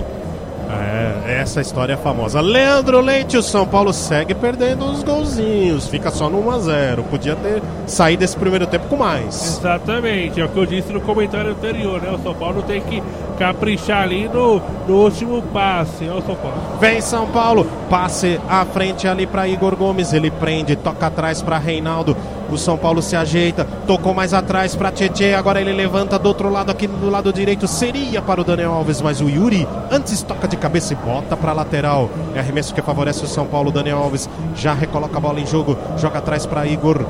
É, 0.83 1.39
essa 1.41 1.61
história 1.61 1.93
é 1.93 1.97
famosa. 1.97 2.41
Leandro 2.41 2.99
Leite, 2.99 3.37
o 3.37 3.43
São 3.43 3.65
Paulo 3.65 3.93
segue 3.93 4.33
perdendo 4.33 4.85
os 4.85 5.03
golzinhos, 5.03 5.87
fica 5.87 6.11
só 6.11 6.29
no 6.29 6.43
1x0. 6.43 7.03
Podia 7.03 7.35
ter 7.35 7.61
saído 7.87 8.21
desse 8.21 8.35
primeiro 8.35 8.67
tempo 8.67 8.87
com 8.87 8.97
mais. 8.97 9.57
Exatamente, 9.59 10.39
é 10.41 10.45
o 10.45 10.49
que 10.49 10.57
eu 10.57 10.65
disse 10.65 10.91
no 10.91 11.01
comentário 11.01 11.51
anterior, 11.51 12.01
né? 12.01 12.11
O 12.11 12.19
São 12.19 12.33
Paulo 12.33 12.61
tem 12.63 12.81
que 12.81 13.01
caprichar 13.37 14.03
ali 14.03 14.27
no, 14.27 14.61
no 14.87 14.95
último 14.95 15.41
passe, 15.41 16.05
é 16.05 16.13
o 16.13 16.21
São 16.21 16.35
Paulo. 16.35 16.57
Vem 16.79 17.01
São 17.01 17.27
Paulo, 17.27 17.67
passe 17.89 18.39
à 18.49 18.65
frente 18.65 19.07
ali 19.07 19.25
para 19.25 19.47
Igor 19.47 19.75
Gomes, 19.75 20.13
ele 20.13 20.31
prende, 20.31 20.75
toca 20.75 21.07
atrás 21.07 21.41
para 21.41 21.57
Reinaldo. 21.57 22.15
O 22.53 22.57
São 22.57 22.77
Paulo 22.77 23.01
se 23.01 23.15
ajeita, 23.15 23.65
tocou 23.87 24.13
mais 24.13 24.33
atrás 24.33 24.75
para 24.75 24.91
Tietê, 24.91 25.33
agora 25.33 25.59
ele 25.59 25.73
levanta 25.73 26.19
do 26.19 26.27
outro 26.27 26.49
lado 26.49 26.69
aqui 26.69 26.85
do 26.85 27.09
lado 27.09 27.33
direito, 27.33 27.67
seria 27.67 28.21
para 28.21 28.41
o 28.41 28.43
Daniel 28.43 28.73
Alves, 28.73 29.01
mas 29.01 29.21
o 29.21 29.29
Yuri 29.29 29.67
antes 29.89 30.21
toca 30.21 30.47
de 30.47 30.55
cabeça 30.55 30.93
e 30.93 30.95
bota 30.95 31.35
para 31.35 31.51
lateral. 31.51 32.09
É 32.35 32.39
arremesso 32.39 32.73
que 32.73 32.81
favorece 32.81 33.23
o 33.23 33.27
São 33.27 33.47
Paulo, 33.47 33.71
Daniel 33.71 33.97
Alves 33.97 34.29
já 34.55 34.73
recoloca 34.73 35.17
a 35.17 35.21
bola 35.21 35.39
em 35.39 35.47
jogo, 35.47 35.77
joga 35.97 36.19
atrás 36.19 36.45
para 36.45 36.67
Igor 36.67 37.03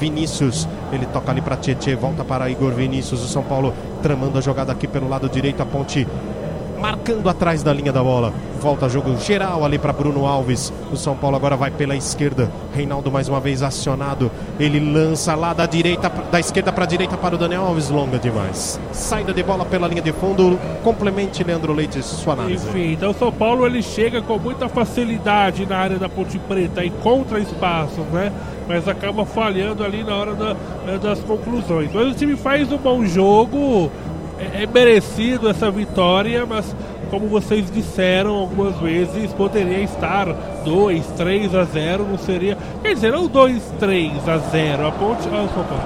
Vinícius. 0.00 0.68
Ele 0.92 1.06
toca 1.06 1.30
ali 1.30 1.40
para 1.40 1.56
Tietê, 1.56 1.94
volta 1.94 2.24
para 2.24 2.48
Igor 2.48 2.72
Vinícius. 2.72 3.24
O 3.24 3.28
São 3.28 3.42
Paulo 3.42 3.74
tramando 4.02 4.38
a 4.38 4.40
jogada 4.40 4.72
aqui 4.72 4.86
pelo 4.86 5.08
lado 5.08 5.28
direito. 5.28 5.62
A 5.62 5.66
ponte 5.66 6.06
marcando 6.86 7.28
atrás 7.28 7.64
da 7.64 7.72
linha 7.72 7.92
da 7.92 8.00
bola. 8.00 8.32
Volta 8.60 8.88
jogo 8.88 9.16
geral 9.18 9.64
ali 9.64 9.76
para 9.76 9.92
Bruno 9.92 10.24
Alves. 10.24 10.72
O 10.92 10.96
São 10.96 11.16
Paulo 11.16 11.36
agora 11.36 11.56
vai 11.56 11.68
pela 11.68 11.96
esquerda. 11.96 12.48
Reinaldo 12.72 13.10
mais 13.10 13.28
uma 13.28 13.40
vez 13.40 13.60
acionado. 13.60 14.30
Ele 14.58 14.78
lança 14.78 15.34
lá 15.34 15.52
da 15.52 15.66
direita, 15.66 16.08
da 16.08 16.38
esquerda 16.38 16.72
para 16.72 16.84
a 16.84 16.86
direita 16.86 17.16
para 17.16 17.34
o 17.34 17.38
Daniel 17.38 17.62
Alves. 17.62 17.90
Longa 17.90 18.20
demais. 18.20 18.78
Saída 18.92 19.32
de 19.32 19.42
bola 19.42 19.64
pela 19.64 19.88
linha 19.88 20.00
de 20.00 20.12
fundo. 20.12 20.56
Complemente 20.84 21.42
Leandro 21.42 21.72
Leite 21.72 22.00
sua 22.04 22.34
análise. 22.34 22.68
Enfim, 22.68 22.92
então 22.92 23.10
o 23.10 23.14
São 23.14 23.32
Paulo 23.32 23.66
ele 23.66 23.82
chega 23.82 24.22
com 24.22 24.38
muita 24.38 24.68
facilidade 24.68 25.66
na 25.66 25.78
área 25.78 25.98
da 25.98 26.08
Ponte 26.08 26.38
Preta, 26.38 26.84
encontra 26.84 27.40
espaços, 27.40 28.04
né? 28.12 28.32
Mas 28.68 28.86
acaba 28.88 29.24
falhando 29.24 29.84
ali 29.84 30.04
na 30.04 30.14
hora 30.14 30.34
da, 30.34 30.56
das 31.00 31.20
conclusões. 31.20 31.90
Mas 31.92 32.12
o 32.12 32.14
time 32.14 32.36
faz 32.36 32.70
um 32.70 32.78
bom 32.78 33.04
jogo 33.04 33.90
é, 34.38 34.62
é 34.62 34.66
merecido 34.66 35.48
essa 35.48 35.70
vitória, 35.70 36.44
mas 36.46 36.74
como 37.10 37.28
vocês 37.28 37.70
disseram 37.70 38.34
algumas 38.34 38.76
vezes, 38.80 39.32
poderia 39.32 39.80
estar 39.80 40.26
2, 40.64 41.06
3 41.16 41.54
a 41.54 41.64
0, 41.64 42.04
não 42.04 42.18
seria. 42.18 42.58
Quer 42.82 42.94
dizer, 42.94 43.12
não 43.12 43.26
2, 43.26 43.62
3 43.78 44.28
a 44.28 44.38
0. 44.38 44.86
A 44.86 44.92
ponte. 44.92 45.28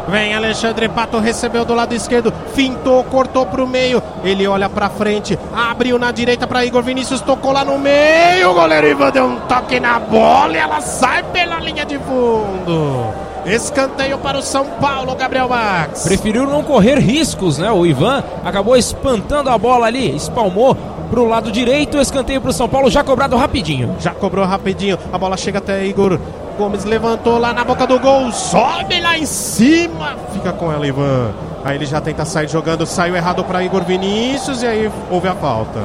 Vem 0.09 0.34
Alexandre 0.34 0.88
Pato, 0.88 1.18
recebeu 1.18 1.64
do 1.64 1.74
lado 1.74 1.94
esquerdo, 1.94 2.32
fintou, 2.55 3.05
cortou 3.05 3.46
pro 3.46 3.66
meio. 3.66 4.03
Ele 4.24 4.46
olha 4.46 4.68
pra 4.68 4.88
frente, 4.88 5.38
abriu 5.55 5.98
na 5.98 6.11
direita 6.11 6.46
para 6.46 6.64
Igor 6.64 6.82
Vinícius, 6.82 7.20
tocou 7.20 7.53
lá 7.53 7.64
no 7.64 7.78
meio. 7.78 8.51
O 8.51 8.55
goleiro 8.55 8.88
Ivan 8.88 9.11
deu 9.11 9.26
um 9.26 9.40
toque 9.40 9.78
na 9.78 9.98
bola 9.98 10.55
e 10.55 10.57
ela 10.57 10.80
sai 10.80 11.22
pela 11.24 11.61
linha 11.61 11.84
de 11.84 11.98
fundo. 11.98 13.30
Escanteio 13.47 14.18
para 14.18 14.38
o 14.38 14.43
São 14.43 14.64
Paulo, 14.80 15.14
Gabriel 15.14 15.49
Max. 15.49 16.05
Preferiu 16.05 16.47
não 16.47 16.62
correr 16.62 16.99
riscos, 16.99 17.59
né? 17.59 17.70
O 17.70 17.86
Ivan 17.86 18.22
acabou 18.45 18.76
espantando 18.76 19.51
a 19.51 19.57
bola 19.57 19.86
ali, 19.86 20.14
espalmou 20.14 20.76
para 21.11 21.20
o 21.20 21.28
lado 21.28 21.51
direito, 21.51 21.99
escanteio 21.99 22.41
para 22.41 22.51
o 22.51 22.53
São 22.53 22.68
Paulo, 22.68 22.91
já 22.91 23.02
cobrado 23.02 23.36
rapidinho. 23.36 23.97
Já 23.98 24.12
cobrou 24.12 24.44
rapidinho, 24.44 24.98
a 25.12 25.19
bola 25.19 25.36
chega 25.36 25.59
até 25.59 25.85
Igor 25.85 26.19
Gomes, 26.56 26.85
levantou 26.85 27.39
lá 27.39 27.52
na 27.52 27.64
boca 27.64 27.86
do 27.86 27.98
gol, 27.98 28.31
sobe 28.31 29.01
lá 29.01 29.19
em 29.19 29.27
cima, 29.27 30.16
fica 30.32 30.52
com 30.52 30.70
ela, 30.70 30.86
Ivan. 30.86 31.32
Aí 31.64 31.77
ele 31.77 31.86
já 31.86 32.01
tenta 32.01 32.24
sair 32.24 32.48
jogando, 32.48 32.86
saiu 32.86 33.16
errado 33.16 33.43
para 33.44 33.62
Igor 33.62 33.82
Vinícius 33.82 34.62
e 34.62 34.66
aí 34.66 34.90
houve 35.10 35.28
a 35.28 35.35
falta. 35.35 35.81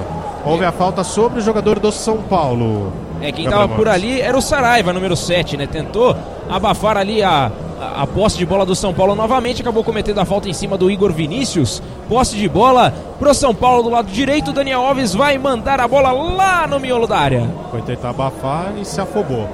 Houve 0.45 0.63
a 0.63 0.71
falta 0.71 1.03
sobre 1.03 1.39
o 1.39 1.41
jogador 1.41 1.79
do 1.79 1.91
São 1.91 2.17
Paulo. 2.17 2.93
É, 3.25 3.31
quem 3.31 3.45
estava 3.45 3.67
por 3.67 3.87
ali 3.87 4.21
era 4.21 4.37
o 4.37 4.41
Saraiva, 4.41 4.93
número 4.93 5.15
7, 5.15 5.57
né? 5.57 5.65
Tentou 5.65 6.15
abafar 6.47 6.95
ali 6.95 7.23
a, 7.23 7.51
a, 7.81 8.03
a, 8.03 8.07
posse 8.07 8.37
de 8.37 8.45
bola 8.45 8.63
do 8.63 8.75
São 8.75 8.93
Paulo 8.93 9.15
novamente, 9.15 9.63
acabou 9.63 9.83
cometendo 9.83 10.19
a 10.19 10.25
falta 10.25 10.47
em 10.47 10.53
cima 10.53 10.77
do 10.77 10.91
Igor 10.91 11.11
Vinícius. 11.11 11.81
Posse 12.07 12.35
de 12.35 12.47
bola 12.47 12.93
pro 13.17 13.33
São 13.33 13.55
Paulo 13.55 13.81
do 13.81 13.89
lado 13.89 14.11
direito, 14.11 14.53
Daniel 14.53 14.81
Alves 14.81 15.15
vai 15.15 15.39
mandar 15.39 15.81
a 15.81 15.87
bola 15.87 16.11
lá 16.11 16.67
no 16.67 16.79
miolo 16.79 17.07
da 17.07 17.17
área. 17.17 17.49
Foi 17.71 17.81
tentar 17.81 18.11
abafar 18.11 18.73
e 18.79 18.85
se 18.85 19.01
afobou. 19.01 19.49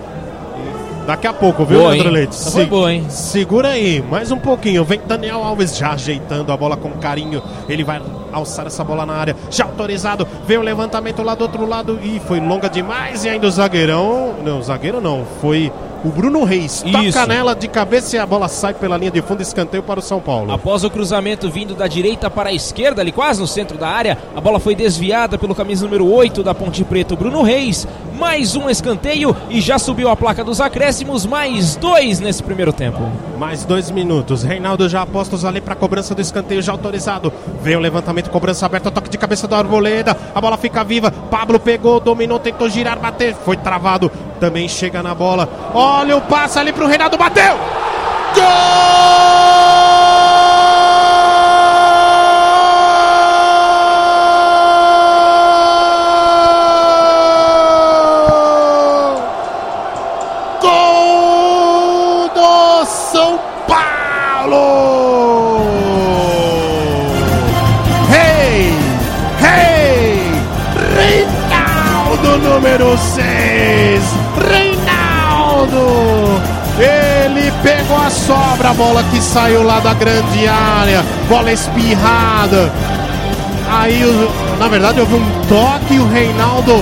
Daqui 1.06 1.28
a 1.28 1.34
pouco, 1.34 1.66
viu, 1.66 1.80
boa, 1.80 1.92
Leandro 1.92 2.10
Leite? 2.10 2.36
Se... 2.36 2.52
Foi 2.52 2.66
boa, 2.66 2.94
hein? 2.94 3.06
Segura 3.10 3.70
aí, 3.70 4.04
mais 4.10 4.32
um 4.32 4.38
pouquinho. 4.38 4.84
Vem 4.86 5.02
Daniel 5.06 5.44
Alves 5.44 5.78
já 5.78 5.92
ajeitando 5.94 6.52
a 6.52 6.58
bola 6.58 6.78
com 6.78 6.92
carinho. 6.92 7.42
Ele 7.68 7.84
vai 7.84 8.02
alçar 8.32 8.68
essa 8.68 8.84
bola 8.84 9.06
na 9.06 9.14
área. 9.14 9.36
Já 9.50 9.66
autorizado. 9.66 10.28
Vem 10.46 10.58
o 10.58 10.62
levantamento 10.62 11.24
lá 11.24 11.36
do 11.36 11.42
outro 11.42 11.66
lado. 11.66 12.00
E 12.04 12.20
foi 12.20 12.40
longa 12.40 12.70
demais. 12.70 13.26
E 13.26 13.30
ainda 13.30 13.48
o 13.48 13.52
zagueirão. 13.52 14.36
Não, 14.44 14.62
zagueiro 14.62 15.02
não. 15.02 15.26
Foi 15.42 15.72
o 16.04 16.10
Bruno 16.10 16.44
Reis 16.44 16.82
toca 16.82 17.04
Isso. 17.04 17.28
nela 17.28 17.54
de 17.54 17.68
cabeça 17.68 18.16
e 18.16 18.20
a 18.20 18.26
bola 18.26 18.48
sai 18.48 18.74
pela 18.74 18.98
linha 18.98 19.12
de 19.12 19.22
fundo, 19.22 19.42
escanteio 19.42 19.84
para 19.84 20.00
o 20.00 20.04
São 20.04 20.20
Paulo. 20.20 20.52
Após 20.52 20.84
o 20.84 20.90
cruzamento 20.90 21.50
vindo 21.50 21.76
da 21.76 21.88
direita 21.88 22.30
para 22.30 22.50
a 22.50 22.54
esquerda, 22.54 23.02
ali 23.02 23.12
quase 23.12 23.40
no 23.40 23.46
centro 23.46 23.78
da 23.78 23.88
área, 23.88 24.18
a 24.36 24.42
bola 24.42 24.60
foi 24.60 24.74
desviada 24.74 25.38
pelo 25.38 25.54
camisa 25.54 25.86
número 25.86 26.12
8 26.12 26.42
da 26.42 26.56
Ponte 26.56 26.84
Preta, 26.84 27.16
Bruno 27.16 27.44
Reis. 27.44 27.88
Mais 28.22 28.56
um 28.56 28.70
escanteio 28.70 29.36
e 29.50 29.60
já 29.60 29.80
subiu 29.80 30.08
a 30.08 30.16
placa 30.16 30.44
dos 30.44 30.62
acréscimos, 30.62 31.26
mais 31.26 31.76
dois 31.76 32.20
nesse 32.20 32.44
primeiro 32.44 32.72
tempo. 32.72 33.12
Mais 33.36 33.66
dois 33.66 33.90
minutos. 33.90 34.44
Reinaldo 34.44 34.88
já 34.88 35.02
apostos 35.02 35.44
ali 35.44 35.60
para 35.60 35.74
a 35.74 35.76
cobrança 35.76 36.14
do 36.14 36.22
escanteio 36.22 36.62
já 36.62 36.72
autorizado. 36.72 37.34
Vem 37.64 37.76
o 37.76 37.80
levantamento, 37.80 38.30
cobrança 38.30 38.64
aberta, 38.64 38.92
toque 38.92 39.10
de 39.10 39.18
cabeça 39.18 39.48
da 39.48 39.58
Arboleda. 39.58 40.16
A 40.36 40.40
bola 40.40 40.56
fica 40.56 40.84
viva. 40.84 41.10
Pablo 41.10 41.60
pegou, 41.60 42.00
dominou, 42.00 42.38
tentou 42.38 42.70
girar, 42.70 43.00
bater. 43.00 43.34
Foi 43.34 43.58
travado. 43.58 44.12
Também 44.40 44.70
chega 44.70 45.02
na 45.02 45.16
bola. 45.16 45.50
Olha 45.74 46.16
o 46.16 46.22
passe 46.22 46.60
ali 46.60 46.72
para 46.72 46.86
o 46.86 46.88
Reinaldo, 46.88 47.18
bateu! 47.18 47.58
Gol! 48.36 49.81
Número 72.72 72.98
6, 72.98 73.24
Reinaldo. 74.50 75.78
Ele 76.80 77.52
pegou 77.62 77.98
a 77.98 78.10
sobra, 78.10 78.70
a 78.70 78.74
bola 78.74 79.04
que 79.12 79.22
saiu 79.22 79.62
lá 79.62 79.82
da 79.82 79.94
grande 79.94 80.48
área, 80.48 81.04
bola 81.28 81.52
espirrada. 81.52 82.72
Aí, 83.70 84.02
na 84.58 84.68
verdade, 84.70 85.02
houve 85.02 85.16
um 85.16 85.26
toque 85.50 85.96
e 85.96 86.00
o 86.00 86.08
Reinaldo. 86.08 86.74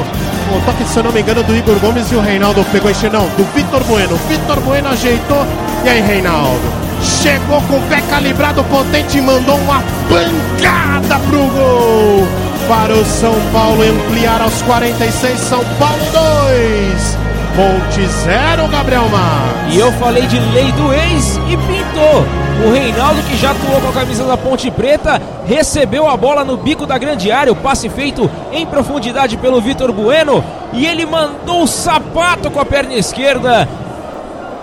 Um 0.54 0.62
toque, 0.62 0.84
se 0.84 0.98
eu 0.98 1.04
não 1.04 1.12
me 1.12 1.22
engano, 1.22 1.44
do 1.44 1.56
Igor 1.56 1.80
Gomes 1.80 2.12
e 2.12 2.16
o 2.16 2.22
Reinaldo 2.22 2.64
pegou 2.72 2.92
esse 2.92 3.10
não, 3.10 3.28
do 3.30 3.44
Vitor 3.56 3.84
Bueno. 3.86 4.16
Vitor 4.28 4.60
Bueno 4.62 4.90
ajeitou 4.90 5.46
e 5.84 5.90
aí, 5.90 6.02
Reinaldo. 6.02 6.62
Chegou 7.02 7.62
com 7.64 7.78
o 7.78 7.82
pé 7.90 8.02
calibrado 8.10 8.64
potente 8.66 9.22
mandou 9.22 9.58
uma 9.58 9.82
pancada 10.10 11.20
pro 11.28 11.40
gol. 11.48 12.49
Para 12.70 12.94
o 12.94 13.04
São 13.04 13.34
Paulo 13.52 13.82
ampliar 13.82 14.40
aos 14.44 14.62
46, 14.62 15.40
São 15.40 15.60
Paulo 15.80 15.98
2. 15.98 17.18
Ponte 17.56 18.06
0, 18.06 18.68
Gabriel 18.68 19.10
Mar. 19.10 19.72
E 19.72 19.80
eu 19.80 19.92
falei 19.94 20.28
de 20.28 20.40
lei 20.40 20.72
do 20.74 20.94
ex 20.94 21.38
e 21.50 21.58
pintou. 21.58 22.68
O 22.68 22.72
Reinaldo, 22.72 23.24
que 23.24 23.36
já 23.38 23.50
atuou 23.50 23.82
com 23.82 23.90
a 23.90 23.92
camisa 23.92 24.24
da 24.24 24.38
Ponte 24.38 24.70
Preta, 24.70 25.20
recebeu 25.48 26.08
a 26.08 26.16
bola 26.16 26.46
no 26.46 26.58
bico 26.58 26.86
da 26.86 27.00
grande 27.00 27.32
área. 27.32 27.52
O 27.52 27.56
passe 27.56 27.90
feito 27.90 28.30
em 28.52 28.68
profundidade 28.68 29.36
pelo 29.38 29.60
Vitor 29.60 29.92
Bueno. 29.92 30.44
E 30.72 30.86
ele 30.86 31.08
mandou 31.08 31.64
o 31.64 31.68
sapato 31.68 32.52
com 32.52 32.60
a 32.60 32.66
perna 32.66 32.94
esquerda 32.94 33.68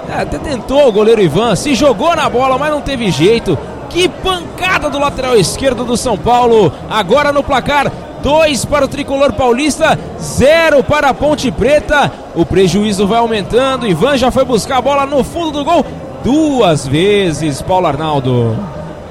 até 0.09 0.39
tentou 0.39 0.89
o 0.89 0.93
goleiro 0.93 1.21
Ivan, 1.21 1.57
se 1.57 1.75
jogou 1.75 2.15
na 2.15 2.29
bola, 2.29 2.57
mas 2.57 2.71
não 2.71 2.81
teve 2.81 3.11
jeito. 3.11 3.59
Que 3.97 4.11
pancada 4.11 4.91
do 4.91 4.99
lateral 4.99 5.35
esquerdo 5.39 5.83
do 5.83 5.97
São 5.97 6.19
Paulo. 6.19 6.71
Agora 6.91 7.33
no 7.33 7.43
placar, 7.43 7.91
2 8.23 8.67
para 8.67 8.85
o 8.85 8.89
tricolor 8.89 9.33
paulista, 9.33 9.99
0 10.21 10.85
para 10.85 11.09
a 11.09 11.15
Ponte 11.15 11.51
Preta. 11.51 12.13
O 12.35 12.45
prejuízo 12.45 13.07
vai 13.07 13.21
aumentando. 13.21 13.89
Ivan 13.89 14.19
já 14.19 14.31
foi 14.31 14.45
buscar 14.45 14.77
a 14.77 14.83
bola 14.83 15.07
no 15.07 15.25
fundo 15.25 15.51
do 15.51 15.65
gol 15.65 15.83
duas 16.23 16.87
vezes, 16.87 17.63
Paulo 17.63 17.87
Arnaldo. 17.87 18.55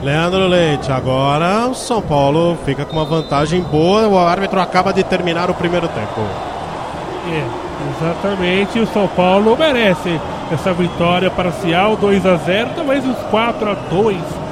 Leandro 0.03 0.45
Leite, 0.47 0.91
agora 0.91 1.65
o 1.67 1.73
São 1.73 1.99
Paulo 1.99 2.55
fica 2.63 2.85
com 2.85 2.97
uma 2.97 3.05
vantagem 3.05 3.61
boa. 3.61 4.07
O 4.07 4.19
árbitro 4.19 4.59
acaba 4.59 4.93
de 4.93 5.03
terminar 5.03 5.49
o 5.49 5.55
primeiro 5.55 5.87
tempo. 5.87 6.21
É, 7.31 7.43
exatamente. 7.97 8.79
O 8.79 8.85
São 8.85 9.07
Paulo 9.07 9.57
merece 9.57 10.21
essa 10.53 10.71
vitória 10.73 11.31
parcial 11.31 11.95
2 11.95 12.23
a 12.23 12.35
0 12.35 12.69
talvez 12.75 13.03
os 13.03 13.17
4 13.31 13.67
a 13.67 13.73
2 13.73 14.44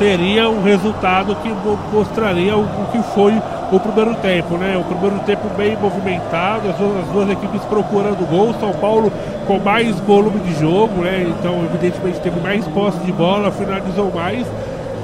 seria 0.00 0.48
um 0.48 0.62
resultado 0.62 1.36
que 1.36 1.54
mostraria 1.94 2.56
o, 2.56 2.66
que 2.90 3.02
foi 3.12 3.34
o 3.70 3.78
primeiro 3.78 4.14
tempo, 4.14 4.56
né? 4.56 4.74
O 4.78 4.84
primeiro 4.84 5.18
tempo 5.26 5.46
bem 5.58 5.76
movimentado, 5.76 6.70
as 6.70 6.76
duas, 6.76 7.04
as 7.04 7.08
duas 7.12 7.28
equipes 7.28 7.60
procurando 7.66 8.26
gol, 8.26 8.54
São 8.58 8.72
Paulo 8.72 9.12
com 9.46 9.58
mais 9.58 10.00
volume 10.00 10.40
de 10.40 10.58
jogo, 10.58 11.02
né? 11.02 11.26
Então, 11.28 11.62
evidentemente, 11.66 12.18
teve 12.20 12.40
mais 12.40 12.66
posse 12.68 12.98
de 13.00 13.12
bola, 13.12 13.52
finalizou 13.52 14.10
mais. 14.10 14.46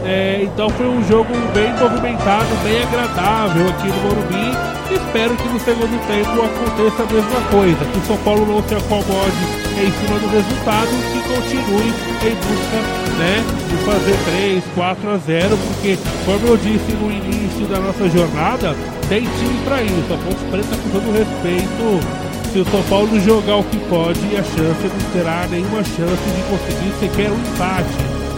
É, 0.02 0.40
então 0.43 0.70
foi 0.70 0.86
um 0.86 1.05
jogo 1.05 1.28
bem 1.52 1.70
movimentado, 1.74 2.47
bem 2.64 2.82
agradável 2.82 3.68
aqui 3.68 3.89
no 3.89 4.02
Morumbi. 4.02 4.56
Espero 4.90 5.36
que 5.36 5.48
no 5.48 5.60
segundo 5.60 6.06
tempo 6.06 6.31
aconteça 6.31 7.02
a 7.02 7.12
mesma 7.12 7.40
coisa, 7.51 7.85
que 7.85 7.98
o 7.98 8.02
São 8.02 8.16
Paulo 8.18 8.47
não 8.47 8.62
se 8.62 8.74
acomode 8.74 9.66
em 9.81 9.93
cima 9.93 10.19
do 10.19 10.28
resultado, 10.28 10.89
que 11.12 11.20
continue 11.35 11.93
em 12.23 12.35
busca 12.35 12.78
né, 13.19 13.44
de 13.69 13.77
fazer 13.85 14.16
3, 14.24 14.65
4 14.74 15.11
a 15.11 15.16
0, 15.19 15.59
porque 15.69 15.98
como 16.24 16.47
eu 16.47 16.57
disse 16.57 16.93
no 17.01 17.11
início 17.11 17.66
da 17.66 17.78
nossa 17.78 18.09
jornada, 18.09 18.74
tem 19.09 19.23
time 19.23 19.61
para 19.65 19.82
isso. 19.82 20.12
A 20.12 20.16
Ponte 20.16 20.44
Preta 20.51 20.77
com 20.77 20.90
todo 20.90 21.12
respeito 21.12 22.27
se 22.53 22.61
o 22.61 22.70
São 22.70 22.82
Paulo 22.85 23.20
jogar 23.20 23.57
o 23.57 23.65
que 23.65 23.77
pode, 23.89 24.20
a 24.36 24.43
chance 24.43 24.89
não 24.89 25.11
terá 25.12 25.47
nenhuma 25.51 25.85
chance 25.85 26.23
de 26.24 26.43
conseguir 26.48 26.93
sequer 27.01 27.31
um 27.31 27.39
empate 27.39 27.89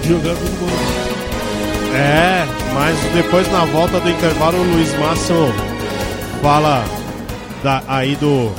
jogando 0.06 0.40
no 0.40 0.66
Morumbi. 0.66 1.08
É, 1.94 2.44
mas 2.74 2.96
depois 3.14 3.50
na 3.50 3.64
volta 3.64 4.00
do 4.00 4.10
intervalo 4.10 4.58
o 4.58 4.74
Luiz 4.74 4.92
Márcio 4.98 5.52
fala 6.42 6.84
da, 7.62 7.82
aí 7.88 8.14
do. 8.16 8.52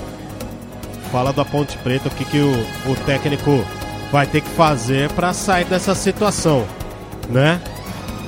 Fala 1.11 1.33
da 1.33 1.43
Ponte 1.43 1.77
Preta, 1.77 2.07
o 2.07 2.11
que, 2.11 2.25
que 2.25 2.37
o, 2.37 2.51
o 2.91 2.95
técnico 3.05 3.65
vai 4.11 4.27
ter 4.27 4.41
que 4.41 4.49
fazer 4.49 5.09
para 5.11 5.33
sair 5.33 5.65
dessa 5.65 5.95
situação, 5.95 6.65
né? 7.29 7.61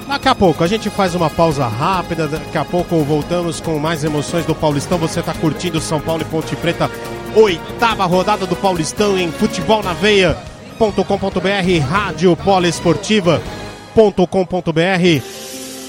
Daqui 0.07 0.27
a 0.27 0.35
pouco 0.35 0.63
a 0.63 0.67
gente 0.67 0.89
faz 0.89 1.15
uma 1.15 1.29
pausa 1.29 1.65
rápida, 1.67 2.27
daqui 2.27 2.57
a 2.57 2.65
pouco 2.65 3.01
voltamos 3.03 3.61
com 3.61 3.79
mais 3.79 4.03
emoções 4.03 4.45
do 4.45 4.53
Paulistão. 4.53 4.97
Você 4.97 5.21
está 5.21 5.33
curtindo 5.33 5.79
São 5.79 6.01
Paulo 6.01 6.21
e 6.21 6.25
Ponte 6.25 6.55
Preta, 6.55 6.91
oitava 7.35 8.05
rodada 8.05 8.45
do 8.45 8.55
Paulistão 8.55 9.17
em 9.17 9.31
futebol 9.31 9.81
na 9.81 9.93
veia.com.br, 9.93 11.87
Rádio 11.87 12.35
Poliesportiva 12.35 13.41
com.br 13.93 15.40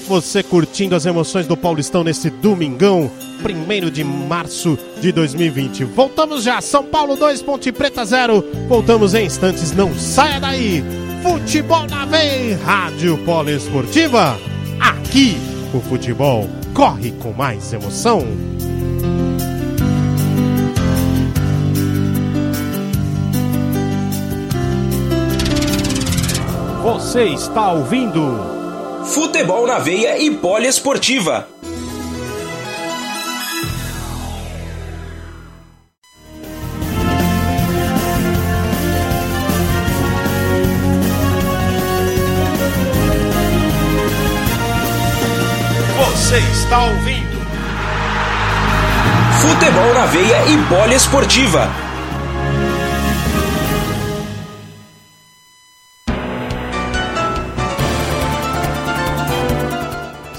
Você 0.07 0.43
curtindo 0.43 0.95
as 0.95 1.05
emoções 1.05 1.47
do 1.47 1.55
Paulistão 1.55 2.03
nesse 2.03 2.29
domingão, 2.29 3.09
1 3.39 3.89
de 3.89 4.03
março 4.03 4.77
de 4.99 5.11
2020. 5.11 5.85
Voltamos 5.85 6.43
já, 6.43 6.59
São 6.59 6.83
Paulo 6.83 7.15
2, 7.15 7.41
Ponte 7.41 7.71
Preta 7.71 8.05
0. 8.05 8.43
Voltamos 8.67 9.13
em 9.13 9.25
instantes, 9.25 9.71
não 9.71 9.93
saia 9.97 10.39
daí. 10.39 10.83
Futebol 11.21 11.87
na 11.87 12.05
veia, 12.05 12.57
Rádio 12.57 13.17
Poliesportiva. 13.19 14.37
Aqui 14.79 15.37
o 15.73 15.79
futebol 15.79 16.49
corre 16.73 17.11
com 17.11 17.31
mais 17.31 17.71
emoção. 17.71 18.27
Você 26.83 27.23
está 27.25 27.71
ouvindo 27.71 28.62
Futebol 29.05 29.67
na 29.67 29.79
Veia 29.79 30.17
e 30.17 30.31
Poliesportiva. 30.31 31.47
Você 45.97 46.37
está 46.37 46.79
ouvindo 46.85 47.43
Futebol 49.41 49.93
na 49.93 50.05
Veia 50.05 50.45
e 50.47 50.57
Poliesportiva. 50.69 51.92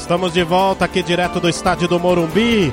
Estamos 0.04 0.34
de 0.34 0.44
volta 0.44 0.84
aqui 0.84 1.02
direto 1.02 1.40
do 1.40 1.48
estádio 1.48 1.88
do 1.88 1.98
Morumbi. 1.98 2.70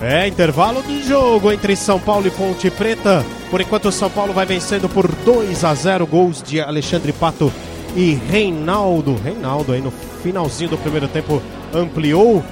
É 0.00 0.28
intervalo 0.28 0.80
de 0.80 1.02
jogo 1.02 1.50
entre 1.50 1.74
São 1.74 1.98
Paulo 1.98 2.28
e 2.28 2.30
Ponte 2.30 2.70
Preta. 2.70 3.26
Por 3.50 3.60
enquanto, 3.60 3.88
o 3.88 3.92
São 3.92 4.08
Paulo 4.08 4.32
vai 4.32 4.46
vencendo 4.46 4.88
por 4.88 5.08
2 5.08 5.64
a 5.64 5.74
0 5.74 6.06
gols 6.06 6.40
de 6.40 6.60
Alexandre 6.60 7.12
Pato 7.12 7.52
e 7.96 8.14
Reinaldo. 8.30 9.16
Reinaldo 9.16 9.72
aí 9.72 9.80
no 9.80 9.90
finalzinho 10.22 10.70
do 10.70 10.78
primeiro 10.78 11.08
tempo 11.08 11.42
ampliou. 11.74 12.44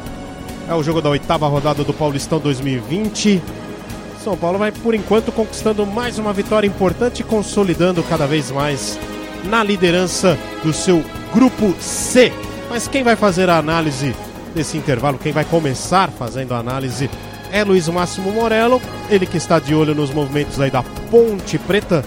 É 0.68 0.74
o 0.74 0.82
jogo 0.82 1.00
da 1.00 1.10
oitava 1.10 1.46
rodada 1.46 1.84
do 1.84 1.92
Paulistão 1.92 2.40
2020. 2.40 3.40
São 4.24 4.36
Paulo 4.36 4.58
vai, 4.58 4.72
por 4.72 4.92
enquanto, 4.92 5.30
conquistando 5.30 5.86
mais 5.86 6.18
uma 6.18 6.32
vitória 6.32 6.66
importante 6.66 7.20
e 7.20 7.24
consolidando 7.24 8.02
cada 8.02 8.26
vez 8.26 8.50
mais 8.50 8.98
na 9.44 9.62
liderança 9.62 10.36
do 10.64 10.72
seu 10.72 11.00
grupo 11.32 11.72
C. 11.78 12.32
Mas 12.68 12.88
quem 12.88 13.02
vai 13.02 13.16
fazer 13.16 13.48
a 13.48 13.58
análise 13.58 14.14
desse 14.54 14.76
intervalo, 14.76 15.18
quem 15.18 15.32
vai 15.32 15.44
começar 15.44 16.10
fazendo 16.10 16.54
a 16.54 16.58
análise 16.58 17.10
é 17.52 17.62
Luiz 17.62 17.88
Máximo 17.88 18.32
Morello, 18.32 18.80
ele 19.08 19.26
que 19.26 19.36
está 19.36 19.58
de 19.58 19.74
olho 19.74 19.94
nos 19.94 20.10
movimentos 20.10 20.60
aí 20.60 20.70
da 20.70 20.82
Ponte 20.82 21.58
Preta. 21.58 22.04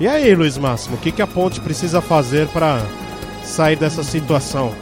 E 0.00 0.06
aí, 0.06 0.34
Luiz 0.34 0.58
Máximo, 0.58 0.96
o 0.96 0.98
que, 0.98 1.10
que 1.10 1.22
a 1.22 1.26
Ponte 1.26 1.60
precisa 1.60 2.00
fazer 2.00 2.46
para 2.48 2.82
sair 3.42 3.76
dessa 3.76 4.02
situação? 4.02 4.72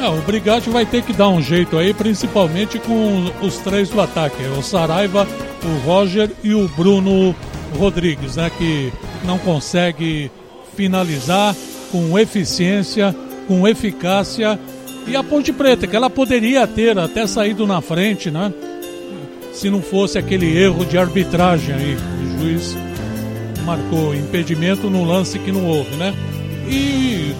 É, 0.00 0.08
o 0.08 0.22
Brigatti 0.22 0.70
vai 0.70 0.86
ter 0.86 1.02
que 1.02 1.12
dar 1.12 1.28
um 1.28 1.42
jeito 1.42 1.76
aí, 1.76 1.92
principalmente 1.92 2.78
com 2.78 3.32
os 3.42 3.58
três 3.58 3.88
do 3.88 4.00
ataque: 4.00 4.40
o 4.56 4.62
Saraiva, 4.62 5.26
o 5.64 5.86
Roger 5.86 6.30
e 6.44 6.54
o 6.54 6.68
Bruno 6.68 7.34
Rodrigues, 7.76 8.36
né? 8.36 8.50
Que 8.56 8.92
não 9.24 9.38
consegue 9.38 10.30
finalizar 10.76 11.56
com 11.90 12.16
eficiência 12.16 13.14
com 13.48 13.66
eficácia. 13.66 14.60
E 15.06 15.16
a 15.16 15.24
Ponte 15.24 15.52
Preta, 15.52 15.86
que 15.86 15.96
ela 15.96 16.10
poderia 16.10 16.66
ter 16.66 16.98
até 16.98 17.26
saído 17.26 17.66
na 17.66 17.80
frente, 17.80 18.30
né? 18.30 18.52
Se 19.54 19.70
não 19.70 19.80
fosse 19.80 20.18
aquele 20.18 20.56
erro 20.56 20.84
de 20.84 20.98
arbitragem 20.98 21.74
aí. 21.74 21.96
O 21.96 22.38
juiz 22.38 22.76
marcou 23.64 24.14
impedimento 24.14 24.90
no 24.90 25.04
lance 25.04 25.38
que 25.38 25.50
não 25.50 25.66
houve, 25.66 25.96
né? 25.96 26.14
E, 26.68 27.34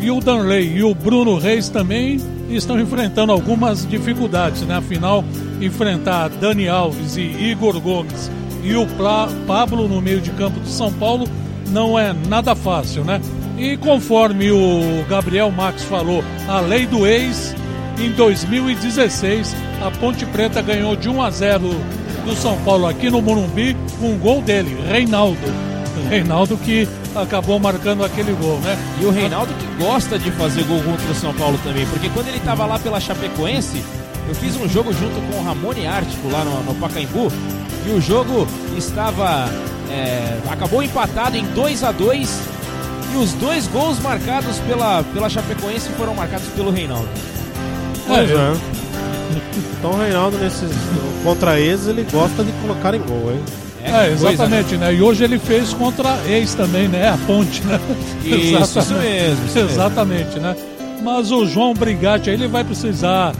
e 0.00 0.10
o 0.10 0.20
Danley 0.20 0.76
e 0.76 0.82
o 0.82 0.94
Bruno 0.94 1.38
Reis 1.38 1.70
também 1.70 2.20
estão 2.50 2.78
enfrentando 2.78 3.32
algumas 3.32 3.86
dificuldades, 3.88 4.62
né? 4.62 4.76
Afinal, 4.76 5.24
enfrentar 5.60 6.28
Dani 6.28 6.68
Alves 6.68 7.16
e 7.16 7.22
Igor 7.22 7.80
Gomes 7.80 8.30
e 8.62 8.74
o 8.74 8.86
Pla 8.86 9.28
Pablo 9.46 9.88
no 9.88 10.00
meio 10.00 10.20
de 10.20 10.30
campo 10.32 10.60
de 10.60 10.68
São 10.68 10.92
Paulo 10.92 11.26
não 11.68 11.98
é 11.98 12.12
nada 12.12 12.54
fácil, 12.54 13.04
né? 13.04 13.20
E 13.60 13.76
conforme 13.76 14.50
o 14.50 15.04
Gabriel 15.06 15.50
Max 15.50 15.82
falou, 15.84 16.24
a 16.48 16.60
lei 16.60 16.86
do 16.86 17.06
ex, 17.06 17.54
em 17.98 18.10
2016, 18.12 19.54
a 19.84 19.90
Ponte 19.90 20.24
Preta 20.24 20.62
ganhou 20.62 20.96
de 20.96 21.10
1 21.10 21.22
a 21.22 21.30
0 21.30 21.68
do 22.24 22.34
São 22.36 22.56
Paulo 22.62 22.86
aqui 22.86 23.10
no 23.10 23.20
Morumbi 23.20 23.76
com 23.98 24.12
um 24.12 24.18
gol 24.18 24.40
dele, 24.40 24.74
Reinaldo. 24.88 25.38
Reinaldo 26.08 26.56
que 26.56 26.88
acabou 27.14 27.58
marcando 27.58 28.02
aquele 28.02 28.32
gol, 28.32 28.58
né? 28.60 28.78
E 28.98 29.04
o 29.04 29.10
Reinaldo 29.10 29.52
que 29.52 29.84
gosta 29.84 30.18
de 30.18 30.30
fazer 30.30 30.64
gol 30.64 30.82
contra 30.82 31.12
o 31.12 31.14
São 31.14 31.34
Paulo 31.34 31.60
também, 31.62 31.84
porque 31.88 32.08
quando 32.08 32.28
ele 32.28 32.38
estava 32.38 32.64
lá 32.64 32.78
pela 32.78 32.98
Chapecoense, 32.98 33.84
eu 34.26 34.34
fiz 34.36 34.56
um 34.56 34.66
jogo 34.70 34.90
junto 34.94 35.20
com 35.30 35.38
o 35.38 35.44
Ramone 35.44 35.86
Ártico 35.86 36.30
lá 36.30 36.46
no, 36.46 36.62
no 36.62 36.74
Pacaembu 36.76 37.30
e 37.86 37.90
o 37.90 38.00
jogo 38.00 38.48
estava. 38.74 39.50
É, 39.90 40.38
acabou 40.48 40.82
empatado 40.82 41.36
em 41.36 41.44
2 41.46 41.82
a 41.84 41.90
2 41.92 42.59
e 43.12 43.16
os 43.16 43.32
dois 43.34 43.66
gols 43.66 43.98
marcados 44.00 44.58
pela, 44.60 45.02
pela 45.02 45.28
Chapecoense 45.28 45.88
foram 45.90 46.14
marcados 46.14 46.48
pelo 46.48 46.70
Reinaldo. 46.70 47.08
Pois 48.06 48.30
é. 48.30 48.52
Então 49.78 49.92
o 49.92 49.96
Reinaldo, 49.96 50.36
nesses 50.36 50.70
contra 51.24 51.58
ex, 51.58 51.86
ele 51.86 52.06
gosta 52.12 52.44
de 52.44 52.52
colocar 52.60 52.94
em 52.94 53.00
gol, 53.00 53.32
hein? 53.32 53.40
É, 53.82 54.12
exatamente, 54.12 54.76
né? 54.76 54.92
E 54.94 55.00
hoje 55.00 55.24
ele 55.24 55.38
fez 55.38 55.72
contra 55.72 56.18
ex 56.26 56.52
também, 56.54 56.86
né? 56.86 57.08
A 57.08 57.16
ponte, 57.26 57.62
né? 57.64 57.80
Isso, 58.22 58.78
isso 58.78 58.94
mesmo. 59.00 59.46
Isso 59.46 59.58
exatamente, 59.58 60.34
mesmo. 60.34 60.40
né? 60.40 60.56
Mas 61.02 61.30
o 61.30 61.46
João 61.46 61.72
Brigatti 61.72 62.28
ele 62.28 62.46
vai 62.46 62.62
precisar 62.62 63.32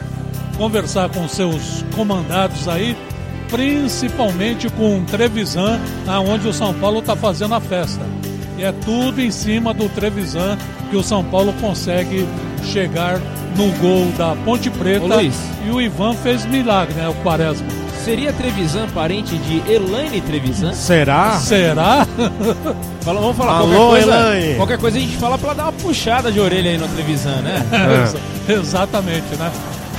conversar 0.57 1.09
com 1.09 1.27
seus 1.27 1.85
comandados 1.95 2.67
aí, 2.67 2.97
principalmente 3.49 4.67
com 4.69 4.99
o 4.99 5.03
Trevisan, 5.03 5.79
aonde 6.07 6.47
o 6.47 6.53
São 6.53 6.73
Paulo 6.73 6.99
está 6.99 7.15
fazendo 7.15 7.53
a 7.53 7.59
festa. 7.59 8.01
E 8.61 8.63
é 8.63 8.71
tudo 8.71 9.19
em 9.19 9.31
cima 9.31 9.73
do 9.73 9.89
Trevisan 9.89 10.55
que 10.91 10.95
o 10.95 11.01
São 11.01 11.23
Paulo 11.23 11.51
consegue 11.59 12.27
chegar 12.63 13.19
no 13.57 13.71
gol 13.79 14.05
da 14.15 14.35
Ponte 14.45 14.69
Preta. 14.69 15.03
Ô, 15.03 15.07
Luiz. 15.07 15.33
E 15.65 15.71
o 15.71 15.81
Ivan 15.81 16.13
fez 16.13 16.45
milagre, 16.45 16.93
né? 16.93 17.09
O 17.09 17.13
Quaresma. 17.23 17.65
Seria 18.05 18.31
Trevisan 18.31 18.87
parente 18.89 19.35
de 19.35 19.63
Elaine 19.71 20.21
Trevisan? 20.21 20.73
Será? 20.73 21.39
Será? 21.39 22.05
Fala, 23.01 23.19
vamos 23.19 23.35
falar 23.35 23.53
Alô, 23.53 23.67
qualquer 23.67 24.03
coisa. 24.05 24.11
Elaine. 24.11 24.55
Qualquer 24.57 24.77
coisa 24.77 24.97
a 24.97 25.01
gente 25.01 25.17
fala 25.17 25.37
pra 25.39 25.53
dar 25.55 25.63
uma 25.63 25.71
puxada 25.73 26.31
de 26.31 26.39
orelha 26.39 26.69
aí 26.69 26.77
no 26.77 26.87
Trevisan, 26.89 27.41
né? 27.41 27.63
Exa- 28.03 28.59
Exatamente, 28.59 29.35
né? 29.39 29.51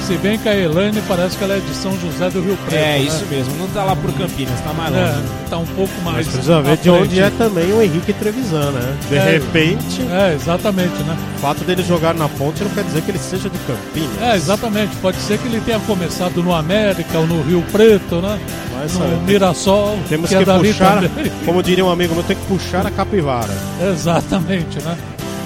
Se 0.06 0.16
bem 0.18 0.36
que 0.36 0.48
a 0.48 0.54
Elaine 0.56 1.00
parece 1.06 1.38
que 1.38 1.44
ela 1.44 1.54
é 1.54 1.60
de 1.60 1.74
São 1.74 1.92
José 1.98 2.28
do 2.28 2.42
Rio 2.42 2.56
Preto. 2.66 2.74
É, 2.74 2.98
né? 2.98 3.02
isso 3.02 3.24
mesmo. 3.30 3.54
Não 3.56 3.68
tá 3.68 3.84
lá 3.84 3.94
por 3.94 4.12
Campinas, 4.12 4.60
tá 4.60 4.72
mais 4.72 4.90
longe. 4.92 5.04
É, 5.06 5.48
tá 5.48 5.58
um 5.58 5.64
pouco 5.66 5.92
mais. 6.02 6.16
Mas 6.16 6.28
precisa 6.28 6.60
ver 6.60 6.76
de 6.78 6.90
onde 6.90 7.20
é 7.20 7.30
também 7.30 7.72
o 7.72 7.80
Henrique 7.80 8.12
Trevisan, 8.12 8.72
né? 8.72 8.96
De 9.08 9.14
É. 9.16 9.22
repente, 9.32 10.02
É, 10.10 10.34
exatamente, 10.34 11.02
né? 11.04 11.16
o 11.36 11.40
fato 11.40 11.64
dele 11.64 11.82
jogar 11.84 12.14
na 12.14 12.28
ponte 12.28 12.62
não 12.64 12.70
quer 12.72 12.82
dizer 12.84 13.00
que 13.02 13.10
ele 13.12 13.18
seja 13.18 13.48
de 13.48 13.56
Campinas. 13.60 14.20
É, 14.20 14.34
exatamente. 14.36 14.96
Pode 14.96 15.16
ser 15.18 15.38
que 15.38 15.46
ele 15.46 15.60
tenha 15.60 15.78
começado 15.80 16.42
no 16.42 16.52
América 16.52 17.18
ou 17.18 17.26
no 17.26 17.40
Rio 17.42 17.62
Preto, 17.70 18.16
né? 18.16 18.38
Vai 18.74 19.08
No. 19.08 19.20
Mirassol, 19.22 19.98
Temos 20.08 20.28
que 20.28 20.36
que, 20.36 20.42
é 20.42 20.44
dali 20.44 20.72
puxar, 20.72 20.94
também. 21.00 21.32
como 21.46 21.62
diria 21.62 21.84
um 21.84 21.90
amigo 21.90 22.12
meu, 22.14 22.24
tem 22.24 22.36
que 22.36 22.44
puxar 22.46 22.84
a 22.86 22.90
capivara. 22.90 23.54
Exatamente, 23.80 24.82
né? 24.82 24.96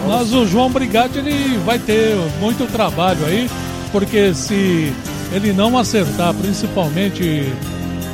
Mas 0.08 0.32
o 0.32 0.46
João 0.46 0.70
Brigatti 0.70 1.18
ele 1.18 1.58
vai 1.64 1.78
ter 1.78 2.16
muito 2.40 2.66
trabalho 2.70 3.18
aí, 3.26 3.50
porque 3.92 4.34
se 4.34 4.92
ele 5.32 5.52
não 5.52 5.76
acertar, 5.78 6.34
principalmente 6.34 7.52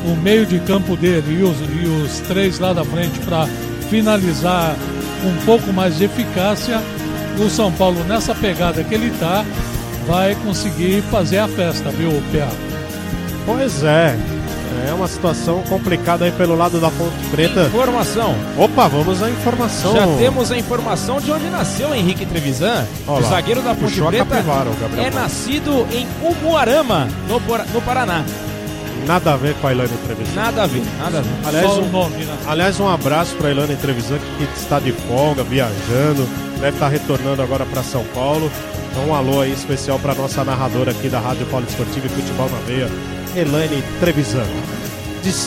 o 0.06 0.16
meio 0.16 0.44
de 0.44 0.58
campo 0.60 0.96
dele 0.96 1.40
e 1.40 1.42
os, 1.42 1.56
e 1.60 1.86
os 1.86 2.20
três 2.28 2.58
lá 2.58 2.72
da 2.72 2.84
frente 2.84 3.18
para 3.20 3.46
finalizar 3.88 4.74
um 5.24 5.44
pouco 5.44 5.72
mais 5.72 5.98
de 5.98 6.04
eficácia, 6.04 6.80
o 7.38 7.48
São 7.48 7.72
Paulo 7.72 8.02
nessa 8.04 8.34
pegada 8.34 8.82
que 8.82 8.94
ele 8.94 9.10
tá 9.18 9.44
vai 10.06 10.34
conseguir 10.44 11.02
fazer 11.02 11.38
a 11.38 11.48
festa, 11.48 11.90
viu, 11.90 12.10
PA? 12.32 12.48
Pois 13.46 13.82
é. 13.84 14.16
É 14.88 14.92
uma 14.92 15.06
situação 15.06 15.62
complicada 15.68 16.24
aí 16.24 16.32
pelo 16.32 16.56
lado 16.56 16.80
da 16.80 16.90
Ponte 16.90 17.24
Preta. 17.30 17.66
Informação. 17.66 18.34
Opa, 18.58 18.88
vamos 18.88 19.22
à 19.22 19.30
informação. 19.30 19.94
Já 19.94 20.06
temos 20.18 20.50
a 20.50 20.58
informação 20.58 21.20
de 21.20 21.30
onde 21.30 21.48
nasceu 21.48 21.88
o 21.88 21.94
Henrique 21.94 22.26
Trevisan. 22.26 22.86
O 23.06 23.22
zagueiro 23.22 23.62
da 23.62 23.74
Ponte 23.74 23.92
Puxou 23.92 24.08
Preta 24.08 24.44
é 24.98 25.10
nascido 25.10 25.86
em 25.92 26.06
Umuarama, 26.22 27.08
no, 27.28 27.40
no 27.72 27.82
Paraná. 27.82 28.24
Nada 29.06 29.32
a 29.32 29.36
ver 29.36 29.54
com 29.56 29.66
a 29.66 29.72
Ilane 29.72 29.90
Trevisan. 30.06 30.34
Nada 30.34 30.62
a 30.62 30.66
ver, 30.66 30.82
nada 30.98 31.18
a 31.18 31.20
ver. 31.22 31.30
Aliás, 31.44 31.70
um, 31.78 31.88
nome, 31.88 32.24
né? 32.24 32.36
aliás, 32.46 32.80
um 32.80 32.88
abraço 32.88 33.34
para 33.36 33.48
a 33.48 33.50
Ilane 33.50 33.76
Trevisan 33.76 34.18
que 34.38 34.44
está 34.60 34.78
de 34.78 34.92
folga, 34.92 35.42
viajando, 35.42 36.28
deve 36.60 36.76
estar 36.76 36.88
retornando 36.88 37.42
agora 37.42 37.66
para 37.66 37.82
São 37.82 38.04
Paulo. 38.14 38.50
Então 38.90 39.06
um 39.06 39.14
alô 39.14 39.40
aí 39.40 39.52
especial 39.52 39.98
para 39.98 40.14
nossa 40.14 40.44
narradora 40.44 40.90
aqui 40.90 41.08
da 41.08 41.18
Rádio 41.18 41.46
Paulo 41.46 41.66
Esportiva 41.66 42.06
e 42.06 42.10
Futebol 42.10 42.48
na 42.50 42.58
Veia, 42.58 42.88
Elaine 43.36 43.82
Trevisan. 44.00 44.44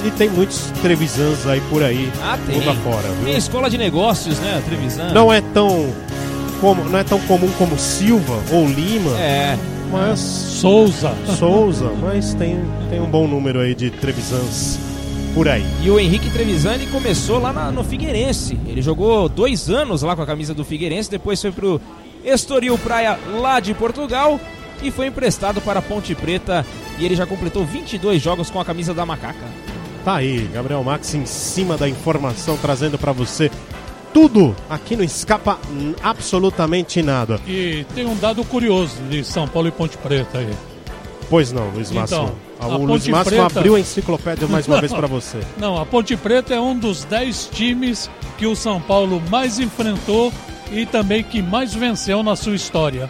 E 0.06 0.12
tem 0.12 0.30
muitos 0.30 0.72
Trevisans 0.82 1.45
aí 1.45 1.62
por 1.70 1.84
aí, 1.84 2.10
Ah, 2.22 2.38
tem. 2.48 2.60
mundo 2.60 2.70
afora, 2.70 3.10
Tem 3.10 3.26
viu? 3.26 3.38
escola 3.38 3.70
de 3.70 3.78
negócios, 3.78 4.40
né, 4.40 4.62
Trevisan? 4.66 5.12
Não 5.12 5.32
é 5.34 5.41
tão 5.41 5.94
como, 6.62 6.86
não 6.86 6.98
é 6.98 7.03
tão 7.03 7.20
comum 7.22 7.52
como 7.57 7.78
Silva 7.78 8.40
ou 8.53 8.66
Lima, 8.68 9.12
É, 9.20 9.57
mas 9.91 10.18
Souza. 10.20 11.14
Souza, 11.38 11.91
mas 12.02 12.34
tem, 12.36 12.57
tem 12.90 13.02
um 13.02 13.06
bom 13.10 13.28
número 13.28 13.60
aí 13.60 13.76
de 13.76 13.90
Trevisans 13.90 14.80
por 15.34 15.49
aí. 15.49 15.66
e 15.84 15.90
o 15.90 15.99
Henrique 15.99 16.30
Trevisan 16.30 16.76
ele 16.76 16.88
começou 16.88 17.38
lá 17.40 17.52
na- 17.52 17.70
no 17.70 17.84
Figueirense. 17.84 18.57
Ele 18.66 18.82
jogou 18.82 19.28
dois 19.28 19.70
anos 19.70 20.03
lá 20.03 20.16
com 20.16 20.22
a 20.22 20.26
camisa 20.26 20.53
do 20.53 20.64
Figueirense, 20.64 21.12
depois 21.12 21.41
foi 21.41 21.52
pro 21.52 21.82
Estoril 22.24 22.78
Praia 22.78 23.20
lá 23.41 23.60
de 23.60 23.74
Portugal 23.74 24.40
e 24.82 24.90
foi 24.90 25.07
emprestado 25.07 25.60
para 25.60 25.80
a 25.80 25.82
Ponte 25.82 26.16
Preta 26.16 26.66
e 26.99 27.05
ele 27.05 27.15
já 27.15 27.26
completou 27.26 27.65
22 27.65 28.22
jogos 28.22 28.49
com 28.49 28.59
a 28.59 28.65
camisa 28.65 28.93
da 28.93 29.05
Macaca. 29.05 29.45
Tá 30.03 30.15
aí, 30.15 30.47
Gabriel 30.53 30.84
Max 30.84 31.13
em 31.15 31.26
cima 31.26 31.76
da 31.77 31.89
informação, 31.89 32.57
trazendo 32.57 32.97
pra 32.97 33.11
você 33.11 33.49
tudo. 34.13 34.55
Aqui 34.69 34.95
não 34.95 35.03
escapa 35.03 35.59
absolutamente 36.03 37.01
nada. 37.01 37.39
E 37.47 37.85
tem 37.95 38.05
um 38.05 38.15
dado 38.15 38.43
curioso 38.45 38.95
de 39.09 39.23
São 39.23 39.47
Paulo 39.47 39.67
e 39.67 39.72
Ponte 39.72 39.97
Preta 39.97 40.38
aí. 40.39 40.49
Pois 41.30 41.51
não, 41.51 41.69
Luiz 41.72 41.89
Máximo. 41.91 42.22
Então, 42.59 42.69
a 42.69 42.77
o 42.77 42.85
Luiz 42.85 43.01
Ponte 43.03 43.11
Máximo 43.11 43.41
Preta- 43.41 43.59
abriu 43.59 43.76
a 43.76 43.80
enciclopédia 43.80 44.47
mais 44.47 44.67
uma 44.67 44.80
vez 44.80 44.93
pra 44.93 45.07
você. 45.07 45.39
Não, 45.57 45.81
a 45.81 45.85
Ponte 45.85 46.15
Preta 46.15 46.53
é 46.53 46.59
um 46.61 46.77
dos 46.77 47.03
10 47.03 47.49
times 47.51 48.09
que 48.38 48.45
o 48.45 48.55
São 48.55 48.80
Paulo 48.80 49.22
mais 49.30 49.59
enfrentou 49.59 50.31
e 50.72 50.85
também 50.85 51.23
que 51.23 51.41
mais 51.41 51.73
venceu 51.73 52.22
na 52.22 52.35
sua 52.35 52.53
história. 52.55 53.09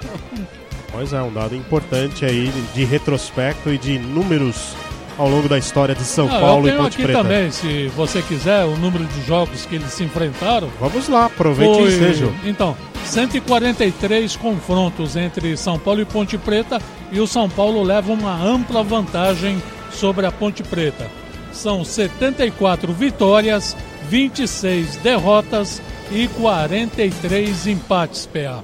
Pois 0.96 1.12
é, 1.12 1.22
um 1.22 1.32
dado 1.34 1.54
importante 1.56 2.24
aí 2.24 2.50
de 2.74 2.86
retrospecto 2.86 3.70
e 3.70 3.78
de 3.78 4.00
números 4.00 4.74
ao 5.18 5.28
longo 5.30 5.48
da 5.50 5.58
história 5.58 5.94
de 5.94 6.04
São 6.04 6.26
Ah, 6.34 6.40
Paulo 6.40 6.70
e 6.70 6.72
Ponte 6.72 6.96
aqui 6.96 7.04
Preta. 7.04 7.22
também, 7.22 7.52
se 7.52 7.88
você 7.90 8.22
quiser, 8.22 8.64
o 8.66 8.78
número 8.78 9.04
de 9.06 9.26
jogos 9.26 9.66
que 9.66 9.76
eles 9.76 9.92
se 9.92 10.04
enfrentaram. 10.06 10.70
Vamos 10.80 11.10
lá, 11.10 11.26
aproveite 11.26 11.74
e 11.74 11.76
Foi- 11.76 11.88
ensejo. 11.96 12.34
Então, 12.46 12.78
143 13.04 14.36
confrontos 14.38 15.16
entre 15.18 15.56
São 15.58 15.78
Paulo 15.78 16.00
e 16.02 16.06
Ponte 16.06 16.38
Preta 16.38 16.82
e 17.12 17.20
o 17.20 17.28
São 17.28 17.50
Paulo 17.50 17.84
leva 17.84 18.12
uma 18.14 18.34
ampla 18.42 18.82
vantagem 18.82 19.62
sobre 19.92 20.26
a 20.26 20.32
Ponte 20.32 20.64
Preta. 20.64 21.08
São 21.52 21.84
74 21.86 22.92
vitórias, 22.94 23.76
26 24.10 24.96
derrotas 24.98 25.82
e 26.12 26.28
43 26.30 27.68
empates, 27.68 28.26
PA. 28.26 28.64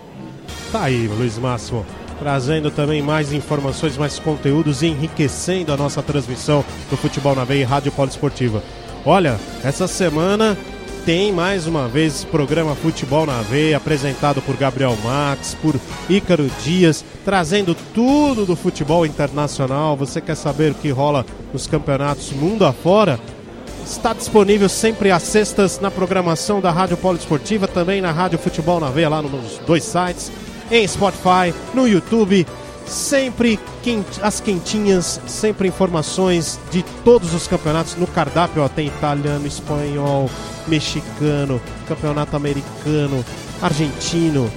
Tá 0.71 0.83
aí, 0.83 1.07
Luiz 1.07 1.37
Máximo, 1.37 1.85
trazendo 2.21 2.69
também 2.69 3.01
mais 3.01 3.33
informações, 3.33 3.97
mais 3.97 4.19
conteúdos 4.19 4.83
e 4.83 4.87
enriquecendo 4.87 5.73
a 5.73 5.77
nossa 5.77 6.03
transmissão 6.03 6.63
do 6.87 6.95
Futebol 6.95 7.35
na 7.35 7.43
Veia 7.43 7.61
e 7.61 7.63
Rádio 7.63 7.91
Poliesportiva. 7.91 8.61
Olha, 9.03 9.39
essa 9.63 9.87
semana 9.87 10.55
tem 11.03 11.31
mais 11.31 11.65
uma 11.65 11.87
vez 11.87 12.23
programa 12.23 12.75
Futebol 12.75 13.25
na 13.25 13.41
Veia, 13.41 13.77
apresentado 13.77 14.39
por 14.39 14.55
Gabriel 14.55 14.95
Max, 15.03 15.57
por 15.59 15.73
Ícaro 16.07 16.47
Dias, 16.63 17.03
trazendo 17.25 17.75
tudo 17.91 18.45
do 18.45 18.55
futebol 18.55 19.03
internacional. 19.03 19.97
Você 19.97 20.21
quer 20.21 20.35
saber 20.35 20.73
o 20.73 20.75
que 20.75 20.91
rola 20.91 21.25
nos 21.51 21.65
campeonatos 21.65 22.31
mundo 22.33 22.65
afora? 22.65 23.19
Está 23.83 24.13
disponível 24.13 24.69
sempre 24.69 25.09
às 25.09 25.23
sextas 25.23 25.79
na 25.79 25.89
programação 25.89 26.61
da 26.61 26.69
Rádio 26.69 26.97
Poliesportiva, 26.97 27.67
também 27.67 27.99
na 27.99 28.11
Rádio 28.11 28.37
Futebol 28.37 28.79
na 28.79 28.91
Veia, 28.91 29.09
lá 29.09 29.23
nos 29.23 29.57
dois 29.65 29.83
sites, 29.83 30.31
em 30.71 30.87
Spotify, 30.87 31.53
no 31.73 31.87
YouTube. 31.87 32.47
Sempre 32.85 33.59
as 34.21 34.41
quentinhas, 34.41 35.21
sempre 35.25 35.67
informações 35.67 36.59
de 36.71 36.83
todos 37.05 37.33
os 37.33 37.47
campeonatos. 37.47 37.95
No 37.95 38.07
cardápio 38.07 38.63
ó, 38.63 38.67
tem 38.67 38.87
italiano, 38.87 39.47
espanhol, 39.47 40.29
mexicano, 40.67 41.61
campeonato 41.87 42.35
americano, 42.35 43.23
argentino, 43.61 44.51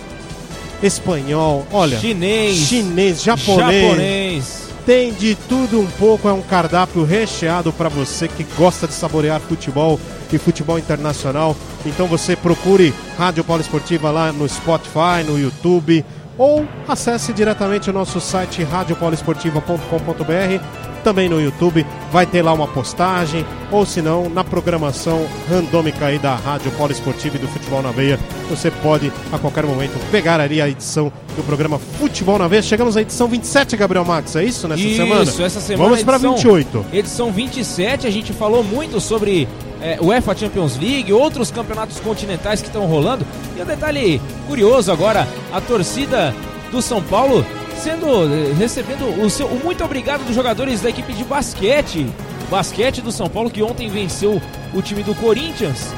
espanhol, 0.82 1.66
olha, 1.72 1.98
Chinês, 1.98 2.56
chinês, 2.56 3.22
japonês. 3.22 3.82
japonês. 3.84 4.64
Tem 4.86 5.15
de 5.15 5.35
tudo 5.35 5.81
um 5.81 5.86
pouco, 5.86 6.28
é 6.28 6.32
um 6.32 6.43
cardápio 6.43 7.05
recheado 7.05 7.73
para 7.73 7.89
você 7.89 8.28
que 8.28 8.44
gosta 8.56 8.86
de 8.86 8.93
saborear 8.93 9.40
futebol 9.40 9.98
e 10.31 10.39
futebol 10.39 10.78
internacional. 10.78 11.56
Então 11.86 12.06
você 12.06 12.36
procure 12.36 12.93
Rádio 13.16 13.44
Polo 13.44 13.62
Esportiva 13.62 14.11
lá 14.11 14.31
no 14.31 14.47
Spotify, 14.47 15.24
no 15.27 15.39
YouTube 15.39 16.05
ou 16.36 16.66
acesse 16.89 17.32
diretamente 17.32 17.90
o 17.90 17.93
nosso 17.93 18.20
site 18.20 18.62
radiopoloesportiva.com.br 18.62 20.85
também 21.05 21.28
no 21.28 21.40
YouTube 21.40 21.86
vai 22.11 22.24
ter 22.24 22.40
lá 22.40 22.55
uma 22.55 22.66
postagem, 22.66 23.44
ou 23.70 23.85
se 23.85 24.01
não, 24.01 24.31
na 24.31 24.43
programação 24.43 25.27
randômica 25.48 26.06
aí 26.06 26.19
da 26.19 26.35
Rádio 26.35 26.73
Polo 26.73 26.93
Esportiva 26.93 27.36
e 27.36 27.39
do 27.39 27.47
Futebol 27.47 27.82
na 27.82 27.90
Veia, 27.90 28.19
você 28.48 28.70
pode 28.70 29.12
a 29.31 29.39
qualquer 29.39 29.66
momento 29.66 29.93
pegar 30.11 30.40
ali 30.40 30.62
a 30.62 30.69
edição 30.69 31.12
do 31.36 31.43
programa 31.43 31.78
Futebol 31.78 32.39
na 32.39 32.48
Veia. 32.48 32.62
Chegamos 32.62 32.97
à 32.97 33.02
edição 33.02 33.28
27, 33.28 33.77
Gabriel 33.77 34.05
Max, 34.05 34.35
é 34.35 34.44
isso 34.44 34.66
nessa 34.66 34.82
isso, 34.82 34.97
semana? 34.97 35.23
Isso, 35.24 35.43
essa 35.43 35.61
semana. 35.61 35.90
Vamos 35.90 36.02
para 36.02 36.16
28. 36.16 36.86
Edição 36.90 37.31
27, 37.31 38.06
a 38.06 38.11
gente 38.11 38.32
falou 38.32 38.65
muito 38.65 38.98
sobre 38.98 39.47
é, 39.85 39.98
UEFA 40.01 40.35
Champions 40.35 40.78
League, 40.78 41.12
outros 41.12 41.51
campeonatos 41.51 42.01
continentais 42.01 42.62
que 42.62 42.69
estão 42.69 42.86
rolando. 42.86 43.27
E 43.55 43.61
um 43.61 43.66
detalhe 43.66 44.20
curioso 44.47 44.90
agora, 44.90 45.28
a 45.52 45.61
torcida 45.61 46.35
do 46.73 46.81
São 46.81 47.02
Paulo 47.02 47.44
sendo 47.77 48.06
eh, 48.24 48.55
recebendo 48.56 49.05
o 49.23 49.28
seu 49.28 49.47
o 49.47 49.62
muito 49.62 49.85
obrigado 49.85 50.24
dos 50.24 50.35
jogadores 50.35 50.81
da 50.81 50.89
equipe 50.89 51.12
de 51.12 51.23
basquete, 51.23 52.06
basquete 52.51 53.02
do 53.02 53.12
São 53.12 53.28
Paulo 53.28 53.51
que 53.51 53.62
ontem 53.62 53.90
venceu 53.90 54.40
o 54.73 54.81
time 54.81 55.02
do 55.02 55.15
Corinthians. 55.15 55.93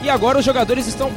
E 0.00 0.08
agora 0.08 0.38
os 0.38 0.44
jogadores 0.44 0.86
estão 0.86 1.10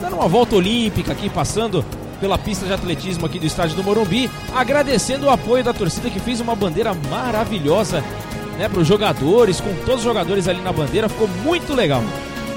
dando 0.00 0.16
uma 0.16 0.28
volta 0.28 0.56
olímpica 0.56 1.12
aqui 1.12 1.28
passando 1.28 1.84
pela 2.18 2.38
pista 2.38 2.64
de 2.64 2.72
atletismo 2.72 3.26
aqui 3.26 3.38
do 3.38 3.46
estádio 3.46 3.76
do 3.76 3.84
Morumbi, 3.84 4.30
agradecendo 4.54 5.26
o 5.26 5.30
apoio 5.30 5.62
da 5.62 5.74
torcida 5.74 6.08
que 6.08 6.18
fez 6.18 6.40
uma 6.40 6.54
bandeira 6.54 6.94
maravilhosa, 6.94 8.02
né, 8.58 8.68
para 8.68 8.80
os 8.80 8.86
jogadores, 8.86 9.60
com 9.60 9.72
todos 9.84 10.00
os 10.00 10.04
jogadores 10.04 10.48
ali 10.48 10.60
na 10.60 10.72
bandeira, 10.72 11.08
ficou 11.08 11.28
muito 11.44 11.72
legal. 11.74 12.02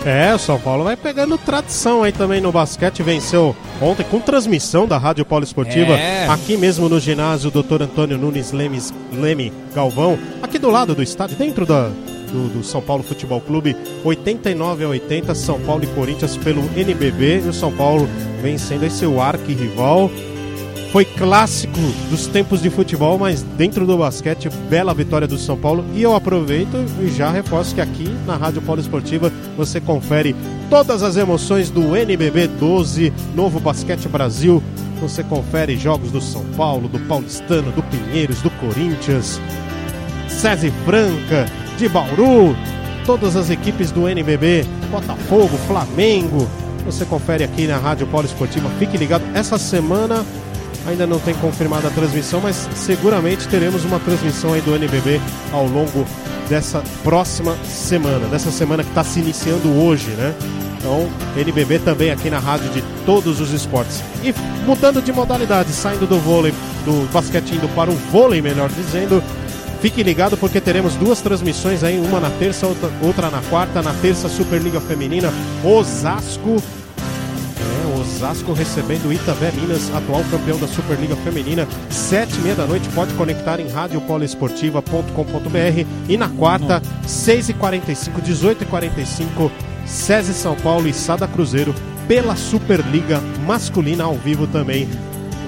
É, 0.03 0.33
o 0.33 0.39
São 0.39 0.59
Paulo 0.59 0.83
vai 0.83 0.97
pegando 0.97 1.37
tradição 1.37 2.01
aí 2.01 2.11
também 2.11 2.41
no 2.41 2.51
basquete. 2.51 3.03
Venceu 3.03 3.55
ontem 3.79 4.03
com 4.03 4.19
transmissão 4.19 4.87
da 4.87 4.97
Rádio 4.97 5.23
Polo 5.23 5.43
Esportiva, 5.43 5.93
É. 5.93 6.27
aqui 6.27 6.57
mesmo 6.57 6.89
no 6.89 6.99
ginásio 6.99 7.51
Dr. 7.51 7.83
Antônio 7.83 8.17
Nunes 8.17 8.51
Lemes, 8.51 8.91
Leme 9.13 9.53
Galvão, 9.75 10.17
aqui 10.41 10.57
do 10.57 10.71
lado 10.71 10.95
do 10.95 11.03
estádio, 11.03 11.37
dentro 11.37 11.67
da, 11.67 11.89
do, 12.31 12.47
do 12.49 12.63
São 12.63 12.81
Paulo 12.81 13.03
Futebol 13.03 13.39
Clube. 13.41 13.77
89 14.03 14.85
a 14.85 14.87
80, 14.87 15.35
São 15.35 15.59
Paulo 15.59 15.83
e 15.83 15.87
Corinthians 15.87 16.35
pelo 16.35 16.63
NBB. 16.75 17.43
E 17.45 17.49
o 17.49 17.53
São 17.53 17.71
Paulo 17.71 18.09
vencendo 18.41 18.83
esse 18.83 19.05
o 19.05 19.21
arqui-rival. 19.21 20.09
Foi 20.91 21.05
clássico 21.05 21.79
dos 22.09 22.27
tempos 22.27 22.61
de 22.61 22.69
futebol, 22.69 23.17
mas 23.17 23.41
dentro 23.41 23.87
do 23.87 23.97
basquete, 23.97 24.49
bela 24.69 24.93
vitória 24.93 25.25
do 25.25 25.37
São 25.37 25.57
Paulo. 25.57 25.85
E 25.93 26.01
eu 26.01 26.13
aproveito 26.13 26.85
e 27.01 27.07
já 27.07 27.31
reforço 27.31 27.73
que 27.73 27.79
aqui 27.79 28.09
na 28.27 28.35
Rádio 28.35 28.61
Polo 28.61 28.81
Esportiva 28.81 29.31
você 29.55 29.79
confere 29.79 30.35
todas 30.69 31.01
as 31.01 31.15
emoções 31.15 31.69
do 31.69 31.95
NBB 31.95 32.47
12, 32.59 33.13
Novo 33.33 33.57
Basquete 33.61 34.09
Brasil. 34.09 34.61
Você 34.99 35.23
confere 35.23 35.77
jogos 35.77 36.11
do 36.11 36.19
São 36.19 36.43
Paulo, 36.57 36.89
do 36.89 36.99
Paulistano, 37.07 37.71
do 37.71 37.81
Pinheiros, 37.83 38.41
do 38.41 38.49
Corinthians, 38.49 39.39
César 40.27 40.71
Franca, 40.83 41.45
de 41.77 41.87
Bauru, 41.87 42.53
todas 43.05 43.37
as 43.37 43.49
equipes 43.49 43.91
do 43.91 44.09
NBB, 44.09 44.65
Botafogo, 44.91 45.57
Flamengo. 45.67 46.49
Você 46.85 47.05
confere 47.05 47.45
aqui 47.45 47.65
na 47.65 47.77
Rádio 47.77 48.07
Polo 48.07 48.25
Esportiva. 48.25 48.69
Fique 48.77 48.97
ligado. 48.97 49.23
Essa 49.33 49.57
semana 49.57 50.25
ainda 50.85 51.05
não 51.05 51.19
tem 51.19 51.33
confirmada 51.35 51.87
a 51.87 51.91
transmissão, 51.91 52.41
mas 52.41 52.67
seguramente 52.75 53.47
teremos 53.47 53.85
uma 53.85 53.99
transmissão 53.99 54.53
aí 54.53 54.61
do 54.61 54.75
NBB 54.75 55.19
ao 55.51 55.65
longo 55.67 56.05
dessa 56.49 56.83
próxima 57.03 57.55
semana, 57.63 58.27
dessa 58.27 58.51
semana 58.51 58.83
que 58.83 58.89
está 58.89 59.03
se 59.03 59.19
iniciando 59.19 59.69
hoje, 59.69 60.09
né? 60.11 60.33
Então, 60.77 61.07
NBB 61.37 61.79
também 61.79 62.09
aqui 62.09 62.29
na 62.29 62.39
rádio 62.39 62.69
de 62.71 62.83
todos 63.05 63.39
os 63.39 63.51
esportes. 63.51 64.03
E 64.23 64.33
mudando 64.65 65.01
de 65.01 65.11
modalidade, 65.13 65.71
saindo 65.71 66.07
do 66.07 66.17
vôlei, 66.19 66.51
do 66.83 67.07
basquete 67.13 67.51
indo 67.55 67.69
para 67.75 67.91
o 67.91 67.93
vôlei, 67.93 68.41
melhor 68.41 68.69
dizendo, 68.69 69.23
Fique 69.81 70.03
ligado 70.03 70.37
porque 70.37 70.61
teremos 70.61 70.93
duas 70.93 71.21
transmissões 71.21 71.83
aí, 71.83 71.99
uma 71.99 72.19
na 72.19 72.29
terça, 72.29 72.67
outra, 72.67 72.91
outra 73.01 73.31
na 73.31 73.41
quarta. 73.41 73.81
Na 73.81 73.91
terça, 73.95 74.29
Superliga 74.29 74.79
Feminina, 74.79 75.33
Osasco. 75.63 76.61
Osasco 78.01 78.51
recebendo 78.53 79.07
o 79.07 79.13
Itabé 79.13 79.51
Minas, 79.51 79.93
atual 79.93 80.23
campeão 80.29 80.57
da 80.59 80.67
Superliga 80.67 81.15
Feminina. 81.17 81.67
Sete 81.89 82.35
e 82.35 82.39
meia 82.39 82.55
da 82.55 82.65
noite, 82.65 82.87
pode 82.89 83.13
conectar 83.13 83.59
em 83.59 83.67
radiopoloesportiva.com.br. 83.67 85.85
E 86.09 86.17
na 86.17 86.29
quarta, 86.29 86.81
6h45, 87.05 88.21
18h45, 88.21 89.51
SESI 89.85 90.33
São 90.33 90.55
Paulo 90.55 90.87
e 90.87 90.93
Sada 90.93 91.27
Cruzeiro 91.27 91.75
pela 92.07 92.35
Superliga 92.35 93.21
Masculina 93.45 94.03
ao 94.03 94.15
vivo 94.15 94.47
também 94.47 94.89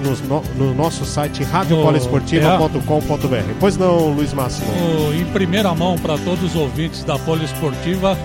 no, 0.02 0.14
no 0.56 0.74
nosso 0.74 1.04
site 1.04 1.42
radiopoloesportiva.com.br. 1.42 3.54
Pois 3.58 3.76
não, 3.76 4.12
Luiz 4.12 4.32
Máximo? 4.32 4.68
Em 5.12 5.24
primeira 5.26 5.74
mão 5.74 5.98
para 5.98 6.16
todos 6.18 6.44
os 6.44 6.54
ouvintes 6.54 7.02
da 7.04 7.18
Poliesportiva, 7.18 8.16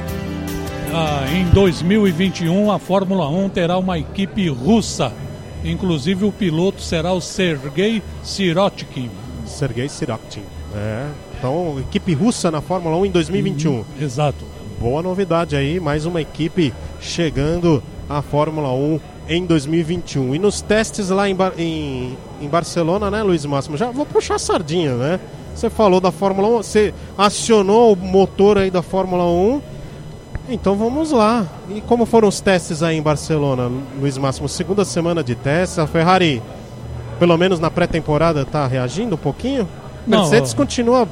ah, 0.94 1.26
em 1.32 1.46
2021 1.50 2.72
a 2.72 2.80
Fórmula 2.80 3.28
1 3.30 3.50
terá 3.50 3.78
uma 3.78 3.98
equipe 3.98 4.48
russa. 4.50 5.12
Inclusive 5.64 6.26
o 6.26 6.32
piloto 6.32 6.82
será 6.82 7.12
o 7.12 7.20
Sergei 7.22 8.02
Sirotkin. 8.24 9.10
Sergei 9.46 9.90
Sirotkin. 9.90 10.42
É. 10.76 11.08
Então, 11.38 11.78
equipe 11.80 12.14
russa 12.14 12.50
na 12.52 12.62
Fórmula 12.62 12.96
1 12.98 13.06
em 13.08 13.12
2021. 13.12 13.84
Exato. 14.00 14.46
Boa 14.80 15.02
novidade 15.02 15.56
aí, 15.56 15.80
mais 15.80 16.06
uma 16.06 16.22
equipe 16.22 16.74
chegando 17.02 17.84
à 18.10 18.22
Fórmula 18.22 18.72
1 18.74 19.00
em 19.28 19.46
2021. 19.46 20.34
E 20.36 20.40
nos 20.40 20.62
testes 20.62 21.10
lá 21.10 21.30
em, 21.30 21.36
Bar- 21.36 21.54
em, 21.58 22.18
em 22.42 22.48
Barcelona, 22.48 23.12
né, 23.12 23.22
Luiz 23.22 23.46
Máximo? 23.46 23.76
Já 23.78 23.92
vou 23.92 24.06
puxar 24.06 24.36
a 24.36 24.40
sardinha, 24.40 24.96
né? 24.96 25.20
Você 25.54 25.70
falou 25.70 26.00
da 26.00 26.12
Fórmula 26.12 26.48
1, 26.48 26.52
você 26.64 26.94
acionou 27.18 27.92
o 27.94 27.96
motor 27.98 28.58
aí 28.58 28.72
da 28.72 28.82
Fórmula 28.82 29.26
1. 29.26 29.62
Então 30.50 30.76
vamos 30.76 31.12
lá. 31.12 31.46
E 31.70 31.80
como 31.82 32.06
foram 32.06 32.28
os 32.28 32.42
testes 32.42 32.82
aí 32.82 32.98
em 32.98 33.02
Barcelona, 33.02 33.70
Luiz 34.00 34.18
Máximo? 34.18 34.50
Segunda 34.50 34.84
semana 34.84 35.24
de 35.24 35.36
testes. 35.36 35.78
A 35.78 35.86
Ferrari, 35.86 36.42
pelo 37.20 37.38
menos 37.38 37.60
na 37.60 37.70
pré-temporada, 37.70 38.44
tá 38.46 38.66
reagindo 38.66 39.16
um 39.16 39.18
pouquinho? 39.18 39.68
Não, 40.08 40.22
Mercedes 40.22 40.54
continua 40.54 41.08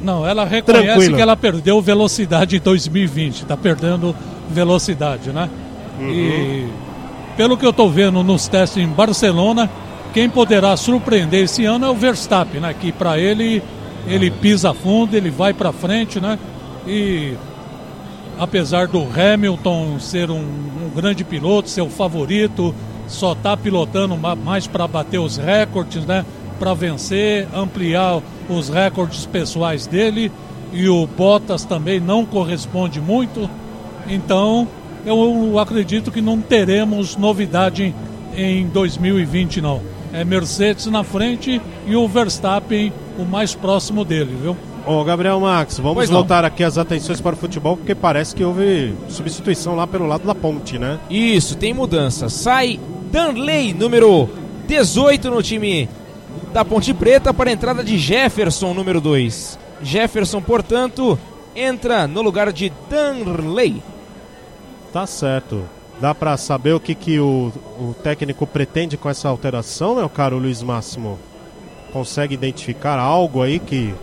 Não, 0.00 0.26
ela 0.26 0.44
reconhece 0.44 0.86
Tranquilo. 0.86 1.16
que 1.16 1.22
ela 1.22 1.36
perdeu 1.36 1.82
velocidade 1.82 2.56
em 2.56 2.60
2020, 2.60 3.42
está 3.42 3.56
perdendo 3.56 4.14
velocidade, 4.48 5.30
né? 5.30 5.50
E 6.00 6.66
pelo 7.36 7.56
que 7.56 7.66
eu 7.66 7.70
estou 7.70 7.90
vendo 7.90 8.22
nos 8.22 8.48
testes 8.48 8.82
em 8.82 8.88
Barcelona, 8.88 9.68
quem 10.14 10.30
poderá 10.30 10.76
surpreender 10.76 11.44
esse 11.44 11.64
ano 11.64 11.86
é 11.86 11.90
o 11.90 11.94
Verstappen, 11.94 12.60
né? 12.60 12.74
Que 12.78 12.90
para 12.92 13.18
ele 13.18 13.62
ele 14.06 14.30
pisa 14.30 14.72
fundo, 14.72 15.16
ele 15.16 15.30
vai 15.30 15.52
para 15.52 15.72
frente, 15.72 16.20
né? 16.20 16.38
E 16.86 17.34
apesar 18.38 18.86
do 18.88 19.02
Hamilton 19.02 19.98
ser 19.98 20.30
um, 20.30 20.36
um 20.36 20.90
grande 20.94 21.24
piloto, 21.24 21.68
ser 21.68 21.82
o 21.82 21.90
favorito, 21.90 22.74
só 23.08 23.32
está 23.32 23.56
pilotando 23.56 24.16
ma- 24.16 24.34
mais 24.36 24.66
para 24.66 24.86
bater 24.86 25.18
os 25.18 25.36
recordes, 25.36 26.04
né? 26.04 26.24
Para 26.58 26.74
vencer, 26.74 27.46
ampliar 27.54 28.20
os 28.48 28.68
recordes 28.68 29.26
pessoais 29.26 29.86
dele. 29.86 30.30
E 30.72 30.88
o 30.88 31.06
Bottas 31.06 31.64
também 31.64 32.00
não 32.00 32.24
corresponde 32.26 33.00
muito. 33.00 33.48
Então, 34.08 34.66
eu 35.04 35.58
acredito 35.58 36.10
que 36.10 36.20
não 36.20 36.40
teremos 36.40 37.16
novidade 37.16 37.94
em 38.36 38.66
2020, 38.68 39.60
não. 39.60 39.80
É 40.12 40.24
Mercedes 40.24 40.86
na 40.86 41.04
frente 41.04 41.60
e 41.86 41.94
o 41.94 42.08
Verstappen 42.08 42.92
o 43.18 43.24
mais 43.24 43.54
próximo 43.54 44.04
dele, 44.04 44.36
viu? 44.42 44.56
Ô, 44.86 45.02
Gabriel 45.02 45.40
Max, 45.40 45.78
vamos 45.78 45.94
Pois 45.96 46.10
não. 46.10 46.18
voltar 46.18 46.44
aqui 46.44 46.62
as 46.62 46.78
atenções 46.78 47.20
para 47.20 47.34
o 47.34 47.36
futebol, 47.36 47.76
porque 47.76 47.94
parece 47.94 48.34
que 48.34 48.44
houve 48.44 48.94
substituição 49.08 49.74
lá 49.74 49.84
pelo 49.86 50.06
lado 50.06 50.24
da 50.24 50.34
ponte, 50.34 50.78
né? 50.78 51.00
Isso, 51.10 51.56
tem 51.56 51.74
mudança. 51.74 52.28
Sai 52.28 52.78
Danley, 53.10 53.74
número 53.74 54.28
18 54.68 55.28
no 55.30 55.42
time 55.42 55.88
da 56.52 56.64
Ponte 56.64 56.94
Preta, 56.94 57.34
para 57.34 57.50
a 57.50 57.52
entrada 57.52 57.82
de 57.82 57.98
Jefferson, 57.98 58.72
número 58.74 59.00
2. 59.00 59.58
Jefferson, 59.82 60.40
portanto, 60.40 61.18
entra 61.54 62.06
no 62.06 62.22
lugar 62.22 62.52
de 62.52 62.72
Danley. 62.88 63.82
Tá 64.92 65.04
certo. 65.04 65.64
Dá 66.00 66.14
para 66.14 66.36
saber 66.36 66.74
o 66.74 66.80
que, 66.80 66.94
que 66.94 67.18
o, 67.18 67.52
o 67.78 67.94
técnico 68.02 68.46
pretende 68.46 68.96
com 68.96 69.10
essa 69.10 69.28
alteração, 69.28 69.96
meu 69.96 70.08
caro 70.08 70.38
Luiz 70.38 70.62
Máximo? 70.62 71.18
Consegue 71.92 72.34
identificar 72.34 72.98
algo 72.98 73.42
aí 73.42 73.58
que 73.58 73.94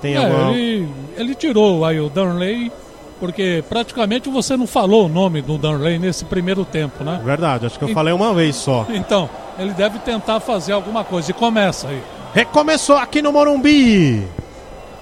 tem 0.00 0.14
É, 0.14 0.18
alguma... 0.18 0.52
ele, 0.52 0.88
ele 1.16 1.34
tirou 1.34 1.84
aí 1.84 2.00
o 2.00 2.08
Darley, 2.08 2.70
porque 3.18 3.62
praticamente 3.68 4.28
você 4.30 4.56
não 4.56 4.66
falou 4.66 5.06
o 5.06 5.08
nome 5.08 5.42
do 5.42 5.58
Darley 5.58 5.98
nesse 5.98 6.24
primeiro 6.24 6.64
tempo, 6.64 7.04
né? 7.04 7.20
Verdade, 7.24 7.66
acho 7.66 7.78
que 7.78 7.84
eu 7.84 7.90
E- 7.90 7.94
falei 7.94 8.12
uma 8.12 8.32
vez 8.34 8.56
só. 8.56 8.86
Então, 8.92 9.28
ele 9.58 9.72
deve 9.72 9.98
tentar 9.98 10.40
fazer 10.40 10.72
alguma 10.72 11.04
coisa. 11.04 11.30
E 11.30 11.34
começa 11.34 11.88
aí. 11.88 12.00
Recomeçou 12.34 12.96
aqui 12.96 13.20
no 13.20 13.32
Morumbi. 13.32 14.24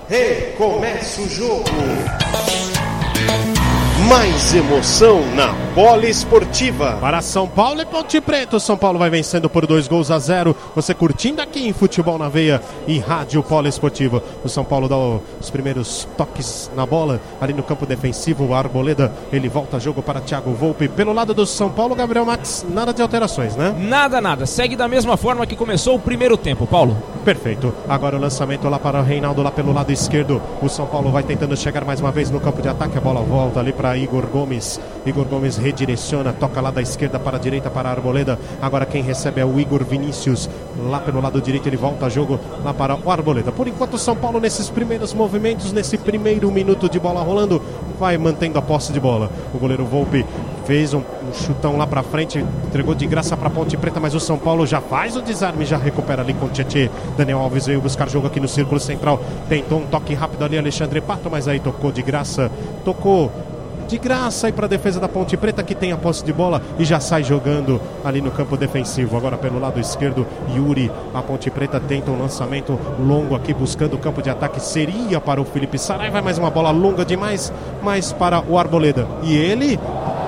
Recomeça 0.08 1.20
o 1.20 1.28
jogo. 1.28 1.64
Mais 4.08 4.54
emoção 4.54 5.20
na 5.34 5.52
bola 5.74 6.06
esportiva. 6.06 6.96
Para 6.98 7.20
São 7.20 7.46
Paulo 7.46 7.82
e 7.82 7.84
Ponte 7.84 8.18
Preta. 8.22 8.58
São 8.58 8.74
Paulo 8.74 8.98
vai 8.98 9.10
vencendo 9.10 9.50
por 9.50 9.66
dois 9.66 9.86
gols 9.86 10.10
a 10.10 10.18
zero. 10.18 10.56
Você 10.74 10.94
curtindo 10.94 11.42
aqui 11.42 11.68
em 11.68 11.74
Futebol 11.74 12.16
na 12.16 12.26
Veia 12.26 12.62
e 12.86 12.98
Rádio 12.98 13.42
Polo 13.42 13.68
Esportiva. 13.68 14.22
O 14.42 14.48
São 14.48 14.64
Paulo 14.64 14.88
dá 14.88 14.96
os 14.96 15.50
primeiros 15.50 16.08
toques 16.16 16.70
na 16.74 16.86
bola 16.86 17.20
ali 17.38 17.52
no 17.52 17.62
campo 17.62 17.84
defensivo. 17.84 18.46
O 18.46 18.54
Arboleda 18.54 19.12
ele 19.30 19.46
volta 19.46 19.78
jogo 19.78 20.02
para 20.02 20.20
Thiago 20.20 20.54
Volpe. 20.54 20.88
Pelo 20.88 21.12
lado 21.12 21.34
do 21.34 21.44
São 21.44 21.68
Paulo, 21.68 21.94
Gabriel 21.94 22.24
Max, 22.24 22.64
nada 22.66 22.94
de 22.94 23.02
alterações, 23.02 23.56
né? 23.56 23.74
Nada, 23.78 24.22
nada. 24.22 24.46
Segue 24.46 24.74
da 24.74 24.88
mesma 24.88 25.18
forma 25.18 25.46
que 25.46 25.54
começou 25.54 25.96
o 25.96 26.00
primeiro 26.00 26.38
tempo, 26.38 26.66
Paulo. 26.66 26.96
Perfeito. 27.26 27.74
Agora 27.86 28.16
o 28.16 28.20
lançamento 28.20 28.66
lá 28.70 28.78
para 28.78 29.00
o 29.00 29.04
Reinaldo, 29.04 29.42
lá 29.42 29.50
pelo 29.50 29.70
lado 29.70 29.92
esquerdo. 29.92 30.40
O 30.62 30.68
São 30.68 30.86
Paulo 30.86 31.10
vai 31.10 31.22
tentando 31.22 31.54
chegar 31.54 31.84
mais 31.84 32.00
uma 32.00 32.10
vez 32.10 32.30
no 32.30 32.40
campo 32.40 32.62
de 32.62 32.68
ataque. 32.68 32.96
A 32.96 33.02
bola 33.02 33.20
volta 33.20 33.60
ali 33.60 33.70
para 33.70 33.97
Igor 33.98 34.26
Gomes. 34.26 34.80
Igor 35.04 35.24
Gomes 35.26 35.56
redireciona, 35.56 36.32
toca 36.32 36.60
lá 36.60 36.70
da 36.70 36.80
esquerda 36.80 37.18
para 37.18 37.36
a 37.36 37.40
direita 37.40 37.70
para 37.70 37.88
a 37.88 37.92
Arboleda. 37.92 38.38
Agora 38.60 38.86
quem 38.86 39.02
recebe 39.02 39.40
é 39.40 39.44
o 39.44 39.58
Igor 39.58 39.84
Vinícius. 39.84 40.48
Lá 40.88 41.00
pelo 41.00 41.20
lado 41.20 41.40
direito 41.40 41.68
ele 41.68 41.76
volta 41.76 42.06
a 42.06 42.08
jogo 42.08 42.38
lá 42.64 42.72
para 42.72 42.96
o 42.96 43.10
Arboleda. 43.10 43.52
Por 43.52 43.66
enquanto 43.66 43.94
o 43.94 43.98
São 43.98 44.16
Paulo 44.16 44.40
nesses 44.40 44.70
primeiros 44.70 45.12
movimentos, 45.12 45.72
nesse 45.72 45.98
primeiro 45.98 46.50
minuto 46.50 46.88
de 46.88 46.98
bola 46.98 47.22
rolando, 47.22 47.60
vai 47.98 48.16
mantendo 48.16 48.58
a 48.58 48.62
posse 48.62 48.92
de 48.92 49.00
bola. 49.00 49.30
O 49.52 49.58
goleiro 49.58 49.84
Volpe 49.84 50.24
fez 50.68 50.92
um, 50.92 50.98
um 50.98 51.32
chutão 51.32 51.78
lá 51.78 51.86
para 51.86 52.02
frente, 52.02 52.44
entregou 52.66 52.94
de 52.94 53.06
graça 53.06 53.34
para 53.34 53.48
Ponte 53.48 53.74
Preta, 53.76 53.98
mas 53.98 54.14
o 54.14 54.20
São 54.20 54.36
Paulo 54.36 54.66
já 54.66 54.82
faz 54.82 55.16
o 55.16 55.22
desarme, 55.22 55.64
já 55.64 55.78
recupera 55.78 56.20
ali 56.20 56.34
com 56.34 56.44
o 56.44 56.48
Tietê. 56.50 56.90
Daniel 57.16 57.38
Alves 57.38 57.64
veio 57.66 57.80
buscar 57.80 58.08
jogo 58.08 58.26
aqui 58.26 58.38
no 58.38 58.46
círculo 58.46 58.78
central, 58.78 59.18
tentou 59.48 59.78
um 59.78 59.86
toque 59.86 60.12
rápido 60.12 60.44
ali 60.44 60.58
Alexandre 60.58 61.00
Pato, 61.00 61.30
mas 61.30 61.48
aí 61.48 61.58
tocou 61.58 61.90
de 61.90 62.02
graça, 62.02 62.50
tocou 62.84 63.32
de 63.88 63.96
graça 63.96 64.46
aí 64.46 64.52
para 64.52 64.66
a 64.66 64.68
defesa 64.68 65.00
da 65.00 65.08
Ponte 65.08 65.36
Preta 65.36 65.62
que 65.62 65.74
tem 65.74 65.92
a 65.92 65.96
posse 65.96 66.22
de 66.22 66.32
bola 66.32 66.60
e 66.78 66.84
já 66.84 67.00
sai 67.00 67.24
jogando 67.24 67.80
ali 68.04 68.20
no 68.20 68.30
campo 68.30 68.56
defensivo. 68.56 69.16
Agora 69.16 69.36
pelo 69.38 69.58
lado 69.58 69.80
esquerdo, 69.80 70.26
Yuri. 70.54 70.92
A 71.14 71.22
Ponte 71.22 71.50
Preta 71.50 71.80
tenta 71.80 72.10
um 72.10 72.20
lançamento 72.20 72.78
longo 73.00 73.34
aqui 73.34 73.54
buscando 73.54 73.94
o 73.94 73.98
campo 73.98 74.20
de 74.20 74.28
ataque. 74.28 74.60
Seria 74.60 75.20
para 75.20 75.40
o 75.40 75.44
Felipe 75.44 75.78
Sarai. 75.78 76.10
Vai 76.10 76.20
mais 76.20 76.36
uma 76.36 76.50
bola 76.50 76.70
longa 76.70 77.04
demais, 77.04 77.50
mas 77.82 78.12
para 78.12 78.42
o 78.46 78.58
Arboleda. 78.58 79.08
E 79.22 79.34
ele, 79.34 79.80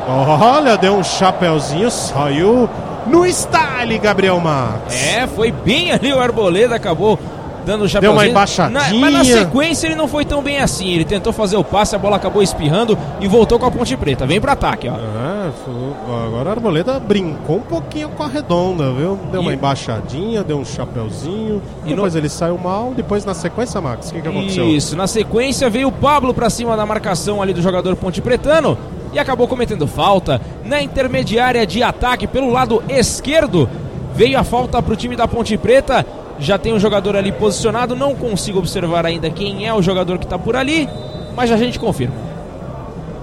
olha, 0.09 0.78
deu 0.78 0.95
um 0.95 1.05
chapéuzinho, 1.05 1.91
saiu 1.91 2.69
no 3.07 3.27
style, 3.27 3.99
Gabriel 3.99 4.41
Max. 4.41 4.95
É, 4.95 5.27
foi 5.27 5.53
bem 5.53 5.93
ali 5.93 6.12
o 6.12 6.19
Arboleda, 6.19 6.77
acabou 6.77 7.19
dando 7.65 7.81
o 7.81 7.85
Deu 7.85 7.89
chapéuzinho. 7.89 8.12
uma 8.20 8.27
embaixadinha. 8.27 8.81
Na- 8.81 8.95
mas 8.95 9.12
na 9.12 9.24
sequência 9.24 9.87
ele 9.87 9.95
não 9.95 10.09
foi 10.09 10.24
tão 10.24 10.43
bem 10.43 10.59
assim. 10.59 10.91
Ele 10.93 11.05
tentou 11.05 11.32
fazer 11.32 11.57
o 11.57 11.65
passe, 11.65 11.95
a 11.95 11.99
bola 11.99 12.16
acabou 12.16 12.43
espirrando 12.43 12.97
e 13.20 13.28
voltou 13.28 13.59
com 13.59 13.66
a 13.66 13.70
Ponte 13.70 13.97
Preta. 13.97 14.27
Vem 14.27 14.41
pro 14.41 14.51
ataque, 14.51 14.89
ó. 14.89 14.95
É, 14.95 15.51
foi- 15.65 16.24
agora 16.27 16.51
a 16.51 16.53
Arboleda 16.53 16.99
brincou 16.99 17.57
um 17.57 17.61
pouquinho 17.62 18.09
com 18.11 18.23
a 18.23 18.28
redonda, 18.28 18.93
viu? 18.93 19.19
Deu 19.31 19.41
uma 19.41 19.53
E- 19.53 19.55
embaixadinha, 19.55 20.43
deu 20.43 20.59
um 20.59 20.65
chapéuzinho. 20.65 21.62
E 21.85 21.91
depois 21.91 22.15
no- 22.15 22.20
ele 22.20 22.28
saiu 22.28 22.59
mal. 22.59 22.93
Depois 22.97 23.24
na 23.24 23.35
sequência, 23.35 23.81
Max, 23.81 24.11
o 24.11 24.15
que, 24.15 24.20
que 24.23 24.28
aconteceu? 24.28 24.66
Isso, 24.69 24.97
na 24.97 25.07
sequência 25.07 25.69
veio 25.70 25.89
o 25.89 25.93
Pablo 25.93 26.32
pra 26.35 26.51
cima 26.51 26.77
da 26.77 26.85
marcação 26.87 27.41
ali 27.43 27.53
do 27.53 27.62
jogador 27.62 27.95
Ponte 27.97 28.20
Pretano 28.20 28.77
e 29.12 29.19
acabou 29.19 29.47
cometendo 29.49 29.87
falta. 29.87 30.41
Na 30.65 30.81
intermediária 30.82 31.66
de 31.66 31.82
ataque 31.82 32.27
pelo 32.27 32.51
lado 32.51 32.82
esquerdo, 32.89 33.69
veio 34.15 34.39
a 34.39 34.45
falta 34.45 34.81
pro 34.82 34.97
time 34.97 35.16
da 35.16 35.27
Ponte 35.27 35.57
Preta. 35.57 36.05
Já 36.41 36.59
tem 36.59 36.73
um 36.73 36.81
jogador 36.81 37.17
ali 37.17 37.31
posicionado, 37.31 37.95
não 37.95 38.15
consigo 38.15 38.59
observar 38.59 39.05
ainda 39.05 39.29
quem 39.31 39.67
é 39.67 39.75
o 39.75 39.83
jogador 39.83 40.19
que 40.19 40.27
tá 40.27 40.39
por 40.39 40.57
ali, 40.57 40.89
mas 41.37 41.53
a 41.53 41.57
gente 41.57 41.79
confirma. 41.79 42.30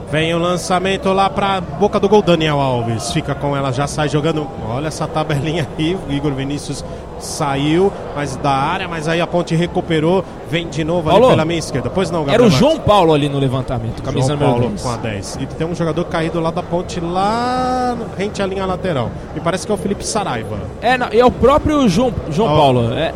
Vem 0.09 0.33
o 0.33 0.39
lançamento 0.39 1.11
lá 1.11 1.29
pra 1.29 1.59
boca 1.59 1.99
do 1.99 2.07
gol. 2.07 2.21
Daniel 2.21 2.61
Alves 2.61 3.11
fica 3.11 3.35
com 3.35 3.55
ela, 3.57 3.73
já 3.73 3.87
sai 3.87 4.07
jogando. 4.07 4.47
Olha 4.69 4.87
essa 4.87 5.05
tabelinha 5.05 5.67
aí. 5.77 5.97
O 6.07 6.11
Igor 6.11 6.31
Vinícius 6.33 6.83
saiu, 7.19 7.91
mas 8.15 8.37
da 8.37 8.51
área, 8.51 8.87
mas 8.87 9.07
aí 9.09 9.19
a 9.19 9.27
ponte 9.27 9.53
recuperou. 9.53 10.23
Vem 10.49 10.69
de 10.69 10.81
novo 10.85 11.09
ali 11.09 11.19
Paulo, 11.19 11.31
pela 11.33 11.43
minha 11.43 11.59
esquerda. 11.59 11.89
Pois 11.89 12.09
não, 12.09 12.21
Era 12.21 12.31
Gabriel 12.37 12.47
o 12.47 12.51
Max? 12.51 12.59
João 12.59 12.79
Paulo 12.79 13.13
ali 13.13 13.27
no 13.27 13.37
levantamento, 13.37 14.01
camisa 14.01 14.27
João 14.27 14.39
número 14.39 14.53
Paulo 14.61 14.69
10. 14.69 14.81
com 14.81 14.89
a 14.89 14.95
10. 14.97 15.37
E 15.41 15.45
tem 15.45 15.67
um 15.67 15.75
jogador 15.75 16.05
caído 16.05 16.39
lá 16.39 16.51
da 16.51 16.63
ponte, 16.63 17.01
lá 17.01 17.97
rente 18.17 18.41
à 18.41 18.45
linha 18.45 18.65
lateral. 18.65 19.11
Me 19.35 19.41
parece 19.41 19.65
que 19.65 19.71
é 19.73 19.75
o 19.75 19.77
Felipe 19.77 20.05
Saraiva. 20.05 20.57
É, 20.81 20.97
não, 20.97 21.07
é 21.11 21.25
o 21.25 21.31
próprio 21.31 21.89
João, 21.89 22.13
João 22.29 22.47
Paulo. 22.55 22.93
É, 22.93 23.13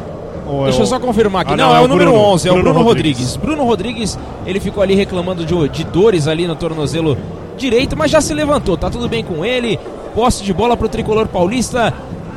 Ou 0.52 0.62
é 0.62 0.64
Deixa 0.66 0.82
eu 0.82 0.86
só 0.86 1.00
confirmar 1.00 1.44
aqui. 1.44 1.54
Ah, 1.54 1.58
não, 1.58 1.76
é, 1.76 1.80
o 1.80 1.88
número 1.88 2.14
11, 2.14 2.48
é 2.50 2.52
o 2.52 2.56
Bruno 2.56 2.74
Bruno 2.74 2.86
Rodrigues. 2.86 3.38
Bruno 3.38 3.64
Rodrigues, 3.64 4.20
ele 4.46 4.60
ficou 4.60 4.84
ali 4.84 4.94
reclamando 4.94 5.46
de, 5.46 5.70
de 5.70 5.84
dores 5.86 6.28
ali 6.28 6.46
no 6.46 6.56
tornozelo 6.56 7.18
direito, 7.58 7.96
mas 7.96 8.12
já 8.12 8.20
se 8.20 8.34
levantou. 8.34 8.76
Tá 8.76 8.90
tudo 8.90 9.08
bem 9.08 9.24
com 9.24 9.46
ele. 9.46 9.80
Posse 10.14 10.44
de 10.44 10.54
bola 10.54 10.76
pro 10.76 10.90
tricolor 10.90 11.28
paulista 11.28 11.94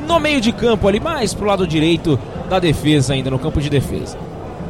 no 0.06 0.20
meio 0.20 0.40
de 0.40 0.52
campo 0.52 0.86
ali, 0.86 1.00
mais 1.00 1.34
pro 1.34 1.46
lado 1.46 1.66
direito 1.66 2.18
da 2.48 2.60
defesa 2.60 3.14
ainda, 3.14 3.30
no 3.30 3.38
campo 3.38 3.60
de 3.60 3.68
defesa. 3.68 4.16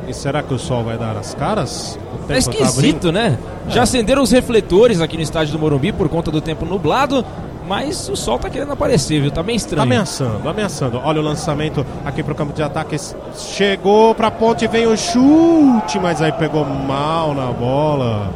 E 0.08 0.14
será 0.14 0.42
que 0.42 0.54
o 0.54 0.58
sol 0.58 0.84
vai 0.84 0.96
dar 0.96 1.16
as 1.16 1.34
caras? 1.34 1.98
O 2.14 2.18
Tá 2.26 2.34
tempo 2.34 2.38
esquisito, 2.38 3.12
né? 3.12 3.38
Já 3.68 3.82
acenderam 3.82 4.22
os 4.22 4.30
refletores 4.30 5.00
aqui 5.00 5.16
no 5.16 5.22
estádio 5.22 5.52
do 5.52 5.58
Morumbi 5.58 5.92
por 5.92 6.08
conta 6.08 6.30
do 6.30 6.40
tempo 6.40 6.64
nublado, 6.64 7.24
mas 7.66 8.08
o 8.08 8.16
sol 8.16 8.38
tá 8.38 8.50
querendo 8.50 8.72
aparecer, 8.72 9.20
viu? 9.20 9.30
Tá 9.30 9.42
bem 9.42 9.54
Tá 9.54 9.56
estranho. 9.56 9.82
ameaçando, 9.82 10.48
ameaçando. 10.48 11.00
Olha 11.02 11.20
o 11.20 11.24
lançamento 11.24 11.84
aqui 12.04 12.22
pro 12.22 12.34
campo 12.34 12.52
de 12.52 12.62
ataque. 12.62 12.96
Chegou 13.36 14.14
pra 14.14 14.30
ponte, 14.30 14.66
vem 14.66 14.86
o 14.86 14.96
chute, 14.96 15.98
mas 16.00 16.20
aí 16.22 16.32
pegou 16.32 16.64
mal 16.64 17.34
na 17.34 17.46
bola. 17.46 18.30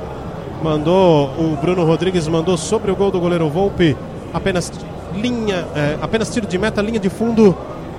Mandou, 0.63 1.27
o 1.39 1.57
Bruno 1.61 1.85
Rodrigues 1.85 2.27
mandou 2.27 2.57
sobre 2.57 2.91
o 2.91 2.97
gol 2.97 3.11
do 3.11 3.21
goleiro 3.21 3.49
Volpe. 3.49 3.97
Apenas 4.35 4.73
linha, 5.15 5.65
é, 5.75 5.97
apenas 6.03 6.29
tiro 6.33 6.47
de 6.47 6.59
meta, 6.59 6.83
linha 6.83 6.99
de 6.99 7.09
fundo. 7.09 7.57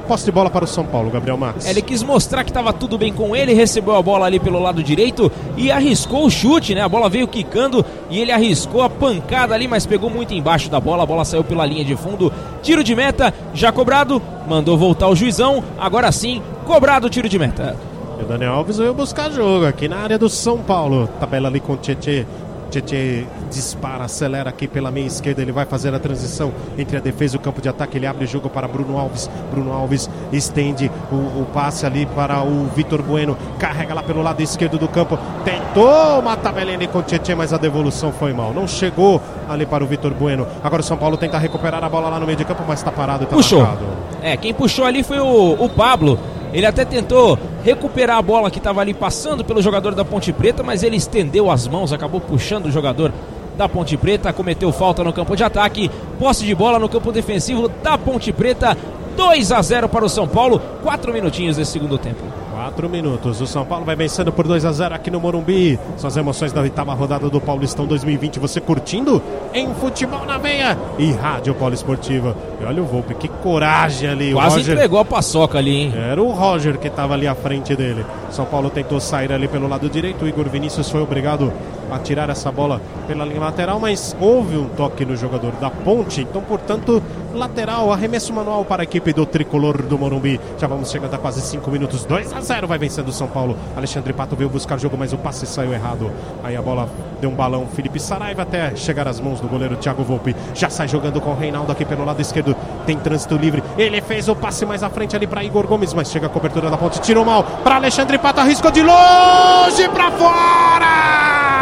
Posse 0.10 0.26
de 0.26 0.31
bola 0.31 0.49
para 0.49 0.65
o 0.65 0.68
São 0.68 0.84
Paulo, 0.84 1.11
Gabriel 1.11 1.38
Max. 1.38 1.68
Ele 1.68 1.84
quis 1.84 2.02
mostrar 2.02 2.44
que 2.44 2.49
estava 2.49 2.73
tudo 2.73 2.98
bem 2.98 3.14
com 3.14 3.36
ele, 3.36 3.53
recebeu 3.53 3.95
a 3.95 4.02
bola 4.02 4.26
ali 4.26 4.40
pelo 4.40 4.57
lado 4.60 4.81
direito 4.81 5.31
e 5.56 5.72
arriscou 5.72 6.26
o 6.26 6.31
chute, 6.31 6.73
né? 6.73 6.81
A 6.81 6.90
bola 6.90 7.07
veio 7.07 7.27
quicando 7.27 7.86
e 8.10 8.19
ele 8.19 8.31
arriscou 8.31 8.81
a 8.81 8.90
pancada 8.90 9.53
ali, 9.53 9.68
mas 9.68 9.86
pegou 9.86 10.10
muito 10.10 10.34
embaixo 10.34 10.68
da 10.68 10.80
bola. 10.80 11.03
A 11.03 11.06
bola 11.06 11.23
saiu 11.23 11.44
pela 11.44 11.64
linha 11.64 11.86
de 11.86 11.95
fundo. 11.95 12.34
Tiro 12.64 12.84
de 12.84 12.95
meta, 12.95 13.31
já 13.53 13.72
cobrado. 13.72 14.19
Mandou 14.48 14.76
voltar 14.80 15.07
o 15.10 15.15
juizão. 15.15 15.64
Agora 15.77 16.11
sim, 16.11 16.41
cobrado 16.65 17.06
o 17.06 17.10
tiro 17.11 17.30
de 17.30 17.38
meta. 17.38 17.77
E 18.19 18.23
o 18.23 18.26
Daniel 18.26 18.53
Alves 18.53 18.80
veio 18.80 18.95
buscar 18.95 19.30
jogo 19.30 19.68
aqui 19.68 19.88
na 19.88 19.98
área 19.98 20.18
do 20.18 20.27
São 20.27 20.57
Paulo. 20.57 21.07
Tabela 21.19 21.49
ali 21.49 21.60
com 21.60 21.73
o 21.73 21.77
Tietê. 21.77 22.26
Tietê 22.69 23.25
dispara, 23.51 24.05
acelera 24.05 24.49
aqui 24.49 24.67
pela 24.67 24.89
meia 24.91 25.05
esquerda. 25.07 25.41
Ele 25.41 25.51
vai 25.51 25.65
fazer 25.65 25.93
a 25.93 25.99
transição 25.99 26.51
entre 26.77 26.97
a 26.97 26.99
defesa 26.99 27.35
e 27.35 27.37
o 27.37 27.41
campo 27.41 27.61
de 27.61 27.69
ataque. 27.69 27.97
Ele 27.97 28.07
abre 28.07 28.25
o 28.25 28.27
jogo 28.27 28.49
para 28.49 28.67
Bruno 28.67 28.97
Alves. 28.97 29.29
Bruno 29.51 29.71
Alves 29.73 30.09
estende 30.31 30.89
o, 31.11 31.15
o 31.15 31.47
passe 31.53 31.85
ali 31.85 32.05
para 32.05 32.41
o 32.41 32.65
Vitor 32.75 33.01
Bueno. 33.01 33.37
Carrega 33.57 33.93
lá 33.93 34.03
pelo 34.03 34.21
lado 34.21 34.41
esquerdo 34.41 34.77
do 34.77 34.87
campo. 34.87 35.17
Tentou 35.43 36.21
tabelinha 36.39 36.77
ali 36.77 36.87
com 36.87 36.99
o 36.99 37.03
Tietê, 37.03 37.35
mas 37.35 37.53
a 37.53 37.57
devolução 37.57 38.11
foi 38.11 38.33
mal. 38.33 38.53
Não 38.53 38.67
chegou 38.67 39.21
ali 39.47 39.65
para 39.65 39.83
o 39.83 39.87
Vitor 39.87 40.13
Bueno. 40.13 40.47
Agora 40.63 40.81
o 40.81 40.85
São 40.85 40.97
Paulo 40.97 41.17
tenta 41.17 41.37
recuperar 41.37 41.83
a 41.83 41.89
bola 41.89 42.09
lá 42.09 42.19
no 42.19 42.25
meio 42.25 42.37
de 42.37 42.45
campo, 42.45 42.63
mas 42.67 42.79
está 42.79 42.91
parado 42.91 43.23
está 43.23 43.35
Puxou. 43.35 43.61
marcado. 43.61 43.85
É, 44.21 44.35
quem 44.35 44.53
puxou 44.53 44.85
ali 44.85 45.03
foi 45.03 45.19
o, 45.19 45.53
o 45.59 45.69
Pablo. 45.69 46.19
Ele 46.53 46.65
até 46.65 46.84
tentou 46.84 47.38
recuperar 47.63 48.17
a 48.17 48.21
bola 48.21 48.49
que 48.49 48.57
estava 48.57 48.81
ali 48.81 48.93
passando 48.93 49.43
pelo 49.43 49.61
jogador 49.61 49.93
da 49.93 50.03
Ponte 50.03 50.34
Preta, 50.34 50.63
mas 50.63 50.84
ele 50.84 50.95
estendeu 50.95 51.51
as 51.51 51.67
mãos, 51.67 51.93
acabou 51.93 52.19
puxando 52.19 52.65
o 52.65 52.71
jogador 52.71 53.11
da 53.57 53.69
Ponte 53.69 53.95
Preta, 53.97 54.34
cometeu 54.34 54.71
falta 54.71 55.03
no 55.03 55.13
campo 55.13 55.35
de 55.35 55.43
ataque, 55.43 55.91
posse 56.17 56.45
de 56.45 56.55
bola 56.55 56.80
no 56.80 56.89
campo 56.89 57.11
defensivo 57.11 57.67
da 57.67 57.97
Ponte 57.97 58.31
Preta, 58.31 58.76
2 59.15 59.51
a 59.51 59.61
0 59.61 59.89
para 59.89 60.05
o 60.05 60.09
São 60.09 60.27
Paulo, 60.27 60.61
quatro 60.81 61.11
minutinhos 61.13 61.57
desse 61.57 61.73
segundo 61.73 61.97
tempo. 61.97 62.23
Quatro 62.69 62.87
minutos. 62.87 63.41
O 63.41 63.47
São 63.47 63.65
Paulo 63.65 63.83
vai 63.83 63.95
vencendo 63.95 64.31
por 64.31 64.47
2 64.47 64.63
a 64.63 64.71
0 64.71 64.93
aqui 64.93 65.09
no 65.09 65.19
Morumbi. 65.19 65.79
São 65.97 66.07
as 66.07 66.15
emoções 66.15 66.53
da 66.53 66.61
oitava 66.61 66.93
rodada 66.93 67.27
do 67.27 67.41
Paulistão 67.41 67.87
2020. 67.87 68.37
Você 68.37 68.61
curtindo 68.61 69.19
em 69.55 69.73
Futebol 69.73 70.23
na 70.23 70.37
Veia 70.37 70.77
e 70.99 71.11
Rádio 71.11 71.55
Poliesportiva. 71.55 72.37
E 72.61 72.63
olha 72.63 72.83
o 72.83 72.85
Volpe, 72.85 73.15
que 73.15 73.27
coragem 73.27 74.07
ali. 74.07 74.33
Quase 74.33 74.57
o 74.57 74.57
Roger, 74.59 74.75
entregou 74.75 74.99
a 74.99 75.05
paçoca 75.05 75.57
ali, 75.57 75.75
hein? 75.75 75.93
Era 75.95 76.21
o 76.21 76.29
Roger 76.29 76.77
que 76.77 76.87
estava 76.87 77.15
ali 77.15 77.27
à 77.27 77.33
frente 77.33 77.75
dele. 77.75 78.05
São 78.29 78.45
Paulo 78.45 78.69
tentou 78.69 78.99
sair 78.99 79.33
ali 79.33 79.47
pelo 79.47 79.67
lado 79.67 79.89
direito. 79.89 80.23
O 80.23 80.27
Igor 80.27 80.47
Vinícius 80.47 80.91
foi 80.91 81.01
obrigado 81.01 81.51
a 81.91 81.97
tirar 81.97 82.29
essa 82.29 82.51
bola 82.51 82.79
pela 83.07 83.25
linha 83.25 83.39
lateral, 83.39 83.79
mas 83.79 84.15
houve 84.21 84.55
um 84.55 84.69
toque 84.69 85.03
no 85.03 85.15
jogador 85.15 85.53
da 85.53 85.71
ponte. 85.71 86.21
Então, 86.21 86.39
portanto, 86.43 87.01
lateral, 87.34 87.91
arremesso 87.91 88.34
manual 88.34 88.65
para 88.65 88.81
a 88.81 88.85
equipe 88.85 89.14
do 89.14 89.26
tricolor 89.26 89.84
do 89.84 89.97
Morumbi. 89.97 90.39
Já 90.57 90.68
vamos 90.68 90.91
chegando 90.91 91.14
a 91.14 91.18
quase 91.18 91.41
5 91.41 91.69
minutos, 91.72 92.06
2 92.06 92.34
a 92.34 92.41
0 92.41 92.68
vai 92.68 92.77
vencendo 92.77 93.10
o 93.10 93.11
São 93.11 93.27
Paulo. 93.27 93.57
Alexandre 93.76 94.14
Pato 94.14 94.35
veio 94.35 94.49
buscar 94.49 94.80
jogo, 94.80 94.97
mas 94.97 95.14
o 95.14 95.18
passe 95.18 95.45
saiu 95.45 95.73
errado. 95.73 96.11
Aí 96.43 96.56
a 96.56 96.61
bola 96.61 96.89
deu 97.19 97.30
um 97.30 97.35
balão, 97.35 97.68
Felipe 97.68 97.99
Saraiva 97.99 98.43
até 98.43 98.76
chegar 98.76 99.07
às 99.07 99.19
mãos 99.19 99.39
do 99.39 99.47
goleiro 99.47 99.76
Thiago 99.76 100.03
Volpe. 100.03 100.35
Já 100.53 100.69
sai 100.69 100.88
jogando 100.88 101.22
com 101.22 101.31
o 101.31 101.35
Reinaldo 101.35 101.72
aqui 101.72 101.85
pelo 101.85 102.06
lado 102.06 102.22
esquerdo. 102.22 102.56
Tem 102.85 102.97
trânsito 102.97 103.35
livre. 103.35 103.64
Ele 103.77 104.01
fez 104.01 104.27
o 104.27 104.35
passe 104.35 104.65
mais 104.65 104.84
à 104.84 104.89
frente 104.89 105.15
ali 105.15 105.27
para 105.27 105.43
Igor 105.43 105.68
Gomes, 105.68 105.93
mas 105.93 106.10
chega 106.11 106.27
a 106.27 106.30
cobertura 106.30 106.69
da 106.69 106.77
ponte, 106.77 106.99
tirou 107.01 107.26
mal 107.26 107.43
para 107.64 107.76
Alexandre 107.76 108.18
Pato, 108.18 108.39
arriscou 108.39 108.72
de 108.72 108.81
longe 108.81 109.88
para 109.89 110.11
fora! 110.11 111.59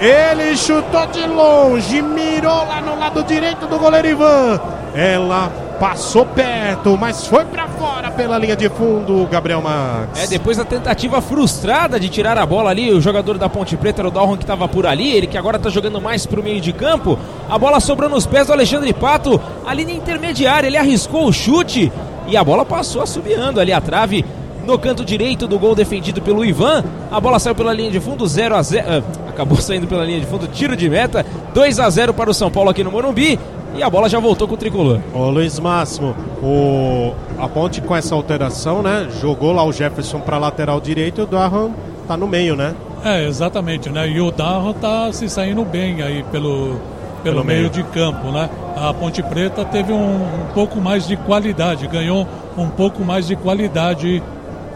Ele 0.00 0.54
chutou 0.56 1.06
de 1.06 1.26
longe, 1.26 2.02
mirou 2.02 2.66
lá 2.66 2.82
no 2.82 2.98
lado 2.98 3.22
direito 3.22 3.66
do 3.66 3.78
goleiro 3.78 4.08
Ivan. 4.08 4.60
Ela 4.94 5.50
passou 5.80 6.26
perto, 6.26 6.96
mas 6.98 7.26
foi 7.26 7.44
para 7.46 7.66
fora 7.68 8.10
pela 8.10 8.38
linha 8.38 8.56
de 8.56 8.68
fundo, 8.68 9.26
Gabriel 9.30 9.62
Max. 9.62 10.22
É, 10.22 10.26
depois 10.26 10.56
da 10.58 10.64
tentativa 10.64 11.20
frustrada 11.22 11.98
de 11.98 12.08
tirar 12.10 12.36
a 12.36 12.44
bola 12.44 12.70
ali, 12.70 12.92
o 12.92 13.00
jogador 13.00 13.38
da 13.38 13.48
Ponte 13.48 13.76
Preta 13.76 14.02
era 14.02 14.08
o 14.08 14.10
Dalron 14.10 14.36
que 14.36 14.44
estava 14.44 14.68
por 14.68 14.86
ali, 14.86 15.12
ele 15.12 15.26
que 15.26 15.38
agora 15.38 15.56
está 15.56 15.70
jogando 15.70 16.00
mais 16.00 16.26
para 16.26 16.40
o 16.40 16.42
meio 16.42 16.60
de 16.60 16.72
campo. 16.72 17.18
A 17.48 17.58
bola 17.58 17.80
sobrou 17.80 18.08
nos 18.08 18.26
pés 18.26 18.46
do 18.46 18.52
Alexandre 18.52 18.92
Pato, 18.92 19.40
ali 19.66 19.84
na 19.84 19.92
intermediária, 19.92 20.66
ele 20.66 20.76
arriscou 20.76 21.26
o 21.26 21.32
chute 21.32 21.90
e 22.26 22.36
a 22.36 22.44
bola 22.44 22.64
passou 22.64 23.02
assobiando 23.02 23.60
ali 23.60 23.72
a 23.72 23.80
trave 23.80 24.24
no 24.66 24.78
canto 24.78 25.04
direito 25.04 25.46
do 25.46 25.58
gol 25.58 25.74
defendido 25.74 26.20
pelo 26.20 26.44
Ivan. 26.44 26.84
A 27.10 27.20
bola 27.20 27.38
saiu 27.38 27.54
pela 27.54 27.72
linha 27.72 27.90
de 27.90 28.00
fundo, 28.00 28.26
0 28.26 28.56
a 28.56 28.62
0. 28.62 28.86
Uh, 28.86 29.28
acabou 29.28 29.58
saindo 29.62 29.86
pela 29.86 30.04
linha 30.04 30.20
de 30.20 30.26
fundo, 30.26 30.46
tiro 30.48 30.76
de 30.76 30.88
meta, 30.88 31.24
2 31.54 31.80
a 31.80 31.88
0 31.88 32.12
para 32.12 32.30
o 32.30 32.34
São 32.34 32.50
Paulo 32.50 32.70
aqui 32.70 32.82
no 32.84 32.90
Morumbi. 32.90 33.38
E 33.74 33.82
a 33.82 33.90
bola 33.90 34.08
já 34.08 34.18
voltou 34.18 34.48
com 34.48 34.54
o 34.54 34.56
tricolor. 34.56 35.00
Ô 35.12 35.28
Luiz 35.28 35.58
Máximo, 35.60 36.16
o... 36.42 37.12
a 37.38 37.46
ponte 37.46 37.80
com 37.82 37.94
essa 37.94 38.14
alteração, 38.14 38.82
né? 38.82 39.06
Jogou 39.20 39.52
lá 39.52 39.64
o 39.64 39.72
Jefferson 39.72 40.18
para 40.18 40.38
lateral 40.38 40.80
direito 40.80 41.20
e 41.20 41.24
o 41.24 41.26
Darham 41.26 41.74
tá 42.08 42.16
no 42.16 42.26
meio, 42.26 42.56
né? 42.56 42.74
É, 43.04 43.26
exatamente, 43.26 43.90
né? 43.90 44.08
E 44.08 44.20
o 44.20 44.30
Darro 44.30 44.72
tá 44.72 45.12
se 45.12 45.28
saindo 45.28 45.64
bem 45.64 46.02
aí 46.02 46.24
pelo, 46.32 46.80
pelo, 47.22 47.36
Pelo 47.36 47.44
meio. 47.44 47.60
meio. 47.60 47.70
de 47.70 47.82
campo, 47.84 48.32
né? 48.32 48.48
A 48.76 48.92
Ponte 48.94 49.22
Preta 49.22 49.64
teve 49.64 49.92
um, 49.92 50.16
um 50.16 50.46
pouco 50.54 50.80
mais 50.80 51.06
de 51.06 51.16
qualidade, 51.16 51.86
ganhou 51.86 52.26
um 52.56 52.68
pouco 52.68 53.04
mais 53.04 53.26
de 53.26 53.36
qualidade 53.36 54.22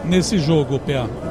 nesse 0.03 0.37
jogo, 0.37 0.79
PA. 0.79 1.30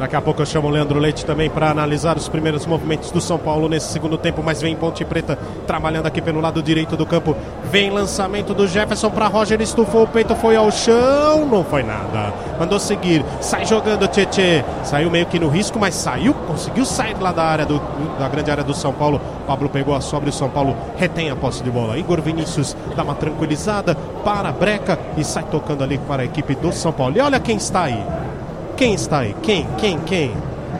Daqui 0.00 0.16
a 0.16 0.20
pouco 0.22 0.40
eu 0.40 0.46
chamo 0.46 0.66
o 0.66 0.70
Leandro 0.70 0.98
Leite 0.98 1.26
também 1.26 1.50
para 1.50 1.70
analisar 1.70 2.16
os 2.16 2.26
primeiros 2.26 2.64
movimentos 2.64 3.10
do 3.10 3.20
São 3.20 3.36
Paulo 3.36 3.68
nesse 3.68 3.92
segundo 3.92 4.16
tempo, 4.16 4.42
mas 4.42 4.62
vem 4.62 4.74
Ponte 4.74 5.04
Preta 5.04 5.38
trabalhando 5.66 6.06
aqui 6.06 6.22
pelo 6.22 6.40
lado 6.40 6.62
direito 6.62 6.96
do 6.96 7.04
campo. 7.04 7.36
Vem 7.64 7.90
lançamento 7.90 8.54
do 8.54 8.66
Jefferson 8.66 9.10
para 9.10 9.26
Roger, 9.26 9.60
estufou 9.60 10.04
o 10.04 10.06
peito, 10.06 10.34
foi 10.34 10.56
ao 10.56 10.70
chão, 10.70 11.44
não 11.44 11.62
foi 11.62 11.82
nada. 11.82 12.32
Mandou 12.58 12.80
seguir, 12.80 13.22
sai 13.42 13.66
jogando 13.66 14.08
Tietê. 14.08 14.64
Saiu 14.84 15.10
meio 15.10 15.26
que 15.26 15.38
no 15.38 15.50
risco, 15.50 15.78
mas 15.78 15.96
saiu, 15.96 16.32
conseguiu 16.32 16.86
sair 16.86 17.14
lá 17.20 17.30
da 17.30 17.44
área 17.44 17.66
do, 17.66 17.78
da 18.18 18.26
grande 18.26 18.50
área 18.50 18.64
do 18.64 18.72
São 18.72 18.94
Paulo. 18.94 19.20
Pablo 19.46 19.68
pegou 19.68 19.94
a 19.94 20.00
sobra 20.00 20.30
e 20.30 20.32
o 20.32 20.34
São 20.34 20.48
Paulo 20.48 20.74
retém 20.96 21.30
a 21.30 21.36
posse 21.36 21.62
de 21.62 21.70
bola. 21.70 21.98
Igor 21.98 22.22
Vinícius 22.22 22.74
dá 22.96 23.02
uma 23.02 23.14
tranquilizada, 23.14 23.94
para 24.24 24.48
a 24.48 24.52
breca 24.52 24.98
e 25.18 25.22
sai 25.22 25.44
tocando 25.50 25.84
ali 25.84 25.98
para 25.98 26.22
a 26.22 26.24
equipe 26.24 26.54
do 26.54 26.72
São 26.72 26.90
Paulo. 26.90 27.18
E 27.18 27.20
olha 27.20 27.38
quem 27.38 27.58
está 27.58 27.82
aí. 27.82 28.02
Quem 28.80 28.94
está 28.94 29.18
aí? 29.18 29.36
Quem? 29.42 29.66
Quem? 29.76 29.98
Quem? 30.06 30.32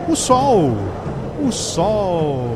O 0.09 0.17
sol. 0.17 0.73
O 1.39 1.53
sol. 1.53 2.49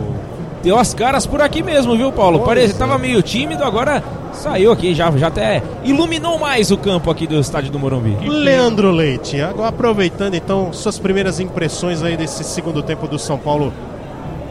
Deu 0.63 0.79
as 0.79 0.95
caras 0.95 1.27
por 1.27 1.43
aqui 1.43 1.63
mesmo, 1.63 1.95
viu, 1.95 2.11
Paulo? 2.11 2.39
Pois 2.39 2.49
Parecia 2.49 2.75
é. 2.75 2.79
tava 2.79 2.97
meio 2.97 3.21
tímido, 3.21 3.63
agora 3.63 4.03
saiu 4.33 4.73
aqui, 4.73 4.95
já, 4.95 5.11
já 5.11 5.27
até 5.27 5.63
iluminou 5.85 6.39
mais 6.39 6.71
o 6.71 6.79
campo 6.79 7.11
aqui 7.11 7.27
do 7.27 7.39
estádio 7.39 7.71
do 7.71 7.79
Morumbi. 7.79 8.17
Leandro 8.27 8.91
Leite, 8.91 9.39
agora 9.43 9.69
aproveitando 9.69 10.35
então 10.35 10.73
suas 10.73 10.99
primeiras 10.99 11.39
impressões 11.39 12.03
aí 12.03 12.17
desse 12.17 12.43
segundo 12.43 12.83
tempo 12.83 13.07
do 13.07 13.19
São 13.19 13.37
Paulo, 13.37 13.71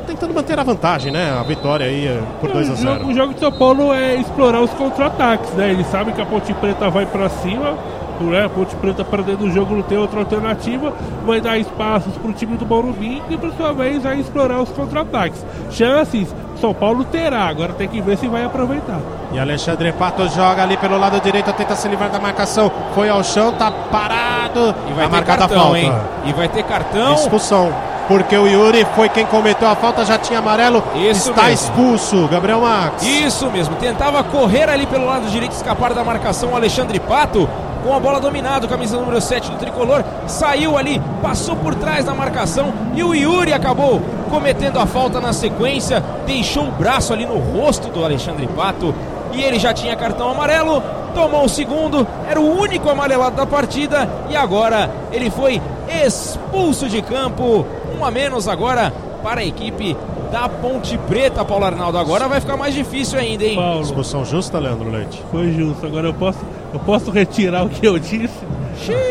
tentando 0.06 0.32
manter 0.32 0.60
a 0.60 0.64
vantagem, 0.64 1.12
né? 1.12 1.36
A 1.40 1.42
vitória 1.42 1.88
aí 1.88 2.06
eh, 2.06 2.22
por 2.40 2.52
2 2.52 2.70
a 2.70 2.74
O 2.74 2.76
jogo, 2.76 3.00
0. 3.00 3.08
o 3.08 3.14
jogo 3.16 3.34
de 3.34 3.40
São 3.40 3.52
Paulo 3.52 3.92
é 3.92 4.14
explorar 4.14 4.62
os 4.62 4.70
contra-ataques, 4.70 5.50
né? 5.54 5.72
Ele 5.72 5.84
sabe 5.86 6.12
que 6.12 6.22
a 6.22 6.26
Ponte 6.28 6.54
Preta 6.54 6.88
vai 6.92 7.08
pra 7.08 7.30
cima, 7.30 7.76
né? 8.22 8.46
A 8.46 8.50
Ponte 8.50 8.76
Preta 8.76 9.04
perdendo 9.04 9.46
o 9.46 9.52
jogo 9.52 9.76
não 9.76 9.82
tem 9.84 9.98
outra 9.98 10.20
alternativa, 10.20 10.94
vai 11.26 11.40
dar 11.42 11.58
espaços 11.58 12.14
pro 12.18 12.34
time 12.34 12.58
do 12.58 12.66
Morumbi 12.66 13.22
e 13.30 13.38
por 13.38 13.52
sua 13.54 13.74
vez 13.74 14.04
vai 14.04 14.20
explorar 14.20 14.62
os 14.62 14.70
contra-ataques. 14.70 15.46
Chances, 15.72 16.34
São 16.60 16.74
Paulo 16.74 17.04
terá, 17.06 17.48
agora 17.48 17.74
tem 17.74 17.88
que 17.88 18.02
ver 18.02 18.18
se 18.18 18.28
vai 18.28 18.44
aproveitar. 18.44 19.00
E 19.32 19.40
Alexandre 19.40 19.92
Pato 19.94 20.28
joga 20.30 20.62
ali 20.64 20.78
pelo 20.78 20.98
lado 21.00 21.20
direito, 21.20 21.52
tenta 21.54 21.76
se 21.76 21.88
livrar 21.88 22.10
da 22.10 22.20
marcação, 22.20 22.72
foi 22.94 23.10
ao 23.10 23.24
chão, 23.24 23.52
tá 23.54 23.72
parado, 23.72 24.76
E 24.88 24.94
vai 24.94 25.06
tá 25.06 25.10
ter 25.10 25.16
marcada 25.16 25.46
a 25.46 25.48
cartão, 25.48 25.64
falta. 25.64 25.80
hein? 25.80 25.94
E 26.26 26.34
vai 26.34 26.48
ter 26.48 26.64
cartão. 26.64 27.14
Expulsão. 27.16 27.74
Porque 28.08 28.38
o 28.38 28.46
Yuri 28.46 28.86
foi 28.96 29.08
quem 29.08 29.26
cometeu 29.26 29.66
a 29.68 29.76
falta, 29.76 30.04
já 30.04 30.18
tinha 30.18 30.40
amarelo, 30.40 30.84
Isso 30.94 31.30
está 31.30 31.44
mesmo. 31.44 31.54
expulso, 31.54 32.28
Gabriel 32.28 32.60
Max. 32.60 33.02
Isso 33.02 33.50
mesmo, 33.50 33.76
tentava 33.78 34.22
correr 34.26 34.70
ali 34.70 34.86
pelo 34.86 35.06
lado 35.06 35.26
direito, 35.30 35.54
escapar 35.54 35.94
da 35.94 36.04
marcação 36.04 36.50
o 36.52 36.56
Alexandre 36.56 37.00
Pato, 37.00 37.48
com 37.84 37.94
a 37.94 38.00
bola 38.00 38.20
dominado, 38.20 38.68
camisa 38.68 38.98
número 38.98 39.20
7 39.20 39.52
do 39.52 39.58
tricolor, 39.58 40.04
saiu 40.26 40.78
ali, 40.78 41.02
passou 41.22 41.56
por 41.58 41.76
trás 41.76 42.06
da 42.06 42.14
marcação 42.14 42.74
e 42.96 43.04
o 43.04 43.14
Yuri 43.14 43.52
acabou 43.52 44.02
cometendo 44.30 44.80
a 44.80 44.88
falta 44.88 45.20
na 45.20 45.34
sequência, 45.34 46.02
deixou 46.26 46.64
o 46.64 46.72
braço 46.72 47.12
ali 47.12 47.26
no 47.26 47.38
rosto 47.38 47.90
do 47.90 48.04
Alexandre 48.04 48.48
Pato 48.48 48.96
e 49.34 49.42
ele 49.42 49.60
já 49.60 49.74
tinha 49.74 49.96
cartão 49.96 50.30
amarelo, 50.30 50.82
tomou 51.14 51.44
o 51.44 51.50
segundo, 51.50 52.08
era 52.28 52.40
o 52.40 52.58
único 52.58 52.90
amarelado 52.90 53.36
da 53.36 53.46
partida 53.46 54.10
e 54.30 54.36
agora 54.36 54.90
ele 55.12 55.30
foi 55.30 55.62
expulso 56.06 56.88
de 56.88 57.02
campo, 57.02 57.66
um 58.00 58.06
a 58.06 58.10
menos 58.10 58.48
agora 58.48 58.94
para 59.22 59.42
a 59.42 59.46
equipe 59.46 59.96
da 60.34 60.50
Ponte 60.50 60.98
Preta, 60.98 61.46
Paulo 61.46 61.64
Arnaldo. 61.64 61.96
Agora 62.00 62.28
vai 62.28 62.42
ficar 62.42 62.58
mais 62.58 62.74
difícil 62.74 63.20
ainda, 63.20 63.44
hein? 63.44 63.56
Paulo, 63.56 63.84
Expulsão 63.84 64.26
justa, 64.26 64.58
Leandro 64.58 64.90
Leite? 64.90 65.22
foi 65.30 65.54
justo. 65.54 65.86
Agora 65.86 66.08
eu 66.08 66.14
posso, 66.16 66.40
eu 66.74 66.80
posso 66.80 67.12
retirar 67.12 67.64
o 67.64 67.70
que 67.70 67.86
eu 67.86 68.00
disse. 68.00 68.34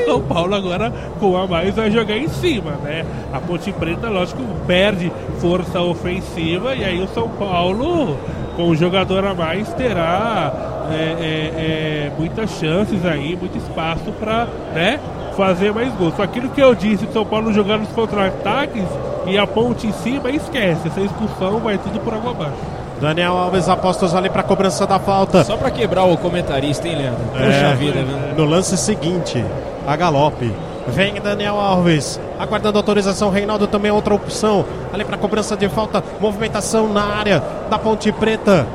São 0.04 0.20
Paulo 0.20 0.52
agora 0.52 0.92
com 1.20 1.36
a 1.36 1.46
mais 1.46 1.76
vai 1.76 1.92
jogar 1.92 2.18
em 2.18 2.26
cima, 2.26 2.72
né? 2.82 3.06
A 3.32 3.38
Ponte 3.38 3.70
Preta, 3.70 4.08
lógico, 4.08 4.42
perde 4.66 5.12
força 5.38 5.80
ofensiva 5.80 6.74
e 6.74 6.84
aí 6.84 7.00
o 7.00 7.06
São 7.06 7.28
Paulo, 7.28 8.18
com 8.56 8.68
o 8.68 8.74
jogador 8.74 9.24
a 9.24 9.32
mais, 9.32 9.72
terá 9.74 10.52
é, 10.90 10.96
é, 10.96 12.08
é, 12.10 12.12
muitas 12.18 12.50
chances 12.58 13.06
aí, 13.06 13.36
muito 13.36 13.56
espaço 13.56 14.10
para, 14.18 14.48
né? 14.74 14.98
Fazer 15.36 15.72
mais 15.72 15.92
gols. 15.94 16.14
Só 16.16 16.22
aquilo 16.22 16.48
que 16.50 16.60
eu 16.60 16.74
disse, 16.74 17.04
o 17.06 17.12
São 17.12 17.24
Paulo 17.24 17.52
jogando 17.52 17.82
os 17.82 17.88
contra-ataques 17.90 18.84
e 19.26 19.38
a 19.38 19.46
ponte 19.46 19.86
em 19.86 19.92
cima, 19.92 20.30
esquece. 20.30 20.88
Essa 20.88 21.00
expulsão 21.00 21.58
vai 21.60 21.78
tudo 21.78 21.98
por 22.00 22.12
água 22.14 22.32
abaixo. 22.32 22.52
Daniel 23.00 23.36
Alves 23.36 23.68
apostos 23.68 24.14
ali 24.14 24.30
para 24.30 24.42
cobrança 24.44 24.86
da 24.86 24.98
falta. 24.98 25.42
Só 25.44 25.56
pra 25.56 25.70
quebrar 25.70 26.04
o 26.04 26.16
comentarista, 26.16 26.86
hein, 26.86 26.96
Leandro? 26.96 27.20
Puxa 27.32 27.42
É, 27.44 27.74
vida, 27.74 28.00
viu? 28.04 28.44
No 28.44 28.48
lance 28.50 28.76
seguinte, 28.76 29.44
a 29.86 29.96
galope. 29.96 30.52
Vem 30.86 31.14
Daniel 31.20 31.58
Alves, 31.58 32.20
aguardando 32.38 32.76
autorização. 32.78 33.30
Reinaldo 33.30 33.66
também 33.66 33.88
é 33.90 33.92
outra 33.92 34.14
opção. 34.14 34.64
Ali 34.92 35.04
para 35.04 35.16
cobrança 35.16 35.56
de 35.56 35.68
falta, 35.68 36.02
movimentação 36.20 36.92
na 36.92 37.02
área 37.04 37.42
da 37.70 37.78
Ponte 37.78 38.10
Preta. 38.12 38.66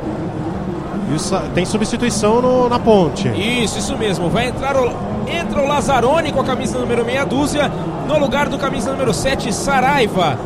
O 1.13 1.19
Sa- 1.19 1.43
tem 1.53 1.65
substituição 1.65 2.41
no- 2.41 2.67
na 2.69 2.79
ponte. 2.79 3.29
Isso, 3.29 3.79
isso 3.79 3.97
mesmo. 3.97 4.29
Vai 4.29 4.47
entrar 4.47 4.75
o, 4.77 4.89
entra 5.29 5.61
o 5.61 5.67
Lazzaroni 5.67 6.31
com 6.31 6.41
a 6.41 6.43
camisa 6.43 6.77
número 6.79 7.03
meia 7.05 7.25
dúzia, 7.25 7.71
no 8.07 8.17
lugar 8.17 8.49
do 8.49 8.57
camisa 8.57 8.91
número 8.91 9.13
7, 9.13 9.51
Saraiva. 9.53 10.37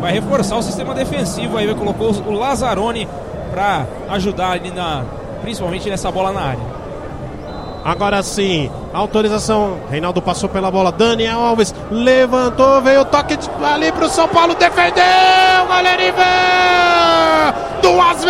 Vai 0.00 0.12
reforçar 0.12 0.56
o 0.56 0.62
sistema 0.62 0.94
defensivo 0.94 1.56
aí, 1.56 1.74
colocou 1.74 2.10
o 2.12 2.30
Lazzaroni 2.32 3.08
pra 3.50 3.86
ajudar 4.10 4.50
ali 4.52 4.70
na. 4.70 5.02
Principalmente 5.42 5.88
nessa 5.88 6.10
bola 6.10 6.32
na 6.32 6.40
área. 6.40 6.76
Agora 7.84 8.20
sim, 8.22 8.68
autorização. 8.92 9.76
Reinaldo 9.88 10.20
passou 10.20 10.48
pela 10.48 10.70
bola. 10.72 10.90
Daniel 10.90 11.38
Alves 11.38 11.72
levantou, 11.90 12.82
veio 12.82 13.02
o 13.02 13.04
toque 13.04 13.36
de- 13.36 13.48
ali 13.64 13.92
pro 13.92 14.08
São 14.08 14.26
Paulo, 14.26 14.54
defendeu! 14.56 15.04
Goleiro! 15.68 16.14
Duas 17.82 18.24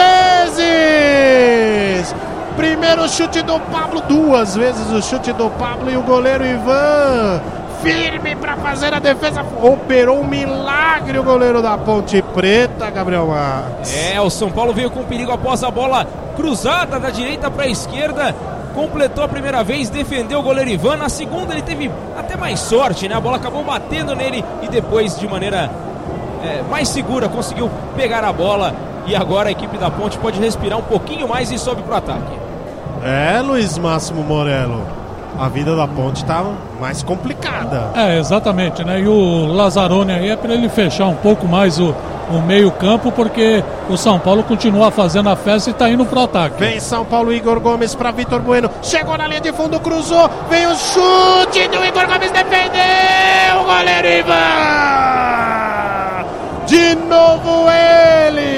vezes! 0.56 2.14
Primeiro 2.56 3.06
chute 3.06 3.42
do 3.42 3.60
Pablo, 3.60 4.00
duas 4.08 4.56
vezes 4.56 4.90
o 4.90 5.02
chute 5.02 5.30
do 5.34 5.50
Pablo 5.50 5.90
e 5.90 5.96
o 5.96 6.02
goleiro 6.02 6.44
Ivan. 6.44 7.40
Firme 7.82 8.34
para 8.34 8.56
fazer 8.56 8.94
a 8.94 8.98
defesa. 8.98 9.44
Operou 9.62 10.20
um 10.20 10.26
milagre 10.26 11.18
o 11.18 11.22
goleiro 11.22 11.60
da 11.60 11.76
Ponte 11.76 12.22
Preta, 12.22 12.88
Gabriel 12.88 13.26
Marques. 13.26 13.94
É, 13.94 14.18
o 14.22 14.30
São 14.30 14.50
Paulo 14.50 14.72
veio 14.72 14.90
com 14.90 15.04
perigo 15.04 15.32
após 15.32 15.62
a 15.62 15.70
bola 15.70 16.06
cruzada 16.34 16.98
da 16.98 17.10
direita 17.10 17.50
para 17.50 17.64
a 17.64 17.68
esquerda. 17.68 18.34
Completou 18.74 19.22
a 19.22 19.28
primeira 19.28 19.62
vez, 19.62 19.90
defendeu 19.90 20.40
o 20.40 20.42
goleiro 20.42 20.70
Ivan. 20.70 20.96
Na 20.96 21.10
segunda 21.10 21.52
ele 21.52 21.62
teve 21.62 21.90
até 22.18 22.38
mais 22.38 22.58
sorte, 22.60 23.06
né? 23.06 23.14
A 23.14 23.20
bola 23.20 23.36
acabou 23.36 23.62
batendo 23.64 24.14
nele 24.14 24.42
e 24.62 24.68
depois, 24.68 25.18
de 25.18 25.28
maneira 25.28 25.70
é, 26.42 26.62
mais 26.70 26.88
segura, 26.88 27.28
conseguiu 27.28 27.70
pegar 27.94 28.24
a 28.24 28.32
bola 28.32 28.74
e 29.06 29.14
agora 29.14 29.50
a 29.50 29.52
equipe 29.52 29.76
da 29.76 29.90
Ponte 29.90 30.16
pode 30.18 30.40
respirar 30.40 30.78
um 30.78 30.82
pouquinho 30.82 31.28
mais 31.28 31.52
e 31.52 31.58
sobe 31.58 31.82
pro 31.82 31.94
ataque. 31.94 32.45
É, 33.06 33.40
Luiz 33.40 33.78
Máximo 33.78 34.24
Morello. 34.24 34.84
A 35.38 35.48
vida 35.48 35.76
da 35.76 35.86
ponte 35.86 36.24
tá 36.24 36.42
mais 36.80 37.04
complicada. 37.04 37.90
É, 37.94 38.18
exatamente, 38.18 38.82
né? 38.82 39.00
E 39.00 39.06
o 39.06 39.46
Lazzaroni 39.46 40.10
aí 40.10 40.30
é 40.30 40.36
para 40.36 40.52
ele 40.54 40.68
fechar 40.68 41.06
um 41.06 41.14
pouco 41.14 41.46
mais 41.46 41.78
o, 41.78 41.94
o 42.30 42.40
meio-campo, 42.40 43.12
porque 43.12 43.62
o 43.88 43.96
São 43.96 44.18
Paulo 44.18 44.42
continua 44.42 44.90
fazendo 44.90 45.28
a 45.28 45.36
festa 45.36 45.70
e 45.70 45.72
tá 45.72 45.88
indo 45.88 46.04
pro 46.04 46.22
ataque. 46.22 46.56
Vem 46.58 46.80
São 46.80 47.04
Paulo, 47.04 47.32
Igor 47.32 47.60
Gomes 47.60 47.94
para 47.94 48.10
Vitor 48.10 48.40
Bueno. 48.40 48.68
Chegou 48.82 49.16
na 49.16 49.28
linha 49.28 49.40
de 49.40 49.52
fundo, 49.52 49.78
cruzou. 49.78 50.28
Vem 50.50 50.66
o 50.66 50.74
chute 50.74 51.68
do 51.68 51.84
Igor 51.84 52.06
Gomes, 52.08 52.32
defendeu 52.32 53.60
o 53.60 53.64
goleiro 53.64 54.08
Ivan. 54.08 54.34
De 56.66 56.94
novo 56.96 57.66
ele. 57.70 58.55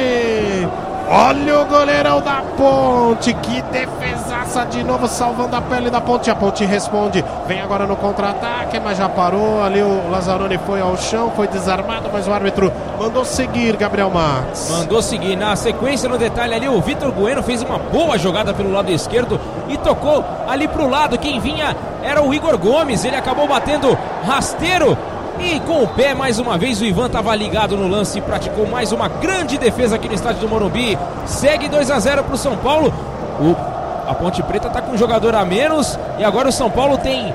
Olha 1.11 1.61
o 1.61 1.65
goleirão 1.65 2.21
da 2.21 2.43
Ponte, 2.55 3.33
que 3.33 3.63
defesaça 3.63 4.67
de 4.67 4.85
novo, 4.85 5.09
salvando 5.09 5.57
a 5.57 5.63
pele 5.63 5.89
da 5.89 6.03
Ponte. 6.03 6.31
A 6.31 6.35
Ponte 6.35 6.67
responde, 6.67 7.25
vem 7.47 7.63
agora 7.63 7.87
no 7.87 7.97
contra-ataque, 7.97 8.79
mas 8.79 8.99
já 8.99 9.09
parou. 9.09 9.63
Ali 9.63 9.81
o 9.81 10.11
Lazzaroni 10.11 10.59
foi 10.67 10.83
ao 10.83 10.99
chão, 10.99 11.33
foi 11.35 11.49
desarmado, 11.49 12.11
mas 12.13 12.29
o 12.29 12.33
árbitro 12.33 12.71
mandou 12.99 13.25
seguir, 13.25 13.75
Gabriel 13.77 14.11
Max. 14.11 14.69
Mandou 14.71 15.01
seguir. 15.01 15.35
Na 15.35 15.57
sequência, 15.57 16.11
no 16.11 16.19
detalhe 16.19 16.55
ali, 16.55 16.69
o 16.69 16.79
Vitor 16.83 17.11
Bueno 17.11 17.43
fez 17.43 17.63
uma 17.63 17.79
boa 17.79 18.19
jogada 18.19 18.53
pelo 18.53 18.71
lado 18.71 18.93
esquerdo 18.93 19.41
e 19.67 19.79
tocou 19.79 20.23
ali 20.47 20.69
pro 20.69 20.87
lado. 20.91 21.17
Quem 21.17 21.41
vinha 21.41 21.75
era 22.03 22.23
o 22.23 22.35
Igor 22.35 22.59
Gomes. 22.59 23.03
Ele 23.07 23.17
acabou 23.17 23.49
batendo 23.49 23.97
rasteiro 24.27 24.95
e 25.41 25.61
com 25.61 25.83
o 25.83 25.89
pé, 25.89 26.15
mais 26.15 26.39
uma 26.39 26.59
vez, 26.59 26.81
o 26.81 26.85
Ivan 26.85 27.07
estava 27.07 27.35
ligado 27.35 27.77
no 27.77 27.89
lance 27.89 28.19
e 28.19 28.23
praticou 28.23 28.67
mais 28.67 28.93
uma 28.93 29.09
grande 29.09 29.57
defesa 29.57 29.97
aqui 29.97 30.09
no 30.09 30.15
estádio 30.15 30.41
do 30.41 30.49
Morumbi. 30.49 30.99
Segue 31.27 31.69
2 31.69 31.91
a 31.91 31.99
0 31.99 32.25
para 32.25 32.35
o 32.35 32.39
São 32.39 32.57
Paulo. 32.57 32.93
O, 33.41 33.57
a 34.11 34.15
Ponte 34.15 34.43
Preta 34.43 34.69
está 34.69 34.83
com 34.83 34.93
um 34.93 34.99
jogador 34.99 35.35
a 35.35 35.45
menos 35.45 35.99
e 36.19 36.25
agora 36.25 36.49
o 36.49 36.53
São 36.53 36.71
Paulo 36.71 36.99
tem 36.99 37.33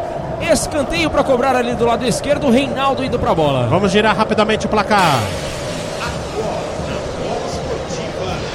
escanteio 0.52 1.10
para 1.10 1.24
cobrar 1.24 1.56
ali 1.56 1.74
do 1.76 1.86
lado 1.86 2.06
esquerdo. 2.06 2.48
O 2.48 2.52
Reinaldo 2.52 3.04
indo 3.04 3.18
para 3.18 3.32
a 3.32 3.36
bola. 3.36 3.68
Vamos 3.68 3.92
girar 3.92 4.16
rapidamente 4.16 4.66
o 4.66 4.70
placar. 4.70 5.20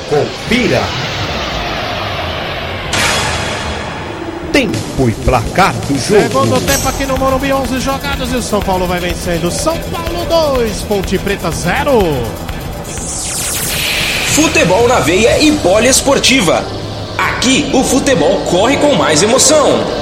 Confira. 0.09 1.08
Tempo 4.59 5.09
e 5.09 5.13
placar 5.13 5.73
do 5.73 5.97
jogo. 5.97 6.21
Segundo 6.21 6.61
tempo 6.67 6.89
aqui 6.89 7.07
no 7.07 7.17
Morumbi, 7.17 7.53
11 7.53 7.79
jogadas 7.79 8.33
e 8.33 8.35
o 8.35 8.43
São 8.43 8.59
Paulo 8.59 8.89
vai 8.89 8.99
vencendo. 8.99 9.53
São 9.53 9.79
Paulo 9.79 10.57
2, 10.57 10.83
Ponte 10.83 11.17
Preta 11.17 11.49
0. 11.53 11.93
Futebol 14.35 14.89
na 14.89 14.99
veia 14.99 15.41
e 15.41 15.53
poliesportiva. 15.59 16.65
Aqui 17.17 17.71
o 17.73 17.85
futebol 17.85 18.41
corre 18.47 18.77
com 18.79 18.97
mais 18.97 19.23
emoção. 19.23 19.98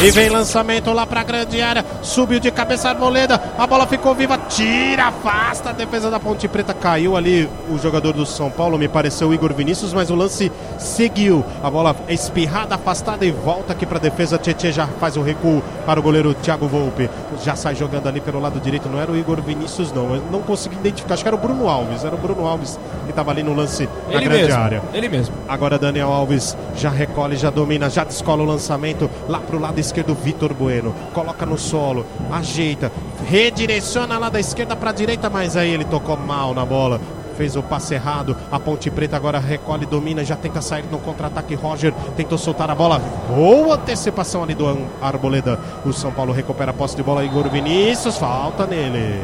E 0.00 0.10
vem 0.10 0.28
lançamento 0.28 0.92
lá 0.92 1.06
pra 1.06 1.22
grande 1.22 1.62
área. 1.62 1.84
Subiu 2.02 2.40
de 2.40 2.50
cabeça 2.50 2.88
a 2.88 2.90
Arboleda. 2.90 3.40
A 3.56 3.66
bola 3.68 3.86
ficou 3.86 4.14
viva. 4.14 4.36
Tira, 4.48 5.04
afasta. 5.06 5.70
A 5.70 5.72
defesa 5.72 6.10
da 6.10 6.18
Ponte 6.18 6.48
Preta 6.48 6.74
caiu 6.74 7.16
ali. 7.16 7.48
O 7.70 7.78
jogador 7.78 8.12
do 8.12 8.26
São 8.26 8.50
Paulo 8.50 8.76
me 8.76 8.88
pareceu 8.88 9.28
o 9.28 9.34
Igor 9.34 9.54
Vinícius, 9.54 9.92
mas 9.92 10.10
o 10.10 10.16
lance 10.16 10.50
seguiu. 10.76 11.44
A 11.62 11.70
bola 11.70 11.94
é 12.08 12.14
espirrada, 12.14 12.74
afastada 12.74 13.24
e 13.24 13.30
volta 13.30 13.72
aqui 13.74 13.86
pra 13.86 14.00
defesa. 14.00 14.38
Tietê 14.38 14.72
já 14.72 14.88
faz 14.88 15.16
o 15.16 15.22
recuo 15.22 15.62
para 15.86 16.00
o 16.00 16.02
goleiro 16.02 16.34
Thiago 16.34 16.66
Volpe. 16.66 17.08
Já 17.44 17.54
sai 17.54 17.76
jogando 17.76 18.08
ali 18.08 18.20
pelo 18.20 18.40
lado 18.40 18.58
direito. 18.58 18.88
Não 18.88 19.00
era 19.00 19.12
o 19.12 19.16
Igor 19.16 19.40
Vinícius, 19.40 19.92
não. 19.92 20.16
Eu 20.16 20.22
não 20.32 20.40
consegui 20.42 20.74
identificar. 20.76 21.14
Acho 21.14 21.22
que 21.22 21.28
era 21.28 21.36
o 21.36 21.40
Bruno 21.40 21.68
Alves. 21.68 22.04
Era 22.04 22.14
o 22.16 22.18
Bruno 22.18 22.44
Alves 22.44 22.76
que 23.06 23.12
tava 23.12 23.30
ali 23.30 23.44
no 23.44 23.54
lance 23.54 23.88
na 24.08 24.14
Ele 24.16 24.24
grande 24.24 24.44
mesmo. 24.46 24.60
área. 24.60 24.82
Ele 24.92 25.08
mesmo. 25.08 25.34
Agora 25.48 25.78
Daniel 25.78 26.10
Alves 26.10 26.56
já 26.76 26.90
recolhe, 26.90 27.36
já 27.36 27.50
domina, 27.50 27.88
já 27.88 28.02
descola 28.02 28.42
o 28.42 28.46
lançamento 28.46 29.08
lá 29.28 29.38
pro 29.38 29.60
lado 29.60 29.78
esquerdo, 29.82 30.14
Vitor 30.14 30.54
Bueno. 30.54 30.94
Coloca 31.12 31.44
no 31.44 31.58
solo, 31.58 32.06
ajeita, 32.30 32.90
redireciona 33.28 34.18
lá 34.18 34.28
da 34.28 34.40
esquerda 34.40 34.74
pra 34.74 34.92
direita, 34.92 35.28
mas 35.28 35.56
aí 35.56 35.70
ele 35.70 35.84
tocou 35.84 36.16
mal 36.16 36.54
na 36.54 36.64
bola. 36.64 37.00
Fez 37.36 37.56
o 37.56 37.62
passe 37.62 37.94
errado, 37.94 38.36
a 38.50 38.60
Ponte 38.60 38.90
Preta 38.90 39.16
agora 39.16 39.38
recolhe, 39.38 39.86
domina, 39.86 40.22
já 40.22 40.36
tenta 40.36 40.60
sair 40.60 40.84
no 40.90 40.98
contra-ataque. 40.98 41.54
Roger 41.54 41.92
tentou 42.16 42.36
soltar 42.36 42.70
a 42.70 42.74
bola, 42.74 43.00
boa 43.28 43.76
antecipação 43.76 44.42
ali 44.42 44.54
do 44.54 44.66
Arboleda. 45.00 45.58
O 45.84 45.92
São 45.92 46.12
Paulo 46.12 46.32
recupera 46.32 46.70
a 46.70 46.74
posse 46.74 46.94
de 46.94 47.02
bola. 47.02 47.24
Igor 47.24 47.48
Vinícius, 47.48 48.18
falta 48.18 48.66
nele. 48.66 49.22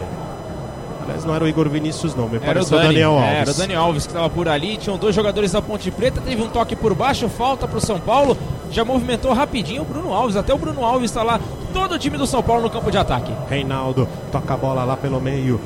Aliás, 1.09 1.25
não 1.25 1.35
era 1.35 1.43
o 1.43 1.49
Igor 1.49 1.69
Vinícius, 1.71 2.15
não, 2.15 2.29
me 2.29 2.39
pareceu 2.39 2.77
o 2.77 2.81
Dani, 2.81 2.95
Daniel 2.95 3.13
é, 3.13 3.23
Alves. 3.23 3.41
era 3.41 3.51
o 3.51 3.55
Daniel 3.55 3.81
Alves 3.81 4.07
que 4.07 4.11
estava 4.11 4.29
por 4.29 4.47
ali. 4.47 4.77
Tinham 4.77 4.99
dois 4.99 5.15
jogadores 5.15 5.53
da 5.53 5.63
Ponte 5.63 5.91
Preta. 5.91 6.21
Teve 6.21 6.43
um 6.43 6.49
toque 6.49 6.77
por 6.77 6.95
baixo, 6.95 7.29
falta 7.31 7.67
para 7.67 7.79
o 7.79 7.81
São 7.81 7.99
Paulo. 7.99 8.37
Já 8.71 8.85
movimentou 8.85 9.33
rapidinho 9.33 9.83
o 9.83 9.85
Bruno 9.85 10.13
Alves. 10.13 10.37
Até 10.37 10.53
o 10.53 10.59
Bruno 10.59 10.85
Alves 10.85 11.11
está 11.11 11.23
lá. 11.23 11.41
Todo 11.73 11.95
o 11.95 11.99
time 11.99 12.17
do 12.17 12.27
São 12.27 12.43
Paulo 12.43 12.63
no 12.63 12.71
campo 12.71 12.91
de 12.91 12.99
ataque. 12.99 13.33
Reinaldo 13.49 14.09
toca 14.31 14.55
a 14.55 14.57
bola 14.57 14.85
lá 14.85 14.97
pelo 14.97 15.21
meio. 15.21 15.61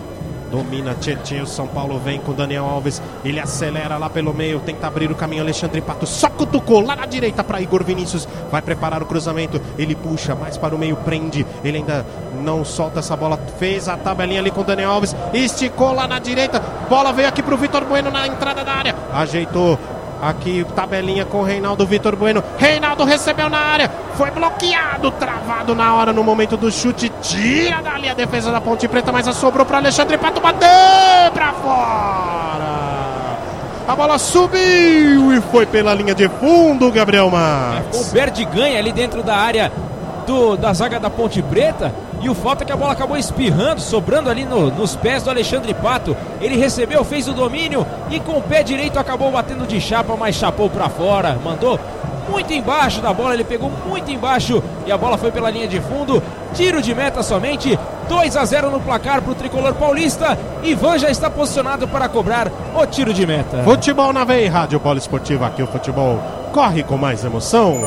Domina 0.53 0.95
Tietchan, 0.95 1.45
o 1.45 1.47
São 1.47 1.67
Paulo 1.67 1.99
vem 1.99 2.21
com 2.21 2.35
Daniel 2.35 2.67
Alves. 2.67 3.01
Ele 3.25 3.41
acelera 3.41 3.97
lá 3.97 4.11
pelo 4.11 4.35
meio, 4.35 4.61
tenta 4.61 4.87
abrir 4.87 5.11
o 5.11 5.15
caminho. 5.15 5.43
Alexandre 5.43 5.81
Pato 5.81 6.07
só 6.07 6.29
cutucou 6.29 6.81
lá 6.81 6.95
na 6.95 7.07
direita 7.07 7.43
para 7.43 7.63
Igor 7.63 7.83
Vinícius. 7.83 8.29
Vai 8.51 8.61
preparar 8.61 9.03
o 9.03 9.07
cruzamento. 9.07 9.59
Ele 9.79 9.95
puxa 9.95 10.35
mais 10.35 10.59
para 10.59 10.75
o 10.75 10.79
meio, 10.79 10.95
prende. 10.97 11.47
Ele 11.65 11.79
ainda 11.79 12.05
não 12.43 12.67
solta 12.67 12.99
essa 12.99 13.17
bola. 13.17 13.39
Fez 13.59 13.89
a 13.89 13.97
tabelinha 13.97 14.41
ali 14.41 14.51
com 14.51 14.63
Daniel 14.63 14.91
Alves. 14.91 15.17
Esticou 15.33 15.95
lá 15.95 16.07
na 16.07 16.19
direita. 16.19 16.61
Bola 16.87 17.15
veio 17.15 17.29
aqui 17.29 17.43
para 17.43 17.55
o 17.55 17.57
Vitor 17.59 17.87
Bueno 17.87 18.11
na 18.11 18.27
entrada 18.27 18.63
da 18.63 18.73
área. 18.73 18.95
Ajeitou. 19.11 19.79
Aqui, 20.23 20.65
tabelinha 20.77 21.25
com 21.25 21.39
o 21.39 21.43
Reinaldo 21.43 21.85
Vitor 21.85 22.15
Bueno. 22.15 22.45
Reinaldo 22.57 23.03
recebeu 23.03 23.51
na 23.51 23.59
área. 23.59 23.91
Foi 24.15 24.31
bloqueado, 24.31 25.11
travado 25.11 25.75
na 25.75 25.97
hora, 25.97 26.13
no 26.13 26.23
momento 26.23 26.57
do 26.57 26.71
chute. 26.71 27.11
Tira 27.21 27.83
dali 27.83 28.09
a 28.09 28.15
defesa 28.15 28.53
da 28.53 28.61
Ponte 28.61 28.87
Preta, 28.87 29.11
mas 29.11 29.27
sobrou 29.35 29.67
para 29.67 29.79
Alexandre 29.79 30.17
Pato 30.17 30.41
bater 30.41 30.69
para 31.35 31.53
fora. 31.55 32.83
A 33.89 33.97
bola 33.97 34.17
subiu 34.17 35.35
e 35.35 35.41
foi 35.51 35.67
pela 35.67 35.93
linha 35.93 36.15
de 36.15 36.29
fundo, 36.29 36.93
Gabriel 36.93 37.27
O 37.27 37.31
Max. 37.33 38.13
Berdi 38.13 38.45
ganha 38.45 38.79
ali 38.79 38.93
dentro 38.93 39.25
da 39.25 39.35
área 39.35 39.73
do, 40.25 40.57
da 40.57 40.73
zaga 40.73 41.01
da 41.01 41.11
Ponte 41.11 41.43
Preta. 41.43 41.93
E 42.23 42.31
o 42.31 42.35
fato 42.35 42.63
é 42.63 42.65
que 42.65 42.73
a 42.73 42.77
bola 42.77 42.93
acabou 42.93 43.17
espirrando, 43.17 43.81
sobrando 43.81 44.31
ali 44.31 44.45
no- 44.45 44.71
nos 44.71 44.95
pés 44.95 45.23
do 45.25 45.31
Alexandre 45.31 45.75
Pato. 45.75 46.17
Ele 46.41 46.57
recebeu, 46.57 47.05
fez 47.05 47.27
o 47.29 47.33
domínio 47.33 47.85
e 48.11 48.21
com 48.21 48.39
o 48.39 48.43
pé 48.43 48.63
direito 48.63 48.99
acabou 48.99 49.31
batendo 49.33 49.67
de 49.67 49.81
chapa, 49.81 50.15
mas 50.17 50.37
chapou 50.37 50.71
para 50.71 50.89
fora. 50.89 51.37
Mandou 51.45 51.79
muito 52.31 52.53
embaixo 52.53 53.01
da 53.01 53.13
bola, 53.13 53.35
ele 53.35 53.43
pegou 53.43 53.71
muito 53.89 54.09
embaixo 54.11 54.63
e 54.87 54.93
a 54.93 54.97
bola 54.97 55.19
foi 55.19 55.33
pela 55.33 55.51
linha 55.51 55.67
de 55.67 55.81
fundo. 55.81 56.23
Tiro 56.55 56.81
de 56.81 56.95
meta 56.95 57.23
somente. 57.23 57.77
2 58.09 58.37
a 58.37 58.45
0 58.45 58.71
no 58.71 58.79
placar 58.81 59.21
para 59.23 59.33
o 59.33 59.35
tricolor 59.35 59.75
paulista. 59.75 60.39
Ivan 60.63 60.99
já 60.99 61.11
está 61.11 61.29
posicionado 61.29 61.89
para 61.89 62.09
cobrar 62.09 62.49
o 62.77 62.87
tiro 62.87 63.13
de 63.13 63.27
meta. 63.27 63.63
Futebol 63.65 64.13
na 64.13 64.23
veia, 64.23 64.51
Rádio 64.51 64.79
Bola 64.79 64.99
Esportiva. 64.99 65.47
Aqui 65.47 65.63
o 65.63 65.67
futebol 65.67 66.21
corre 66.53 66.83
com 66.85 66.97
mais 66.97 67.25
emoção. 67.25 67.81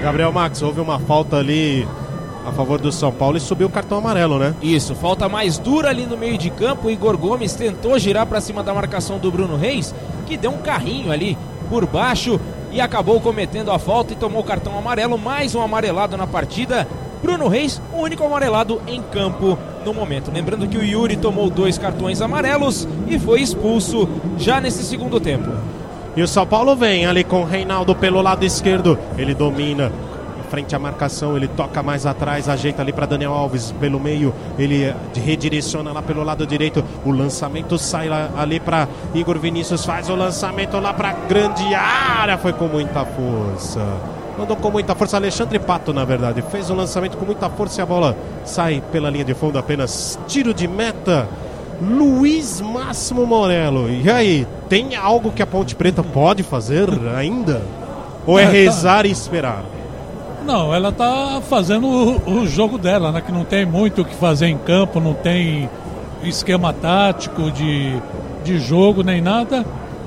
Gabriel 0.03 0.33
Max, 0.33 0.63
houve 0.63 0.81
uma 0.81 0.99
falta 0.99 1.37
ali 1.37 1.87
a 2.47 2.53
favor 2.53 2.81
do 2.81 2.91
São 2.93 3.13
Paulo 3.13 3.37
e 3.37 3.41
subiu 3.41 3.67
o 3.67 3.71
cartão 3.71 3.99
amarelo, 3.99 4.39
né? 4.39 4.55
Isso, 4.63 4.95
falta 4.95 5.29
mais 5.29 5.59
dura 5.59 5.89
ali 5.91 6.07
no 6.07 6.17
meio 6.17 6.39
de 6.39 6.51
campo. 6.51 6.87
O 6.87 6.91
Igor 6.91 7.17
Gomes 7.17 7.55
tentou 7.55 7.99
girar 7.99 8.25
para 8.27 8.41
cima 8.41 8.63
da 8.63 8.73
marcação 8.73 9.19
do 9.19 9.31
Bruno 9.31 9.57
Reis, 9.57 9.95
que 10.27 10.37
deu 10.37 10.53
um 10.53 10.59
carrinho 10.59 11.11
ali 11.11 11.37
por 11.69 11.85
baixo 11.85 12.41
e 12.71 12.81
acabou 12.81 13.21
cometendo 13.21 13.71
a 13.71 13.79
falta 13.79 14.13
e 14.13 14.17
tomou 14.17 14.41
o 14.41 14.45
cartão 14.45 14.79
amarelo. 14.79 15.19
Mais 15.19 15.55
um 15.55 15.61
amarelado 15.61 16.17
na 16.17 16.27
partida. 16.27 16.87
Bruno 17.21 17.49
Reis, 17.49 17.83
o 17.93 18.03
único 18.03 18.25
amarelado 18.25 18.81
em 18.87 19.03
campo 19.03 19.59
no 19.85 19.93
momento. 19.93 20.31
Lembrando 20.31 20.69
que 20.69 20.79
o 20.79 20.85
Yuri 20.85 21.17
tomou 21.17 21.51
dois 21.51 21.77
cartões 21.77 22.23
amarelos 22.23 22.87
e 23.09 23.19
foi 23.19 23.41
expulso 23.41 24.09
já 24.39 24.61
nesse 24.61 24.85
segundo 24.85 25.19
tempo. 25.19 25.51
E 26.17 26.23
o 26.23 26.29
São 26.29 26.47
Paulo 26.47 26.75
vem 26.75 27.07
ali 27.07 27.23
com 27.23 27.43
o 27.43 27.45
Reinaldo 27.45 27.95
pelo 27.95 28.21
lado 28.21 28.45
esquerdo. 28.45 28.99
Ele 29.17 29.35
domina. 29.35 29.93
frente 30.49 30.75
à 30.75 30.79
marcação, 30.79 31.37
ele 31.37 31.47
toca 31.47 31.83
mais 31.83 32.07
atrás, 32.07 32.49
ajeita 32.49 32.81
ali 32.81 32.91
para 32.93 33.05
Daniel 33.05 33.35
Alves 33.35 33.71
pelo 33.79 34.01
meio, 34.01 34.35
ele 34.59 34.95
redireciona 35.15 35.93
lá 35.93 36.01
pelo 36.01 36.25
lado 36.25 36.47
direito, 36.47 36.83
o 37.05 37.11
lançamento 37.11 37.77
sai 37.79 38.09
lá, 38.09 38.31
ali 38.35 38.59
para 38.59 38.89
Igor 39.15 39.39
Vinícius, 39.39 39.85
faz 39.85 40.09
o 40.09 40.17
lançamento 40.17 40.81
lá 40.81 40.95
para 40.95 41.13
grande 41.13 41.75
área, 41.75 42.39
foi 42.39 42.55
com 42.55 42.67
muita 42.67 43.05
força. 43.05 43.81
Mandou 44.39 44.57
com 44.57 44.71
muita 44.71 44.95
força 44.95 45.17
Alexandre 45.17 45.59
Pato, 45.59 45.93
na 45.93 46.05
verdade. 46.05 46.43
Fez 46.43 46.71
o 46.71 46.75
lançamento 46.75 47.17
com 47.17 47.27
muita 47.27 47.51
força 47.51 47.81
e 47.81 47.83
a 47.83 47.87
bola 47.87 48.17
sai 48.45 48.81
pela 48.93 49.11
linha 49.11 49.25
de 49.25 49.35
fundo 49.35 49.59
apenas 49.59 50.19
tiro 50.29 50.55
de 50.55 50.69
meta. 50.69 51.29
Luiz 51.81 52.61
Máximo 52.61 53.25
Morello. 53.27 53.89
E 53.91 54.11
aí, 54.11 54.47
tem 54.69 54.97
algo 54.97 55.31
que 55.31 55.43
a 55.43 55.47
Ponte 55.47 55.75
Preta 55.75 56.03
pode 56.03 56.43
fazer 56.43 56.89
ainda? 57.17 57.63
Ou 58.27 58.39
é, 58.39 58.43
É, 58.43 58.47
tá. 58.47 58.53
rezar 58.53 59.07
e 59.07 59.11
esperar? 59.11 59.63
Não, 60.45 60.75
ela 60.75 60.91
tá 60.91 61.41
fazendo 61.49 61.87
o, 61.87 62.41
o 62.41 62.47
jogo 62.47 62.79
dela, 62.79 63.13
né? 63.13 63.21
Que 63.21 63.31
não 63.31 63.45
tem 63.45 63.67
muito 63.67 64.03
o 64.03 64.05
que 64.05 64.15
fazer 64.15 64.47
em 64.47 64.59
campo, 64.59 64.99
não 64.99 65.15
tem 65.15 65.69
esquema 66.23 66.73
tático 66.73 67.51
de, 67.51 67.93
de 68.45 68.59
jogo 68.59 69.03
nem 69.03 69.21
nada. 69.21 69.65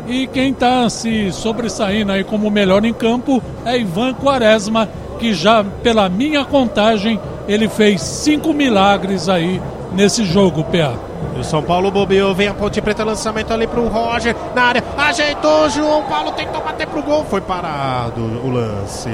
E 0.07 0.27
quem 0.27 0.51
tá 0.53 0.89
se 0.89 1.31
sobressaindo 1.31 2.11
aí 2.11 2.23
como 2.23 2.47
o 2.47 2.51
melhor 2.51 2.83
em 2.83 2.93
campo 2.93 3.41
é 3.65 3.77
Ivan 3.77 4.13
Quaresma, 4.13 4.89
que 5.19 5.33
já, 5.33 5.63
pela 5.63 6.09
minha 6.09 6.43
contagem, 6.43 7.19
ele 7.47 7.69
fez 7.69 8.01
cinco 8.01 8.51
milagres 8.51 9.29
aí 9.29 9.61
nesse 9.93 10.25
jogo, 10.25 10.63
PA. 10.63 10.95
E 11.35 11.39
o 11.39 11.43
São 11.43 11.63
Paulo 11.63 11.89
bobeou, 11.91 12.33
vem 12.35 12.47
a 12.47 12.53
Ponte 12.53 12.81
Preta, 12.81 13.03
lançamento 13.03 13.51
ali 13.53 13.65
pro 13.65 13.87
Roger, 13.87 14.35
na 14.53 14.63
área, 14.63 14.83
ajeitou, 14.97 15.69
João 15.69 16.03
Paulo 16.03 16.31
tentou 16.33 16.61
bater 16.61 16.87
pro 16.87 17.01
gol, 17.01 17.23
foi 17.25 17.39
parado 17.41 18.21
o 18.21 18.49
lance. 18.49 19.09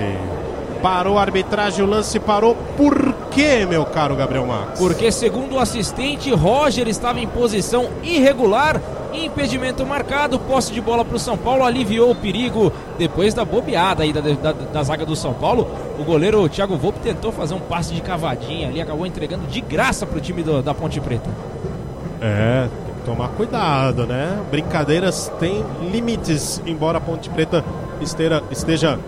Parou 0.81 1.17
a 1.17 1.21
arbitragem, 1.21 1.83
o 1.83 1.87
lance 1.89 2.19
parou. 2.19 2.55
Por 2.75 3.13
quê, 3.31 3.65
meu 3.67 3.83
caro 3.85 4.15
Gabriel 4.15 4.45
Max? 4.45 4.79
Porque, 4.79 5.11
segundo 5.11 5.55
o 5.55 5.59
assistente, 5.59 6.31
Roger 6.31 6.87
estava 6.87 7.19
em 7.19 7.27
posição 7.27 7.87
irregular. 8.03 8.79
Impedimento 9.11 9.83
marcado, 9.83 10.37
posse 10.37 10.71
de 10.71 10.79
bola 10.79 11.03
para 11.03 11.15
o 11.15 11.19
São 11.19 11.35
Paulo, 11.35 11.63
aliviou 11.63 12.11
o 12.11 12.15
perigo 12.15 12.71
depois 12.99 13.33
da 13.33 13.43
bobeada 13.43 14.03
aí 14.03 14.13
da, 14.13 14.21
da, 14.21 14.51
da 14.51 14.83
zaga 14.83 15.03
do 15.03 15.15
São 15.15 15.33
Paulo. 15.33 15.67
O 15.97 16.03
goleiro 16.03 16.47
Thiago 16.47 16.77
Volpe 16.77 16.99
tentou 16.99 17.31
fazer 17.31 17.55
um 17.55 17.59
passe 17.59 17.93
de 17.95 18.01
cavadinha 18.01 18.67
ali, 18.67 18.79
acabou 18.79 19.07
entregando 19.07 19.47
de 19.47 19.59
graça 19.61 20.05
para 20.05 20.17
o 20.19 20.21
time 20.21 20.43
do- 20.43 20.61
da 20.61 20.75
Ponte 20.75 20.99
Preta. 21.01 21.29
É, 22.21 22.67
tem 22.85 22.95
que 22.95 23.01
tomar 23.01 23.29
cuidado, 23.29 24.05
né? 24.05 24.39
Brincadeiras 24.49 25.31
têm 25.39 25.63
limites, 25.91 26.61
embora 26.65 26.97
a 26.97 27.01
Ponte 27.01 27.29
Preta 27.29 27.63
esteja, 28.01 28.43
esteja 28.51 28.99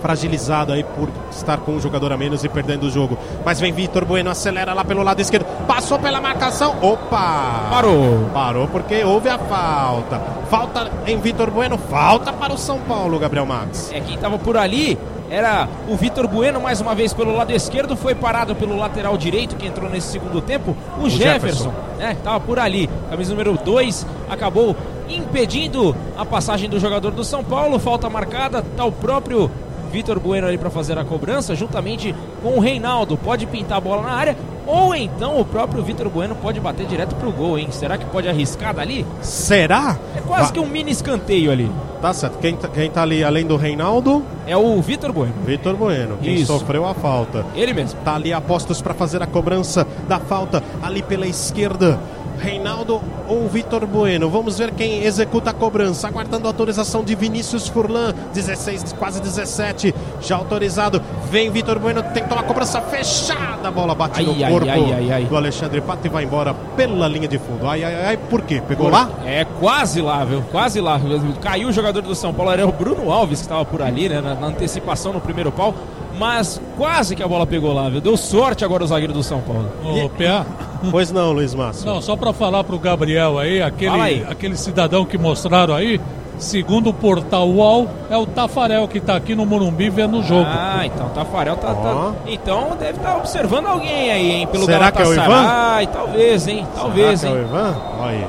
fragilizada 0.00 0.74
aí 0.74 0.84
por 0.84 1.08
estar 1.30 1.58
com 1.58 1.72
um 1.72 1.80
jogador 1.80 2.12
a 2.12 2.16
menos 2.16 2.44
e 2.44 2.48
perdendo 2.48 2.84
o 2.84 2.90
jogo. 2.90 3.18
Mas 3.44 3.58
vem 3.58 3.72
Vitor 3.72 4.04
Bueno, 4.04 4.30
acelera 4.30 4.72
lá 4.72 4.84
pelo 4.84 5.02
lado 5.02 5.20
esquerdo, 5.20 5.46
passou 5.66 5.98
pela 5.98 6.20
marcação, 6.20 6.76
opa! 6.80 7.68
Parou. 7.70 8.30
Parou 8.32 8.68
porque 8.68 9.02
houve 9.02 9.28
a 9.28 9.38
falta. 9.38 10.20
Falta 10.48 10.90
em 11.06 11.18
Vitor 11.18 11.50
Bueno, 11.50 11.76
falta 11.76 12.32
para 12.32 12.52
o 12.52 12.58
São 12.58 12.78
Paulo, 12.80 13.18
Gabriel 13.18 13.46
Max. 13.46 13.90
É, 13.92 14.00
quem 14.00 14.14
estava 14.14 14.38
por 14.38 14.56
ali 14.56 14.96
era 15.30 15.68
o 15.88 15.96
Vitor 15.96 16.26
Bueno, 16.26 16.60
mais 16.60 16.80
uma 16.80 16.94
vez 16.94 17.12
pelo 17.12 17.34
lado 17.34 17.52
esquerdo, 17.52 17.96
foi 17.96 18.14
parado 18.14 18.54
pelo 18.54 18.76
lateral 18.76 19.16
direito, 19.16 19.56
que 19.56 19.66
entrou 19.66 19.90
nesse 19.90 20.08
segundo 20.08 20.40
tempo, 20.40 20.76
o, 20.98 21.08
Jefferson. 21.08 21.64
Jefferson, 21.64 21.72
né? 21.98 22.16
Tava 22.22 22.40
por 22.40 22.58
ali, 22.58 22.88
camisa 23.10 23.30
número 23.30 23.58
2, 23.58 24.06
acabou 24.28 24.76
impedindo 25.08 25.94
a 26.16 26.24
passagem 26.24 26.68
do 26.68 26.80
jogador 26.80 27.10
do 27.12 27.24
São 27.24 27.42
Paulo, 27.44 27.78
falta 27.78 28.10
marcada, 28.10 28.64
tá 28.76 28.84
o 28.84 28.92
próprio 28.92 29.50
Vitor 29.90 30.18
Bueno 30.20 30.46
ali 30.46 30.58
para 30.58 30.70
fazer 30.70 30.98
a 30.98 31.04
cobrança, 31.04 31.54
juntamente 31.54 32.14
com 32.42 32.56
o 32.56 32.60
Reinaldo, 32.60 33.16
pode 33.16 33.46
pintar 33.46 33.78
a 33.78 33.80
bola 33.80 34.02
na 34.02 34.10
área, 34.12 34.36
ou 34.66 34.94
então 34.94 35.40
o 35.40 35.44
próprio 35.44 35.82
Vitor 35.82 36.08
Bueno 36.08 36.34
pode 36.36 36.58
bater 36.60 36.86
direto 36.86 37.14
pro 37.16 37.30
gol, 37.32 37.58
hein? 37.58 37.68
Será 37.70 37.96
que 37.96 38.04
pode 38.06 38.28
arriscar 38.28 38.74
dali? 38.74 39.06
Será? 39.22 39.96
É 40.16 40.20
quase 40.20 40.46
Va- 40.46 40.52
que 40.52 40.60
um 40.60 40.66
mini 40.66 40.90
escanteio 40.90 41.50
ali. 41.50 41.70
Tá 42.02 42.12
certo. 42.12 42.38
Quem, 42.38 42.54
tá- 42.56 42.68
quem 42.68 42.90
tá 42.90 43.02
ali 43.02 43.24
além 43.24 43.46
do 43.46 43.56
Reinaldo? 43.56 44.22
É 44.46 44.56
o 44.56 44.80
Vitor 44.82 45.12
Bueno, 45.12 45.32
Vitor 45.44 45.74
Bueno, 45.76 46.18
quem 46.22 46.34
Isso. 46.34 46.46
sofreu 46.58 46.86
a 46.86 46.94
falta. 46.94 47.44
ele 47.54 47.72
mesmo. 47.72 47.98
Tá 48.04 48.14
ali 48.16 48.32
a 48.32 48.40
postos 48.40 48.82
para 48.82 48.92
fazer 48.94 49.22
a 49.22 49.26
cobrança 49.26 49.86
da 50.08 50.18
falta 50.20 50.62
ali 50.82 51.02
pela 51.02 51.26
esquerda. 51.26 51.98
Reinaldo 52.38 53.00
ou 53.28 53.48
Vitor 53.48 53.86
Bueno. 53.86 54.28
Vamos 54.30 54.58
ver 54.58 54.70
quem 54.72 55.02
executa 55.04 55.50
a 55.50 55.52
cobrança. 55.52 56.08
Aguardando 56.08 56.46
a 56.46 56.50
autorização 56.50 57.02
de 57.02 57.14
Vinícius 57.14 57.68
Furlan. 57.68 58.14
16, 58.32 58.92
quase 58.98 59.20
17. 59.20 59.94
Já 60.20 60.36
autorizado. 60.36 61.00
Vem 61.30 61.50
Vitor 61.50 61.78
Bueno. 61.78 62.02
Tentou 62.14 62.38
a 62.38 62.42
cobrança 62.42 62.80
fechada. 62.80 63.68
A 63.68 63.70
bola 63.70 63.94
bate 63.94 64.22
no 64.22 64.32
Ai, 64.32 64.44
ai, 64.44 64.50
corpo 64.52 64.70
ai, 64.70 64.92
ai, 64.92 65.12
ai. 65.12 65.24
do 65.24 65.36
Alexandre 65.36 65.80
Pato 65.80 66.06
e 66.06 66.10
vai 66.10 66.24
embora 66.24 66.54
pela 66.76 67.08
linha 67.08 67.28
de 67.28 67.38
fundo. 67.38 67.66
Ai, 67.68 67.82
ai, 67.82 68.04
ai. 68.06 68.16
Por 68.16 68.42
quê? 68.42 68.62
Pegou 68.66 68.88
lá? 68.88 69.08
É, 69.24 69.44
quase 69.58 70.00
lá, 70.00 70.24
viu? 70.24 70.42
Quase 70.52 70.80
lá. 70.80 71.00
Caiu 71.40 71.68
o 71.68 71.72
jogador 71.72 72.02
do 72.02 72.14
São 72.14 72.32
Paulo, 72.32 72.52
era 72.52 72.66
o 72.66 72.72
Bruno 72.72 73.10
Alves 73.10 73.40
que 73.40 73.44
estava 73.46 73.64
por 73.64 73.82
ali, 73.82 74.08
né? 74.08 74.20
Na, 74.20 74.34
na 74.34 74.46
antecipação 74.48 75.12
no 75.12 75.20
primeiro 75.20 75.50
pau. 75.50 75.74
Mas 76.18 76.60
quase 76.76 77.14
que 77.14 77.22
a 77.22 77.28
bola 77.28 77.46
pegou 77.46 77.72
lá, 77.72 77.88
viu? 77.88 78.00
Deu 78.00 78.16
sorte 78.16 78.64
agora 78.64 78.84
o 78.84 78.86
zagueiro 78.86 79.12
do 79.12 79.22
São 79.22 79.40
Paulo. 79.40 79.70
Ô, 79.84 80.08
PA, 80.08 80.46
Pois 80.90 81.10
não, 81.10 81.32
Luiz 81.32 81.54
Márcio. 81.54 81.86
não, 81.86 82.00
só 82.00 82.16
para 82.16 82.32
falar 82.32 82.64
pro 82.64 82.78
Gabriel 82.78 83.38
aí, 83.38 83.62
aquele, 83.62 84.00
aí. 84.00 84.26
aquele 84.28 84.56
cidadão 84.56 85.04
que 85.04 85.18
mostraram 85.18 85.74
aí, 85.74 86.00
segundo 86.38 86.90
o 86.90 86.94
portal 86.94 87.48
UOL, 87.48 87.88
é 88.10 88.16
o 88.16 88.26
Tafarel 88.26 88.86
que 88.86 89.00
tá 89.00 89.16
aqui 89.16 89.34
no 89.34 89.44
Morumbi 89.46 89.88
vendo 89.88 90.18
o 90.18 90.22
jogo. 90.22 90.46
Ah, 90.46 90.82
então 90.84 91.06
o 91.06 91.10
Tafarel 91.10 91.56
tá. 91.56 91.74
tá-. 91.74 92.12
Então 92.26 92.76
deve 92.78 92.98
estar 92.98 93.16
observando 93.16 93.66
alguém 93.66 94.10
aí, 94.10 94.30
hein? 94.32 94.46
Pelo 94.46 94.64
Será 94.64 94.92
que 94.92 95.02
é 95.02 95.06
o 95.06 95.12
Ivan? 95.12 95.26
Galatasaray, 95.26 95.86
talvez, 95.88 96.48
hein? 96.48 96.66
Talvez, 96.74 97.20
Será 97.20 97.32
que 97.32 97.38
é 97.38 97.40
hein? 97.40 97.46
o 97.46 97.48
Ivan? 97.48 97.76
Olha 98.00 98.10
aí. 98.10 98.26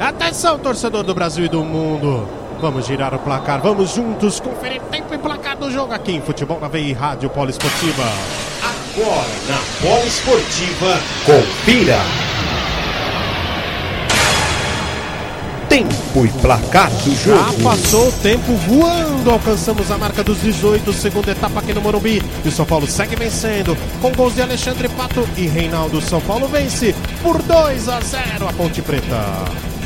Atenção, 0.00 0.58
torcedor 0.58 1.02
do 1.02 1.14
Brasil 1.14 1.44
e 1.46 1.48
do 1.48 1.64
mundo. 1.64 2.28
Vamos 2.60 2.86
girar 2.86 3.14
o 3.14 3.18
placar, 3.20 3.60
vamos 3.60 3.94
juntos 3.94 4.40
conferir 4.40 4.80
tempo 4.90 5.14
e 5.14 5.18
placar 5.18 5.56
do 5.56 5.70
jogo 5.70 5.92
aqui 5.94 6.16
em 6.16 6.20
Futebol 6.20 6.58
na 6.58 6.66
Veia 6.66 6.88
e 6.88 6.92
Rádio 6.92 7.30
Poliesportiva. 7.30 8.02
Agora 8.60 9.28
na 9.48 9.58
Bola 9.80 10.04
Esportiva, 10.04 10.98
confira. 11.24 11.98
Tempo 15.68 16.24
e 16.24 16.28
placar 16.40 16.90
do 16.90 17.14
Já 17.14 17.36
jogo. 17.36 17.62
passou 17.62 18.08
o 18.08 18.12
tempo 18.12 18.52
voando, 18.54 19.30
alcançamos 19.30 19.88
a 19.92 19.98
marca 19.98 20.24
dos 20.24 20.40
18, 20.40 20.92
segunda 20.92 21.30
etapa 21.30 21.60
aqui 21.60 21.72
no 21.72 21.80
Morumbi. 21.80 22.20
E 22.44 22.48
o 22.48 22.50
São 22.50 22.66
Paulo 22.66 22.88
segue 22.88 23.14
vencendo, 23.14 23.76
com 24.02 24.10
gols 24.10 24.34
de 24.34 24.42
Alexandre 24.42 24.88
Pato 24.88 25.28
e 25.36 25.46
Reinaldo. 25.46 26.00
São 26.00 26.20
Paulo 26.22 26.48
vence 26.48 26.92
por 27.22 27.40
2 27.40 27.88
a 27.88 28.00
0 28.00 28.48
a 28.48 28.52
Ponte 28.52 28.82
Preta. 28.82 29.77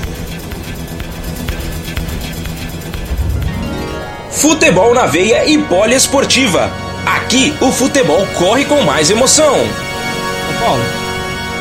Futebol 4.33 4.95
na 4.95 5.07
veia 5.07 5.45
e 5.47 5.59
poliesportiva. 5.59 6.71
Aqui 7.07 7.55
o 7.61 7.71
futebol 7.71 8.27
corre 8.39 8.65
com 8.65 8.81
mais 8.83 9.11
emoção. 9.11 9.55
Ô, 9.55 10.65
Paulo, 10.65 10.83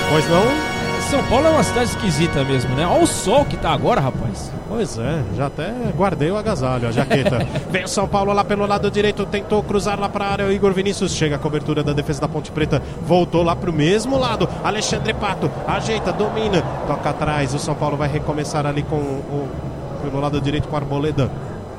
Pois 0.10 0.27
não? 0.30 0.43
São 1.10 1.23
Paulo 1.23 1.48
é 1.48 1.49
uma 1.49 1.64
cidade 1.64 1.89
esquisita 1.89 2.43
mesmo, 2.43 2.73
né? 2.76 2.88
Olha 2.88 3.03
o 3.03 3.07
sol 3.07 3.43
que 3.43 3.57
tá 3.57 3.72
agora, 3.72 3.99
rapaz. 3.99 4.52
Pois 4.69 4.98
é, 4.98 5.22
já 5.35 5.48
até 5.48 5.73
guardei 5.95 6.31
o 6.31 6.38
agasalho, 6.38 6.88
a 6.88 6.91
jaqueta. 6.91 7.45
Vem 7.69 7.84
o 7.84 7.88
São 7.88 8.07
Paulo 8.07 8.31
lá 8.31 8.43
pelo 8.43 8.65
lado 8.65 8.89
direito, 8.89 9.26
tentou 9.26 9.61
cruzar 9.61 9.99
lá 9.99 10.07
para 10.07 10.26
a 10.26 10.31
área. 10.31 10.45
O 10.45 10.52
Igor 10.52 10.73
Vinícius 10.73 11.14
chega 11.14 11.35
a 11.35 11.39
cobertura 11.39 11.84
da 11.84 11.91
defesa 11.91 12.22
da 12.22 12.27
Ponte 12.30 12.52
Preta, 12.52 12.81
voltou 13.06 13.43
lá 13.43 13.56
para 13.56 13.69
o 13.69 13.73
mesmo 13.73 14.18
lado. 14.18 14.48
Alexandre 14.64 15.14
Pato 15.14 15.52
ajeita, 15.68 16.14
domina, 16.14 16.61
toca 16.88 17.10
atrás. 17.10 17.53
O 17.53 17.60
São 17.60 17.76
Paulo 17.76 17.98
vai 17.98 18.07
recomeçar 18.07 18.65
ali 18.65 18.84
com 18.84 18.95
o 18.95 19.49
pelo 20.02 20.19
lado 20.19 20.41
direito 20.41 20.68
com 20.68 20.76
a 20.76 20.80
Arboleda. 20.80 21.30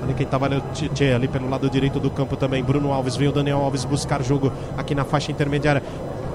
Ali 0.03 0.15
quem 0.15 0.27
tava 0.27 0.47
ali, 0.47 0.57
o 0.57 0.61
Tietê, 0.73 1.13
ali 1.13 1.29
pelo 1.29 1.49
lado 1.49 1.71
direito 1.71 2.01
do 2.01 2.11
campo 2.11 2.37
também. 2.37 2.63
Bruno 2.63 2.93
Alves, 2.93 3.17
veio 3.17 3.31
o 3.31 3.35
Daniel 3.35 3.59
Alves 3.59 3.85
buscar 3.85 4.23
jogo 4.23 4.53
aqui 4.77 4.95
na 4.95 5.05
faixa 5.05 5.31
intermediária. 5.31 5.83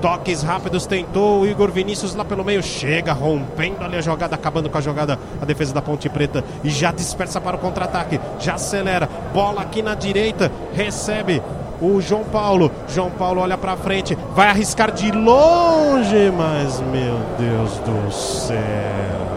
Toques 0.01 0.43
rápidos, 0.43 0.85
tentou 0.85 1.41
o 1.41 1.47
Igor 1.47 1.71
Vinícius 1.71 2.13
lá 2.13 2.23
pelo 2.23 2.45
meio, 2.45 2.61
chega 2.61 3.13
rompendo 3.13 3.83
ali 3.83 3.97
a 3.97 4.01
jogada, 4.01 4.35
acabando 4.35 4.69
com 4.69 4.77
a 4.77 4.81
jogada, 4.81 5.17
a 5.41 5.45
defesa 5.45 5.73
da 5.73 5.81
Ponte 5.81 6.07
Preta 6.07 6.43
e 6.63 6.69
já 6.69 6.91
dispersa 6.91 7.41
para 7.41 7.55
o 7.55 7.59
contra-ataque, 7.59 8.19
já 8.39 8.53
acelera, 8.53 9.09
bola 9.33 9.61
aqui 9.61 9.81
na 9.81 9.95
direita, 9.95 10.51
recebe 10.73 11.41
o 11.81 11.99
João 11.99 12.23
Paulo, 12.25 12.71
João 12.87 13.09
Paulo 13.09 13.41
olha 13.41 13.57
para 13.57 13.75
frente, 13.75 14.15
vai 14.35 14.49
arriscar 14.49 14.91
de 14.91 15.11
longe, 15.11 16.31
mas 16.37 16.79
meu 16.81 17.19
Deus 17.39 17.79
do 17.79 18.11
céu. 18.11 19.36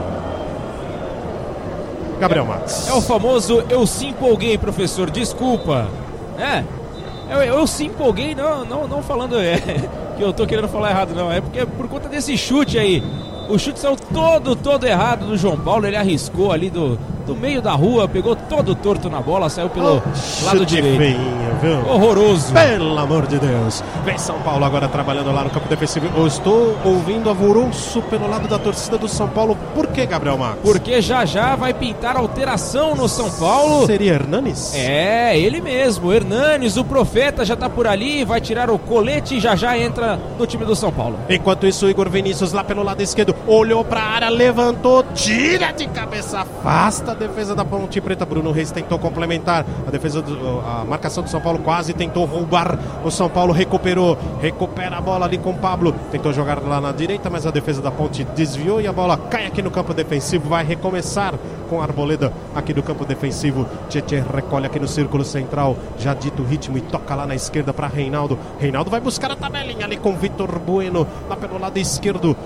Gabriel 2.21 2.45
Max. 2.45 2.87
É 2.87 2.93
o 2.93 3.01
famoso 3.01 3.65
eu 3.71 3.87
se 3.87 4.07
empolguei, 4.07 4.59
professor, 4.59 5.11
desculpa. 5.11 5.89
É, 6.39 6.63
eu, 7.31 7.43
eu 7.43 7.67
se 7.67 7.87
empolguei, 7.87 8.35
não, 8.35 8.65
não, 8.65 8.87
não 8.87 9.03
falando 9.03 9.41
é, 9.41 9.59
que 10.17 10.23
eu 10.23 10.33
tô 10.33 10.47
querendo 10.47 10.69
falar 10.69 10.91
errado, 10.91 11.15
não. 11.15 11.33
É 11.33 11.41
porque 11.41 11.61
é 11.61 11.65
por 11.65 11.89
conta 11.89 12.09
desse 12.09 12.37
chute 12.37 12.79
aí. 12.79 13.03
O 13.49 13.59
chute 13.59 13.81
saiu 13.81 13.97
todo, 13.97 14.55
todo 14.55 14.87
errado 14.87 15.27
do 15.27 15.37
João 15.37 15.59
Paulo. 15.59 15.87
Ele 15.87 15.97
arriscou 15.97 16.53
ali 16.53 16.69
do, 16.69 16.99
do 17.31 17.37
meio 17.37 17.63
da 17.63 17.73
rua, 17.73 18.09
pegou 18.09 18.35
todo 18.35 18.75
torto 18.75 19.09
na 19.09 19.21
bola, 19.21 19.49
saiu 19.49 19.71
pelo 19.71 20.03
lado 20.43 20.59
Chute 20.59 20.67
direito. 20.75 20.99
feinho, 20.99 21.57
viu? 21.63 21.89
Horroroso. 21.89 22.53
Pelo 22.53 22.99
amor 22.99 23.27
de 23.29 23.39
Deus. 23.39 23.85
Vem 24.05 24.19
São 24.19 24.41
Paulo 24.41 24.65
agora 24.65 24.89
trabalhando 24.89 25.33
lá 25.33 25.45
no 25.45 25.51
campo 25.51 25.69
defensivo. 25.69 26.09
Eu 26.17 26.27
estou 26.27 26.77
ouvindo 26.85 27.29
alvoroço 27.29 28.03
pelo 28.03 28.29
lado 28.29 28.49
da 28.49 28.59
torcida 28.59 28.99
do 28.99 29.07
São 29.07 29.29
Paulo. 29.29 29.57
Por 29.77 29.87
que, 29.87 30.05
Gabriel 30.07 30.37
Marques? 30.37 30.61
Porque 30.63 31.01
já 31.01 31.25
já 31.25 31.55
vai 31.55 31.73
pintar 31.73 32.17
alteração 32.17 32.97
no 32.97 33.09
São 33.09 33.31
Paulo. 33.31 33.87
Seria 33.87 34.15
Hernanes? 34.15 34.75
É, 34.75 35.39
ele 35.39 35.61
mesmo, 35.61 36.13
Hernanes, 36.13 36.77
o 36.77 36.85
profeta 36.85 37.45
já 37.45 37.55
tá 37.55 37.69
por 37.71 37.87
ali, 37.87 38.25
vai 38.25 38.41
tirar 38.41 38.71
o 38.71 38.79
colete 38.79 39.37
e 39.37 39.41
já 39.41 39.55
já 39.55 39.79
entra 39.79 40.19
no 40.37 40.47
time 40.49 40.65
do 40.65 40.75
São 40.75 40.91
Paulo. 40.91 41.17
Enquanto 41.29 41.65
isso, 41.65 41.87
o 41.87 41.91
Igor 41.91 42.11
Vinícius 42.11 42.53
lá 42.53 42.65
pelo 42.65 42.83
lado 42.83 43.01
esquerdo 43.01 43.37
olhou 43.47 43.85
pra 43.85 44.03
área, 44.03 44.29
levantou, 44.29 45.05
tira 45.15 45.71
de 45.71 45.87
cabeça, 45.87 46.41
afasta 46.41 47.13
a 47.13 47.20
defesa 47.21 47.55
da 47.55 47.65
Ponte 47.65 48.01
Preta. 48.01 48.25
Bruno 48.25 48.51
Reis 48.51 48.73
tentou 48.73 48.99
complementar. 48.99 49.65
A 49.87 49.91
defesa 49.91 50.23
do, 50.23 50.61
a 50.61 50.85
marcação 50.85 51.23
do 51.23 51.29
São 51.29 51.41
Paulo 51.41 51.59
quase 51.61 51.93
tentou 51.93 52.25
roubar. 52.25 52.79
O 53.05 53.11
São 53.11 53.29
Paulo 53.29 53.53
recuperou, 53.53 54.17
recupera 54.41 54.97
a 54.97 55.01
bola 55.01 55.27
ali 55.27 55.39
com 55.39 55.51
o 55.51 55.59
Pablo. 55.59 55.95
Tentou 56.11 56.33
jogar 56.33 56.61
lá 56.63 56.81
na 56.81 56.93
direita, 56.93 57.29
mas 57.31 57.47
a 57.47 57.51
defesa 57.51 57.83
da 57.83 57.91
Ponte 57.91 58.25
desviou 58.25 58.81
e 58.81 58.87
a 58.87 58.93
bola 58.93 59.17
cai 59.17 59.47
aqui 59.47 59.63
no 59.63 59.71
campo 59.71 59.93
defensivo. 59.93 60.49
Vai 60.49 60.65
recomeçar 60.65 61.35
com 61.69 61.81
a 61.81 61.85
Arboleda 61.85 62.33
aqui 62.55 62.73
do 62.73 62.83
campo 62.83 63.05
defensivo. 63.05 63.67
Tietchan 63.89 64.25
recolhe 64.35 64.67
aqui 64.67 64.81
no 64.81 64.89
círculo 64.89 65.25
central. 65.25 65.77
Já 65.99 66.15
dito 66.15 66.43
o 66.43 66.47
ritmo 66.47 66.79
e 66.79 66.81
toca 66.81 67.15
lá 67.15 67.27
na 67.27 67.35
esquerda 67.35 67.73
para 67.73 67.87
Reinaldo. 67.87 68.39
Reinaldo 68.59 68.91
vai 68.91 69.01
buscar 69.01 69.31
a 69.31 69.37
tabelinha 69.37 69.85
ali 69.85 69.99
com 69.99 70.17
Vitor 70.17 70.59
Bueno 70.59 71.07
lá 71.29 71.37
pelo 71.37 71.59
lado 71.59 71.79
esquerdo. 71.79 72.37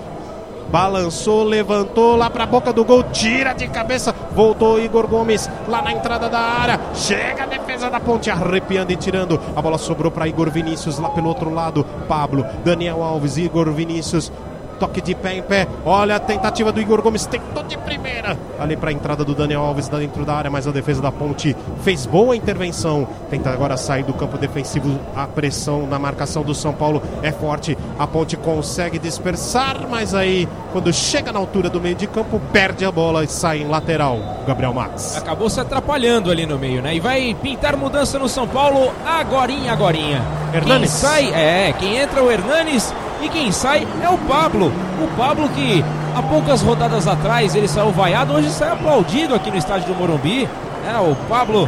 Balançou, 0.69 1.43
levantou 1.43 2.15
lá 2.15 2.29
pra 2.29 2.45
boca 2.45 2.73
do 2.73 2.83
gol, 2.83 3.03
tira 3.03 3.53
de 3.53 3.67
cabeça, 3.67 4.13
voltou 4.31 4.79
Igor 4.79 5.07
Gomes 5.07 5.49
lá 5.67 5.81
na 5.81 5.93
entrada 5.93 6.29
da 6.29 6.39
área. 6.39 6.79
Chega 6.93 7.43
a 7.43 7.45
defesa 7.45 7.89
da 7.89 7.99
ponte, 7.99 8.29
arrepiando 8.29 8.91
e 8.91 8.95
tirando. 8.95 9.39
A 9.55 9.61
bola 9.61 9.77
sobrou 9.77 10.11
para 10.11 10.27
Igor 10.27 10.49
Vinícius 10.49 10.99
lá 10.99 11.09
pelo 11.09 11.27
outro 11.27 11.53
lado. 11.53 11.85
Pablo, 12.07 12.45
Daniel 12.63 13.03
Alves, 13.03 13.37
Igor 13.37 13.71
Vinícius. 13.71 14.31
Toque 14.79 15.01
de 15.01 15.15
pé 15.15 15.35
em 15.35 15.41
pé. 15.41 15.67
Olha 15.85 16.15
a 16.15 16.19
tentativa 16.19 16.71
do 16.71 16.81
Igor 16.81 17.01
Gomes. 17.01 17.25
Tentou 17.25 17.63
de 17.63 17.77
primeira. 17.77 18.37
Ali 18.59 18.75
para 18.75 18.89
a 18.89 18.93
entrada 18.93 19.23
do 19.23 19.33
Daniel 19.33 19.61
Alves 19.61 19.87
dentro 19.87 20.25
da 20.25 20.35
área, 20.35 20.51
mas 20.51 20.67
a 20.67 20.71
defesa 20.71 21.01
da 21.01 21.11
Ponte 21.11 21.55
fez 21.81 22.05
boa 22.05 22.35
intervenção. 22.35 23.07
Tenta 23.29 23.49
agora 23.49 23.77
sair 23.77 24.03
do 24.03 24.13
campo 24.13 24.37
defensivo. 24.37 24.99
A 25.15 25.27
pressão 25.27 25.87
na 25.87 25.97
marcação 25.99 26.43
do 26.43 26.53
São 26.53 26.73
Paulo 26.73 27.01
é 27.21 27.31
forte. 27.31 27.77
A 27.97 28.05
Ponte 28.05 28.35
consegue 28.37 28.99
dispersar, 28.99 29.87
mas 29.89 30.13
aí, 30.13 30.47
quando 30.71 30.91
chega 30.93 31.31
na 31.31 31.39
altura 31.39 31.69
do 31.69 31.79
meio 31.81 31.95
de 31.95 32.07
campo, 32.07 32.41
perde 32.51 32.85
a 32.85 32.91
bola 32.91 33.23
e 33.23 33.27
sai 33.27 33.61
em 33.61 33.67
lateral. 33.67 34.19
Gabriel 34.47 34.73
Max. 34.73 35.17
Acabou 35.17 35.49
se 35.49 35.59
atrapalhando 35.59 36.29
ali 36.29 36.45
no 36.45 36.57
meio, 36.59 36.81
né? 36.81 36.95
E 36.95 36.99
vai 36.99 37.35
pintar 37.41 37.75
mudança 37.75 38.19
no 38.19 38.27
São 38.29 38.47
Paulo 38.47 38.91
agorinha, 39.05 39.73
agorinha. 39.73 40.21
Quem 40.51 40.59
Hernanes. 40.61 40.89
sai, 40.91 41.33
é, 41.33 41.73
quem 41.73 41.97
entra 41.97 42.19
é 42.19 42.23
o 42.23 42.31
Hernanes 42.31 42.93
e 43.21 43.29
quem 43.29 43.51
sai 43.51 43.87
é 44.01 44.09
o 44.09 44.17
Pablo. 44.19 44.71
O 45.01 45.07
Pablo 45.17 45.49
que 45.49 45.83
há 46.15 46.21
poucas 46.21 46.61
rodadas 46.61 47.07
atrás 47.07 47.55
ele 47.55 47.67
saiu 47.67 47.91
vaiado, 47.91 48.33
hoje 48.33 48.49
sai 48.49 48.69
aplaudido 48.71 49.35
aqui 49.35 49.49
no 49.51 49.57
estádio 49.57 49.93
do 49.93 49.95
Morumbi. 49.95 50.47
É, 50.87 50.97
o 50.99 51.15
Pablo, 51.27 51.67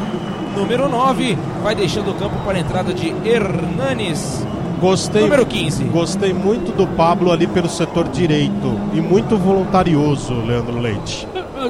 número 0.56 0.88
9, 0.88 1.38
vai 1.64 1.74
deixando 1.76 2.12
o 2.12 2.14
campo 2.14 2.36
para 2.46 2.58
a 2.58 2.62
entrada 2.62 2.94
de 2.94 3.14
Hernanes, 3.26 4.46
Gostei. 4.80 5.24
número 5.24 5.46
15. 5.46 5.84
Gostei 5.86 6.34
muito 6.34 6.72
do 6.76 6.86
Pablo 6.86 7.32
ali 7.32 7.48
pelo 7.48 7.68
setor 7.68 8.08
direito 8.10 8.80
e 8.94 9.02
muito 9.02 9.36
voluntarioso, 9.38 10.34
Leandro 10.34 10.80
Leite. 10.80 11.28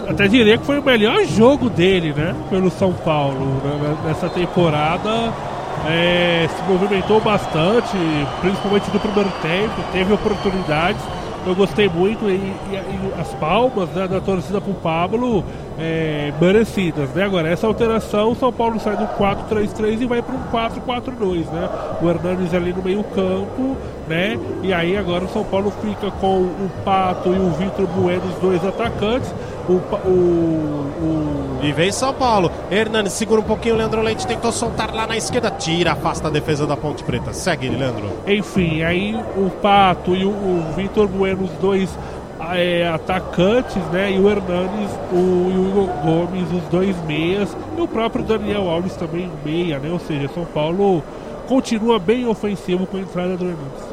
Até 0.10 0.28
diria 0.28 0.58
que 0.58 0.66
foi 0.66 0.80
o 0.80 0.84
melhor 0.84 1.24
jogo 1.26 1.70
dele, 1.70 2.14
né? 2.14 2.36
Pelo 2.50 2.70
São 2.70 2.92
Paulo 2.92 3.62
né, 3.64 3.96
nessa 4.06 4.28
temporada. 4.28 5.32
É, 5.90 6.48
se 6.50 6.64
movimentou 6.70 7.22
bastante, 7.22 7.96
principalmente 8.42 8.92
no 8.94 9.00
primeiro 9.00 9.32
tempo, 9.42 9.74
teve 9.94 10.12
oportunidades. 10.14 11.02
Eu 11.46 11.56
gostei 11.56 11.88
muito 11.88 12.26
e, 12.30 12.34
e- 12.34 12.74
e 12.76 13.22
as 13.22 13.34
palmas 13.36 13.88
né, 13.92 14.06
da 14.06 14.20
torcida 14.20 14.60
pro 14.60 14.74
Pablo 14.74 15.46
é, 15.80 16.34
merecidas, 16.42 17.10
né? 17.12 17.24
Agora, 17.24 17.48
essa 17.48 17.66
alteração, 17.66 18.32
o 18.32 18.36
São 18.36 18.52
Paulo 18.52 18.78
sai 18.82 18.98
do 18.98 19.08
4-3-3 19.18 20.02
e 20.02 20.06
vai 20.06 20.22
para 20.22 20.36
um 20.36 20.44
4-4-2, 20.52 21.46
né? 21.50 21.70
O 22.02 22.10
Hernandes 22.10 22.54
ali 22.54 22.74
no 22.74 22.84
meio 22.84 23.02
campo, 23.02 23.78
né? 24.10 24.38
E 24.62 24.74
aí 24.74 24.98
agora 24.98 25.24
o 25.24 25.30
São 25.30 25.46
Paulo 25.46 25.72
fica 25.82 26.12
com 26.20 26.40
o 26.42 26.70
Pato 26.84 27.30
e 27.34 27.38
o 27.40 27.50
Vitor 27.52 27.88
Bueno, 27.88 28.24
os 28.26 28.42
dois 28.42 28.66
atacantes. 28.66 29.34
O, 29.68 29.74
o, 29.74 31.60
o 31.60 31.60
E 31.62 31.72
vem 31.72 31.92
São 31.92 32.14
Paulo. 32.14 32.52
Hernandes 32.72 33.14
segura 33.14 33.42
um 33.42 33.44
pouquinho. 33.44 33.76
Leandro 33.76 34.02
Leite 34.02 34.26
tentou 34.26 34.52
soltar 34.52 34.94
lá 34.94 35.06
na 35.06 35.18
esquerda. 35.18 35.52
Tira, 35.52 35.92
afasta 35.92 36.28
a 36.28 36.32
defesa 36.32 36.66
da 36.66 36.78
Ponte 36.78 37.04
Preta. 37.04 37.34
Segue, 37.34 37.70
Leandro. 37.70 38.10
Enfim, 38.26 38.82
aí 38.82 39.16
o 39.36 39.50
Pato 39.50 40.16
e 40.16 40.24
o, 40.24 40.30
o 40.30 40.74
Vitor 40.76 41.08
Bueno, 41.08 41.44
os 41.44 41.52
dois 41.60 41.90
é, 42.54 42.88
atacantes, 42.88 43.84
né? 43.92 44.12
E 44.12 44.20
o 44.20 44.30
Hernanes 44.30 44.92
o, 45.12 45.16
e 45.16 45.58
o 45.58 45.70
Igor 45.70 45.88
Gomes, 46.04 46.52
os 46.52 46.64
dois 46.70 46.96
meias. 47.06 47.56
E 47.78 47.82
o 47.82 47.88
próprio 47.88 48.24
Daniel 48.24 48.70
Alves 48.70 48.96
também 48.96 49.30
meia, 49.44 49.80
né? 49.80 49.90
Ou 49.92 50.00
seja, 50.00 50.30
São 50.30 50.46
Paulo 50.46 51.04
continua 51.48 52.00
bem 52.00 52.28
ofensivo 52.28 52.86
com 52.86 52.98
a 52.98 53.00
entrada 53.02 53.36
do 53.36 53.46
Hernandes. 53.46 53.84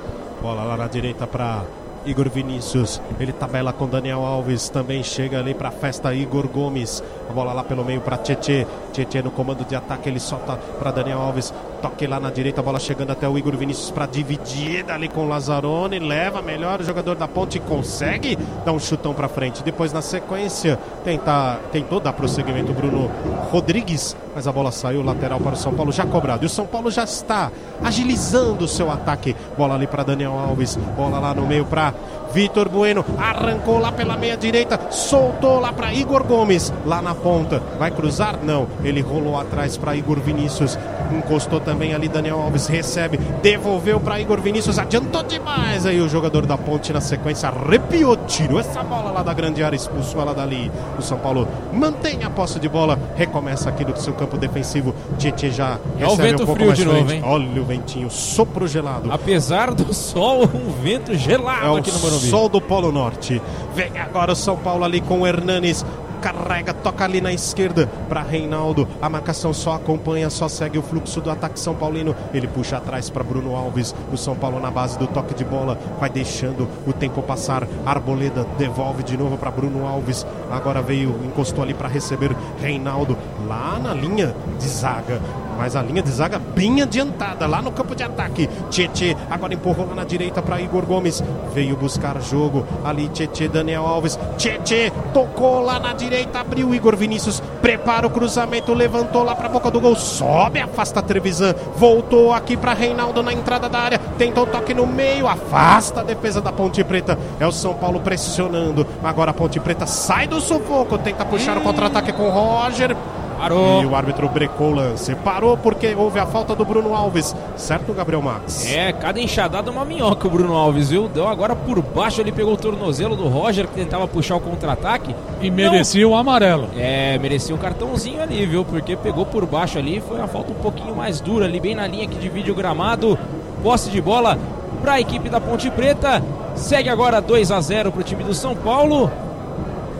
Bola 0.43 0.63
lá 0.65 0.77
na 0.77 0.87
direita 0.87 1.27
para 1.27 1.63
Igor 2.07 2.29
Vinícius. 2.29 3.01
Ele 3.19 3.33
tabela 3.33 3.73
com 3.73 3.89
Daniel 3.89 4.25
Alves. 4.25 4.69
Também 4.69 5.03
chega 5.03 5.39
ali 5.39 5.55
para 5.55 5.69
a 5.69 5.73
festa 5.73 6.15
Igor 6.15 6.49
Gomes. 6.49 7.03
A 7.29 7.33
bola 7.33 7.53
lá 7.53 7.65
pelo 7.65 7.85
meio 7.85 8.01
para 8.01 8.17
Tietê. 8.17 8.67
Tietê 8.93 9.23
no 9.23 9.31
comando 9.31 9.65
de 9.65 9.75
ataque. 9.75 10.09
Ele 10.09 10.21
solta 10.21 10.57
para 10.79 10.91
Daniel 10.91 11.21
Alves. 11.21 11.53
Toque 11.81 12.07
lá 12.07 12.21
na 12.21 12.31
direita. 12.31 12.61
A 12.61 12.65
bola 12.65 12.79
chegando 12.79 13.11
até 13.11 13.29
o 13.29 13.37
Igor 13.39 13.57
Vinícius 13.57 13.91
para 13.91 14.07
dividir 14.07 14.91
ali 14.91 15.09
com 15.09 15.25
o 15.25 15.29
Lazzaroni. 15.29 15.99
Leva 15.99 16.43
melhor 16.43 16.81
o 16.81 16.85
jogador 16.85 17.17
da 17.17 17.27
ponte. 17.27 17.59
Consegue 17.59 18.37
dar 18.65 18.73
um 18.73 18.79
chutão 18.79 19.15
para 19.15 19.29
frente. 19.29 19.63
Depois 19.63 19.93
na 19.93 20.03
sequência 20.03 20.79
tentar, 21.03 21.61
tentou 21.73 22.01
dar 22.01 22.13
prosseguimento 22.13 22.73
Bruno 22.73 23.11
Rodrigues. 23.51 24.17
Mas 24.35 24.47
a 24.49 24.53
bola 24.53 24.73
saiu 24.73 25.03
lateral 25.03 25.41
para 25.41 25.55
o 25.55 25.57
São 25.57 25.73
Paulo 25.73 25.93
já 25.93 26.05
cobrado. 26.05 26.45
E 26.45 26.47
o 26.47 26.51
São 26.51 26.67
Paulo 26.67 26.91
já 26.91 27.05
está 27.05 27.51
agilizando 27.83 28.65
o 28.65 28.69
seu 28.69 28.91
ataque. 28.91 29.35
Bola 29.57 29.75
ali 29.75 29.87
para 29.87 30.03
Daniel 30.03 30.33
Alves. 30.33 30.77
Bola 30.97 31.19
lá 31.19 31.35
no 31.35 31.47
meio 31.47 31.65
para 31.65 31.95
Vitor 32.35 32.69
Bueno. 32.69 33.05
Arrancou 33.17 33.79
lá 33.79 33.93
pela 33.93 34.17
meia 34.17 34.37
direita. 34.37 34.79
Soltou 34.91 35.61
lá 35.61 35.73
para 35.73 35.95
Igor 35.95 36.25
Gomes. 36.25 36.73
Lá 36.85 37.01
na 37.01 37.15
ponta. 37.15 37.63
Vai 37.79 37.91
cruzar? 37.91 38.39
Não. 38.43 38.67
Ele 38.83 39.01
rolou 39.01 39.39
atrás 39.39 39.77
para 39.77 39.95
Igor 39.95 40.19
Vinícius. 40.21 40.77
Encostou 41.13 41.61
também 41.61 41.95
ali 41.95 42.09
Daniel 42.09 42.41
Alves. 42.41 42.67
Recebe. 42.67 43.19
Devolveu 43.41 44.01
para 44.01 44.21
Igor 44.21 44.41
Vinícius. 44.41 44.79
Adiantou 44.79 45.23
demais 45.23 45.87
aí 45.87 46.01
o 46.01 46.09
jogador 46.09 46.45
da 46.45 46.59
ponte 46.59 46.93
na 46.93 47.01
sequência. 47.01 47.49
Arrepiou. 47.49 48.17
Tirou 48.27 48.59
essa 48.59 48.83
bola 48.83 49.11
lá 49.13 49.23
da 49.23 49.33
grande 49.33 49.63
área. 49.63 49.77
Expulsou 49.77 50.21
ela 50.21 50.35
dali. 50.35 50.71
O 50.99 51.03
São 51.03 51.19
Paulo 51.19 51.47
mantém 51.73 52.25
a 52.25 52.31
posse 52.31 52.59
de 52.59 52.69
bola. 52.69 52.99
Recomeça 53.17 53.69
aqui 53.69 53.85
do 53.85 53.97
seu 53.99 54.13
campo 54.15 54.37
defensivo. 54.37 54.93
Tietchan 55.19 55.51
já 55.51 55.79
É 56.01 56.05
o 56.07 56.11
recebe 56.11 56.29
vento 56.31 56.43
um 56.43 56.47
pouco 56.47 56.55
frio 56.57 56.67
mais 56.69 56.79
de 56.79 56.85
novo, 56.85 56.97
frente. 57.07 57.15
hein? 57.15 57.23
Olha 57.25 57.63
o 57.63 57.65
ventinho. 57.65 58.11
Sopro 58.11 58.67
gelado. 58.67 59.13
Apesar 59.13 59.73
do 59.73 59.93
sol, 59.95 60.43
um 60.53 60.71
vento 60.83 61.15
gelado 61.15 61.67
É 61.67 61.71
o 61.71 61.77
aqui 61.77 61.93
no 61.93 61.99
Morumbi. 62.01 62.24
Sol 62.31 62.49
do 62.49 62.61
Polo 62.61 62.91
Norte. 62.91 63.41
Vem 63.75 63.99
agora 63.99 64.33
o 64.33 64.37
São 64.37 64.57
Paulo 64.57 64.85
ali 64.85 65.01
com 65.01 65.21
o 65.21 65.27
Hernanes. 65.27 65.85
Carrega, 66.21 66.73
toca 66.73 67.05
ali 67.05 67.21
na 67.21 67.35
esquerda 67.35 67.87
para 68.09 68.23
Reinaldo. 68.23 68.89
A 69.03 69.11
marcação 69.11 69.53
só 69.53 69.75
acompanha, 69.75 70.31
só 70.31 70.49
segue 70.49 70.79
o 70.79 70.83
fluxo 70.83 71.21
do 71.21 71.31
ataque 71.31 71.61
São 71.61 71.75
Paulino. 71.75 72.17
Ele 72.33 72.47
puxa 72.47 72.79
atrás 72.79 73.11
para 73.11 73.23
Bruno 73.23 73.55
Alves. 73.55 73.95
O 74.11 74.17
São 74.17 74.35
Paulo 74.35 74.59
na 74.59 74.71
base 74.71 74.99
do 74.99 75.07
toque 75.07 75.35
de 75.35 75.45
bola. 75.45 75.79
Vai 76.01 76.09
deixando 76.09 76.67
o 76.87 76.95
tempo 76.95 77.21
passar. 77.21 77.69
Arboleda 77.85 78.47
devolve 78.57 79.03
de 79.03 79.19
novo 79.19 79.37
para 79.37 79.51
Bruno 79.51 79.87
Alves. 79.87 80.27
Agora 80.51 80.81
veio, 80.81 81.15
encostou 81.27 81.63
ali 81.63 81.75
para 81.75 81.89
receber 81.89 82.35
Reinaldo 82.59 83.19
lá 83.47 83.79
na 83.79 83.93
linha 83.93 84.35
de 84.59 84.67
zaga. 84.67 85.21
Mas 85.57 85.77
a 85.77 85.83
linha 85.83 86.03
de 86.03 86.11
zaga 86.11 86.39
bem 86.39 86.83
adiantada, 86.83 87.47
lá 87.47 87.63
no 87.63 87.73
campo 87.73 87.95
de 87.95 88.03
ataque. 88.03 88.49
Tietê 88.71 89.17
agora 89.31 89.55
empurrou 89.55 89.89
lá 89.89 89.95
na 89.95 90.05
direita 90.05 90.43
para 90.43 90.61
Igor 90.61 90.85
Gomes. 90.85 91.23
Veio 91.55 91.77
buscar 91.77 92.21
jogo. 92.21 92.67
Ali 92.85 93.09
Tietê, 93.09 93.49
Daniel 93.49 93.87
Alves. 93.87 94.19
Tietê 94.37 94.93
tocou 95.13 95.61
lá 95.61 95.79
na 95.79 95.93
direita, 95.93 96.41
abriu 96.41 96.75
Igor 96.75 96.97
Vinícius. 96.97 97.43
Prepara 97.61 98.07
o 98.07 98.11
cruzamento, 98.11 98.75
levantou 98.75 99.23
lá 99.23 99.35
para 99.35 99.47
a 99.47 99.51
boca 99.51 99.71
do 99.71 99.81
gol. 99.81 99.97
Sobe, 99.97 100.61
afasta 100.61 101.01
Trevisan. 101.03 101.55
Voltou 101.77 102.33
aqui 102.33 102.57
para 102.57 102.75
Reinaldo 102.75 103.23
na 103.23 103.33
entrada 103.33 103.69
da 103.69 103.79
área. 103.79 103.99
Tentou 104.19 104.45
o 104.45 104.47
toque 104.47 104.75
no 104.75 104.87
meio, 104.87 105.27
afasta 105.27 106.01
a 106.01 106.05
defesa 106.05 106.41
da 106.41 106.53
Ponte 106.53 106.83
Preta. 106.85 107.19
É 107.41 107.47
o 107.47 107.53
São 107.53 107.75
Paulo 107.75 108.01
pressionando. 108.01 108.87
Agora 109.03 109.31
a 109.31 109.35
Ponte 109.35 109.59
Preta 109.61 109.87
sai 109.87 110.27
do 110.27 110.41
sufoco, 110.41 110.99
tenta 110.99 111.25
puxar 111.25 111.57
o 111.57 111.61
contra-ataque 111.61 112.13
com 112.13 112.25
o 112.25 112.31
Roger. 112.31 112.97
Parou. 113.45 113.83
E 113.83 113.87
o 113.87 113.95
árbitro 113.95 114.27
brecou 114.27 114.71
o 114.71 114.75
lance. 114.75 115.15
Parou 115.17 115.55
porque 115.55 115.95
houve 115.95 116.19
a 116.19 116.25
falta 116.25 116.55
do 116.55 116.65
Bruno 116.65 116.95
Alves. 116.95 117.37
Certo, 117.57 117.93
Gabriel 117.93 118.23
Max? 118.23 118.67
É, 118.73 118.91
cada 118.91 119.21
enxadada 119.21 119.71
uma 119.71 119.85
minhoca 119.85 120.27
o 120.27 120.31
Bruno 120.31 120.55
Alves, 120.55 120.89
viu? 120.89 121.09
Deu 121.09 121.29
agora 121.29 121.55
por 121.55 121.83
baixo, 121.83 122.23
ele 122.23 122.33
pegou 122.33 122.55
o 122.55 122.57
tornozelo 122.57 123.15
do 123.15 123.29
Roger, 123.29 123.69
que 123.69 123.75
tentava 123.75 124.09
puxar 124.09 124.37
o 124.37 124.41
contra-ataque. 124.41 125.15
E 125.43 125.51
merecia 125.51 126.09
o 126.09 126.15
amarelo. 126.15 126.71
É, 126.75 127.19
merecia 127.19 127.55
um 127.55 127.59
cartãozinho 127.59 128.23
ali, 128.23 128.47
viu? 128.47 128.65
Porque 128.65 128.97
pegou 128.97 129.27
por 129.27 129.45
baixo 129.45 129.79
ali, 129.79 130.01
foi 130.01 130.17
uma 130.17 130.29
falta 130.29 130.51
um 130.51 130.57
pouquinho 130.57 130.97
mais 130.97 131.21
dura 131.21 131.45
ali, 131.45 131.61
bem 131.61 131.75
na 131.75 131.87
linha 131.87 132.09
que 132.09 132.17
divide 132.17 132.51
o 132.51 132.55
gramado. 132.55 133.19
Posse 133.63 133.91
de 133.91 134.01
bola 134.01 134.39
para 134.81 134.95
a 134.95 135.01
equipe 135.01 135.29
da 135.29 135.39
Ponte 135.39 135.71
Preta. 135.71 136.23
Segue 136.55 136.89
agora 136.89 137.21
2 137.21 137.51
a 137.51 137.61
0 137.61 137.93
para 137.93 138.01
o 138.01 138.05
time 138.05 138.25
do 138.25 138.33
São 138.33 138.57
Paulo. 138.57 139.11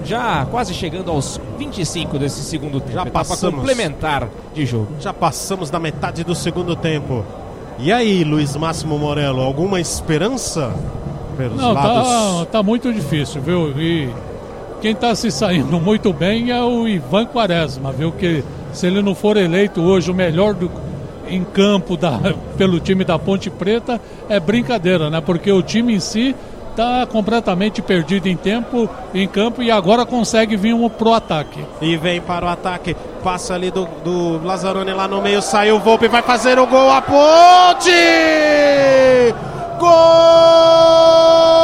Já 0.05 0.47
quase 0.51 0.75
chegando 0.75 1.11
aos 1.11 1.41
25 1.59 2.19
desse 2.19 2.43
segundo 2.43 2.81
tempo. 2.81 2.93
Já 2.93 3.03
Etapa 3.03 3.19
passamos. 3.21 3.61
complementar 3.61 4.29
de 4.55 4.67
jogo. 4.67 4.89
Já 5.01 5.13
passamos 5.13 5.71
da 5.71 5.79
metade 5.79 6.25
do 6.25 6.35
segundo 6.35 6.77
tempo. 6.77 7.25
E 7.79 7.93
aí, 7.93 8.23
Luiz 8.23 8.55
Máximo 8.57 8.99
Morello, 8.99 9.41
alguma 9.43 9.81
esperança 9.81 10.73
pelos 11.37 11.57
Não, 11.57 11.73
lados? 11.73 12.09
tá, 12.09 12.47
tá 12.53 12.63
muito 12.63 12.93
difícil, 12.93 13.41
viu? 13.43 13.71
E 13.81 14.09
quem 14.81 14.95
tá 14.95 15.15
se 15.15 15.31
saindo 15.31 15.81
muito 15.81 16.13
bem 16.13 16.51
é 16.51 16.63
o 16.63 16.87
Ivan 16.87 17.27
Quaresma, 17.27 17.91
viu? 17.91 18.13
Que 18.13 18.45
se 18.73 18.87
ele 18.87 19.03
não 19.03 19.15
for 19.15 19.37
eleito 19.37 19.81
hoje 19.83 20.11
o 20.11 20.15
melhor 20.15 20.55
do, 20.55 20.71
em 21.29 21.43
campo 21.43 21.97
da, 21.97 22.21
pelo 22.57 22.79
time 22.79 23.05
da 23.05 23.19
Ponte 23.19 23.51
Preta, 23.51 24.01
é 24.29 24.39
brincadeira, 24.39 25.11
né? 25.11 25.21
Porque 25.21 25.51
o 25.51 25.63
time 25.63 25.95
em 25.95 26.01
si 26.01 26.35
tá 26.77 27.07
completamente 27.07 27.81
perdido 27.81 28.29
em 28.29 28.37
tempo, 28.37 28.89
em 29.13 29.27
campo 29.27 29.63
e 29.63 29.71
agora 29.71 30.05
consegue 30.05 30.57
vir 30.57 30.75
um 30.75 30.89
pro 30.89 31.13
ataque. 31.15 31.65
E 31.81 31.97
vem 31.97 32.21
para 32.21 32.47
o 32.47 32.49
ataque. 32.49 32.97
Passa 33.23 33.55
ali 33.55 33.71
do, 33.71 33.87
do 34.05 34.45
Lazzaroni 34.45 34.93
lá 34.93 35.09
no 35.09 35.23
meio. 35.23 35.41
Saiu 35.41 35.77
o 35.77 35.81
Volpe, 35.81 36.09
vai 36.09 36.23
fazer 36.23 36.59
o 36.59 36.67
gol. 36.67 36.91
A 36.91 37.01
ponte! 37.01 37.91
Gol! 39.79 41.64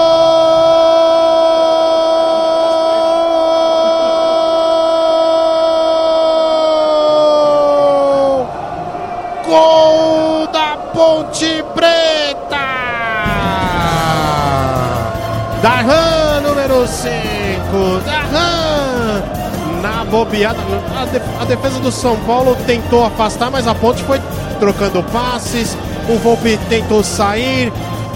Na 20.21 20.25
bobeada. 20.25 20.59
A, 20.97 21.05
def- 21.07 21.41
a 21.41 21.45
defesa 21.45 21.79
do 21.81 21.91
São 21.91 22.17
Paulo 22.21 22.57
tentou 22.67 23.05
afastar, 23.05 23.51
mas 23.51 23.67
a 23.67 23.75
ponte 23.75 24.03
foi 24.05 24.21
trocando 24.59 25.03
passes. 25.05 25.77
O 26.09 26.17
Volpe 26.19 26.59
tentou 26.69 27.03
sair. 27.03 27.73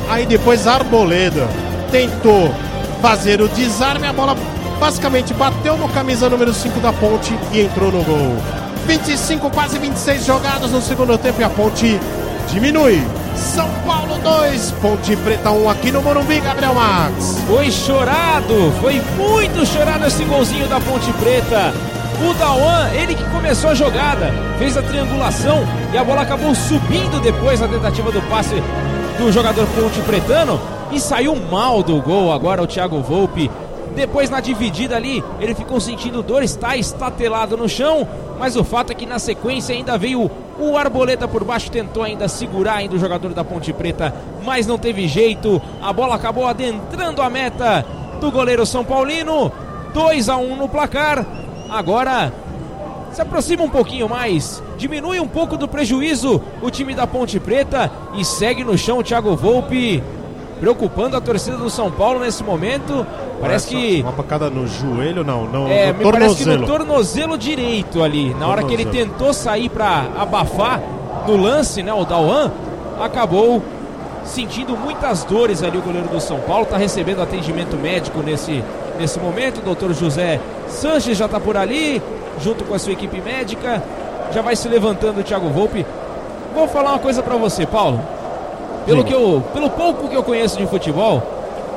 Aí 0.08 0.26
depois 0.26 0.66
Arboleda 0.66 1.48
tentou 1.90 2.52
fazer 3.00 3.40
o 3.40 3.48
desarme. 3.48 4.06
A 4.06 4.12
bola 4.12 4.36
basicamente 4.78 5.32
bateu 5.34 5.76
no 5.76 5.88
camisa 5.88 6.28
número 6.28 6.52
5 6.52 6.80
da 6.80 6.92
ponte 6.92 7.36
e 7.52 7.60
entrou 7.60 7.90
no 7.90 8.02
gol. 8.02 8.36
25, 8.86 9.48
quase 9.50 9.78
26 9.78 10.26
jogados 10.26 10.70
no 10.70 10.82
segundo 10.82 11.16
tempo 11.16 11.40
e 11.40 11.44
a 11.44 11.48
ponte 11.50 11.98
diminui. 12.52 13.02
São 13.34 13.68
Paulo 13.84 14.16
2, 14.22 14.70
Ponte 14.80 15.16
Preta 15.16 15.50
1 15.50 15.68
aqui 15.70 15.90
no 15.90 16.00
Morumbi, 16.02 16.38
Gabriel 16.38 16.74
Max. 16.74 17.38
Foi 17.48 17.68
chorado, 17.70 18.72
foi 18.80 19.02
muito 19.16 19.66
chorado 19.66 20.06
esse 20.06 20.22
golzinho 20.24 20.68
da 20.68 20.78
Ponte 20.80 21.10
Preta. 21.14 21.72
O 22.22 22.32
Dawan, 22.34 22.90
ele 22.92 23.14
que 23.14 23.24
começou 23.30 23.70
a 23.70 23.74
jogada, 23.74 24.32
fez 24.58 24.76
a 24.76 24.82
triangulação 24.82 25.64
e 25.92 25.98
a 25.98 26.04
bola 26.04 26.22
acabou 26.22 26.54
subindo 26.54 27.20
depois 27.20 27.60
na 27.60 27.66
tentativa 27.66 28.12
do 28.12 28.22
passe 28.22 28.54
do 29.18 29.32
jogador 29.32 29.66
Ponte 29.66 30.00
Pretano 30.02 30.60
e 30.92 31.00
saiu 31.00 31.34
mal 31.36 31.82
do 31.82 32.00
gol 32.00 32.32
agora 32.32 32.62
o 32.62 32.66
Thiago 32.66 33.00
Volpe. 33.00 33.50
Depois 33.96 34.30
na 34.30 34.40
dividida 34.40 34.96
ali, 34.96 35.22
ele 35.40 35.54
ficou 35.54 35.80
sentindo 35.80 36.22
dor, 36.22 36.42
está 36.42 36.76
estatelado 36.76 37.56
no 37.56 37.68
chão, 37.68 38.06
mas 38.38 38.56
o 38.56 38.64
fato 38.64 38.92
é 38.92 38.94
que 38.94 39.06
na 39.06 39.18
sequência 39.18 39.74
ainda 39.74 39.98
veio 39.98 40.30
o 40.58 40.76
Arboleta 40.76 41.26
por 41.26 41.44
baixo, 41.44 41.70
tentou 41.70 42.02
ainda 42.02 42.28
segurar 42.28 42.76
ainda 42.76 42.94
o 42.94 42.98
jogador 42.98 43.34
da 43.34 43.44
Ponte 43.44 43.72
Preta, 43.72 44.14
mas 44.44 44.66
não 44.66 44.78
teve 44.78 45.08
jeito. 45.08 45.60
A 45.82 45.92
bola 45.92 46.14
acabou 46.14 46.46
adentrando 46.46 47.20
a 47.20 47.28
meta 47.28 47.84
do 48.20 48.30
goleiro 48.30 48.64
São 48.64 48.84
Paulino. 48.84 49.52
2 49.92 50.28
a 50.28 50.36
1 50.36 50.56
no 50.56 50.68
placar. 50.68 51.24
Agora 51.74 52.32
se 53.10 53.20
aproxima 53.20 53.64
um 53.64 53.68
pouquinho 53.68 54.08
mais, 54.08 54.62
diminui 54.78 55.18
um 55.18 55.26
pouco 55.26 55.56
do 55.56 55.66
prejuízo 55.66 56.40
o 56.62 56.70
time 56.70 56.94
da 56.94 57.04
Ponte 57.04 57.40
Preta 57.40 57.90
e 58.14 58.24
segue 58.24 58.62
no 58.62 58.78
chão 58.78 58.98
o 58.98 59.02
Thiago 59.02 59.34
Volpe, 59.34 60.00
preocupando 60.60 61.16
a 61.16 61.20
torcida 61.20 61.56
do 61.56 61.68
São 61.68 61.90
Paulo 61.90 62.20
nesse 62.20 62.44
momento. 62.44 63.04
Parece 63.40 63.66
que 63.66 64.02
Uma 64.02 64.12
pancada 64.12 64.48
no 64.48 64.68
joelho, 64.68 65.24
não, 65.24 65.46
no, 65.46 65.66
é, 65.66 65.92
me 65.92 66.04
parece 66.04 66.36
que 66.36 66.44
tornozelo. 66.44 66.60
no 66.60 66.66
tornozelo 66.66 67.36
direito 67.36 68.04
ali, 68.04 68.32
na 68.34 68.46
hora 68.46 68.62
que 68.62 68.72
ele 68.72 68.84
Tornozelo. 68.84 69.10
tentou 69.10 69.32
sair 69.34 69.68
pra 69.68 70.06
abafar 70.16 70.80
no 71.26 71.36
lance, 71.36 71.82
né, 71.82 71.92
o 71.92 72.04
Dauan, 72.04 72.52
acabou 73.00 73.60
sentindo 74.24 74.76
muitas 74.76 75.24
dores 75.24 75.60
ali 75.64 75.76
o 75.76 75.82
goleiro 75.82 76.06
do 76.06 76.20
São 76.20 76.38
Paulo, 76.38 76.66
tá 76.66 76.76
recebendo 76.76 77.20
atendimento 77.20 77.76
médico 77.76 78.20
nesse, 78.22 78.62
nesse 78.98 79.18
momento, 79.18 79.58
o 79.58 79.62
doutor 79.62 79.92
José 79.92 80.40
Sanches 80.68 81.16
já 81.16 81.28
tá 81.28 81.38
por 81.38 81.56
ali, 81.56 82.02
junto 82.40 82.64
com 82.64 82.74
a 82.74 82.78
sua 82.78 82.92
equipe 82.92 83.20
médica, 83.20 83.82
já 84.32 84.42
vai 84.42 84.56
se 84.56 84.68
levantando 84.68 85.20
o 85.20 85.22
Thiago 85.22 85.48
Volpe. 85.48 85.86
Vou 86.54 86.68
falar 86.68 86.90
uma 86.90 86.98
coisa 86.98 87.22
pra 87.22 87.36
você, 87.36 87.66
Paulo. 87.66 88.00
Pelo, 88.86 89.04
que 89.04 89.12
eu, 89.12 89.42
pelo 89.52 89.70
pouco 89.70 90.08
que 90.08 90.14
eu 90.14 90.22
conheço 90.22 90.58
de 90.58 90.66
futebol, 90.66 91.22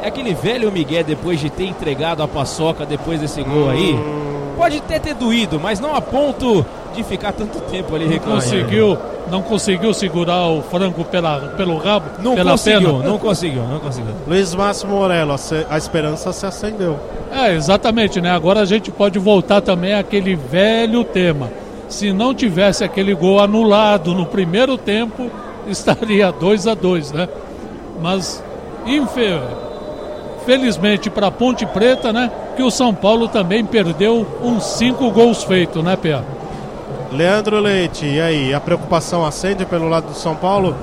é 0.02 0.08
aquele 0.08 0.34
velho 0.34 0.72
Miguel 0.72 1.04
depois 1.04 1.40
de 1.40 1.50
ter 1.50 1.66
entregado 1.66 2.22
a 2.22 2.28
paçoca 2.28 2.86
depois 2.86 3.20
desse 3.22 3.42
gol 3.44 3.70
aí. 3.70 3.98
Pode 4.58 4.78
até 4.78 5.00
ter 5.00 5.14
doído, 5.14 5.60
mas 5.60 5.80
não 5.80 5.96
a 5.96 6.02
ponto 6.02 6.66
de 6.98 7.04
ficar 7.04 7.32
tanto 7.32 7.60
tempo 7.62 7.96
ali 7.96 8.06
reclamando. 8.08 8.44
Conseguiu, 8.44 8.98
não 9.32 9.42
conseguiu 9.42 9.94
segurar 9.94 10.48
o 10.48 10.62
Franco 10.64 11.04
pela, 11.06 11.40
pelo 11.56 11.78
rabo, 11.78 12.06
Não 12.22 12.36
pela 12.36 12.52
conseguiu, 12.52 12.94
pena. 12.98 13.10
não 13.10 13.18
conseguiu, 13.18 13.64
não 13.64 13.80
conseguiu. 13.80 14.14
Luiz 14.28 14.54
Máximo 14.56 14.96
Morello, 14.98 15.36
a 15.70 15.78
esperança 15.78 16.34
se 16.34 16.46
acendeu. 16.46 16.98
É, 17.32 17.54
exatamente, 17.54 18.20
né? 18.20 18.32
Agora 18.32 18.62
a 18.62 18.66
gente 18.66 18.92
pode 18.92 19.18
voltar 19.20 19.62
também 19.62 19.94
àquele 19.94 20.36
velho 20.36 21.04
tema. 21.04 21.50
Se 21.88 22.12
não 22.12 22.34
tivesse 22.34 22.84
aquele 22.84 23.14
gol 23.14 23.40
anulado 23.40 24.14
no 24.14 24.26
primeiro 24.26 24.78
tempo, 24.78 25.30
estaria 25.68 26.32
2 26.32 26.68
a 26.68 26.74
2 26.74 27.12
né? 27.14 27.30
Mas, 28.02 28.44
infe- 28.86 29.40
felizmente 30.46 31.10
para 31.10 31.30
Ponte 31.32 31.66
Preta, 31.66 32.12
né? 32.14 32.32
Que 32.56 32.64
o 32.64 32.72
São 32.72 32.94
Paulo 32.94 33.28
também 33.28 33.64
perdeu 33.66 34.26
uns 34.42 34.64
cinco 34.64 35.12
gols 35.12 35.44
feitos, 35.44 35.84
né, 35.84 35.96
Pé? 35.96 36.20
Leandro 37.12 37.60
Leite, 37.60 38.06
e 38.06 38.20
aí? 38.20 38.54
A 38.54 38.60
preocupação 38.60 39.26
acende 39.26 39.66
pelo 39.66 39.88
lado 39.88 40.08
do 40.08 40.14
São 40.14 40.36
Paulo? 40.36 40.76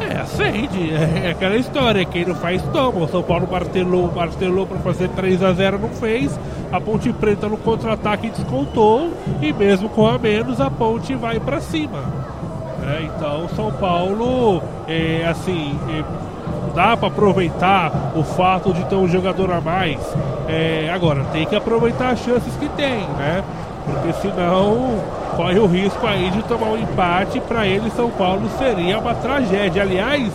É, 0.00 0.18
acende. 0.18 0.92
É 1.24 1.30
aquela 1.30 1.56
história, 1.56 2.04
quem 2.04 2.24
não 2.24 2.34
faz 2.34 2.62
toma. 2.72 3.04
O 3.04 3.08
São 3.08 3.22
Paulo 3.22 3.48
martelou, 3.50 4.10
martelou 4.14 4.66
para 4.66 4.78
fazer 4.78 5.08
3 5.10 5.42
a 5.42 5.52
0 5.52 5.78
não 5.78 5.90
fez. 5.90 6.38
A 6.72 6.80
Ponte 6.80 7.12
Preta 7.12 7.48
no 7.48 7.56
contra-ataque 7.56 8.30
descontou. 8.30 9.12
E 9.42 9.52
mesmo 9.52 9.88
com 9.88 10.06
a 10.06 10.18
menos, 10.18 10.60
a 10.60 10.70
Ponte 10.70 11.14
vai 11.14 11.38
para 11.38 11.60
cima. 11.60 12.02
É, 12.82 13.02
então, 13.02 13.44
o 13.44 13.48
São 13.54 13.72
Paulo, 13.72 14.62
é, 14.86 15.26
assim, 15.28 15.78
é, 15.90 16.04
dá 16.74 16.96
para 16.96 17.08
aproveitar 17.08 18.12
o 18.14 18.22
fato 18.22 18.72
de 18.72 18.84
ter 18.84 18.94
um 18.94 19.08
jogador 19.08 19.50
a 19.52 19.60
mais. 19.60 19.98
É, 20.48 20.90
agora, 20.94 21.24
tem 21.32 21.44
que 21.46 21.56
aproveitar 21.56 22.10
as 22.10 22.20
chances 22.20 22.54
que 22.56 22.68
tem, 22.70 23.00
né? 23.18 23.42
Porque 23.86 24.12
senão 24.20 24.98
corre 25.36 25.58
o 25.58 25.66
risco 25.66 26.06
aí 26.06 26.30
de 26.30 26.42
tomar 26.42 26.66
um 26.68 26.78
empate. 26.78 27.40
Para 27.40 27.66
ele, 27.66 27.90
São 27.90 28.10
Paulo 28.10 28.42
seria 28.58 28.98
uma 28.98 29.14
tragédia. 29.14 29.82
Aliás, 29.82 30.32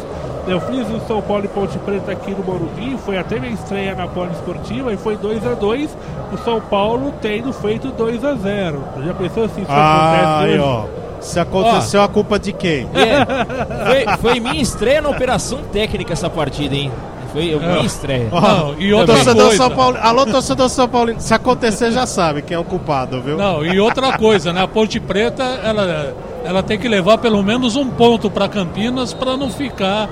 eu 0.48 0.60
fiz 0.62 0.88
o 0.90 1.00
São 1.08 1.22
Paulo 1.22 1.46
e 1.46 1.48
Ponte 1.50 1.78
Preta 1.80 2.12
aqui 2.12 2.32
no 2.32 2.44
Morumbi. 2.44 2.98
Foi 3.06 3.18
até 3.18 3.40
minha 3.40 3.54
estreia 3.54 3.94
na 3.94 4.08
Poliesportiva 4.08 4.94
e 4.94 4.98
foi 4.98 5.18
2 5.18 5.46
a 5.46 5.54
2 5.54 5.98
O 6.34 6.38
São 6.40 6.62
Paulo 6.62 7.14
tendo 7.22 7.52
feito 7.54 7.90
2 7.92 8.24
a 8.24 8.36
0 8.36 8.84
Já 9.06 9.14
pensou 9.14 9.44
assim? 9.46 9.66
Se 9.66 9.72
Ah, 9.72 10.12
acontece 10.40 10.54
aí, 10.54 10.60
ó. 10.60 10.84
Se 11.20 11.40
aconteceu, 11.40 12.02
a 12.02 12.08
culpa 12.08 12.40
de 12.40 12.52
quem? 12.52 12.88
É, 12.96 13.86
foi, 13.86 14.18
foi 14.32 14.40
minha 14.40 14.60
estreia 14.60 15.04
na 15.04 15.10
operação 15.10 15.60
técnica 15.72 16.14
essa 16.14 16.28
partida, 16.32 16.74
hein? 16.74 16.92
Foi 17.32 17.54
a 17.54 17.58
minha 17.58 17.86
estreia. 17.86 18.30
Não, 18.30 18.80
e 18.80 18.94
outra 18.94 19.16
Torcedor 19.16 19.46
coisa. 19.46 19.58
São 19.58 19.72
Paulo, 19.72 19.98
alô, 20.02 20.26
torcedor 20.26 20.70
São 20.70 20.90
Paulo. 20.90 21.16
Se 21.18 21.34
acontecer, 21.34 21.92
já 21.92 22.06
sabe 22.06 22.42
quem 22.42 22.56
é 22.56 22.60
o 22.60 22.64
culpado, 22.64 23.22
viu? 23.22 23.38
Não, 23.38 23.66
e 23.66 23.80
outra 23.80 24.18
coisa, 24.18 24.52
né? 24.52 24.62
A 24.62 24.68
Ponte 24.68 25.00
Preta, 25.00 25.44
ela, 25.44 26.14
ela 26.44 26.62
tem 26.62 26.78
que 26.78 26.88
levar 26.88 27.18
pelo 27.20 27.42
menos 27.42 27.76
um 27.76 27.90
ponto 27.90 28.30
para 28.30 28.50
Campinas 28.50 29.14
para 29.14 29.38
não 29.38 29.50
ficar 29.50 30.10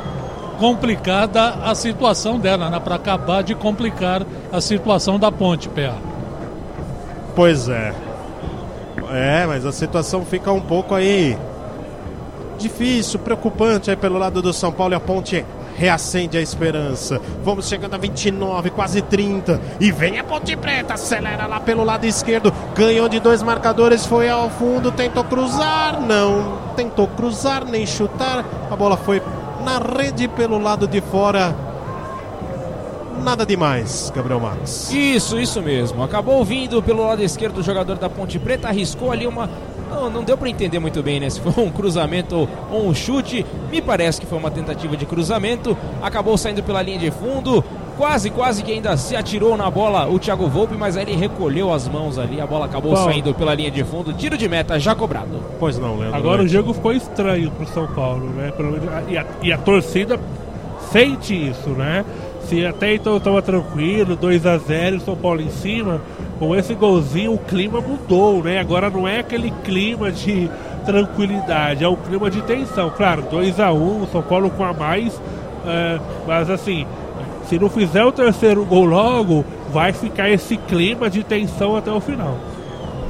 complicada 0.59 1.55
a 1.63 1.75
situação 1.75 2.39
dela, 2.39 2.69
né? 2.69 2.79
Para 2.79 2.95
acabar 2.95 3.43
de 3.43 3.53
complicar 3.53 4.25
a 4.51 4.61
situação 4.61 5.19
da 5.19 5.31
Ponte, 5.31 5.67
PA. 5.69 5.95
Pois 7.35 7.67
é. 7.67 7.93
É, 9.11 9.45
mas 9.45 9.65
a 9.65 9.71
situação 9.71 10.23
fica 10.23 10.51
um 10.51 10.61
pouco 10.61 10.93
aí 10.93 11.37
difícil, 12.59 13.19
preocupante 13.19 13.89
aí 13.89 13.95
pelo 13.95 14.19
lado 14.19 14.41
do 14.41 14.53
São 14.53 14.71
Paulo 14.71 14.93
e 14.93 14.95
a 14.95 14.99
ponte 14.99 15.45
reacende 15.79 16.37
a 16.37 16.41
esperança. 16.41 17.21
Vamos 17.41 17.69
chegando 17.69 17.93
a 17.93 17.97
29, 17.97 18.69
quase 18.69 19.01
30. 19.01 19.59
E 19.79 19.91
vem 19.93 20.19
a 20.19 20.23
Ponte 20.25 20.55
Preta, 20.57 20.95
acelera 20.95 21.47
lá 21.47 21.61
pelo 21.61 21.85
lado 21.85 22.05
esquerdo. 22.05 22.53
Ganhou 22.75 23.07
de 23.07 23.19
dois 23.21 23.41
marcadores, 23.41 24.05
foi 24.05 24.27
ao 24.27 24.49
fundo, 24.49 24.91
tentou 24.91 25.23
cruzar. 25.23 26.01
Não 26.01 26.59
tentou 26.75 27.07
cruzar 27.07 27.63
nem 27.63 27.85
chutar. 27.85 28.43
A 28.69 28.75
bola 28.75 28.97
foi 28.97 29.21
na 29.63 29.79
rede 29.79 30.27
pelo 30.27 30.59
lado 30.59 30.85
de 30.85 30.99
fora. 30.99 31.55
Nada 33.23 33.45
demais, 33.45 34.11
Gabriel 34.13 34.39
Max. 34.39 34.91
Isso, 34.91 35.39
isso 35.39 35.61
mesmo. 35.61 36.03
Acabou 36.03 36.43
vindo 36.43 36.81
pelo 36.81 37.05
lado 37.05 37.21
esquerdo 37.23 37.59
o 37.59 37.63
jogador 37.63 37.97
da 37.97 38.09
Ponte 38.09 38.37
Preta, 38.37 38.67
arriscou 38.67 39.11
ali 39.11 39.27
uma 39.27 39.49
não, 39.89 40.09
não 40.09 40.23
deu 40.23 40.37
para 40.37 40.49
entender 40.49 40.79
muito 40.79 41.01
bem, 41.01 41.19
né? 41.19 41.29
Se 41.29 41.39
foi 41.41 41.63
um 41.63 41.69
cruzamento 41.69 42.47
ou 42.71 42.87
um 42.87 42.93
chute. 42.93 43.45
Me 43.71 43.81
parece 43.81 44.21
que 44.21 44.27
foi 44.27 44.37
uma 44.37 44.51
tentativa 44.51 44.95
de 44.95 45.05
cruzamento. 45.05 45.77
Acabou 46.01 46.37
saindo 46.37 46.63
pela 46.63 46.81
linha 46.81 46.99
de 46.99 47.11
fundo. 47.11 47.63
Quase, 47.97 48.29
quase 48.29 48.63
que 48.63 48.71
ainda 48.71 48.95
se 48.95 49.13
atirou 49.13 49.57
na 49.57 49.69
bola 49.69 50.07
o 50.07 50.17
Thiago 50.17 50.47
Volpe, 50.47 50.73
mas 50.77 50.95
aí 50.95 51.03
ele 51.03 51.17
recolheu 51.17 51.73
as 51.73 51.85
mãos 51.89 52.17
ali. 52.17 52.39
A 52.39 52.47
bola 52.47 52.65
acabou 52.65 52.95
Bom, 52.95 53.03
saindo 53.03 53.33
pela 53.33 53.53
linha 53.53 53.69
de 53.69 53.83
fundo. 53.83 54.13
Tiro 54.13 54.37
de 54.37 54.47
meta 54.47 54.79
já 54.79 54.95
cobrado. 54.95 55.43
Pois 55.59 55.77
não, 55.77 55.97
Leandro. 55.97 56.17
Agora 56.17 56.43
o 56.43 56.47
jogo 56.47 56.73
ficou 56.73 56.93
estranho 56.93 57.51
pro 57.51 57.67
São 57.67 57.87
Paulo, 57.87 58.25
né? 58.27 58.53
E 59.09 59.17
a, 59.17 59.25
e 59.41 59.51
a 59.51 59.57
torcida 59.57 60.17
sente 60.91 61.49
isso, 61.49 61.69
né? 61.71 62.05
Se 62.49 62.65
até 62.65 62.95
então 62.95 63.17
estava 63.17 63.43
tranquilo, 63.43 64.15
2 64.15 64.47
a 64.47 64.57
0 64.57 65.01
São 65.01 65.15
Paulo 65.15 65.39
em 65.39 65.51
cima, 65.51 66.01
com 66.39 66.55
esse 66.55 66.73
golzinho 66.73 67.35
o 67.35 67.37
clima 67.37 67.79
mudou, 67.79 68.43
né? 68.43 68.57
Agora 68.57 68.89
não 68.89 69.07
é 69.07 69.19
aquele 69.19 69.51
clima 69.63 70.11
de 70.11 70.49
tranquilidade, 70.83 71.83
é 71.83 71.87
um 71.87 71.95
clima 71.95 72.27
de 72.27 72.41
tensão. 72.41 72.89
Claro, 72.89 73.21
2 73.29 73.59
a 73.59 73.71
1 73.71 74.07
São 74.07 74.23
Paulo 74.23 74.49
com 74.49 74.63
a 74.63 74.73
mais, 74.73 75.21
é, 75.63 75.99
mas 76.25 76.49
assim, 76.49 76.87
se 77.47 77.59
não 77.59 77.69
fizer 77.69 78.03
o 78.03 78.11
terceiro 78.11 78.65
gol 78.65 78.85
logo, 78.85 79.45
vai 79.71 79.93
ficar 79.93 80.27
esse 80.27 80.57
clima 80.57 81.07
de 81.07 81.23
tensão 81.23 81.75
até 81.75 81.91
o 81.91 82.01
final. 82.01 82.35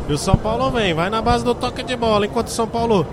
E 0.10 0.12
o 0.12 0.18
São 0.18 0.36
Paulo 0.36 0.70
vem, 0.70 0.94
vai 0.94 1.10
na 1.10 1.22
base 1.22 1.46
do 1.46 1.56
toque 1.56 1.82
de 1.82 1.96
bola, 1.96 2.26
enquanto 2.26 2.48
o 2.48 2.52
São 2.52 2.68
Paulo 2.68 3.08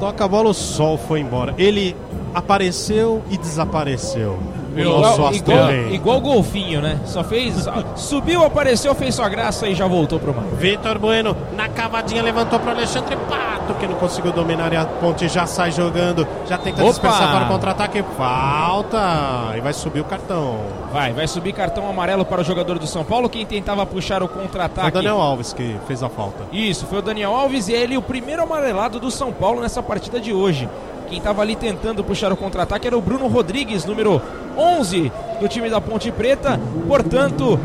toca 0.00 0.24
a 0.24 0.28
bola, 0.28 0.48
o 0.48 0.54
sol 0.54 0.96
foi 0.96 1.20
embora. 1.20 1.54
Ele 1.58 1.94
apareceu 2.34 3.22
e 3.30 3.36
desapareceu. 3.36 4.38
Igual, 4.76 5.34
igual, 5.34 5.72
igual 5.90 6.20
golfinho, 6.20 6.80
né? 6.80 7.00
Só 7.04 7.24
fez. 7.24 7.66
subiu, 7.96 8.44
apareceu, 8.44 8.94
fez 8.94 9.14
sua 9.14 9.28
graça 9.28 9.66
e 9.66 9.74
já 9.74 9.86
voltou 9.86 10.20
pro 10.20 10.34
mar. 10.34 10.44
Vitor 10.52 10.98
Bueno 10.98 11.36
na 11.56 11.68
cavadinha 11.68 12.22
levantou 12.22 12.58
para 12.60 12.72
Alexandre 12.72 13.16
Pato, 13.28 13.74
que 13.74 13.86
não 13.86 13.94
conseguiu 13.94 14.32
dominar 14.32 14.72
e 14.72 14.76
a 14.76 14.84
ponte 14.84 15.28
já 15.28 15.46
sai 15.46 15.70
jogando. 15.70 16.26
Já 16.46 16.58
tenta 16.58 16.82
Opa! 16.82 16.90
dispersar 16.90 17.30
para 17.30 17.44
o 17.44 17.48
contra-ataque. 17.48 18.04
Falta! 18.16 19.56
E 19.56 19.60
vai 19.60 19.72
subir 19.72 20.00
o 20.00 20.04
cartão. 20.04 20.58
Vai, 20.92 21.12
vai 21.12 21.26
subir 21.26 21.52
cartão 21.52 21.88
amarelo 21.88 22.24
para 22.24 22.40
o 22.40 22.44
jogador 22.44 22.78
do 22.78 22.86
São 22.86 23.04
Paulo. 23.04 23.28
Quem 23.28 23.44
tentava 23.44 23.84
puxar 23.84 24.22
o 24.22 24.28
contra-ataque. 24.28 24.80
Foi 24.80 25.00
o 25.00 25.02
Daniel 25.02 25.20
Alves 25.20 25.52
que 25.52 25.76
fez 25.86 26.02
a 26.02 26.08
falta. 26.08 26.44
Isso, 26.52 26.86
foi 26.86 26.98
o 26.98 27.02
Daniel 27.02 27.34
Alves 27.34 27.68
e 27.68 27.72
ele 27.72 27.96
o 27.96 28.02
primeiro 28.02 28.42
amarelado 28.42 29.00
do 29.00 29.10
São 29.10 29.32
Paulo 29.32 29.60
nessa 29.60 29.82
partida 29.82 30.20
de 30.20 30.32
hoje. 30.32 30.68
Quem 31.08 31.18
estava 31.18 31.40
ali 31.40 31.56
tentando 31.56 32.04
puxar 32.04 32.30
o 32.32 32.36
contra-ataque 32.36 32.86
era 32.86 32.96
o 32.96 33.00
Bruno 33.00 33.28
Rodrigues, 33.28 33.84
número 33.86 34.20
11 34.58 35.12
do 35.40 35.48
time 35.48 35.70
da 35.70 35.80
Ponte 35.80 36.10
Preta. 36.10 36.60
Portanto, 36.86 37.58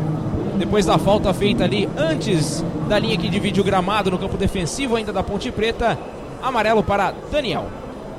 depois 0.56 0.86
da 0.86 0.96
falta 0.96 1.34
feita 1.34 1.64
ali 1.64 1.88
antes 1.96 2.64
da 2.88 2.98
linha 2.98 3.18
que 3.18 3.28
divide 3.28 3.60
o 3.60 3.64
gramado 3.64 4.10
no 4.10 4.18
campo 4.18 4.36
defensivo 4.36 4.94
ainda 4.94 5.12
da 5.12 5.22
Ponte 5.22 5.50
Preta, 5.50 5.98
amarelo 6.42 6.82
para 6.82 7.12
Daniel. 7.30 7.66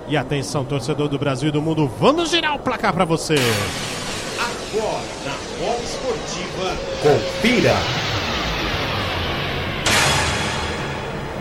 E 0.08 0.18
atenção, 0.18 0.66
torcedor 0.66 1.08
do 1.08 1.18
Brasil 1.18 1.50
e 1.50 1.52
do 1.52 1.62
mundo, 1.62 1.90
vamos 2.00 2.30
girar 2.30 2.56
o 2.56 2.60
placar 2.60 2.94
para 2.94 3.06
você. 3.06 3.36
Agora, 4.38 5.02
na 5.26 5.66
Bola 5.66 5.82
Esportiva, 5.82 6.76
confira 7.02 7.76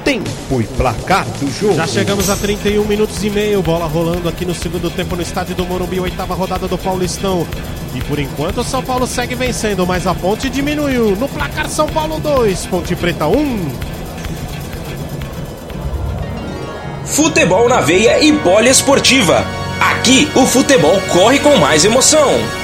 tempo 0.04 0.60
e 0.60 0.64
placar 0.64 1.24
do 1.40 1.50
jogo. 1.50 1.74
Já 1.74 1.86
chegamos 1.86 2.28
a 2.28 2.36
31 2.36 2.84
minutos 2.84 3.24
e 3.24 3.30
meio, 3.30 3.62
bola 3.62 3.86
rolando 3.86 4.28
aqui 4.28 4.44
no 4.44 4.54
segundo 4.54 4.90
tempo 4.90 5.16
no 5.16 5.22
estádio 5.22 5.54
do 5.54 5.64
Morumbi, 5.64 5.98
oitava 5.98 6.34
rodada 6.34 6.68
do 6.68 6.76
Paulistão. 6.76 7.46
E 7.94 8.00
por 8.02 8.18
enquanto 8.18 8.58
o 8.58 8.64
São 8.64 8.82
Paulo 8.82 9.06
segue 9.06 9.34
vencendo, 9.34 9.86
mas 9.86 10.06
a 10.06 10.14
ponte 10.14 10.50
diminuiu. 10.50 11.16
No 11.16 11.28
placar 11.28 11.68
São 11.68 11.88
Paulo 11.88 12.18
2, 12.20 12.66
Ponte 12.66 12.94
Preta 12.94 13.26
1. 13.26 13.36
Um. 13.36 13.70
Futebol 17.04 17.68
na 17.68 17.80
veia 17.80 18.22
e 18.22 18.32
poliesportiva. 18.32 19.44
Aqui 19.80 20.28
o 20.34 20.44
futebol 20.46 21.00
corre 21.12 21.38
com 21.38 21.56
mais 21.56 21.84
emoção. 21.84 22.63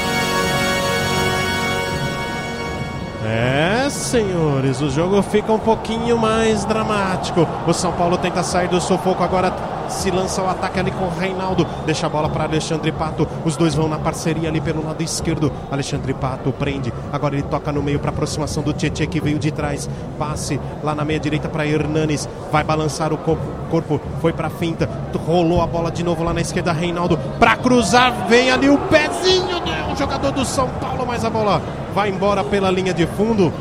Senhores, 4.10 4.80
o 4.80 4.90
jogo 4.90 5.22
fica 5.22 5.52
um 5.52 5.58
pouquinho 5.58 6.18
mais 6.18 6.64
dramático. 6.64 7.46
O 7.64 7.72
São 7.72 7.92
Paulo 7.92 8.18
tenta 8.18 8.42
sair 8.42 8.66
do 8.66 8.80
sufoco 8.80 9.22
agora 9.22 9.52
se 9.88 10.10
lança 10.10 10.42
o 10.42 10.48
ataque 10.48 10.78
ali 10.78 10.90
com 10.90 11.04
o 11.04 11.10
Reinaldo, 11.10 11.66
deixa 11.84 12.06
a 12.06 12.08
bola 12.08 12.28
para 12.28 12.44
Alexandre 12.44 12.92
Pato. 12.92 13.26
Os 13.44 13.56
dois 13.56 13.74
vão 13.74 13.88
na 13.88 13.98
parceria 13.98 14.48
ali 14.48 14.60
pelo 14.60 14.84
lado 14.84 15.02
esquerdo. 15.02 15.52
Alexandre 15.70 16.14
Pato 16.14 16.52
prende, 16.52 16.92
agora 17.12 17.34
ele 17.34 17.42
toca 17.42 17.72
no 17.72 17.82
meio 17.82 17.98
para 17.98 18.10
aproximação 18.10 18.62
do 18.62 18.72
Tietchan 18.72 19.06
que 19.06 19.20
veio 19.20 19.38
de 19.38 19.50
trás. 19.50 19.88
Passe 20.18 20.60
lá 20.82 20.94
na 20.94 21.04
meia 21.04 21.20
direita 21.20 21.48
para 21.48 21.66
Hernanes, 21.66 22.28
vai 22.50 22.64
balançar 22.64 23.12
o 23.12 23.18
corpo, 23.18 24.00
foi 24.20 24.32
para 24.32 24.50
finta, 24.50 24.88
rolou 25.26 25.60
a 25.60 25.66
bola 25.66 25.90
de 25.90 26.02
novo 26.02 26.22
lá 26.24 26.32
na 26.32 26.40
esquerda. 26.40 26.72
Reinaldo 26.72 27.18
para 27.38 27.56
cruzar, 27.56 28.26
vem 28.28 28.50
ali 28.50 28.68
o 28.68 28.78
pezinho 28.78 29.60
do 29.60 29.96
jogador 29.96 30.30
do 30.30 30.44
São 30.44 30.68
Paulo, 30.80 31.04
mas 31.06 31.24
a 31.24 31.30
bola 31.30 31.60
vai 31.94 32.10
embora 32.10 32.44
pela 32.44 32.70
linha 32.70 32.94
de 32.94 33.06
fundo. 33.06 33.52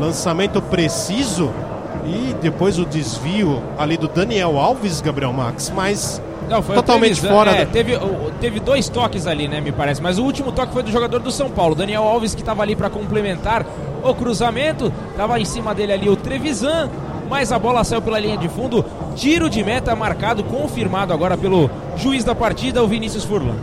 Lançamento 0.00 0.60
preciso 0.60 1.52
e 2.04 2.34
depois 2.40 2.78
o 2.78 2.84
desvio 2.84 3.62
ali 3.78 3.96
do 3.96 4.08
Daniel 4.08 4.58
Alves, 4.58 5.00
Gabriel 5.00 5.32
Max, 5.32 5.72
mas 5.74 6.20
não, 6.48 6.62
totalmente 6.62 7.20
fora. 7.20 7.50
É, 7.50 7.64
da... 7.64 7.72
teve, 7.72 7.98
teve 8.40 8.60
dois 8.60 8.88
toques 8.88 9.26
ali, 9.26 9.48
né, 9.48 9.60
me 9.60 9.72
parece. 9.72 10.02
Mas 10.02 10.18
o 10.18 10.24
último 10.24 10.52
toque 10.52 10.72
foi 10.72 10.82
do 10.82 10.90
jogador 10.90 11.20
do 11.20 11.30
São 11.30 11.50
Paulo, 11.50 11.74
Daniel 11.74 12.02
Alves, 12.04 12.34
que 12.34 12.42
estava 12.42 12.62
ali 12.62 12.76
para 12.76 12.88
complementar 12.88 13.66
o 14.02 14.14
cruzamento. 14.14 14.92
Tava 15.16 15.40
em 15.40 15.44
cima 15.44 15.74
dele 15.74 15.92
ali 15.92 16.08
o 16.08 16.16
Trevisan, 16.16 16.88
mas 17.28 17.50
a 17.50 17.58
bola 17.58 17.82
saiu 17.82 18.02
pela 18.02 18.18
linha 18.18 18.36
de 18.36 18.48
fundo. 18.48 18.84
Tiro 19.16 19.50
de 19.50 19.64
meta 19.64 19.94
marcado, 19.96 20.44
confirmado 20.44 21.12
agora 21.12 21.36
pelo 21.36 21.70
juiz 21.96 22.22
da 22.22 22.34
partida, 22.34 22.82
o 22.82 22.86
Vinícius 22.86 23.24
Furlan. 23.24 23.56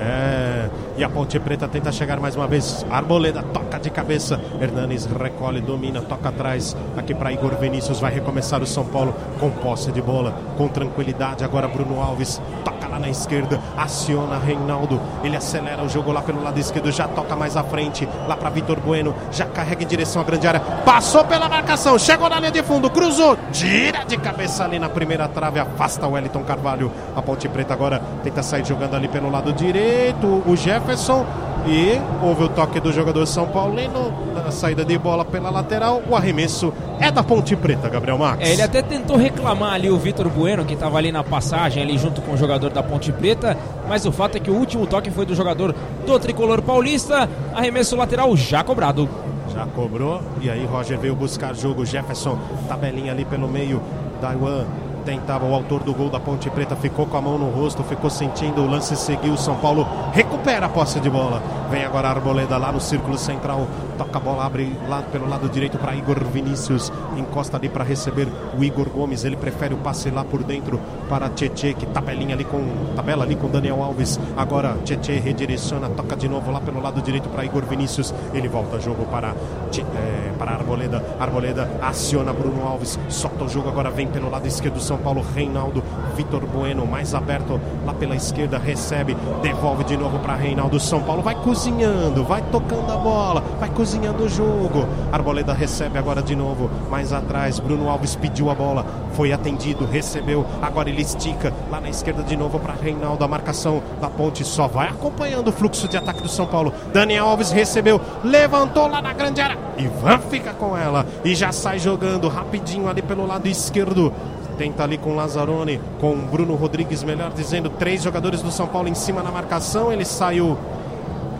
É, 0.00 0.68
e 0.98 1.04
a 1.04 1.08
Ponte 1.08 1.38
Preta 1.38 1.68
tenta 1.68 1.92
chegar 1.92 2.18
mais 2.18 2.34
uma 2.34 2.48
vez. 2.48 2.84
Arboleda 2.90 3.40
toca 3.40 3.78
de 3.78 3.88
cabeça. 3.88 4.40
Hernanes 4.60 5.06
recolhe, 5.06 5.60
domina, 5.60 6.02
toca 6.02 6.28
atrás. 6.28 6.76
Aqui 6.96 7.14
para 7.14 7.32
Igor 7.32 7.54
Vinícius. 7.54 8.00
Vai 8.00 8.12
recomeçar 8.12 8.60
o 8.60 8.66
São 8.66 8.84
Paulo 8.84 9.14
com 9.38 9.48
posse 9.48 9.92
de 9.92 10.02
bola, 10.02 10.34
com 10.56 10.66
tranquilidade. 10.66 11.44
Agora 11.44 11.68
Bruno 11.68 12.02
Alves 12.02 12.42
toca 12.64 12.77
na 12.98 13.08
esquerda. 13.08 13.60
Aciona 13.76 14.38
Reinaldo. 14.38 15.00
Ele 15.22 15.36
acelera 15.36 15.82
o 15.82 15.88
jogo 15.88 16.10
lá 16.10 16.22
pelo 16.22 16.42
lado 16.42 16.58
esquerdo. 16.58 16.90
Já 16.90 17.06
toca 17.06 17.36
mais 17.36 17.56
à 17.56 17.62
frente. 17.62 18.08
Lá 18.26 18.36
para 18.36 18.50
Vitor 18.50 18.80
Bueno. 18.80 19.14
Já 19.30 19.46
carrega 19.46 19.84
em 19.84 19.86
direção 19.86 20.22
à 20.22 20.24
grande 20.24 20.46
área. 20.46 20.60
Passou 20.84 21.24
pela 21.24 21.48
marcação. 21.48 21.98
Chegou 21.98 22.28
na 22.28 22.40
linha 22.40 22.50
de 22.50 22.62
fundo. 22.62 22.90
Cruzou. 22.90 23.36
Tira 23.52 24.04
de 24.04 24.16
cabeça 24.16 24.64
ali 24.64 24.78
na 24.78 24.88
primeira 24.88 25.28
trave. 25.28 25.60
Afasta 25.60 26.06
o 26.06 26.12
Wellington 26.12 26.44
Carvalho. 26.44 26.90
A 27.14 27.22
Ponte 27.22 27.48
Preta 27.48 27.74
agora 27.74 28.00
tenta 28.22 28.42
sair 28.42 28.64
jogando 28.64 28.96
ali 28.96 29.08
pelo 29.08 29.30
lado 29.30 29.52
direito. 29.52 30.42
O 30.46 30.56
Jeff 30.56 30.78
Jefferson. 30.78 31.47
E 31.66 32.00
houve 32.22 32.44
o 32.44 32.48
toque 32.48 32.80
do 32.80 32.92
jogador 32.92 33.26
São 33.26 33.46
Paulino 33.46 34.12
na 34.34 34.50
saída 34.50 34.84
de 34.84 34.96
bola 34.96 35.24
pela 35.24 35.50
lateral. 35.50 36.02
O 36.08 36.16
arremesso 36.16 36.72
é 36.98 37.10
da 37.10 37.22
Ponte 37.22 37.54
Preta, 37.56 37.88
Gabriel 37.88 38.18
Max. 38.18 38.40
É, 38.40 38.52
ele 38.52 38.62
até 38.62 38.80
tentou 38.80 39.16
reclamar 39.16 39.74
ali 39.74 39.90
o 39.90 39.98
Vitor 39.98 40.28
Bueno, 40.28 40.64
que 40.64 40.74
estava 40.74 40.96
ali 40.96 41.12
na 41.12 41.22
passagem, 41.22 41.82
ali 41.82 41.98
junto 41.98 42.22
com 42.22 42.32
o 42.32 42.36
jogador 42.36 42.70
da 42.70 42.82
Ponte 42.82 43.12
Preta. 43.12 43.56
Mas 43.88 44.06
o 44.06 44.12
fato 44.12 44.36
é 44.36 44.40
que 44.40 44.50
o 44.50 44.54
último 44.54 44.86
toque 44.86 45.10
foi 45.10 45.26
do 45.26 45.34
jogador 45.34 45.74
do 46.06 46.18
tricolor 46.18 46.62
paulista. 46.62 47.28
Arremesso 47.54 47.96
lateral 47.96 48.34
já 48.36 48.64
cobrado. 48.64 49.08
Já 49.52 49.66
cobrou. 49.66 50.22
E 50.40 50.48
aí 50.50 50.64
Roger 50.64 50.98
veio 50.98 51.14
buscar 51.14 51.54
jogo. 51.54 51.84
Jefferson, 51.84 52.38
tabelinha 52.68 53.12
ali 53.12 53.24
pelo 53.24 53.48
meio. 53.48 53.82
Daiwan 54.20 54.64
tentava 55.08 55.46
o 55.46 55.54
autor 55.54 55.82
do 55.82 55.94
gol 55.94 56.10
da 56.10 56.20
Ponte 56.20 56.50
Preta, 56.50 56.76
ficou 56.76 57.06
com 57.06 57.16
a 57.16 57.20
mão 57.22 57.38
no 57.38 57.48
rosto, 57.48 57.82
ficou 57.82 58.10
sentindo 58.10 58.60
o 58.60 58.66
lance, 58.66 58.94
seguiu. 58.94 59.38
São 59.38 59.56
Paulo 59.56 59.88
recupera 60.12 60.66
a 60.66 60.68
posse 60.68 61.00
de 61.00 61.08
bola. 61.08 61.42
Vem 61.70 61.82
agora 61.82 62.08
a 62.08 62.10
Arboleda 62.10 62.58
lá 62.58 62.70
no 62.70 62.78
círculo 62.78 63.16
central, 63.16 63.66
toca 63.98 64.16
a 64.16 64.20
bola, 64.20 64.46
abre 64.46 64.72
lá 64.88 65.02
pelo 65.02 65.28
lado 65.28 65.48
direito 65.48 65.76
para 65.76 65.94
Igor 65.94 66.24
Vinícius, 66.24 66.92
encosta 67.16 67.56
ali 67.56 67.68
para 67.68 67.84
receber 67.84 68.28
o 68.56 68.62
Igor 68.62 68.88
Gomes. 68.88 69.24
Ele 69.24 69.36
prefere 69.36 69.74
o 69.74 69.78
passe 69.78 70.08
lá 70.10 70.24
por 70.24 70.44
dentro 70.44 70.80
para 71.08 71.28
Tietê, 71.28 71.74
que 71.74 71.84
tabelinha 71.86 72.34
ali 72.34 72.44
com 72.44 72.94
tabela 72.94 73.24
ali 73.24 73.34
com 73.34 73.48
Daniel 73.48 73.82
Alves. 73.82 74.18
Agora 74.36 74.76
Tietê 74.84 75.18
redireciona, 75.18 75.88
toca 75.90 76.16
de 76.16 76.28
novo 76.28 76.50
lá 76.50 76.60
pelo 76.60 76.80
lado 76.80 77.02
direito 77.02 77.28
para 77.28 77.44
Igor 77.44 77.64
Vinícius. 77.64 78.14
Ele 78.32 78.48
volta 78.48 78.78
jogo 78.80 79.04
para 79.06 79.34
é, 79.76 80.32
para 80.38 80.52
Arboleda. 80.52 81.04
Arboleda 81.18 81.68
aciona 81.82 82.32
Bruno 82.32 82.66
Alves, 82.66 82.98
solta 83.08 83.44
o 83.44 83.48
jogo, 83.48 83.68
agora 83.68 83.90
vem 83.90 84.06
pelo 84.06 84.30
lado 84.30 84.46
esquerdo 84.46 84.80
São 84.80 84.96
Paulo, 84.98 85.24
Reinaldo, 85.34 85.82
Vitor 86.18 86.44
Bueno, 86.46 86.84
mais 86.84 87.14
aberto 87.14 87.60
lá 87.86 87.94
pela 87.94 88.16
esquerda, 88.16 88.58
recebe, 88.58 89.16
devolve 89.40 89.84
de 89.84 89.96
novo 89.96 90.18
para 90.18 90.34
Reinaldo. 90.34 90.80
São 90.80 91.00
Paulo 91.00 91.22
vai 91.22 91.36
cozinhando, 91.36 92.24
vai 92.24 92.42
tocando 92.50 92.90
a 92.90 92.96
bola, 92.96 93.40
vai 93.60 93.70
cozinhando 93.70 94.24
o 94.24 94.28
jogo. 94.28 94.84
Arboleda 95.12 95.52
recebe 95.52 95.96
agora 95.96 96.20
de 96.20 96.34
novo, 96.34 96.68
mais 96.90 97.12
atrás, 97.12 97.60
Bruno 97.60 97.88
Alves 97.88 98.16
pediu 98.16 98.50
a 98.50 98.54
bola, 98.54 98.84
foi 99.12 99.32
atendido, 99.32 99.86
recebeu, 99.86 100.44
agora 100.60 100.90
ele 100.90 101.02
estica 101.02 101.54
lá 101.70 101.80
na 101.80 101.88
esquerda 101.88 102.24
de 102.24 102.36
novo 102.36 102.58
para 102.58 102.74
Reinaldo. 102.74 103.24
A 103.24 103.28
marcação 103.28 103.80
da 104.00 104.10
ponte 104.10 104.44
só 104.44 104.66
vai 104.66 104.88
acompanhando 104.88 105.48
o 105.48 105.52
fluxo 105.52 105.86
de 105.86 105.96
ataque 105.96 106.20
do 106.20 106.28
São 106.28 106.48
Paulo. 106.48 106.74
Daniel 106.92 107.28
Alves 107.28 107.52
recebeu, 107.52 108.00
levantou 108.24 108.88
lá 108.88 109.00
na 109.00 109.12
grande 109.12 109.40
área. 109.40 109.56
Ivan 109.78 110.18
fica 110.18 110.52
com 110.52 110.76
ela 110.76 111.06
e 111.24 111.32
já 111.36 111.52
sai 111.52 111.78
jogando 111.78 112.26
rapidinho 112.26 112.88
ali 112.88 113.02
pelo 113.02 113.24
lado 113.24 113.46
esquerdo. 113.46 114.12
Tenta 114.58 114.82
ali 114.82 114.98
com 114.98 115.14
Lazzaroni, 115.14 115.80
com 116.00 116.16
Bruno 116.16 116.56
Rodrigues, 116.56 117.04
melhor 117.04 117.30
dizendo, 117.30 117.70
três 117.70 118.02
jogadores 118.02 118.42
do 118.42 118.50
São 118.50 118.66
Paulo 118.66 118.88
em 118.88 118.94
cima 118.94 119.22
na 119.22 119.30
marcação. 119.30 119.92
Ele 119.92 120.04
saiu, 120.04 120.58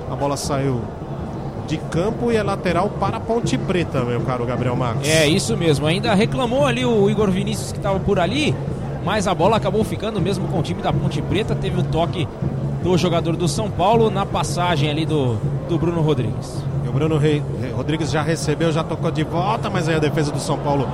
a 0.09 0.15
bola 0.15 0.37
saiu 0.37 0.81
de 1.67 1.77
campo 1.77 2.31
e 2.31 2.37
é 2.37 2.43
lateral 2.43 2.89
para 2.89 3.17
a 3.17 3.21
Ponte 3.21 3.59
Preta, 3.59 4.03
meu 4.05 4.21
caro 4.21 4.47
Gabriel 4.47 4.77
Marques. 4.77 5.11
É, 5.11 5.27
isso 5.27 5.57
mesmo. 5.57 5.85
Ainda 5.85 6.15
reclamou 6.15 6.65
ali 6.65 6.87
o 6.87 7.11
Igor 7.11 7.29
Vinícius 7.31 7.73
que 7.73 7.79
estava 7.79 7.99
por 7.99 8.21
ali, 8.21 8.55
mas 9.05 9.27
a 9.27 9.35
bola 9.35 9.57
acabou 9.57 9.83
ficando 9.83 10.21
mesmo 10.21 10.47
com 10.47 10.61
o 10.61 10.63
time 10.63 10.81
da 10.81 10.93
Ponte 10.93 11.21
Preta. 11.21 11.57
Teve 11.57 11.81
o 11.81 11.83
toque 11.83 12.27
do 12.85 12.97
jogador 12.97 13.35
do 13.35 13.49
São 13.49 13.69
Paulo 13.69 14.11
na 14.11 14.25
passagem 14.25 14.89
ali 14.89 15.05
do, 15.05 15.37
do 15.69 15.77
Bruno 15.77 16.01
Rodrigues. 16.01 16.65
E 16.85 16.89
o 16.89 16.93
Bruno 16.93 17.21
Rodrigues 17.75 18.13
já 18.13 18.23
recebeu, 18.23 18.71
já 18.71 18.85
tocou 18.85 19.11
de 19.11 19.25
volta, 19.25 19.69
mas 19.69 19.89
aí 19.89 19.97
a 19.97 19.99
defesa 19.99 20.31
do 20.31 20.39
São 20.39 20.57
Paulo 20.57 20.89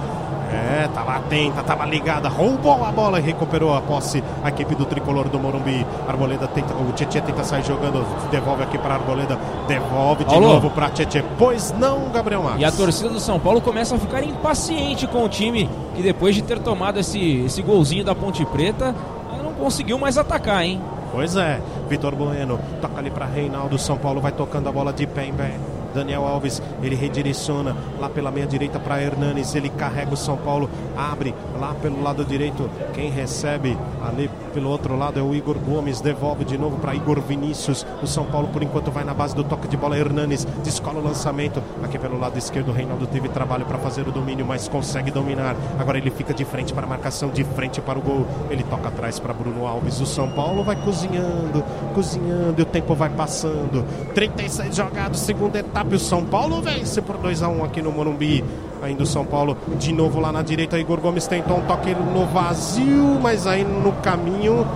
é, 0.55 0.89
tava 0.93 1.17
atenta, 1.17 1.63
tava 1.63 1.85
ligada, 1.85 2.29
roubou 2.29 2.85
a 2.85 2.93
bola 2.93 3.19
e 3.19 3.23
recuperou 3.23 3.75
a 3.75 3.81
posse 3.81 4.23
a 4.43 4.49
equipe 4.49 4.75
do 4.75 4.85
tricolor 4.85 5.29
do 5.29 5.39
Morumbi. 5.39 5.85
Arboleda 6.09 6.47
tenta, 6.49 6.73
o 6.75 6.93
Tietchan 6.93 7.21
tenta 7.21 7.45
sair 7.45 7.65
jogando, 7.65 8.05
devolve 8.31 8.63
aqui 8.63 8.79
para 8.79 8.95
Arboleda, 8.95 9.39
devolve 9.67 10.25
de 10.25 10.35
Alô? 10.35 10.55
novo 10.55 10.71
para 10.71 10.89
Tietchan. 10.91 11.25
Pois 11.39 11.73
não, 11.79 12.11
Gabriel 12.11 12.43
Marques. 12.43 12.63
E 12.63 12.65
a 12.65 12.73
torcida 12.73 13.09
do 13.09 13.21
São 13.21 13.39
Paulo 13.39 13.61
começa 13.61 13.97
a 13.97 13.99
ficar 13.99 14.23
impaciente 14.23 15.07
com 15.07 15.25
o 15.25 15.29
time 15.29 15.69
que 15.95 16.03
depois 16.03 16.35
de 16.35 16.43
ter 16.43 16.59
tomado 16.59 16.99
esse, 16.99 17.45
esse 17.45 17.63
golzinho 17.63 18.05
da 18.05 18.15
Ponte 18.15 18.45
Preta, 18.47 18.95
não 19.43 19.53
conseguiu 19.53 19.99
mais 19.99 20.19
atacar, 20.19 20.65
hein? 20.65 20.81
Pois 21.13 21.37
é, 21.37 21.61
Vitor 21.89 22.15
Bueno 22.17 22.59
toca 22.81 22.99
ali 22.99 23.11
para 23.11 23.25
Reinaldo. 23.25 23.79
São 23.79 23.97
Paulo 23.97 24.21
vai 24.21 24.33
tocando 24.33 24.69
a 24.69 24.73
bola 24.73 24.93
de 24.93 25.07
pé 25.07 25.27
em 25.27 25.33
pé. 25.33 25.55
Daniel 25.95 26.27
Alves, 26.27 26.61
ele 26.83 26.97
redireciona 26.97 27.75
lá 27.99 28.09
pela 28.09 28.31
meia 28.31 28.47
direita 28.47 28.79
para 28.79 29.01
Hernanes. 29.01 29.55
Ele 29.55 29.71
carrega 29.71 30.13
o 30.13 30.17
São 30.17 30.37
Paulo, 30.37 30.69
abre 30.97 31.35
lá 31.59 31.75
pelo 31.75 32.03
lado 32.03 32.25
direito. 32.25 32.69
Quem 32.93 33.11
recebe 33.11 33.79
ali 34.03 34.29
pelo 34.55 34.71
outro 34.71 34.97
lado 34.97 35.19
é 35.19 35.23
o 35.23 35.35
Igor 35.35 35.59
Gomes. 35.59 36.01
Devolve 36.01 36.45
de 36.45 36.57
novo 36.57 36.77
para 36.77 36.95
Igor 36.95 37.21
Vinícius. 37.21 37.85
O 38.01 38.07
São 38.07 38.25
Paulo, 38.25 38.49
por 38.49 38.63
enquanto, 38.63 38.91
vai 38.91 39.03
na 39.03 39.13
base 39.13 39.35
do 39.35 39.43
toque 39.43 39.67
de 39.67 39.77
bola. 39.77 39.99
Hernanes 39.99 40.47
descola 40.63 41.01
o 41.01 41.05
lançamento. 41.05 41.61
Aqui 41.83 41.99
pelo 41.99 42.19
lado 42.19 42.39
esquerdo, 42.39 42.69
o 42.69 42.73
Reinaldo 42.73 43.07
teve 43.09 43.29
trabalho 43.29 43.67
para 43.67 43.79
fazer 43.79 44.07
o 44.07 44.13
domínio, 44.13 44.47
mas 44.47 44.69
consegue 44.69 45.11
dominar. 45.11 45.57
Agora 45.77 45.99
ele 45.99 46.11
fica 46.11 46.33
de 46.33 46.45
frente 46.45 46.73
para 46.73 46.87
a 46.87 46.89
marcação, 46.89 47.31
de 47.31 47.43
frente 47.43 47.81
para 47.81 47.99
o 47.99 48.03
gol. 48.03 48.27
Ele 48.49 48.63
toca 48.63 48.89
atrás 48.89 49.19
para 49.19 49.35
Bruno 49.35 49.67
Alves. 49.67 50.01
O 50.01 50.07
São 50.07 50.31
Paulo 50.31 50.63
vai 50.63 50.77
cozinhando, 50.77 51.65
cozinhando 51.93 52.55
e 52.59 52.63
o 52.63 52.67
tempo 52.67 52.95
vai 52.95 53.11
passando. 53.11 53.85
36 54.15 54.77
jogados, 54.77 55.19
segunda 55.19 55.59
etapa. 55.59 55.93
E 55.93 55.97
o 55.97 56.01
São 56.01 56.25
Paulo 56.25 56.63
vence 56.63 57.03
por 57.03 57.17
2 57.17 57.43
a 57.43 57.49
1 57.49 57.65
aqui 57.65 57.83
no 57.83 57.91
Morumbi. 57.91 58.45
Ainda 58.85 59.03
o 59.03 59.07
São 59.07 59.25
Paulo 59.25 59.57
de 59.79 59.95
novo 59.95 60.21
lá 60.21 60.31
na 60.31 60.43
direita. 60.43 60.79
Igor 60.79 61.01
Gomes 61.01 61.27
tentou 61.27 61.57
um 61.57 61.63
toque 61.63 61.95
no 61.95 62.27
vazio, 62.27 63.19
mas 63.19 63.47
aí 63.47 63.65
no 63.65 63.93
caminho 63.93 64.67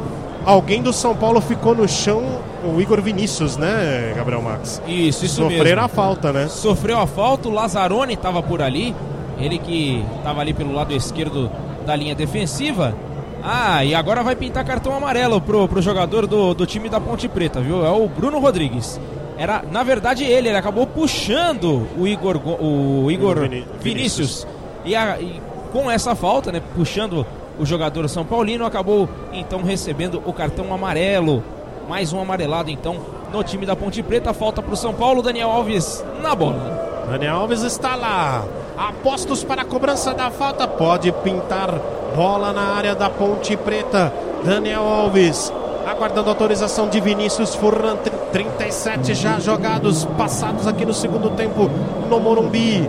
alguém 0.46 0.80
do 0.82 0.94
São 0.94 1.14
Paulo 1.14 1.42
ficou 1.42 1.74
no 1.74 1.86
chão. 1.86 2.24
O 2.64 2.80
Igor 2.80 3.02
Vinícius, 3.02 3.58
né, 3.58 4.14
Gabriel 4.16 4.40
Max? 4.40 4.82
Isso, 4.86 5.26
isso 5.26 5.36
Sofreram 5.42 5.64
mesmo. 5.64 5.80
a 5.80 5.88
falta, 5.88 6.32
né? 6.32 6.48
Sofreu 6.48 6.98
a 6.98 7.06
falta, 7.06 7.48
o 7.48 7.52
Lazzaroni 7.52 8.14
estava 8.14 8.42
por 8.42 8.62
ali, 8.62 8.96
ele 9.38 9.58
que 9.58 10.02
estava 10.16 10.40
ali 10.40 10.54
pelo 10.54 10.72
lado 10.72 10.94
esquerdo 10.94 11.50
da 11.86 11.94
linha 11.94 12.14
defensiva. 12.14 12.94
Ah, 13.42 13.84
e 13.84 13.94
agora 13.94 14.22
vai 14.22 14.34
pintar 14.34 14.64
cartão 14.64 14.96
amarelo 14.96 15.38
pro, 15.40 15.68
pro 15.68 15.82
jogador 15.82 16.26
do, 16.26 16.54
do 16.54 16.66
time 16.66 16.88
da 16.88 16.98
Ponte 16.98 17.28
Preta, 17.28 17.60
viu? 17.60 17.84
É 17.84 17.90
o 17.90 18.08
Bruno 18.08 18.38
Rodrigues. 18.40 18.98
Era, 19.38 19.62
na 19.70 19.82
verdade, 19.84 20.24
ele, 20.24 20.48
ele 20.48 20.56
acabou 20.58 20.86
puxando 20.86 21.86
o 21.96 22.06
Igor, 22.06 22.38
Go- 22.38 22.58
o 22.60 23.10
Igor 23.10 23.38
Vini- 23.40 23.64
Vinícius. 23.80 24.46
E, 24.84 24.96
a- 24.96 25.18
e 25.20 25.40
com 25.72 25.88
essa 25.90 26.14
falta, 26.16 26.50
né, 26.50 26.60
puxando 26.74 27.24
o 27.58 27.64
jogador 27.64 28.08
São 28.08 28.24
Paulino, 28.24 28.66
acabou 28.66 29.08
então 29.32 29.62
recebendo 29.62 30.20
o 30.26 30.32
cartão 30.32 30.72
amarelo. 30.74 31.42
Mais 31.88 32.12
um 32.12 32.20
amarelado 32.20 32.70
então 32.70 32.96
no 33.32 33.42
time 33.44 33.64
da 33.64 33.74
Ponte 33.76 34.02
Preta. 34.02 34.34
Falta 34.34 34.60
pro 34.60 34.76
São 34.76 34.92
Paulo, 34.92 35.22
Daniel 35.22 35.50
Alves 35.50 36.04
na 36.22 36.34
bola. 36.34 37.06
Daniel 37.10 37.36
Alves 37.36 37.62
está 37.62 37.94
lá. 37.94 38.44
Apostos 38.76 39.42
para 39.42 39.62
a 39.62 39.64
cobrança 39.64 40.12
da 40.14 40.30
falta. 40.30 40.66
Pode 40.68 41.10
pintar 41.12 41.74
bola 42.14 42.52
na 42.52 42.74
área 42.74 42.94
da 42.94 43.08
Ponte 43.08 43.56
Preta. 43.56 44.12
Daniel 44.44 44.82
Alves. 44.82 45.52
Aguardando 45.88 46.28
autorização 46.28 46.88
de 46.88 47.00
Vinícius 47.00 47.54
Furlan. 47.54 47.96
Tr- 47.96 48.10
37 48.32 49.14
já 49.14 49.40
jogados, 49.40 50.04
passados 50.18 50.66
aqui 50.66 50.84
no 50.84 50.92
segundo 50.92 51.30
tempo 51.30 51.70
no 52.10 52.20
Morumbi. 52.20 52.88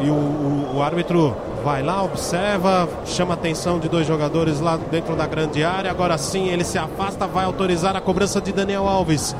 E 0.00 0.10
o, 0.10 0.12
o- 0.14 0.76
o 0.76 0.82
árbitro 0.82 1.34
vai 1.64 1.82
lá, 1.82 2.02
observa, 2.04 2.88
chama 3.06 3.32
a 3.32 3.36
atenção 3.36 3.78
de 3.78 3.88
dois 3.88 4.06
jogadores 4.06 4.60
lá 4.60 4.78
dentro 4.90 5.16
da 5.16 5.26
grande 5.26 5.64
área. 5.64 5.90
Agora 5.90 6.16
sim 6.18 6.48
ele 6.48 6.62
se 6.64 6.78
afasta, 6.78 7.26
vai 7.26 7.44
autorizar 7.46 7.96
a 7.96 8.00
cobrança 8.00 8.40
de 8.40 8.52
Daniel 8.52 8.86
Alves. 8.86 9.34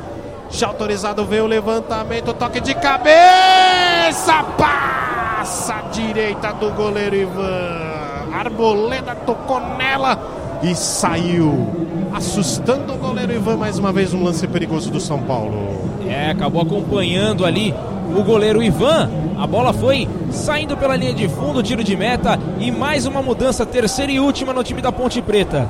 Já 0.51 0.69
autorizado 0.69 1.25
veio 1.27 1.45
o 1.45 1.47
levantamento, 1.47 2.33
toque 2.33 2.61
de 2.61 2.75
cabeça, 2.75 4.43
passa 4.57 5.75
à 5.75 5.81
direita 5.93 6.51
do 6.55 6.71
goleiro 6.71 7.15
Ivan. 7.15 7.87
Arboleda 8.33 9.15
tocou 9.15 9.61
nela 9.61 10.19
e 10.63 10.75
saiu, 10.75 11.69
assustando 12.13 12.93
o 12.93 12.97
goleiro 12.97 13.33
Ivan. 13.33 13.57
Mais 13.57 13.79
uma 13.79 13.93
vez 13.93 14.13
um 14.13 14.23
lance 14.23 14.47
perigoso 14.47 14.91
do 14.91 15.01
São 15.01 15.23
Paulo. 15.23 15.91
É, 16.07 16.31
acabou 16.31 16.63
acompanhando 16.63 17.45
ali 17.45 17.75
o 18.17 18.23
goleiro 18.23 18.63
Ivan. 18.63 19.11
A 19.39 19.47
bola 19.47 19.73
foi 19.73 20.09
saindo 20.31 20.77
pela 20.77 20.97
linha 20.97 21.15
de 21.15 21.29
fundo, 21.29 21.63
tiro 21.63 21.85
de 21.85 21.97
meta 21.97 22.39
e 22.59 22.71
mais 22.71 23.07
uma 23.07 23.23
mudança, 23.23 23.65
terceira 23.65 24.11
e 24.11 24.19
última 24.19 24.53
no 24.53 24.65
time 24.65 24.83
da 24.83 24.91
Ponte 24.91 25.23
Preta. 25.23 25.69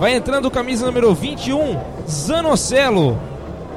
Vai 0.00 0.14
entrando 0.14 0.50
camisa 0.50 0.86
número 0.86 1.14
21, 1.14 1.76
Zanocelo. 2.08 3.18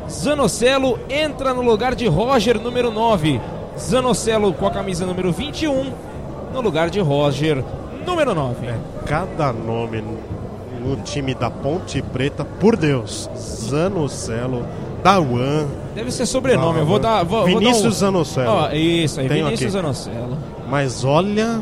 Zanocelo 0.10 1.00
entra 1.10 1.54
no 1.54 1.62
lugar 1.62 1.96
de 1.96 2.08
Roger, 2.08 2.60
número 2.60 2.92
9. 2.92 3.40
Zanocelo 3.80 4.54
com 4.54 4.68
a 4.68 4.72
camisa 4.72 5.06
número 5.06 5.32
21, 5.32 5.92
no 6.54 6.62
lugar 6.62 6.90
de 6.90 7.00
Roger, 7.00 7.64
número 8.06 8.34
9. 8.34 8.56
Cada 9.06 9.52
nome 9.54 10.04
no 10.84 10.96
time 10.98 11.34
da 11.34 11.50
Ponte 11.50 12.02
Preta, 12.02 12.44
por 12.44 12.76
Deus. 12.76 13.30
Zanocelo, 13.36 14.66
Dawan, 15.04 15.68
Deve 15.96 16.12
ser 16.12 16.26
sobrenome, 16.26 16.80
eu 16.80 16.86
vou 16.86 17.00
dar. 17.00 17.24
Vou, 17.24 17.44
Vinícius 17.46 17.82
vou 17.82 17.90
dar 17.92 17.98
Zanocelo. 17.98 18.50
um... 18.52 18.54
Ó, 18.54 18.70
isso 18.72 19.20
aí, 19.20 19.28
Tenho 19.28 19.46
Vinícius 19.46 19.76
aqui. 19.76 19.82
Zanocelo. 19.82 20.38
Mas 20.70 21.04
olha, 21.04 21.60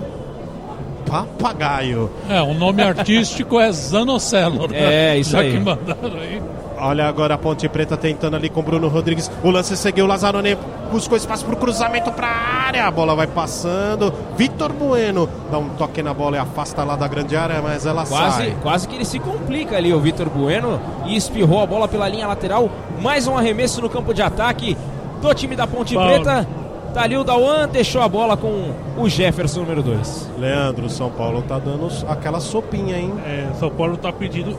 papagaio. 1.07 2.11
É, 2.29 2.41
o 2.41 2.53
nome 2.53 2.83
artístico 2.83 3.59
é 3.59 3.71
Zanocelo. 3.71 4.67
né? 4.67 5.13
É, 5.13 5.17
isso 5.17 5.31
Já 5.31 5.39
aí. 5.39 5.51
que 5.51 5.59
mandaram 5.59 6.19
aí. 6.19 6.41
Olha 6.79 7.07
agora 7.07 7.33
a 7.33 7.37
Ponte 7.37 7.67
Preta 7.67 7.97
tentando 7.97 8.35
ali 8.35 8.49
com 8.49 8.61
Bruno 8.61 8.87
Rodrigues. 8.87 9.29
O 9.43 9.49
lance 9.51 9.75
seguiu, 9.75 10.07
Lazzaroni 10.07 10.57
buscou 10.91 11.17
espaço 11.17 11.45
para 11.45 11.53
o 11.53 11.57
cruzamento 11.57 12.11
para 12.11 12.27
a 12.27 12.65
área. 12.67 12.85
A 12.87 12.91
bola 12.91 13.15
vai 13.15 13.27
passando. 13.27 14.13
Vitor 14.37 14.71
Bueno 14.73 15.29
dá 15.51 15.57
um 15.57 15.69
toque 15.69 16.01
na 16.01 16.13
bola 16.13 16.37
e 16.37 16.39
afasta 16.39 16.83
lá 16.83 16.95
da 16.95 17.07
grande 17.07 17.35
área, 17.35 17.61
mas 17.61 17.85
ela 17.85 18.05
Quase, 18.05 18.37
sai. 18.37 18.57
quase 18.61 18.87
que 18.87 18.95
ele 18.95 19.05
se 19.05 19.19
complica 19.19 19.75
ali, 19.77 19.93
o 19.93 19.99
Vitor 19.99 20.29
Bueno, 20.29 20.79
e 21.05 21.15
espirrou 21.15 21.61
a 21.61 21.65
bola 21.65 21.87
pela 21.87 22.07
linha 22.07 22.27
lateral. 22.27 22.69
Mais 23.01 23.27
um 23.27 23.37
arremesso 23.37 23.81
no 23.81 23.89
campo 23.89 24.13
de 24.13 24.21
ataque 24.21 24.77
do 25.21 25.33
time 25.33 25.55
da 25.55 25.67
Ponte 25.67 25.93
Paulo. 25.95 26.09
Preta. 26.09 26.47
Tá 26.93 27.03
ali 27.03 27.15
o 27.15 27.23
Dauan, 27.23 27.67
deixou 27.67 28.01
a 28.01 28.09
bola 28.09 28.35
com 28.35 28.71
o 28.97 29.07
Jefferson, 29.07 29.59
número 29.59 29.83
2. 29.83 30.31
Leandro, 30.39 30.89
São 30.89 31.11
Paulo 31.11 31.43
tá 31.43 31.59
dando 31.59 31.87
aquela 32.07 32.39
sopinha, 32.39 32.97
hein? 32.97 33.13
É, 33.27 33.47
São 33.59 33.69
Paulo 33.69 33.95
tá 33.95 34.11
pedindo. 34.11 34.57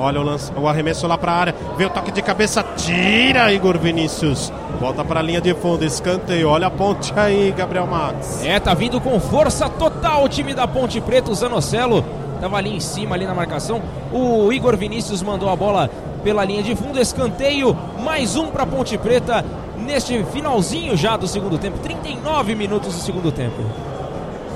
Olha 0.00 0.18
o, 0.18 0.24
lance, 0.24 0.50
o 0.56 0.66
arremesso 0.66 1.06
lá 1.06 1.18
para 1.18 1.32
a 1.32 1.36
área. 1.36 1.54
Veio 1.76 1.90
o 1.90 1.92
toque 1.92 2.10
de 2.10 2.22
cabeça. 2.22 2.64
Tira 2.76 3.52
Igor 3.52 3.78
Vinícius. 3.78 4.50
Volta 4.80 5.04
para 5.04 5.20
a 5.20 5.22
linha 5.22 5.42
de 5.42 5.52
fundo. 5.54 5.84
Escanteio. 5.84 6.48
Olha 6.48 6.68
a 6.68 6.70
ponte 6.70 7.12
aí, 7.14 7.52
Gabriel 7.56 7.86
Max. 7.86 8.42
É, 8.42 8.58
tá 8.58 8.72
vindo 8.72 8.98
com 8.98 9.20
força 9.20 9.68
total 9.68 10.24
o 10.24 10.28
time 10.28 10.54
da 10.54 10.66
Ponte 10.66 10.98
Preta, 11.02 11.30
o 11.30 11.34
Zanocelo. 11.34 12.02
Tava 12.40 12.56
ali 12.56 12.74
em 12.74 12.80
cima, 12.80 13.14
ali 13.14 13.26
na 13.26 13.34
marcação. 13.34 13.82
O 14.10 14.50
Igor 14.50 14.74
Vinícius 14.74 15.22
mandou 15.22 15.50
a 15.50 15.56
bola 15.56 15.90
pela 16.24 16.44
linha 16.44 16.62
de 16.62 16.74
fundo, 16.74 16.98
escanteio. 16.98 17.76
Mais 18.02 18.36
um 18.36 18.46
pra 18.46 18.64
Ponte 18.64 18.96
Preta 18.96 19.44
neste 19.76 20.24
finalzinho 20.24 20.96
já 20.96 21.16
do 21.16 21.26
segundo 21.26 21.58
tempo, 21.58 21.78
39 21.78 22.54
minutos 22.54 22.94
do 22.94 23.00
segundo 23.00 23.30
tempo. 23.30 23.62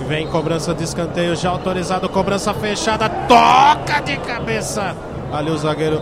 Vem 0.06 0.26
cobrança 0.26 0.74
de 0.74 0.84
escanteio 0.84 1.34
já 1.36 1.50
autorizado, 1.50 2.08
cobrança 2.08 2.52
fechada, 2.52 3.08
toca 3.08 4.00
de 4.00 4.16
cabeça. 4.18 4.94
Ali 5.32 5.51
o 5.51 5.56
zagueiro, 5.56 6.01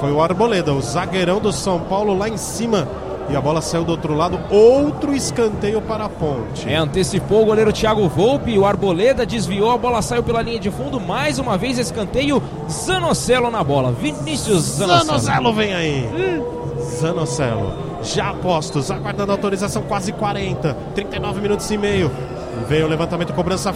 foi 0.00 0.12
o 0.12 0.20
Arboleda, 0.22 0.72
o 0.72 0.80
zagueirão 0.80 1.40
do 1.40 1.52
São 1.52 1.80
Paulo 1.80 2.16
lá 2.16 2.28
em 2.28 2.36
cima. 2.36 2.88
E 3.30 3.36
a 3.36 3.40
bola 3.40 3.62
saiu 3.62 3.84
do 3.84 3.92
outro 3.92 4.14
lado, 4.14 4.38
outro 4.50 5.14
escanteio 5.14 5.80
para 5.80 6.04
a 6.04 6.08
ponte. 6.08 6.68
É, 6.68 6.76
antecipou 6.76 7.42
o 7.42 7.46
goleiro 7.46 7.72
Thiago 7.72 8.06
Volpe, 8.08 8.58
o 8.58 8.66
Arboleda 8.66 9.24
desviou, 9.24 9.70
a 9.70 9.78
bola 9.78 10.02
saiu 10.02 10.22
pela 10.22 10.42
linha 10.42 10.58
de 10.58 10.70
fundo, 10.70 11.00
mais 11.00 11.38
uma 11.38 11.56
vez 11.56 11.78
escanteio, 11.78 12.42
Zanocelo 12.68 13.50
na 13.50 13.62
bola, 13.62 13.92
Vinícius 13.92 14.62
Zanocelo. 14.62 15.18
Zanocelo 15.18 15.52
vem 15.54 15.72
aí. 15.72 16.08
Zanocelo, 17.00 17.72
já 18.02 18.34
postos, 18.34 18.90
aguardando 18.90 19.32
autorização, 19.32 19.82
quase 19.82 20.12
40, 20.12 20.76
39 20.94 21.40
minutos 21.40 21.70
e 21.70 21.78
meio. 21.78 22.10
Veio 22.68 22.86
o 22.86 22.88
levantamento, 22.88 23.32
cobrança 23.32 23.72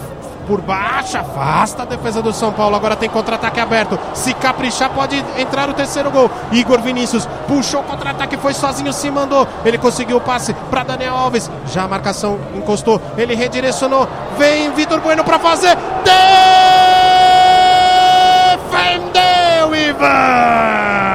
por 0.47 0.61
baixo, 0.61 1.19
afasta 1.19 1.83
a 1.83 1.87
defesa 1.87 2.23
do 2.23 2.33
São 2.33 2.53
Paulo. 2.53 2.77
Agora 2.77 2.97
tem 2.97 3.09
contra-ataque 3.09 3.61
aberto. 3.61 3.99
Se 4.15 4.33
caprichar, 4.35 4.91
pode 4.91 5.17
entrar 5.37 5.69
o 5.69 5.75
terceiro 5.75 6.11
gol. 6.11 6.31
Igor 6.53 6.81
Vinícius 6.81 7.29
puxou 7.47 7.83
contra-ataque, 7.83 8.37
foi 8.37 8.55
sozinho, 8.55 8.93
se 8.93 9.11
mandou. 9.11 9.47
Ele 9.65 9.79
conseguiu 9.79 10.19
o 10.19 10.21
passe 10.21 10.55
para 10.71 10.85
Daniel 10.85 11.17
Alves. 11.17 11.51
Já 11.73 11.83
a 11.85 11.89
marcação 11.89 12.39
encostou, 12.55 13.01
ele 13.17 13.35
redirecionou. 13.35 14.09
Vem 14.39 14.71
Vitor 14.73 15.01
Bueno 15.01 15.25
para 15.25 15.39
fazer. 15.39 15.77
Defendeu 18.63 19.75
Ivan! 19.75 21.06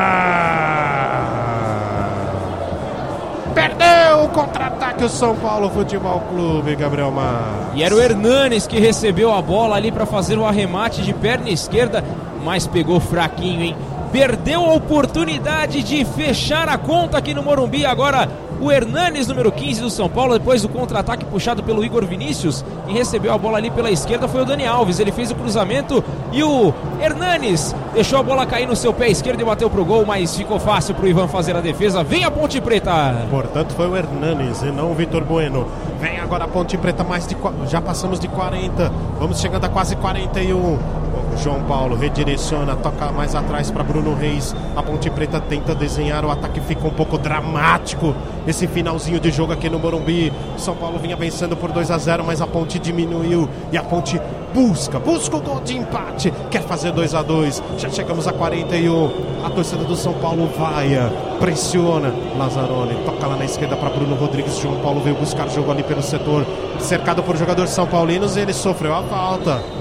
Contra-ataque 5.02 5.04
o 5.04 5.10
São 5.10 5.36
Paulo 5.36 5.70
Futebol 5.70 6.22
Clube, 6.30 6.76
Gabriel 6.76 7.12
Mar. 7.12 7.72
E 7.74 7.84
era 7.84 7.96
o 7.96 8.00
Hernanes 8.00 8.68
que 8.68 8.80
recebeu 8.80 9.34
a 9.34 9.42
bola 9.42 9.76
ali 9.76 9.92
para 9.92 10.06
fazer 10.06 10.38
o 10.38 10.46
arremate 10.46 11.02
de 11.02 11.14
perna 11.14 11.50
esquerda, 11.50 12.04
mas 12.44 12.68
pegou 12.68 13.00
fraquinho, 13.00 13.64
hein? 13.64 13.76
Perdeu 14.12 14.66
a 14.66 14.74
oportunidade 14.74 15.82
de 15.84 16.04
fechar 16.04 16.68
a 16.68 16.78
conta 16.78 17.18
aqui 17.18 17.34
no 17.34 17.42
Morumbi. 17.42 17.86
Agora 17.86 18.28
o 18.62 18.72
Hernanes, 18.72 19.28
número 19.28 19.52
15 19.52 19.82
do 19.82 19.90
São 19.90 20.08
Paulo, 20.08 20.38
depois 20.38 20.62
do 20.62 20.70
contra-ataque 20.70 21.26
puxado 21.26 21.64
pelo 21.64 21.84
Igor 21.84 22.06
Vinícius. 22.06 22.64
Quem 22.86 22.94
recebeu 22.94 23.34
a 23.34 23.38
bola 23.38 23.58
ali 23.58 23.72
pela 23.72 23.90
esquerda 23.90 24.28
foi 24.28 24.42
o 24.42 24.46
Dani 24.46 24.68
Alves. 24.68 25.00
Ele 25.00 25.12
fez 25.12 25.32
o 25.32 25.36
cruzamento 25.36 26.04
e 26.32 26.44
o 26.44 26.74
Hernanes 27.02 27.76
deixou 27.94 28.20
a 28.20 28.24
bola 28.24 28.46
cair 28.46 28.68
no 28.68 28.76
seu 28.76 28.94
pé 28.94 29.10
esquerdo 29.10 29.42
e 29.42 29.46
bateu 29.46 29.70
pro 29.70 29.84
gol, 29.84 30.06
mas 30.06 30.36
ficou 30.36 30.60
fácil 30.60 30.94
pro 30.94 31.08
Ivan 31.08 31.28
fazer 31.28 31.56
a 31.56 31.62
defesa. 31.62 32.04
Vem 32.04 32.24
a 32.24 32.30
Ponte 32.30 32.62
Preta! 32.62 33.26
Portanto, 33.32 33.74
foi 33.74 33.88
o 33.88 33.96
Hernanes 33.96 34.62
e 34.62 34.68
não 34.68 34.92
o 34.92 34.94
Vitor 34.94 35.24
Bueno. 35.24 35.68
Vem 36.00 36.20
agora 36.20 36.44
a 36.44 36.48
Ponte 36.48 36.78
Preta, 36.78 37.04
mais 37.04 37.26
de. 37.26 37.36
Já 37.68 37.82
passamos 37.82 38.20
de 38.20 38.28
40. 38.28 38.92
Vamos 39.20 39.40
chegando 39.40 39.66
a 39.66 39.70
quase 39.70 39.96
41. 39.96 41.01
João 41.38 41.64
Paulo 41.64 41.96
redireciona, 41.96 42.76
toca 42.76 43.12
mais 43.12 43.36
atrás 43.36 43.72
para 43.72 43.84
Bruno 43.84 44.14
Reis. 44.14 44.56
A 44.76 44.84
Ponte 44.84 45.10
Preta 45.10 45.40
tenta 45.40 45.74
desenhar, 45.74 46.24
o 46.26 46.32
ataque 46.32 46.60
fica 46.62 46.86
um 46.88 46.92
pouco 46.92 47.18
dramático. 47.18 48.16
Esse 48.48 48.68
finalzinho 48.68 49.20
de 49.20 49.32
jogo 49.32 49.54
aqui 49.54 49.70
no 49.70 49.80
Morumbi. 49.80 50.32
São 50.58 50.76
Paulo 50.76 51.00
vinha 51.00 51.16
vencendo 51.16 51.56
por 51.56 51.72
2 51.72 51.92
a 51.92 51.98
0, 51.98 52.24
mas 52.26 52.42
a 52.42 52.48
Ponte 52.48 52.80
diminuiu 52.80 53.48
e 53.72 53.78
a 53.78 53.84
Ponte 53.84 54.20
busca, 54.54 55.00
busca 55.00 55.38
o 55.38 55.42
gol 55.42 55.62
de 55.62 55.78
empate. 55.78 56.34
Quer 56.50 56.64
fazer 56.64 56.92
2 56.92 57.16
a 57.16 57.22
2. 57.22 57.64
Já 57.78 57.90
chegamos 57.90 58.28
a 58.28 58.34
41. 58.34 59.46
A 59.46 59.50
torcida 59.50 59.84
do 59.84 59.96
São 59.96 60.14
Paulo 60.14 60.50
vaia, 60.58 61.12
pressiona. 61.40 62.14
Lazzaroni 62.38 62.96
toca 63.06 63.28
lá 63.28 63.36
na 63.36 63.46
esquerda 63.46 63.76
para 63.76 63.90
Bruno 63.90 64.16
Rodrigues. 64.16 64.58
João 64.58 64.80
Paulo 64.82 65.02
veio 65.02 65.16
buscar 65.16 65.50
jogo 65.50 65.72
ali 65.72 65.84
pelo 65.84 66.02
setor, 66.02 66.46
cercado 66.80 67.24
por 67.24 67.36
jogadores 67.38 67.72
são 67.72 67.88
paulinos 67.88 68.36
e 68.36 68.42
ele 68.42 68.54
sofreu 68.54 68.94
a 68.94 69.04
falta. 69.04 69.81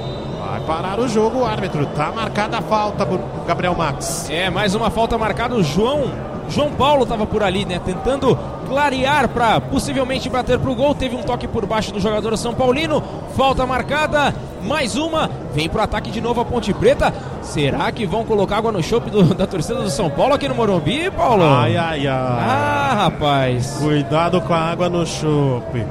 Vai 0.66 0.82
parar 0.82 0.98
o 1.00 1.08
jogo, 1.08 1.40
o 1.40 1.44
árbitro. 1.46 1.86
Tá 1.86 2.10
marcada 2.12 2.58
a 2.58 2.62
falta, 2.62 3.06
Gabriel 3.46 3.74
Max. 3.74 4.28
É, 4.30 4.50
mais 4.50 4.74
uma 4.74 4.90
falta 4.90 5.16
marcada. 5.16 5.54
O 5.54 5.62
João, 5.62 6.10
João 6.48 6.70
Paulo 6.72 7.02
estava 7.04 7.26
por 7.26 7.42
ali, 7.42 7.64
né? 7.64 7.80
Tentando 7.84 8.38
clarear 8.68 9.28
para 9.28 9.60
possivelmente 9.60 10.28
bater 10.28 10.58
pro 10.58 10.74
gol. 10.74 10.94
Teve 10.94 11.16
um 11.16 11.22
toque 11.22 11.46
por 11.48 11.64
baixo 11.66 11.92
do 11.92 12.00
jogador 12.00 12.36
São 12.36 12.54
Paulino. 12.54 13.02
Falta 13.36 13.66
marcada. 13.66 14.34
Mais 14.62 14.96
uma. 14.96 15.30
Vem 15.54 15.68
pro 15.68 15.80
ataque 15.82 16.10
de 16.10 16.20
novo 16.20 16.40
a 16.40 16.44
Ponte 16.44 16.72
Preta. 16.74 17.12
Será 17.42 17.90
que 17.90 18.06
vão 18.06 18.24
colocar 18.24 18.58
água 18.58 18.70
no 18.72 18.82
chope 18.82 19.10
do- 19.10 19.34
da 19.34 19.46
torcida 19.46 19.80
do 19.80 19.90
São 19.90 20.10
Paulo 20.10 20.34
aqui 20.34 20.48
no 20.48 20.54
Morumbi, 20.54 21.10
Paulo? 21.10 21.42
Ai, 21.42 21.76
ai, 21.76 22.06
ai. 22.06 22.08
Ah, 22.08 22.92
rapaz. 23.04 23.78
Cuidado 23.80 24.40
com 24.42 24.52
a 24.52 24.58
água 24.58 24.88
no 24.90 25.06
chope. 25.06 25.84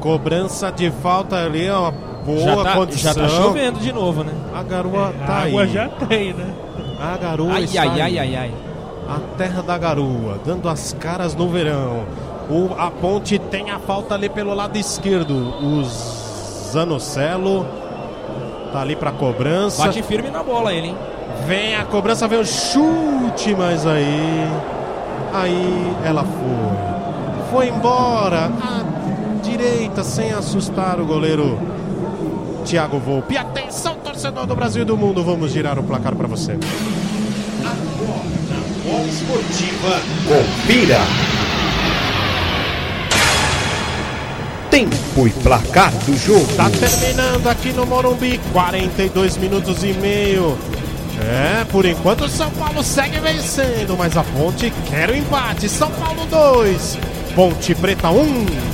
Cobrança 0.00 0.72
de 0.72 0.90
falta 0.90 1.36
ali, 1.36 1.70
ó. 1.70 1.92
Boa 2.24 2.40
já, 2.40 2.64
tá, 2.64 2.72
condição. 2.74 3.14
já 3.14 3.20
tá 3.22 3.28
chovendo 3.28 3.78
de 3.80 3.92
novo, 3.92 4.22
né? 4.24 4.32
A 4.54 4.62
garoa 4.62 5.08
A 5.08 5.26
tá 5.26 5.32
água 5.44 5.62
aí. 5.62 5.72
já 5.72 5.88
tem, 5.88 6.32
né? 6.34 6.54
A 7.00 7.16
garoa 7.16 7.52
Ai, 7.54 7.64
está 7.64 7.82
ai, 7.82 8.00
ai, 8.00 8.18
ai, 8.18 8.36
ai. 8.36 8.54
A 9.08 9.18
terra 9.36 9.62
da 9.62 9.76
garoa, 9.78 10.38
dando 10.44 10.68
as 10.68 10.92
caras 10.92 11.34
no 11.34 11.48
verão. 11.48 12.04
O, 12.48 12.70
a 12.78 12.90
ponte 12.90 13.38
tem 13.38 13.70
a 13.70 13.78
falta 13.78 14.14
ali 14.14 14.28
pelo 14.28 14.54
lado 14.54 14.76
esquerdo. 14.76 15.34
O 15.34 15.82
Zanocelo 15.84 17.66
tá 18.72 18.80
ali 18.82 18.94
pra 18.94 19.12
cobrança. 19.12 19.84
Bate 19.84 20.02
firme 20.02 20.30
na 20.30 20.42
bola 20.42 20.72
ele, 20.72 20.88
hein? 20.88 20.96
Vem 21.46 21.74
a 21.74 21.84
cobrança, 21.84 22.28
vem 22.28 22.38
o 22.40 22.44
chute, 22.44 23.54
mas 23.56 23.86
aí. 23.86 24.48
Aí 25.32 25.96
ela 26.04 26.24
foi. 26.24 27.50
Foi 27.50 27.68
embora. 27.68 28.50
À 28.62 28.82
direita, 29.42 30.04
sem 30.04 30.32
assustar 30.32 31.00
o 31.00 31.06
goleiro 31.06 31.58
Thiago 32.60 32.98
Volpe. 32.98 33.36
Atenção, 33.36 33.96
torcedor 33.96 34.46
do 34.46 34.54
Brasil 34.54 34.82
e 34.82 34.84
do 34.84 34.96
mundo. 34.96 35.22
Vamos 35.24 35.52
girar 35.52 35.78
o 35.78 35.82
placar 35.82 36.14
para 36.14 36.26
você. 36.26 36.56
Bola 38.84 39.06
Esportiva. 39.06 40.00
Confira. 40.26 41.00
Tempo 44.70 45.26
e 45.26 45.30
placar 45.42 45.92
do 46.04 46.16
jogo. 46.16 46.46
Tá 46.54 46.70
terminando 46.70 47.46
aqui 47.48 47.72
no 47.72 47.86
Morumbi. 47.86 48.40
42 48.52 49.36
minutos 49.36 49.82
e 49.84 49.92
meio. 49.94 50.56
É, 51.20 51.64
por 51.64 51.84
enquanto 51.84 52.24
o 52.24 52.28
São 52.28 52.50
Paulo 52.52 52.82
segue 52.82 53.18
vencendo, 53.20 53.96
mas 53.96 54.16
a 54.16 54.24
Ponte 54.24 54.72
quer 54.88 55.10
o 55.10 55.16
empate. 55.16 55.68
São 55.68 55.90
Paulo 55.90 56.24
2, 56.26 56.98
Ponte 57.34 57.74
Preta 57.74 58.10
1. 58.10 58.69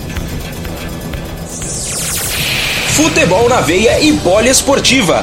Futebol 2.96 3.46
na 3.46 3.60
veia 3.60 4.00
e 4.00 4.16
poliesportiva. 4.20 5.22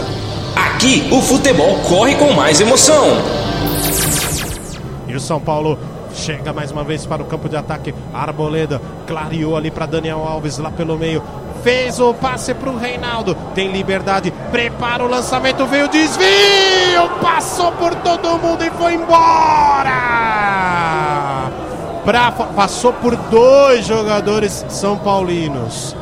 Aqui 0.55 1.09
o 1.11 1.19
futebol 1.23 1.75
corre 1.89 2.13
com 2.13 2.31
mais 2.31 2.61
emoção. 2.61 3.03
E 5.07 5.15
o 5.15 5.19
São 5.19 5.39
Paulo 5.39 5.79
chega 6.13 6.53
mais 6.53 6.69
uma 6.69 6.83
vez 6.83 7.07
para 7.07 7.23
o 7.23 7.25
campo 7.25 7.49
de 7.49 7.57
ataque. 7.57 7.91
Arboleda 8.13 8.79
clareou 9.07 9.57
ali 9.57 9.71
para 9.71 9.87
Daniel 9.87 10.19
Alves 10.19 10.59
lá 10.59 10.69
pelo 10.69 10.99
meio. 10.99 11.23
Fez 11.63 11.99
o 11.99 12.13
passe 12.13 12.53
para 12.53 12.69
o 12.69 12.77
Reinaldo. 12.77 13.35
Tem 13.55 13.71
liberdade. 13.71 14.31
Prepara 14.51 15.03
o 15.03 15.07
lançamento. 15.07 15.65
Veio 15.65 15.85
o 15.85 15.89
desvio. 15.89 17.09
Passou 17.23 17.71
por 17.71 17.95
todo 17.95 18.37
mundo 18.37 18.63
e 18.63 18.69
foi 18.69 18.93
embora. 18.93 19.89
Pra, 22.05 22.31
passou 22.31 22.93
por 22.93 23.15
dois 23.15 23.87
jogadores 23.87 24.63
são 24.69 24.95
paulinos. 24.95 25.95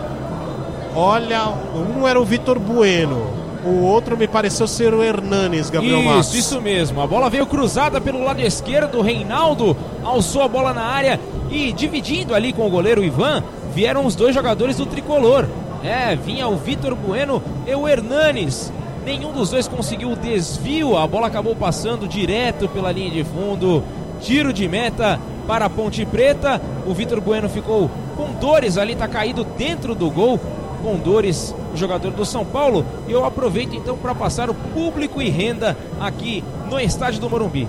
Olha, 0.96 1.54
um 1.74 2.08
era 2.08 2.20
o 2.20 2.26
Vitor 2.26 2.60
Bueno. 2.60 3.42
O 3.64 3.84
outro 3.84 4.18
me 4.18 4.28
pareceu 4.28 4.68
ser 4.68 4.94
o 4.94 5.04
Hernanes, 5.04 5.70
Gabriel 5.70 6.02
Matos. 6.02 6.30
Isso, 6.30 6.38
isso 6.38 6.62
mesmo. 6.62 7.00
A 7.00 7.08
bola 7.08 7.30
veio 7.30 7.46
cruzada 7.46 8.02
pelo 8.02 8.24
lado 8.24 8.42
esquerdo. 8.42 8.98
O 8.98 9.02
Reinaldo 9.02 9.78
alçou 10.04 10.42
a 10.42 10.48
bola 10.48 10.74
na 10.74 10.84
área 10.84 11.20
e 11.52 11.72
dividindo 11.72 12.34
ali 12.34 12.54
com 12.54 12.66
o 12.66 12.70
goleiro 12.70 13.04
Ivan, 13.04 13.44
vieram 13.74 14.06
os 14.06 14.16
dois 14.16 14.34
jogadores 14.34 14.78
do 14.78 14.86
tricolor. 14.86 15.48
É, 15.84 16.16
vinha 16.16 16.48
o 16.48 16.56
Vitor 16.56 16.96
Bueno 16.96 17.42
e 17.68 17.76
o 17.76 17.88
Hernanes. 17.88 18.74
Nenhum 19.06 19.32
dos 19.32 19.52
dois 19.52 19.68
conseguiu 19.68 20.12
o 20.12 20.16
desvio. 20.16 20.98
A 20.98 21.06
bola 21.06 21.28
acabou 21.28 21.56
passando 21.56 22.08
direto 22.08 22.68
pela 22.68 22.92
linha 22.92 23.12
de 23.12 23.24
fundo. 23.24 23.84
Tiro 24.20 24.52
de 24.52 24.68
meta 24.68 25.20
para 25.48 25.66
a 25.66 25.70
Ponte 25.70 26.04
Preta. 26.06 26.60
O 26.86 26.94
Vitor 26.94 27.22
Bueno 27.22 27.48
ficou 27.48 27.90
com 28.18 28.34
dores 28.40 28.78
ali, 28.78 28.96
tá 28.96 29.08
caído 29.08 29.44
dentro 29.44 29.94
do 29.94 30.10
gol 30.10 30.40
com 30.82 30.98
dores, 30.98 31.54
o 31.74 31.78
jogador 31.78 32.12
do 32.12 32.26
São 32.26 32.44
Paulo. 32.46 32.86
E 33.08 33.12
eu 33.12 33.26
aproveito 33.26 33.76
então 33.76 33.98
para 33.98 34.16
passar 34.16 34.50
o 34.50 34.54
público 34.54 35.22
e 35.22 35.30
renda 35.30 35.78
aqui 36.00 36.44
no 36.70 36.80
estádio 36.80 37.20
do 37.22 37.30
Morumbi. 37.30 37.68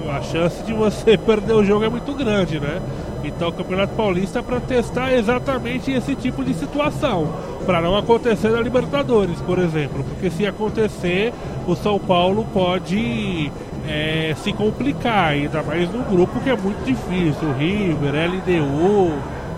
a 0.10 0.22
chance 0.22 0.64
de 0.64 0.74
você 0.74 1.18
perder 1.18 1.54
o 1.54 1.64
jogo 1.64 1.86
é 1.86 1.90
muito 1.90 2.14
grande, 2.14 2.60
né? 2.60 2.82
Então 3.24 3.50
o 3.50 3.52
Campeonato 3.52 3.94
Paulista 3.96 4.40
é 4.40 4.42
para 4.42 4.60
testar 4.60 5.14
exatamente 5.14 5.92
esse 5.92 6.16
tipo 6.16 6.44
de 6.44 6.54
situação. 6.54 7.34
Para 7.66 7.82
não 7.82 7.98
acontecer 7.98 8.50
na 8.50 8.62
Libertadores, 8.62 9.42
por 9.42 9.58
exemplo. 9.58 10.04
Porque 10.04 10.30
se 10.30 10.46
acontecer, 10.46 11.34
o 11.66 11.76
São 11.76 11.98
Paulo 11.98 12.46
pode 12.54 13.52
é, 13.88 14.36
se 14.38 14.54
complicar, 14.54 15.30
ainda 15.30 15.64
mais 15.64 15.92
num 15.92 16.04
grupo 16.04 16.40
que 16.40 16.50
é 16.50 16.56
muito 16.56 16.84
difícil. 16.86 17.50
O 17.50 17.54
River, 17.54 18.14
LDU, 18.30 19.14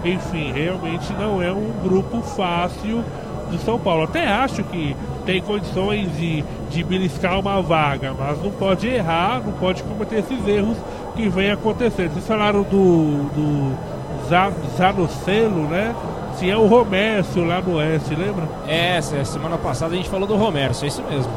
enfim, 0.06 0.52
realmente 0.54 1.12
não 1.14 1.42
é 1.42 1.52
um 1.52 1.72
grupo 1.84 2.22
fácil 2.22 3.04
do 3.48 3.58
São 3.60 3.80
Paulo. 3.80 4.04
Até 4.04 4.28
acho 4.28 4.64
que 4.64 4.96
tem 5.26 5.42
condições 5.42 6.16
de, 6.18 6.44
de 6.70 6.84
beliscar 6.84 7.40
uma 7.40 7.62
vaga, 7.62 8.14
mas 8.18 8.42
não 8.42 8.52
pode 8.52 8.88
errar, 8.88 9.42
não 9.46 9.54
pode 9.54 9.84
cometer 9.84 10.20
esses 10.20 10.48
erros 10.48 10.78
que 11.16 11.28
vem 11.28 11.52
acontecendo. 11.52 12.14
Vocês 12.14 12.28
falaram 12.28 12.64
do, 12.64 13.24
do 13.34 13.78
Za- 14.30 14.52
Zanocelo, 14.78 15.68
né? 15.68 15.96
Se 16.36 16.50
é 16.50 16.56
o 16.56 16.68
Romércio 16.68 17.44
lá 17.46 17.60
no 17.62 17.76
Oeste, 17.78 18.14
lembra? 18.16 18.48
É, 18.68 19.02
se- 19.02 19.26
semana 19.26 19.58
passada 19.58 19.94
a 19.94 19.98
gente 19.98 20.10
falou 20.10 20.28
do 20.28 20.36
Romero, 20.36 20.74
é 20.82 20.86
isso 20.86 21.04
mesmo. 21.10 21.32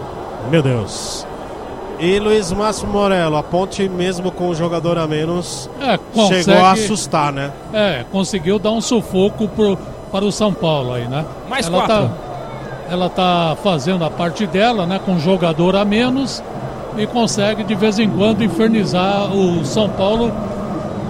Meu 0.50 0.62
Deus. 0.62 1.26
E 1.98 2.18
Luiz 2.18 2.50
Márcio 2.52 2.88
Morello, 2.88 3.36
a 3.36 3.42
ponte 3.42 3.86
mesmo 3.88 4.30
com 4.30 4.48
o 4.48 4.54
jogador 4.54 4.96
a 4.98 5.06
menos, 5.06 5.68
É, 5.80 5.98
consegue, 6.14 6.44
chegou 6.44 6.64
a 6.64 6.72
assustar, 6.72 7.30
né? 7.32 7.50
é, 7.74 8.04
conseguiu 8.10 8.58
dar 8.58 8.70
um 8.70 8.80
sufoco 8.80 9.46
pro, 9.48 9.76
para 10.10 10.24
o 10.24 10.32
São 10.32 10.52
Paulo 10.52 10.94
aí, 10.94 11.06
né? 11.06 11.24
Mais 11.48 11.66
ela 11.66 11.78
quatro. 11.78 12.08
Tá, 12.08 12.10
ela 12.90 13.08
tá 13.08 13.56
fazendo 13.62 14.04
a 14.04 14.10
parte 14.10 14.46
dela, 14.46 14.86
né? 14.86 15.00
Com 15.04 15.18
jogador 15.18 15.76
a 15.76 15.84
menos 15.84 16.42
e 16.96 17.06
consegue 17.06 17.62
de 17.62 17.74
vez 17.74 17.98
em 17.98 18.08
quando 18.10 18.42
infernizar 18.42 19.32
o 19.32 19.64
São 19.64 19.88
Paulo, 19.88 20.32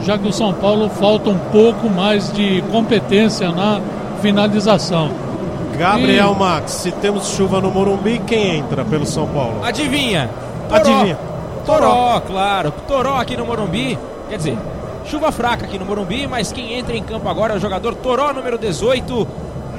já 0.02 0.18
que 0.18 0.28
o 0.28 0.32
São 0.32 0.52
Paulo 0.52 0.89
falta 0.89 1.31
um 1.31 1.39
pouco 1.51 1.89
mais 1.89 2.32
de 2.32 2.62
competência 2.70 3.51
na 3.51 3.81
finalização. 4.20 5.10
Gabriel 5.78 6.32
Ih. 6.32 6.39
Max, 6.39 6.72
se 6.72 6.93
temos 6.93 7.28
chuva 7.28 7.60
no 7.60 7.70
Morumbi, 7.70 8.20
quem 8.27 8.59
entra 8.59 8.85
pelo 8.85 9.06
São 9.06 9.27
Paulo? 9.27 9.64
Adivinha? 9.64 10.28
Toró. 10.68 10.77
Adivinha. 10.77 11.18
Toró, 11.64 12.20
claro. 12.20 12.72
Toró 12.86 13.16
aqui 13.16 13.36
no 13.36 13.47
Morumbi. 13.47 13.98
Quer 14.28 14.36
dizer, 14.36 14.59
chuva 15.05 15.32
fraca 15.32 15.64
aqui 15.64 15.78
no 15.78 15.85
Morumbi, 15.85 16.27
mas 16.27 16.52
quem 16.52 16.74
entra 16.74 16.97
em 16.97 17.02
campo 17.02 17.28
agora 17.28 17.55
é 17.55 17.56
o 17.56 17.60
jogador 17.60 17.94
Toró, 17.94 18.32
número 18.32 18.59
18, 18.59 19.27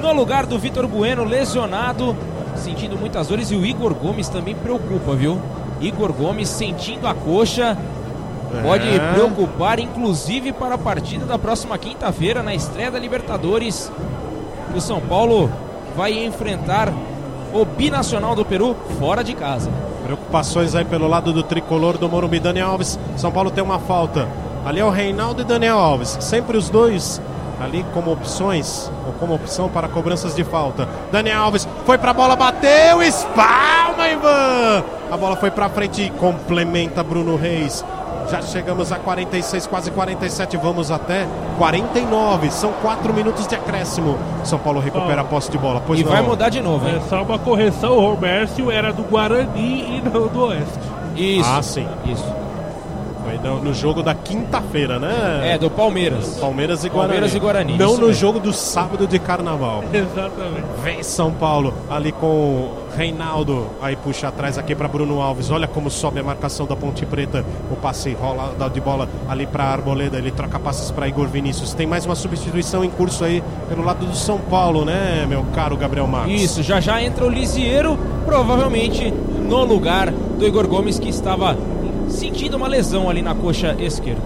no 0.00 0.12
lugar 0.12 0.46
do 0.46 0.58
Vitor 0.58 0.86
Bueno, 0.86 1.24
lesionado, 1.24 2.16
sentindo 2.56 2.96
muitas 2.98 3.28
dores. 3.28 3.50
E 3.50 3.54
o 3.56 3.64
Igor 3.64 3.94
Gomes 3.94 4.28
também 4.28 4.54
preocupa, 4.54 5.14
viu? 5.14 5.40
Igor 5.80 6.12
Gomes 6.12 6.48
sentindo 6.48 7.06
a 7.06 7.14
coxa. 7.14 7.76
Pode 8.62 8.86
É. 8.86 9.12
preocupar, 9.14 9.78
inclusive 9.78 10.52
para 10.52 10.74
a 10.74 10.78
partida 10.78 11.24
da 11.24 11.38
próxima 11.38 11.78
quinta-feira, 11.78 12.42
na 12.42 12.54
estreia 12.54 12.90
da 12.90 12.98
Libertadores. 12.98 13.90
O 14.74 14.80
São 14.80 15.00
Paulo 15.00 15.50
vai 15.96 16.12
enfrentar 16.24 16.92
o 17.54 17.64
Binacional 17.64 18.34
do 18.34 18.44
Peru 18.44 18.76
fora 18.98 19.22
de 19.24 19.32
casa. 19.34 19.70
Preocupações 20.04 20.74
aí 20.74 20.84
pelo 20.84 21.08
lado 21.08 21.32
do 21.32 21.42
tricolor 21.42 21.96
do 21.96 22.08
Morumbi. 22.08 22.38
Daniel 22.40 22.68
Alves, 22.72 22.98
São 23.16 23.30
Paulo 23.32 23.50
tem 23.50 23.64
uma 23.64 23.78
falta. 23.78 24.28
Ali 24.64 24.80
é 24.80 24.84
o 24.84 24.90
Reinaldo 24.90 25.42
e 25.42 25.44
Daniel 25.44 25.78
Alves. 25.78 26.16
Sempre 26.20 26.56
os 26.56 26.68
dois 26.70 27.20
ali 27.60 27.84
como 27.94 28.10
opções, 28.12 28.90
ou 29.06 29.12
como 29.14 29.34
opção 29.34 29.68
para 29.68 29.86
cobranças 29.88 30.34
de 30.34 30.42
falta. 30.42 30.88
Daniel 31.12 31.42
Alves 31.42 31.68
foi 31.86 31.96
pra 31.96 32.12
bola, 32.12 32.34
bateu, 32.34 33.00
espalma, 33.02 34.08
Ivan! 34.08 34.82
A 35.10 35.16
bola 35.16 35.36
foi 35.36 35.50
pra 35.50 35.68
frente 35.68 36.02
e 36.02 36.10
complementa 36.10 37.04
Bruno 37.04 37.36
Reis. 37.36 37.84
Já 38.30 38.40
chegamos 38.42 38.90
a 38.92 38.96
46, 38.96 39.66
quase 39.66 39.90
47, 39.90 40.56
vamos 40.56 40.90
até 40.90 41.26
49. 41.58 42.50
São 42.50 42.72
4 42.82 43.12
minutos 43.12 43.46
de 43.46 43.54
acréscimo. 43.54 44.18
São 44.42 44.58
Paulo 44.58 44.80
recupera 44.80 45.20
a 45.20 45.24
posse 45.24 45.50
de 45.50 45.58
bola. 45.58 45.82
Pois 45.86 46.00
e 46.00 46.04
não. 46.04 46.10
vai 46.12 46.22
mudar 46.22 46.48
de 46.48 46.60
novo, 46.60 46.88
É 46.88 46.92
hein? 46.92 47.02
só 47.08 47.22
uma 47.22 47.38
correção, 47.38 47.92
o 47.96 48.00
Romércio 48.12 48.70
era 48.70 48.92
do 48.92 49.02
Guarani 49.02 49.98
e 49.98 50.02
não 50.02 50.28
do 50.28 50.44
Oeste. 50.46 50.78
Isso. 51.14 51.48
Ah, 51.52 51.62
sim. 51.62 51.86
Isso. 52.06 52.24
No, 53.42 53.62
no 53.62 53.74
jogo 53.74 54.02
da 54.02 54.14
quinta-feira, 54.14 54.98
né? 54.98 55.52
É, 55.54 55.58
do 55.58 55.68
Palmeiras. 55.70 56.38
Palmeiras 56.40 56.84
e 56.84 56.88
Guarani. 56.88 57.08
Palmeiras 57.12 57.34
e 57.34 57.38
Guarani, 57.38 57.78
Não 57.78 57.92
no 57.94 58.06
mesmo. 58.06 58.12
jogo 58.14 58.38
do 58.38 58.52
sábado 58.52 59.06
de 59.06 59.18
carnaval. 59.18 59.82
Exatamente. 59.92 60.64
Vem 60.82 61.02
São 61.02 61.32
Paulo 61.32 61.74
ali 61.90 62.12
com 62.12 62.26
o 62.26 62.78
Reinaldo. 62.96 63.66
Aí 63.80 63.96
puxa 63.96 64.28
atrás 64.28 64.58
aqui 64.58 64.74
para 64.74 64.86
Bruno 64.86 65.20
Alves. 65.20 65.50
Olha 65.50 65.66
como 65.66 65.90
sobe 65.90 66.20
a 66.20 66.22
marcação 66.22 66.66
da 66.66 66.76
Ponte 66.76 67.04
Preta. 67.04 67.44
O 67.70 67.76
passe 67.76 68.12
rola 68.12 68.54
dá 68.58 68.68
de 68.68 68.80
bola 68.80 69.08
ali 69.28 69.46
para 69.46 69.64
Arboleda. 69.64 70.18
Ele 70.18 70.30
troca 70.30 70.58
passes 70.58 70.90
para 70.90 71.08
Igor 71.08 71.26
Vinícius. 71.26 71.74
Tem 71.74 71.86
mais 71.86 72.06
uma 72.06 72.14
substituição 72.14 72.84
em 72.84 72.90
curso 72.90 73.24
aí 73.24 73.42
pelo 73.68 73.82
lado 73.84 74.06
do 74.06 74.14
São 74.14 74.38
Paulo, 74.38 74.84
né, 74.84 75.26
meu 75.28 75.44
caro 75.54 75.76
Gabriel 75.76 76.06
Marques? 76.06 76.42
Isso, 76.42 76.62
já 76.62 76.80
já 76.80 77.02
entra 77.02 77.24
o 77.24 77.28
Lisieiro, 77.28 77.98
provavelmente 78.24 79.10
no 79.10 79.64
lugar 79.64 80.10
do 80.10 80.46
Igor 80.46 80.66
Gomes, 80.66 80.98
que 80.98 81.08
estava 81.08 81.56
sentindo 82.12 82.56
uma 82.56 82.68
lesão 82.68 83.08
ali 83.08 83.22
na 83.22 83.34
coxa 83.34 83.74
esquerda. 83.80 84.22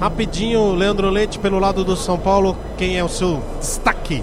Rapidinho, 0.00 0.74
Leandro 0.74 1.10
Leite 1.10 1.38
pelo 1.38 1.58
lado 1.58 1.84
do 1.84 1.96
São 1.96 2.18
Paulo. 2.18 2.56
Quem 2.76 2.96
é 2.96 3.04
o 3.04 3.08
seu 3.08 3.42
destaque? 3.58 4.22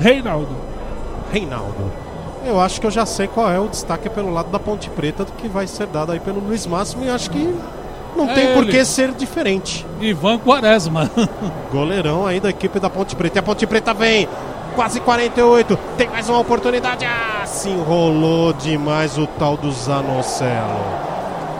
Reinaldo. 0.00 0.56
Reinaldo. 1.30 1.92
Eu 2.44 2.60
acho 2.60 2.80
que 2.80 2.86
eu 2.86 2.90
já 2.90 3.06
sei 3.06 3.28
qual 3.28 3.50
é 3.50 3.60
o 3.60 3.68
destaque 3.68 4.08
pelo 4.08 4.32
lado 4.32 4.50
da 4.50 4.58
Ponte 4.58 4.90
Preta 4.90 5.24
que 5.38 5.46
vai 5.48 5.66
ser 5.66 5.86
dado 5.86 6.10
aí 6.10 6.18
pelo 6.18 6.40
Luiz 6.40 6.66
Máximo 6.66 7.04
e 7.04 7.08
acho 7.08 7.30
que 7.30 7.54
não 8.16 8.28
É 8.28 8.34
tem 8.34 8.54
por 8.54 8.66
que 8.66 8.84
ser 8.84 9.12
diferente. 9.12 9.86
Ivan 10.00 10.38
Quaresma. 10.38 11.10
Goleirão 11.70 12.26
aí 12.26 12.40
da 12.40 12.50
equipe 12.50 12.80
da 12.80 12.90
Ponte 12.90 13.14
Preta. 13.14 13.38
E 13.38 13.40
a 13.40 13.42
Ponte 13.42 13.66
Preta 13.66 13.94
vem. 13.94 14.26
Quase 14.74 15.00
48. 15.00 15.78
Tem 15.98 16.08
mais 16.08 16.28
uma 16.30 16.38
oportunidade. 16.38 17.04
Ah, 17.04 17.44
se 17.46 17.68
enrolou 17.68 18.54
demais 18.54 19.18
o 19.18 19.26
tal 19.26 19.56
do 19.56 19.70
Zanocelo. 19.70 21.11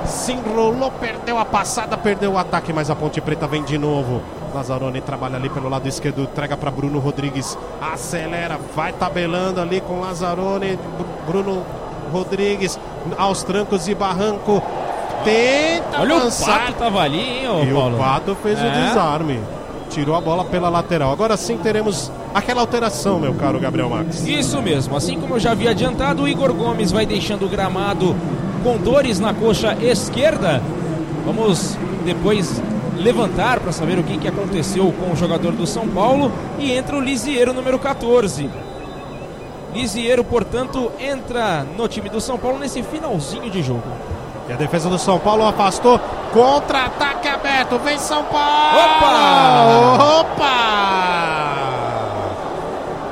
Se 0.07 0.33
enrolou, 0.33 0.91
perdeu 0.91 1.39
a 1.39 1.45
passada, 1.45 1.97
perdeu 1.97 2.33
o 2.33 2.39
ataque, 2.39 2.73
mas 2.73 2.91
a 2.91 2.95
Ponte 2.95 3.21
Preta 3.21 3.47
vem 3.47 3.63
de 3.63 3.79
novo. 3.79 4.21
Lazzaroni 4.55 5.01
trabalha 5.01 5.37
ali 5.37 5.49
pelo 5.49 5.69
lado 5.69 5.89
esquerdo, 5.89 6.23
entrega 6.23 6.57
para 6.57 6.71
Bruno 6.71 6.99
Rodrigues, 6.99 7.57
acelera, 7.81 8.59
vai 8.77 8.93
tabelando 8.93 9.61
ali 9.61 9.81
com 9.81 10.01
Lazzaroni, 10.01 10.77
Br- 10.77 11.31
Bruno 11.33 11.63
Rodrigues 12.13 12.79
aos 13.17 13.43
trancos 13.43 13.89
e 13.89 13.95
barranco. 13.95 14.63
Tenta 15.25 16.01
Olha 16.01 16.17
avançar. 16.17 16.51
o 16.57 16.59
Pato 16.67 16.73
tava 16.75 17.01
ali, 17.01 17.21
hein, 17.21 17.49
ô 17.49 17.63
E 17.63 17.73
Paulo? 17.73 17.97
o 17.97 17.99
Pato 17.99 18.35
fez 18.43 18.59
o 18.61 18.65
É. 18.65 18.71
desarme. 18.89 19.41
Tirou 19.89 20.17
a 20.17 20.21
bola 20.21 20.45
pela 20.45 20.69
lateral. 20.69 21.13
Agora 21.13 21.37
sim 21.37 21.59
teremos 21.59 22.11
aquela 22.35 22.61
alteração, 22.63 23.19
meu 23.21 23.35
caro 23.35 23.61
Gabriel 23.61 23.89
Max. 23.91 24.27
Isso 24.27 24.61
mesmo, 24.63 24.97
assim 24.97 25.21
como 25.21 25.35
eu 25.35 25.41
já 25.41 25.53
havia 25.53 25.71
adiantado, 25.71 26.23
o 26.23 26.29
Igor 26.29 26.53
Gomes 26.55 26.91
vai 26.91 27.05
deixando 27.07 27.45
o 27.45 27.49
gramado 27.49 28.17
com 28.63 28.77
dores 28.77 29.19
na 29.19 29.35
coxa 29.35 29.77
esquerda. 29.83 30.63
Vamos 31.25 31.77
depois 32.05 32.63
levantar 32.97 33.61
para 33.61 33.73
saber 33.73 33.99
o 33.99 34.05
que, 34.05 34.19
que 34.19 34.29
aconteceu 34.29 34.93
com 34.93 35.13
o 35.13 35.17
jogador 35.17 35.53
do 35.53 35.67
São 35.67 35.89
Paulo 35.89 36.33
e 36.59 36.73
entra 36.73 36.97
o 36.97 37.01
Lisieiro 37.01 37.53
número 37.53 37.79
14. 37.79 38.49
Lisieiro, 39.75 40.23
portanto, 40.23 40.93
entra 41.01 41.67
no 41.77 41.89
time 41.89 42.09
do 42.09 42.21
São 42.21 42.39
Paulo 42.39 42.59
nesse 42.59 42.83
finalzinho 42.83 43.51
de 43.51 43.63
jogo. 43.63 43.83
E 44.49 44.53
a 44.53 44.57
defesa 44.57 44.89
do 44.89 44.99
São 44.99 45.19
Paulo 45.19 45.47
afastou. 45.47 45.99
Contra-ataque 46.33 47.29
aberto. 47.29 47.79
Vem 47.79 47.99
São 47.99 48.25
Paulo! 48.25 48.79
Opa! 50.21 50.93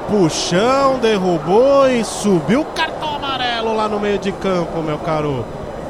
Puxão, 0.08 0.98
derrubou 0.98 1.88
e 1.88 2.04
subiu 2.04 2.62
o 2.62 2.64
cartão 2.64 2.99
lá 3.80 3.88
no 3.88 3.98
meio 3.98 4.18
de 4.18 4.30
campo, 4.32 4.82
meu 4.82 4.98
caro 4.98 5.44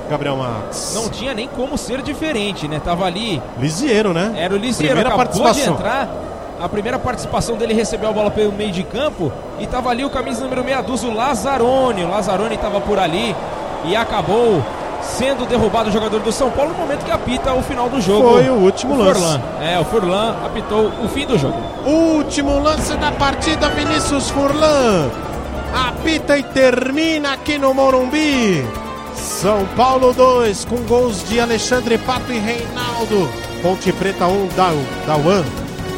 Gabriel 0.08 0.36
Max. 0.36 0.92
Não 0.94 1.08
tinha 1.08 1.34
nem 1.34 1.48
como 1.48 1.76
ser 1.76 2.02
diferente, 2.02 2.68
né? 2.68 2.80
Tava 2.84 3.04
ali 3.04 3.42
Lisieiro, 3.58 4.12
né? 4.12 4.32
Era 4.36 4.54
o 4.54 4.56
Lisieiro, 4.56 4.94
Primeira 4.94 5.22
acabou 5.22 5.52
de 5.52 5.60
entrar 5.60 6.08
A 6.60 6.68
primeira 6.68 6.98
participação 6.98 7.56
dele 7.56 7.74
recebeu 7.74 8.08
a 8.08 8.12
bola 8.12 8.30
pelo 8.30 8.52
meio 8.52 8.70
de 8.70 8.82
campo 8.84 9.32
e 9.58 9.64
estava 9.64 9.90
ali 9.90 10.04
o 10.04 10.10
camisa 10.10 10.42
número 10.42 10.62
meia 10.64 10.82
dúzia, 10.82 11.08
o 11.08 11.14
Lazzaroni. 11.14 12.04
O 12.04 12.10
Lazzaroni 12.10 12.54
estava 12.54 12.80
por 12.80 12.98
ali 12.98 13.34
e 13.84 13.96
acabou 13.96 14.62
sendo 15.02 15.48
derrubado 15.48 15.88
o 15.88 15.92
jogador 15.92 16.20
do 16.20 16.30
São 16.30 16.50
Paulo 16.50 16.72
no 16.72 16.78
momento 16.78 17.04
que 17.04 17.10
apita 17.10 17.54
o 17.54 17.62
final 17.62 17.88
do 17.88 18.00
jogo. 18.00 18.32
Foi 18.32 18.50
o 18.50 18.54
último 18.54 18.94
o 18.94 18.98
lance. 18.98 19.20
Furlan. 19.20 19.40
É, 19.62 19.78
o 19.80 19.84
Furlan 19.84 20.36
apitou 20.44 20.92
o 21.02 21.08
fim 21.08 21.26
do 21.26 21.38
jogo. 21.38 21.56
Último 21.86 22.62
lance 22.62 22.94
da 22.98 23.10
partida, 23.10 23.68
Vinícius 23.70 24.28
Furlan. 24.30 25.08
Apita 25.72 26.36
e 26.36 26.42
termina 26.42 27.32
aqui 27.32 27.56
no 27.56 27.72
Morumbi. 27.72 28.64
São 29.14 29.64
Paulo 29.76 30.12
2, 30.12 30.64
com 30.64 30.76
gols 30.82 31.28
de 31.28 31.38
Alexandre 31.38 31.96
Pato 31.96 32.32
e 32.32 32.38
Reinaldo. 32.38 33.30
Ponte 33.62 33.92
Preta 33.92 34.26
1, 34.26 34.30
um, 34.30 34.48
Dauan. 35.06 35.44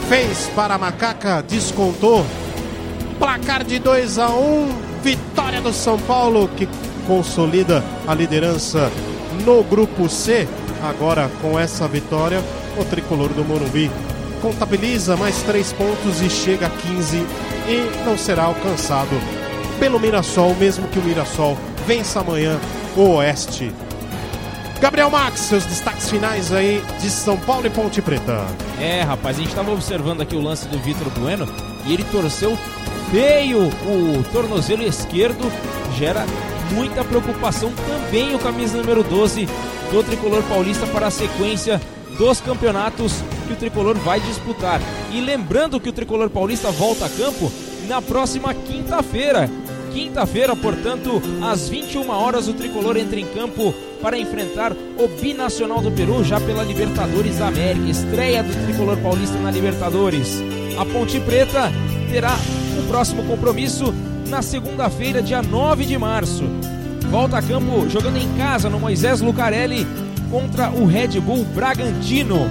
Fez 0.08 0.50
para 0.54 0.74
a 0.74 0.78
Macaca, 0.78 1.42
descontou. 1.42 2.24
Placar 3.18 3.64
de 3.64 3.78
2 3.78 4.18
a 4.18 4.28
1 4.28 4.32
um, 4.32 4.74
vitória 5.02 5.60
do 5.60 5.72
São 5.72 5.98
Paulo, 5.98 6.48
que 6.48 6.68
consolida 7.06 7.82
a 8.06 8.14
liderança 8.14 8.90
no 9.44 9.64
grupo 9.64 10.08
C. 10.08 10.46
Agora, 10.82 11.30
com 11.40 11.58
essa 11.58 11.88
vitória, 11.88 12.42
o 12.76 12.84
tricolor 12.84 13.30
do 13.30 13.44
Morumbi 13.44 13.90
contabiliza 14.42 15.16
mais 15.16 15.40
três 15.42 15.72
pontos 15.72 16.20
e 16.20 16.28
chega 16.28 16.66
a 16.66 16.70
15 16.70 17.16
e 17.16 18.04
não 18.04 18.18
será 18.18 18.44
alcançado 18.44 19.41
pelo 19.78 19.98
Mirassol, 19.98 20.54
mesmo 20.54 20.86
que 20.88 20.98
o 20.98 21.02
Mirassol 21.02 21.56
vença 21.86 22.20
amanhã 22.20 22.58
o 22.96 23.16
Oeste. 23.16 23.72
Gabriel 24.80 25.10
Max, 25.10 25.40
seus 25.40 25.64
destaques 25.64 26.10
finais 26.10 26.52
aí 26.52 26.82
de 27.00 27.08
São 27.08 27.36
Paulo 27.36 27.66
e 27.66 27.70
Ponte 27.70 28.02
Preta. 28.02 28.44
É, 28.80 29.02
rapaz, 29.02 29.36
a 29.36 29.40
gente 29.40 29.50
estava 29.50 29.70
observando 29.70 30.22
aqui 30.22 30.34
o 30.34 30.40
lance 30.40 30.66
do 30.66 30.78
Vitor 30.78 31.08
Bueno 31.10 31.46
e 31.86 31.92
ele 31.92 32.04
torceu 32.04 32.58
feio 33.12 33.68
o 33.68 34.24
tornozelo 34.32 34.82
esquerdo, 34.82 35.52
gera 35.96 36.26
muita 36.72 37.04
preocupação 37.04 37.72
também 37.86 38.34
o 38.34 38.38
camisa 38.38 38.76
número 38.76 39.04
12 39.04 39.46
do 39.92 40.02
tricolor 40.02 40.42
paulista 40.44 40.86
para 40.86 41.06
a 41.06 41.10
sequência 41.10 41.80
dos 42.18 42.40
campeonatos 42.40 43.12
que 43.46 43.52
o 43.52 43.56
tricolor 43.56 43.96
vai 43.98 44.18
disputar. 44.20 44.80
E 45.12 45.20
lembrando 45.20 45.78
que 45.78 45.88
o 45.88 45.92
tricolor 45.92 46.28
paulista 46.30 46.70
volta 46.70 47.06
a 47.06 47.08
campo 47.08 47.52
na 47.88 48.00
próxima 48.00 48.54
quinta-feira. 48.54 49.48
Quinta-feira, 49.92 50.56
portanto, 50.56 51.22
às 51.42 51.68
21 51.68 52.08
horas, 52.10 52.48
o 52.48 52.54
tricolor 52.54 52.96
entra 52.96 53.20
em 53.20 53.26
campo 53.26 53.74
para 54.00 54.18
enfrentar 54.18 54.72
o 54.72 55.20
Binacional 55.20 55.82
do 55.82 55.90
Peru, 55.90 56.24
já 56.24 56.40
pela 56.40 56.62
Libertadores 56.62 57.38
da 57.38 57.48
América. 57.48 57.90
Estreia 57.90 58.42
do 58.42 58.66
tricolor 58.66 58.96
paulista 58.98 59.38
na 59.38 59.50
Libertadores. 59.50 60.42
A 60.78 60.86
Ponte 60.86 61.20
Preta 61.20 61.70
terá 62.10 62.34
o 62.78 62.88
próximo 62.88 63.22
compromisso 63.24 63.92
na 64.28 64.40
segunda-feira, 64.40 65.22
dia 65.22 65.42
9 65.42 65.84
de 65.84 65.98
março. 65.98 66.44
Volta 67.10 67.36
a 67.36 67.42
campo 67.42 67.86
jogando 67.90 68.16
em 68.16 68.28
casa 68.38 68.70
no 68.70 68.80
Moisés 68.80 69.20
Lucarelli 69.20 69.86
contra 70.30 70.70
o 70.70 70.86
Red 70.86 71.20
Bull 71.20 71.44
Bragantino. 71.44 72.48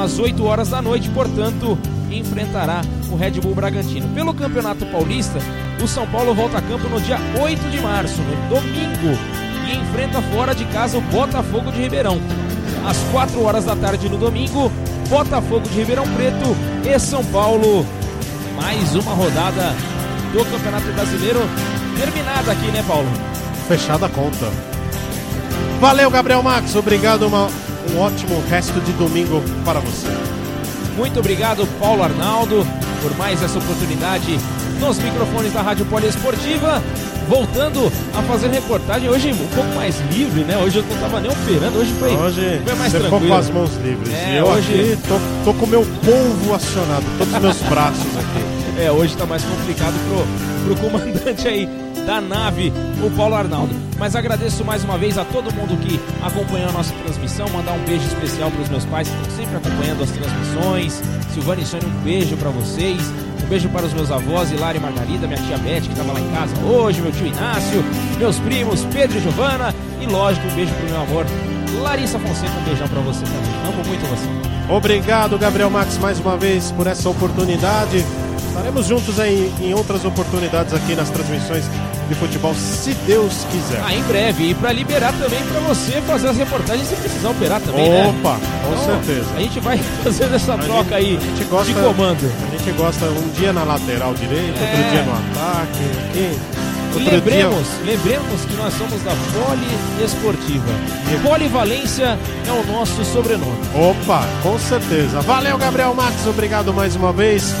Às 0.00 0.20
8 0.20 0.44
horas 0.44 0.68
da 0.68 0.80
noite, 0.80 1.10
portanto, 1.10 1.76
enfrentará 2.10 2.82
o 3.10 3.16
Red 3.16 3.32
Bull 3.32 3.54
Bragantino. 3.54 4.08
Pelo 4.14 4.34
Campeonato 4.34 4.86
Paulista, 4.86 5.38
o 5.82 5.88
São 5.88 6.06
Paulo 6.06 6.34
volta 6.34 6.58
a 6.58 6.62
campo 6.62 6.88
no 6.88 7.00
dia 7.00 7.18
8 7.40 7.70
de 7.70 7.80
março, 7.80 8.20
no 8.22 8.54
domingo, 8.54 9.18
e 9.66 9.76
enfrenta 9.76 10.20
fora 10.22 10.54
de 10.54 10.64
casa 10.66 10.98
o 10.98 11.00
Botafogo 11.00 11.70
de 11.72 11.82
Ribeirão. 11.82 12.20
Às 12.86 12.98
4 13.12 13.42
horas 13.42 13.64
da 13.64 13.74
tarde 13.74 14.08
no 14.08 14.16
domingo, 14.16 14.70
Botafogo 15.08 15.68
de 15.68 15.78
Ribeirão 15.78 16.06
Preto 16.14 16.56
e 16.84 16.98
São 16.98 17.24
Paulo. 17.26 17.86
Mais 18.56 18.94
uma 18.94 19.12
rodada 19.12 19.74
do 20.32 20.44
Campeonato 20.44 20.92
Brasileiro 20.92 21.40
terminada 21.96 22.52
aqui, 22.52 22.66
né, 22.68 22.84
Paulo? 22.86 23.08
Fechada 23.68 24.06
a 24.06 24.08
conta. 24.08 24.50
Valeu, 25.80 26.10
Gabriel 26.10 26.42
Max. 26.42 26.74
Obrigado. 26.74 27.26
Uma, 27.26 27.48
um 27.92 28.00
ótimo 28.00 28.42
resto 28.48 28.80
de 28.80 28.92
domingo 28.92 29.42
para 29.64 29.80
você. 29.80 30.08
Muito 30.96 31.20
obrigado, 31.20 31.66
Paulo 31.78 32.02
Arnaldo, 32.02 32.66
por 33.02 33.14
mais 33.16 33.42
essa 33.42 33.58
oportunidade 33.58 34.38
nos 34.80 34.98
microfones 34.98 35.52
da 35.52 35.62
Rádio 35.62 35.84
Poliesportiva. 35.86 36.82
Voltando 37.28 37.92
a 38.16 38.22
fazer 38.22 38.48
reportagem 38.50 39.08
hoje 39.10 39.32
um 39.32 39.46
pouco 39.48 39.74
mais 39.74 39.96
livre, 40.12 40.44
né? 40.44 40.56
Hoje 40.58 40.78
eu 40.78 40.84
não 40.84 40.94
estava 40.94 41.20
nem 41.20 41.28
operando, 41.30 41.78
hoje 41.78 41.92
foi, 41.98 42.14
hoje 42.14 42.60
foi 42.64 42.74
mais 42.76 42.92
você 42.92 42.98
tranquilo. 43.00 43.20
ficou 43.24 43.28
com 43.28 43.34
as 43.34 43.50
mãos 43.50 43.70
livres. 43.84 44.14
É, 44.14 44.34
e 44.34 44.36
eu 44.36 44.46
hoje- 44.46 44.72
aqui 44.92 44.98
tô, 45.08 45.44
tô 45.52 45.58
com 45.58 45.64
o 45.66 45.68
meu 45.68 45.84
polvo 46.04 46.54
acionado, 46.54 47.04
todos 47.18 47.34
os 47.34 47.40
meus 47.40 47.56
braços 47.62 48.06
aqui. 48.16 48.80
É, 48.80 48.92
hoje 48.92 49.16
tá 49.16 49.26
mais 49.26 49.42
complicado 49.42 49.94
pro, 50.08 50.76
pro 50.76 50.88
comandante 50.88 51.48
aí 51.48 51.68
da 52.06 52.20
nave, 52.20 52.72
o 53.04 53.10
Paulo 53.10 53.34
Arnaldo. 53.34 53.74
Mas 53.98 54.14
agradeço 54.14 54.64
mais 54.64 54.84
uma 54.84 54.98
vez 54.98 55.16
a 55.16 55.24
todo 55.24 55.52
mundo 55.54 55.76
que 55.78 55.98
acompanhou 56.22 56.68
a 56.68 56.72
nossa 56.72 56.92
transmissão. 57.04 57.48
Mandar 57.48 57.72
um 57.72 57.84
beijo 57.84 58.06
especial 58.06 58.50
pros 58.50 58.68
meus 58.68 58.84
pais 58.84 59.08
que 59.08 59.16
estão 59.16 59.36
sempre 59.36 59.56
acompanhando 59.56 60.02
as 60.02 60.10
transmissões. 60.10 61.02
Silvana 61.32 61.62
e 61.62 61.66
Sônia, 61.66 61.88
um 61.88 62.02
beijo 62.02 62.36
para 62.36 62.50
vocês. 62.50 63.00
Um 63.42 63.48
beijo 63.48 63.68
para 63.68 63.86
os 63.86 63.94
meus 63.94 64.10
avós, 64.10 64.50
Hilária 64.50 64.78
e 64.78 64.82
Margarida, 64.82 65.26
minha 65.26 65.40
tia 65.40 65.56
Beth, 65.58 65.82
que 65.82 65.92
estava 65.92 66.12
lá 66.12 66.20
em 66.20 66.30
casa 66.32 66.56
hoje, 66.64 67.00
meu 67.00 67.12
tio 67.12 67.26
Inácio, 67.26 67.84
meus 68.18 68.38
primos 68.40 68.84
Pedro 68.86 69.18
e 69.18 69.20
Giovana. 69.20 69.74
E 70.00 70.06
lógico, 70.06 70.46
um 70.46 70.54
beijo 70.54 70.74
pro 70.74 70.86
meu 70.86 71.00
amor, 71.00 71.26
Larissa 71.80 72.18
Fonseca. 72.18 72.52
Um 72.60 72.64
beijão 72.64 72.88
para 72.88 73.00
você 73.00 73.24
também. 73.24 73.72
Amo 73.72 73.84
muito 73.86 74.06
você. 74.08 74.72
Obrigado, 74.72 75.38
Gabriel 75.38 75.70
Max, 75.70 75.96
mais 75.98 76.18
uma 76.18 76.36
vez 76.36 76.72
por 76.72 76.86
essa 76.86 77.08
oportunidade. 77.08 78.04
Estaremos 78.56 78.86
juntos 78.86 79.20
aí 79.20 79.52
em 79.60 79.74
outras 79.74 80.02
oportunidades 80.04 80.72
aqui 80.72 80.94
nas 80.94 81.10
transmissões 81.10 81.64
de 82.08 82.14
futebol, 82.14 82.54
se 82.54 82.94
Deus 83.06 83.44
quiser. 83.50 83.82
Ah, 83.84 83.94
em 83.94 84.02
breve. 84.04 84.50
E 84.50 84.54
para 84.54 84.72
liberar 84.72 85.12
também 85.12 85.40
para 85.44 85.60
você 85.60 86.00
fazer 86.06 86.28
as 86.28 86.36
reportagens 86.38 86.88
se 86.88 86.96
precisar 86.96 87.30
operar 87.30 87.60
também, 87.60 87.88
né? 87.90 88.06
Opa, 88.18 88.38
com 88.64 88.72
Então, 88.72 88.84
certeza. 89.04 89.26
A 89.36 89.40
gente 89.40 89.60
vai 89.60 89.78
fazendo 90.02 90.34
essa 90.34 90.56
troca 90.56 90.96
aí 90.96 91.16
a 91.16 91.20
gente 91.20 91.44
gosta- 91.44 91.72
de 91.72 91.78
comando. 91.80 92.32
A 92.52 92.56
gente 92.56 92.70
gosta 92.78 93.04
um 93.06 93.28
dia 93.38 93.52
na 93.52 93.62
lateral 93.64 94.14
direita, 94.14 94.58
É. 94.58 94.70
outro 94.70 94.90
dia 94.90 95.02
no 95.02 95.12
ataque. 95.12 95.84
Aqui, 96.08 96.18
E 96.18 96.98
outro 96.98 97.14
lembremos, 97.14 97.66
lembremos 97.84 98.44
que 98.46 98.54
nós 98.54 98.72
somos 98.74 99.02
da 99.02 99.12
Poliesportiva. 99.34 100.64
Polivalência 101.22 102.18
é 102.48 102.52
o 102.52 102.72
nosso 102.72 103.04
sobrenome. 103.04 103.52
Dia... 103.72 103.82
Opa, 103.82 104.24
com 104.42 104.58
certeza. 104.58 105.20
Valeu, 105.20 105.58
Gabriel 105.58 105.94
Max, 105.94 106.26
obrigado 106.26 106.72
mais 106.72 106.96
uma 106.96 107.12
vez. 107.12 107.54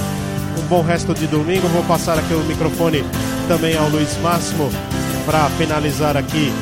Um 0.58 0.66
bom 0.68 0.82
resto 0.82 1.14
de 1.14 1.26
domingo. 1.26 1.68
Vou 1.68 1.82
passar 1.84 2.18
aqui 2.18 2.34
o 2.34 2.40
microfone 2.44 3.04
também 3.48 3.76
ao 3.76 3.88
Luiz 3.88 4.16
Máximo 4.18 4.70
para 5.24 5.48
finalizar 5.50 6.16
aqui 6.16 6.52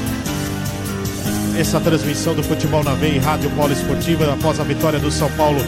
essa 1.59 1.81
transmissão 1.81 2.35
do 2.35 2.43
Futebol 2.43 2.83
na 2.83 2.95
Veia 2.95 3.17
e 3.17 3.19
Rádio 3.19 3.51
Polo 3.51 3.73
Esportiva 3.73 4.33
após 4.33 4.59
a 4.59 4.65
vitória 4.65 4.99
do 4.99 5.11
São 5.11 5.31
Paulo 5.33 5.61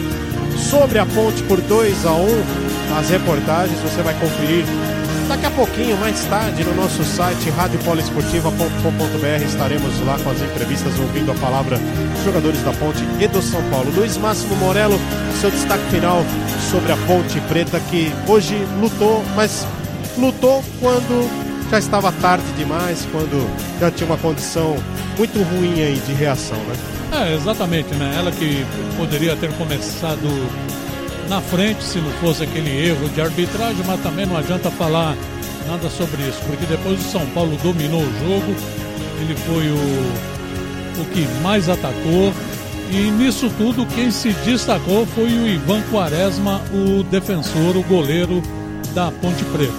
sobre 0.57 0.99
a 0.99 1.05
ponte 1.05 1.41
por 1.43 1.61
2 1.61 2.05
a 2.05 2.11
1 2.11 2.27
As 2.99 3.09
reportagens 3.09 3.79
você 3.79 4.01
vai 4.01 4.13
conferir 4.15 4.65
daqui 5.27 5.45
a 5.45 5.51
pouquinho, 5.51 5.97
mais 5.97 6.23
tarde, 6.25 6.63
no 6.63 6.73
nosso 6.73 7.03
site 7.03 7.49
radiopoliesportiva.com.br. 7.49 9.45
Estaremos 9.45 9.99
lá 10.05 10.17
com 10.19 10.29
as 10.29 10.41
entrevistas, 10.41 10.97
ouvindo 10.99 11.31
a 11.31 11.35
palavra 11.35 11.77
dos 11.77 12.23
jogadores 12.23 12.61
da 12.63 12.71
ponte 12.73 13.03
e 13.19 13.27
do 13.27 13.41
São 13.41 13.61
Paulo. 13.69 13.91
Luiz 13.95 14.17
Máximo 14.17 14.55
Morello, 14.55 14.97
seu 15.39 15.51
destaque 15.51 15.83
final 15.89 16.23
sobre 16.71 16.91
a 16.91 16.97
Ponte 17.05 17.39
Preta, 17.41 17.79
que 17.89 18.11
hoje 18.27 18.55
lutou, 18.79 19.23
mas 19.35 19.65
lutou 20.17 20.63
quando 20.79 21.29
já 21.69 21.79
estava 21.79 22.11
tarde 22.13 22.45
demais, 22.55 23.05
quando 23.11 23.49
já 23.79 23.91
tinha 23.91 24.07
uma 24.07 24.17
condição 24.17 24.77
muito 25.17 25.41
ruim 25.43 25.81
aí 25.81 26.01
de 26.05 26.13
reação, 26.13 26.57
né? 26.57 26.75
É, 27.11 27.35
exatamente, 27.35 27.93
né? 27.95 28.15
Ela 28.17 28.31
que 28.31 28.65
poderia 28.97 29.35
ter 29.35 29.51
começado 29.53 30.27
na 31.27 31.41
frente 31.41 31.83
se 31.83 31.99
não 31.99 32.11
fosse 32.13 32.43
aquele 32.43 32.69
erro 32.87 33.09
de 33.09 33.21
arbitragem, 33.21 33.83
mas 33.85 34.01
também 34.01 34.25
não 34.25 34.37
adianta 34.37 34.71
falar 34.71 35.15
nada 35.67 35.89
sobre 35.89 36.21
isso, 36.23 36.39
porque 36.47 36.65
depois 36.65 36.99
o 36.99 37.11
São 37.11 37.25
Paulo 37.27 37.57
dominou 37.61 38.01
o 38.01 38.19
jogo, 38.19 38.55
ele 39.21 39.35
foi 39.35 39.67
o, 39.69 41.01
o 41.01 41.05
que 41.13 41.27
mais 41.41 41.67
atacou, 41.67 42.33
e 42.89 43.11
nisso 43.11 43.51
tudo 43.57 43.85
quem 43.87 44.09
se 44.09 44.31
destacou 44.45 45.05
foi 45.07 45.25
o 45.25 45.47
Ivan 45.47 45.81
Quaresma, 45.91 46.61
o 46.71 47.03
defensor, 47.03 47.75
o 47.75 47.83
goleiro 47.83 48.41
da 48.93 49.11
Ponte 49.11 49.43
Preta. 49.45 49.73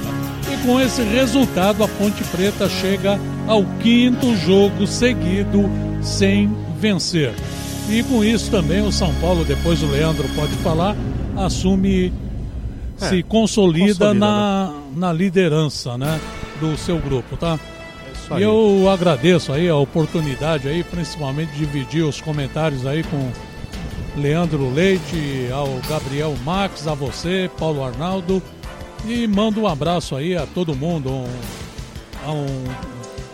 E 0.52 0.66
com 0.66 0.78
esse 0.78 1.02
resultado, 1.02 1.82
a 1.82 1.88
Ponte 1.88 2.22
Preta 2.24 2.68
chega 2.68 3.18
ao 3.46 3.64
quinto 3.80 4.36
jogo 4.36 4.86
seguido 4.86 5.70
sem 6.02 6.54
vencer. 6.78 7.32
E 7.88 8.02
com 8.02 8.22
isso 8.22 8.50
também 8.50 8.82
o 8.82 8.92
São 8.92 9.14
Paulo, 9.14 9.44
depois 9.44 9.82
o 9.82 9.86
Leandro 9.86 10.28
pode 10.36 10.52
falar, 10.56 10.94
assume, 11.44 12.12
É, 13.00 13.08
se 13.08 13.22
consolida, 13.22 13.94
consolida, 13.94 14.14
na, 14.14 14.72
na 14.94 15.12
liderança 15.12 15.96
né, 15.96 16.20
do 16.60 16.76
seu 16.76 16.98
grupo, 16.98 17.36
tá? 17.36 17.58
Isso 18.12 18.38
E 18.38 18.42
eu 18.42 18.88
agradeço 18.90 19.52
aí 19.52 19.68
a 19.68 19.76
oportunidade 19.76 20.68
aí, 20.68 20.82
principalmente 20.82 21.52
de 21.52 21.58
dividir 21.58 22.04
os 22.04 22.20
comentários 22.20 22.86
aí 22.86 23.02
com 23.04 23.30
Leandro 24.20 24.72
Leite, 24.72 25.48
ao 25.52 25.68
Gabriel 25.88 26.34
Max, 26.44 26.86
a 26.88 26.94
você, 26.94 27.50
Paulo 27.58 27.84
Arnaldo. 27.84 28.42
E 29.06 29.28
mando 29.28 29.60
um 29.62 29.66
abraço 29.68 30.16
aí 30.16 30.36
a 30.36 30.44
todo 30.44 30.74
mundo, 30.74 31.08
um, 31.08 31.26
a, 32.26 32.32
um, 32.32 32.64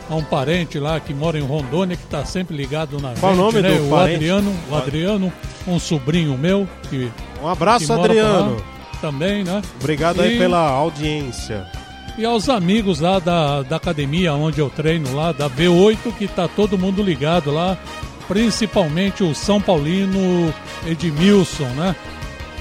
a 0.08 0.14
um 0.14 0.22
parente 0.24 0.78
lá 0.78 1.00
que 1.00 1.14
mora 1.14 1.38
em 1.38 1.42
Rondônia, 1.42 1.96
que 1.96 2.04
está 2.04 2.24
sempre 2.24 2.56
ligado 2.56 3.00
na 3.00 3.14
Qual 3.14 3.32
gente, 3.32 3.40
o 3.40 3.44
nome 3.44 3.62
né? 3.62 3.74
do 3.74 3.86
o 3.86 3.90
parente? 3.90 4.14
Adriano, 4.16 4.54
o 4.70 4.74
Adriano, 4.74 5.32
um 5.66 5.78
sobrinho 5.78 6.36
meu 6.36 6.68
que, 6.90 7.10
Um 7.42 7.48
abraço, 7.48 7.86
que 7.86 7.92
mora 7.92 8.04
Adriano. 8.04 8.56
lá 8.56 8.62
também, 9.00 9.44
né? 9.44 9.62
Obrigado 9.80 10.20
aí 10.22 10.34
E- 10.36 10.38
pela 10.38 10.60
audiência. 10.68 11.66
E 12.16 12.24
aos 12.24 12.48
amigos 12.48 13.00
lá 13.00 13.18
da, 13.18 13.62
da 13.62 13.76
academia 13.76 14.32
onde 14.34 14.60
eu 14.60 14.70
treino 14.70 15.14
lá, 15.16 15.32
da 15.32 15.50
B8, 15.50 16.12
que 16.16 16.28
tá 16.28 16.46
todo 16.46 16.78
mundo 16.78 17.02
ligado 17.02 17.50
lá, 17.50 17.76
principalmente 18.28 19.22
o 19.24 19.34
São 19.34 19.60
Paulino 19.60 20.52
Edmilson, 20.86 21.66
né? 21.76 21.94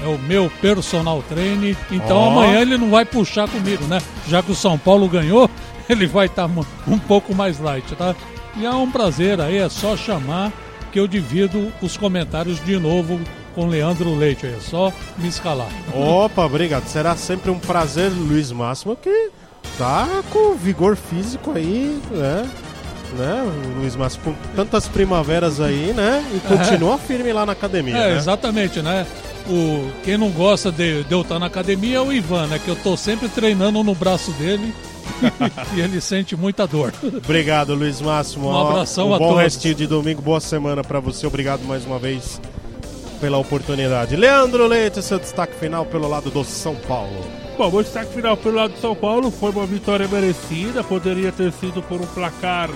É 0.02 0.06
o 0.08 0.18
meu 0.18 0.50
personal 0.60 1.22
trainer. 1.28 1.76
Então 1.90 2.16
Ó. 2.16 2.30
amanhã 2.30 2.60
ele 2.60 2.76
não 2.76 2.90
vai 2.90 3.04
puxar 3.04 3.48
comigo, 3.48 3.84
né? 3.84 4.00
Já 4.28 4.42
que 4.42 4.50
o 4.52 4.54
São 4.54 4.76
Paulo 4.76 5.08
ganhou, 5.08 5.48
ele 5.88 6.06
vai 6.06 6.26
estar 6.26 6.46
um 6.86 6.98
pouco 6.98 7.34
mais 7.34 7.58
light, 7.58 7.94
tá? 7.96 8.14
E 8.56 8.64
é 8.64 8.70
um 8.70 8.90
prazer 8.90 9.40
aí, 9.40 9.58
é 9.58 9.68
só 9.68 9.96
chamar 9.96 10.52
que 10.92 11.00
eu 11.00 11.08
divido 11.08 11.72
os 11.82 11.96
comentários 11.96 12.64
de 12.64 12.78
novo 12.78 13.20
com 13.54 13.66
Leandro 13.66 14.14
Leite. 14.14 14.46
aí, 14.46 14.54
É 14.54 14.60
só 14.60 14.92
me 15.18 15.28
escalar. 15.28 15.68
Opa, 15.92 16.44
obrigado. 16.46 16.86
Será 16.86 17.16
sempre 17.16 17.50
um 17.50 17.58
prazer, 17.58 18.10
Luiz 18.12 18.52
Máximo, 18.52 18.94
que 18.96 19.30
tá 19.76 20.06
com 20.30 20.54
vigor 20.54 20.96
físico 20.96 21.52
aí, 21.54 22.00
né? 22.10 22.48
né? 23.16 23.52
Luiz 23.76 23.94
Máximo 23.96 24.24
com 24.24 24.34
tantas 24.56 24.86
primaveras 24.88 25.60
aí, 25.60 25.92
né? 25.92 26.24
E 26.34 26.40
continua 26.46 26.96
firme 26.98 27.32
lá 27.32 27.44
na 27.44 27.52
academia, 27.52 27.96
É, 27.96 28.10
né? 28.12 28.16
exatamente, 28.16 28.80
né? 28.80 29.04
O, 29.48 29.90
quem 30.02 30.16
não 30.16 30.30
gosta 30.30 30.72
de, 30.72 31.04
de 31.04 31.12
eu 31.12 31.20
estar 31.20 31.38
na 31.38 31.46
academia 31.46 31.98
é 31.98 32.00
o 32.00 32.12
Ivan, 32.12 32.46
né? 32.46 32.58
Que 32.58 32.68
eu 32.68 32.76
tô 32.76 32.96
sempre 32.96 33.28
treinando 33.28 33.82
no 33.82 33.94
braço 33.94 34.30
dele 34.32 34.74
e 35.76 35.80
ele 35.80 36.00
sente 36.00 36.34
muita 36.34 36.66
dor. 36.66 36.92
Obrigado, 37.02 37.74
Luiz 37.74 38.00
Máximo. 38.00 38.48
Um 38.48 38.68
abração 38.68 39.10
um 39.10 39.14
a 39.14 39.18
bom 39.18 39.28
todos. 39.28 39.42
restinho 39.42 39.74
de 39.74 39.86
domingo, 39.86 40.22
boa 40.22 40.40
semana 40.40 40.82
pra 40.82 40.98
você. 40.98 41.26
Obrigado 41.26 41.62
mais 41.64 41.84
uma 41.84 41.98
vez 41.98 42.40
pela 43.20 43.38
oportunidade. 43.38 44.16
Leandro 44.16 44.66
Leite, 44.66 45.02
seu 45.02 45.18
destaque 45.18 45.54
final 45.58 45.84
pelo 45.84 46.08
lado 46.08 46.30
do 46.30 46.44
São 46.44 46.74
Paulo. 46.74 47.24
Bom, 47.56 47.70
meu 47.70 47.82
destaque 47.82 48.12
final 48.12 48.36
pelo 48.36 48.56
lado 48.56 48.72
de 48.72 48.80
São 48.80 48.94
Paulo 48.94 49.30
foi 49.30 49.50
uma 49.50 49.66
vitória 49.66 50.08
merecida, 50.08 50.82
poderia 50.82 51.30
ter 51.30 51.52
sido 51.52 51.82
por 51.82 52.00
um 52.00 52.06
placar 52.06 52.68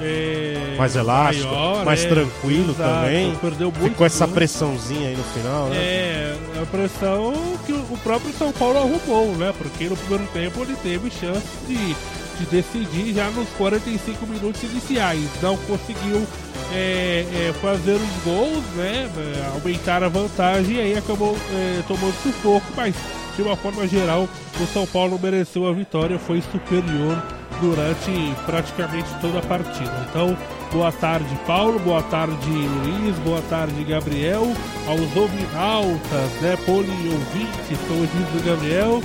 é, 0.00 0.74
Mais 0.76 0.94
elástico, 0.94 1.46
maior, 1.46 1.84
mais 1.84 2.04
é, 2.04 2.08
tranquilo 2.08 2.72
exato, 2.72 2.90
também. 2.90 3.34
Perdeu 3.36 3.72
muito. 3.72 3.90
Ficou 3.90 4.06
essa 4.06 4.28
pressãozinha 4.28 5.08
aí 5.08 5.16
no 5.16 5.24
final, 5.24 5.66
né? 5.68 5.76
É, 5.76 6.36
a 6.62 6.66
pressão 6.66 7.34
que 7.64 7.72
o 7.72 7.98
próprio 8.02 8.32
São 8.34 8.52
Paulo 8.52 8.78
arrumou, 8.78 9.34
né? 9.36 9.54
Porque 9.56 9.88
no 9.88 9.96
primeiro 9.96 10.26
tempo 10.32 10.62
ele 10.62 10.76
teve 10.82 11.10
chance 11.10 11.46
de, 11.66 11.94
de 12.38 12.46
decidir 12.50 13.14
já 13.14 13.30
nos 13.30 13.48
45 13.50 14.26
minutos 14.26 14.62
iniciais. 14.62 15.28
Não 15.40 15.56
conseguiu 15.56 16.26
é, 16.72 17.24
é, 17.32 17.54
fazer 17.60 17.94
os 17.94 18.24
gols, 18.24 18.64
né? 18.76 19.08
É, 19.16 19.46
Aumentar 19.54 20.02
a 20.02 20.08
vantagem 20.08 20.76
e 20.76 20.80
aí 20.80 20.96
acabou 20.96 21.36
é, 21.52 21.82
tomando 21.88 22.14
sufoco, 22.22 22.66
mas 22.76 22.94
de 23.34 23.42
uma 23.42 23.56
forma 23.56 23.86
geral 23.86 24.28
o 24.60 24.66
São 24.72 24.86
Paulo 24.86 25.18
mereceu 25.22 25.66
a 25.66 25.72
vitória, 25.72 26.18
foi 26.18 26.42
superior 26.52 27.22
durante 27.60 28.34
praticamente 28.44 29.08
toda 29.20 29.38
a 29.38 29.42
partida. 29.42 30.06
Então, 30.08 30.36
boa 30.72 30.92
tarde, 30.92 31.28
Paulo, 31.46 31.78
boa 31.78 32.02
tarde, 32.02 32.50
Luiz, 32.50 33.16
boa 33.18 33.42
tarde, 33.48 33.84
Gabriel, 33.84 34.52
aos 34.86 35.16
ouvinautas, 35.16 36.30
né, 36.40 36.56
poliouvintes, 36.64 37.78
como 37.88 38.06
diz 38.06 38.40
o 38.40 38.44
Gabriel. 38.44 39.02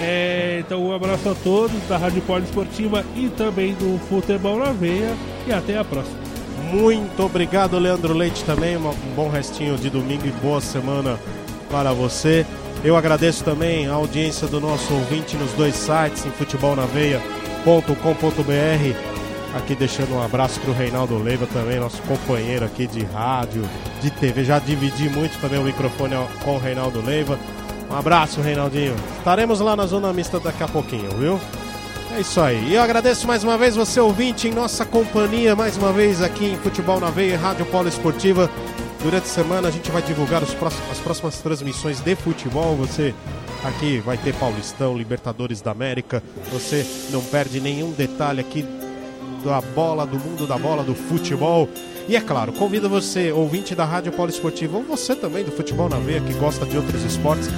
É, 0.00 0.58
então, 0.60 0.84
um 0.84 0.94
abraço 0.94 1.30
a 1.30 1.34
todos 1.34 1.76
da 1.88 1.96
Rádio 1.96 2.20
Poliesportiva 2.22 3.04
e 3.14 3.28
também 3.30 3.72
do 3.74 3.98
Futebol 4.08 4.58
na 4.58 4.72
Veia 4.72 5.14
e 5.46 5.52
até 5.52 5.78
a 5.78 5.84
próxima. 5.84 6.16
Muito 6.70 7.22
obrigado, 7.22 7.78
Leandro 7.78 8.12
Leite, 8.12 8.44
também. 8.44 8.76
Um 8.76 8.92
bom 9.14 9.30
restinho 9.30 9.76
de 9.76 9.88
domingo 9.88 10.26
e 10.26 10.30
boa 10.32 10.60
semana 10.60 11.18
para 11.70 11.92
você. 11.92 12.44
Eu 12.84 12.96
agradeço 12.96 13.42
também 13.42 13.86
a 13.86 13.94
audiência 13.94 14.46
do 14.46 14.60
nosso 14.60 14.92
ouvinte 14.92 15.36
nos 15.36 15.52
dois 15.52 15.74
sites, 15.74 16.26
em 16.26 16.30
futebolnaveia.com.br. 17.66 18.96
Aqui 19.56 19.74
deixando 19.74 20.14
um 20.14 20.22
abraço 20.22 20.60
para 20.60 20.70
o 20.70 20.74
Reinaldo 20.74 21.16
Leiva 21.18 21.46
também, 21.46 21.80
nosso 21.80 22.00
companheiro 22.02 22.64
aqui 22.64 22.86
de 22.86 23.04
rádio, 23.04 23.62
de 24.02 24.10
TV. 24.10 24.44
Já 24.44 24.58
dividi 24.58 25.08
muito 25.08 25.40
também 25.40 25.58
o 25.58 25.62
microfone 25.64 26.14
com 26.44 26.56
o 26.56 26.58
Reinaldo 26.58 27.00
Leiva. 27.02 27.38
Um 27.90 27.96
abraço, 27.96 28.40
Reinaldinho. 28.40 28.94
Estaremos 29.18 29.60
lá 29.60 29.74
na 29.74 29.86
Zona 29.86 30.12
Mista 30.12 30.38
daqui 30.38 30.62
a 30.62 30.68
pouquinho, 30.68 31.08
viu? 31.18 31.40
É 32.14 32.20
isso 32.20 32.40
aí. 32.40 32.68
E 32.68 32.74
eu 32.74 32.82
agradeço 32.82 33.26
mais 33.26 33.42
uma 33.44 33.56
vez 33.56 33.74
você, 33.76 33.98
ouvinte, 33.98 34.46
em 34.48 34.52
nossa 34.52 34.84
companhia, 34.84 35.56
mais 35.56 35.76
uma 35.76 35.92
vez 35.92 36.20
aqui 36.22 36.46
em 36.52 36.56
Futebol 36.56 37.00
na 37.00 37.10
Veia, 37.10 37.38
Rádio 37.38 37.64
Polo 37.66 37.88
Esportiva. 37.88 38.50
Durante 39.02 39.24
a 39.24 39.28
semana 39.28 39.68
a 39.68 39.70
gente 39.70 39.90
vai 39.90 40.02
divulgar 40.02 40.42
os 40.42 40.52
próximos- 40.54 40.90
as 40.90 40.98
próximas 40.98 41.38
transmissões 41.38 42.00
de 42.00 42.14
futebol. 42.16 42.76
Você 42.76 43.14
aqui 43.68 43.98
vai 43.98 44.16
ter 44.16 44.34
Paulistão, 44.34 44.96
Libertadores 44.96 45.60
da 45.60 45.70
América. 45.70 46.22
Você 46.52 46.86
não 47.10 47.22
perde 47.22 47.60
nenhum 47.60 47.90
detalhe 47.92 48.40
aqui 48.40 48.64
da 49.44 49.60
bola, 49.60 50.06
do 50.06 50.18
mundo 50.18 50.46
da 50.46 50.58
bola, 50.58 50.82
do 50.82 50.94
futebol. 50.94 51.68
E 52.08 52.16
é 52.16 52.20
claro, 52.20 52.52
convido 52.52 52.88
você, 52.88 53.32
ouvinte 53.32 53.74
da 53.74 53.84
Rádio 53.84 54.12
Polo 54.12 54.30
Esportiva, 54.30 54.76
ou 54.76 54.84
você 54.84 55.14
também 55.16 55.44
do 55.44 55.50
Futebol 55.50 55.88
na 55.88 55.98
Veia, 55.98 56.20
que 56.20 56.32
gosta 56.34 56.64
de 56.64 56.76
outros 56.76 57.02
esportes, 57.02 57.48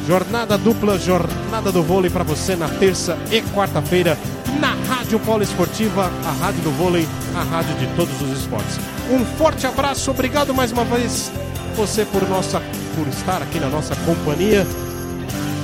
jornada 0.05 0.59
dupla, 0.59 0.99
jornada 0.99 1.71
do 1.71 1.85
vôlei 1.85 2.11
para 2.11 2.25
você 2.25 2.57
na 2.57 2.69
terça 2.69 3.17
e 3.31 3.41
quarta-feira 3.55 4.19
na 4.59 4.75
Rádio 4.93 5.21
Polo 5.21 5.45
Esportiva, 5.45 6.11
a 6.25 6.33
rádio 6.45 6.63
do 6.63 6.73
vôlei, 6.73 7.07
a 7.37 7.45
rádio 7.45 7.77
de 7.77 7.87
todos 7.95 8.21
os 8.21 8.41
esportes. 8.41 8.81
Um 9.09 9.25
forte 9.25 9.65
abraço, 9.65 10.11
obrigado 10.11 10.53
mais 10.53 10.73
uma 10.73 10.85
vez 10.85 11.31
você 11.79 12.05
por 12.05 12.29
nossa 12.29 12.61
por 12.97 13.07
estar 13.07 13.41
aqui 13.41 13.61
na 13.61 13.69
nossa 13.69 13.95
companhia. 14.05 14.67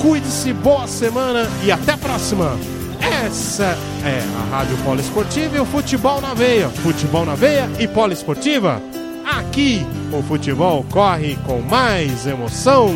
Cuide-se, 0.01 0.53
boa 0.53 0.87
semana 0.87 1.49
e 1.65 1.73
até 1.73 1.93
a 1.93 1.99
próxima. 1.99 2.57
Essa 3.01 3.77
é 4.05 4.23
a 4.39 4.57
Rádio 4.57 4.77
Polo 4.85 5.01
Esportiva 5.01 5.57
e 5.57 5.61
o 5.61 5.67
Futebol 5.67 6.21
na 6.21 6.33
Veia. 6.33 6.69
Futebol 6.69 7.27
na 7.27 7.35
Veia 7.35 7.69
e 7.81 7.89
Polo 7.89 8.13
Esportiva. 8.13 8.81
Aqui 9.25 9.85
o 10.13 10.23
futebol 10.23 10.87
corre 10.89 11.37
com 11.45 11.61
mais 11.61 12.29
emoção. 12.29 12.95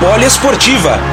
Poliesportiva. 0.00 1.07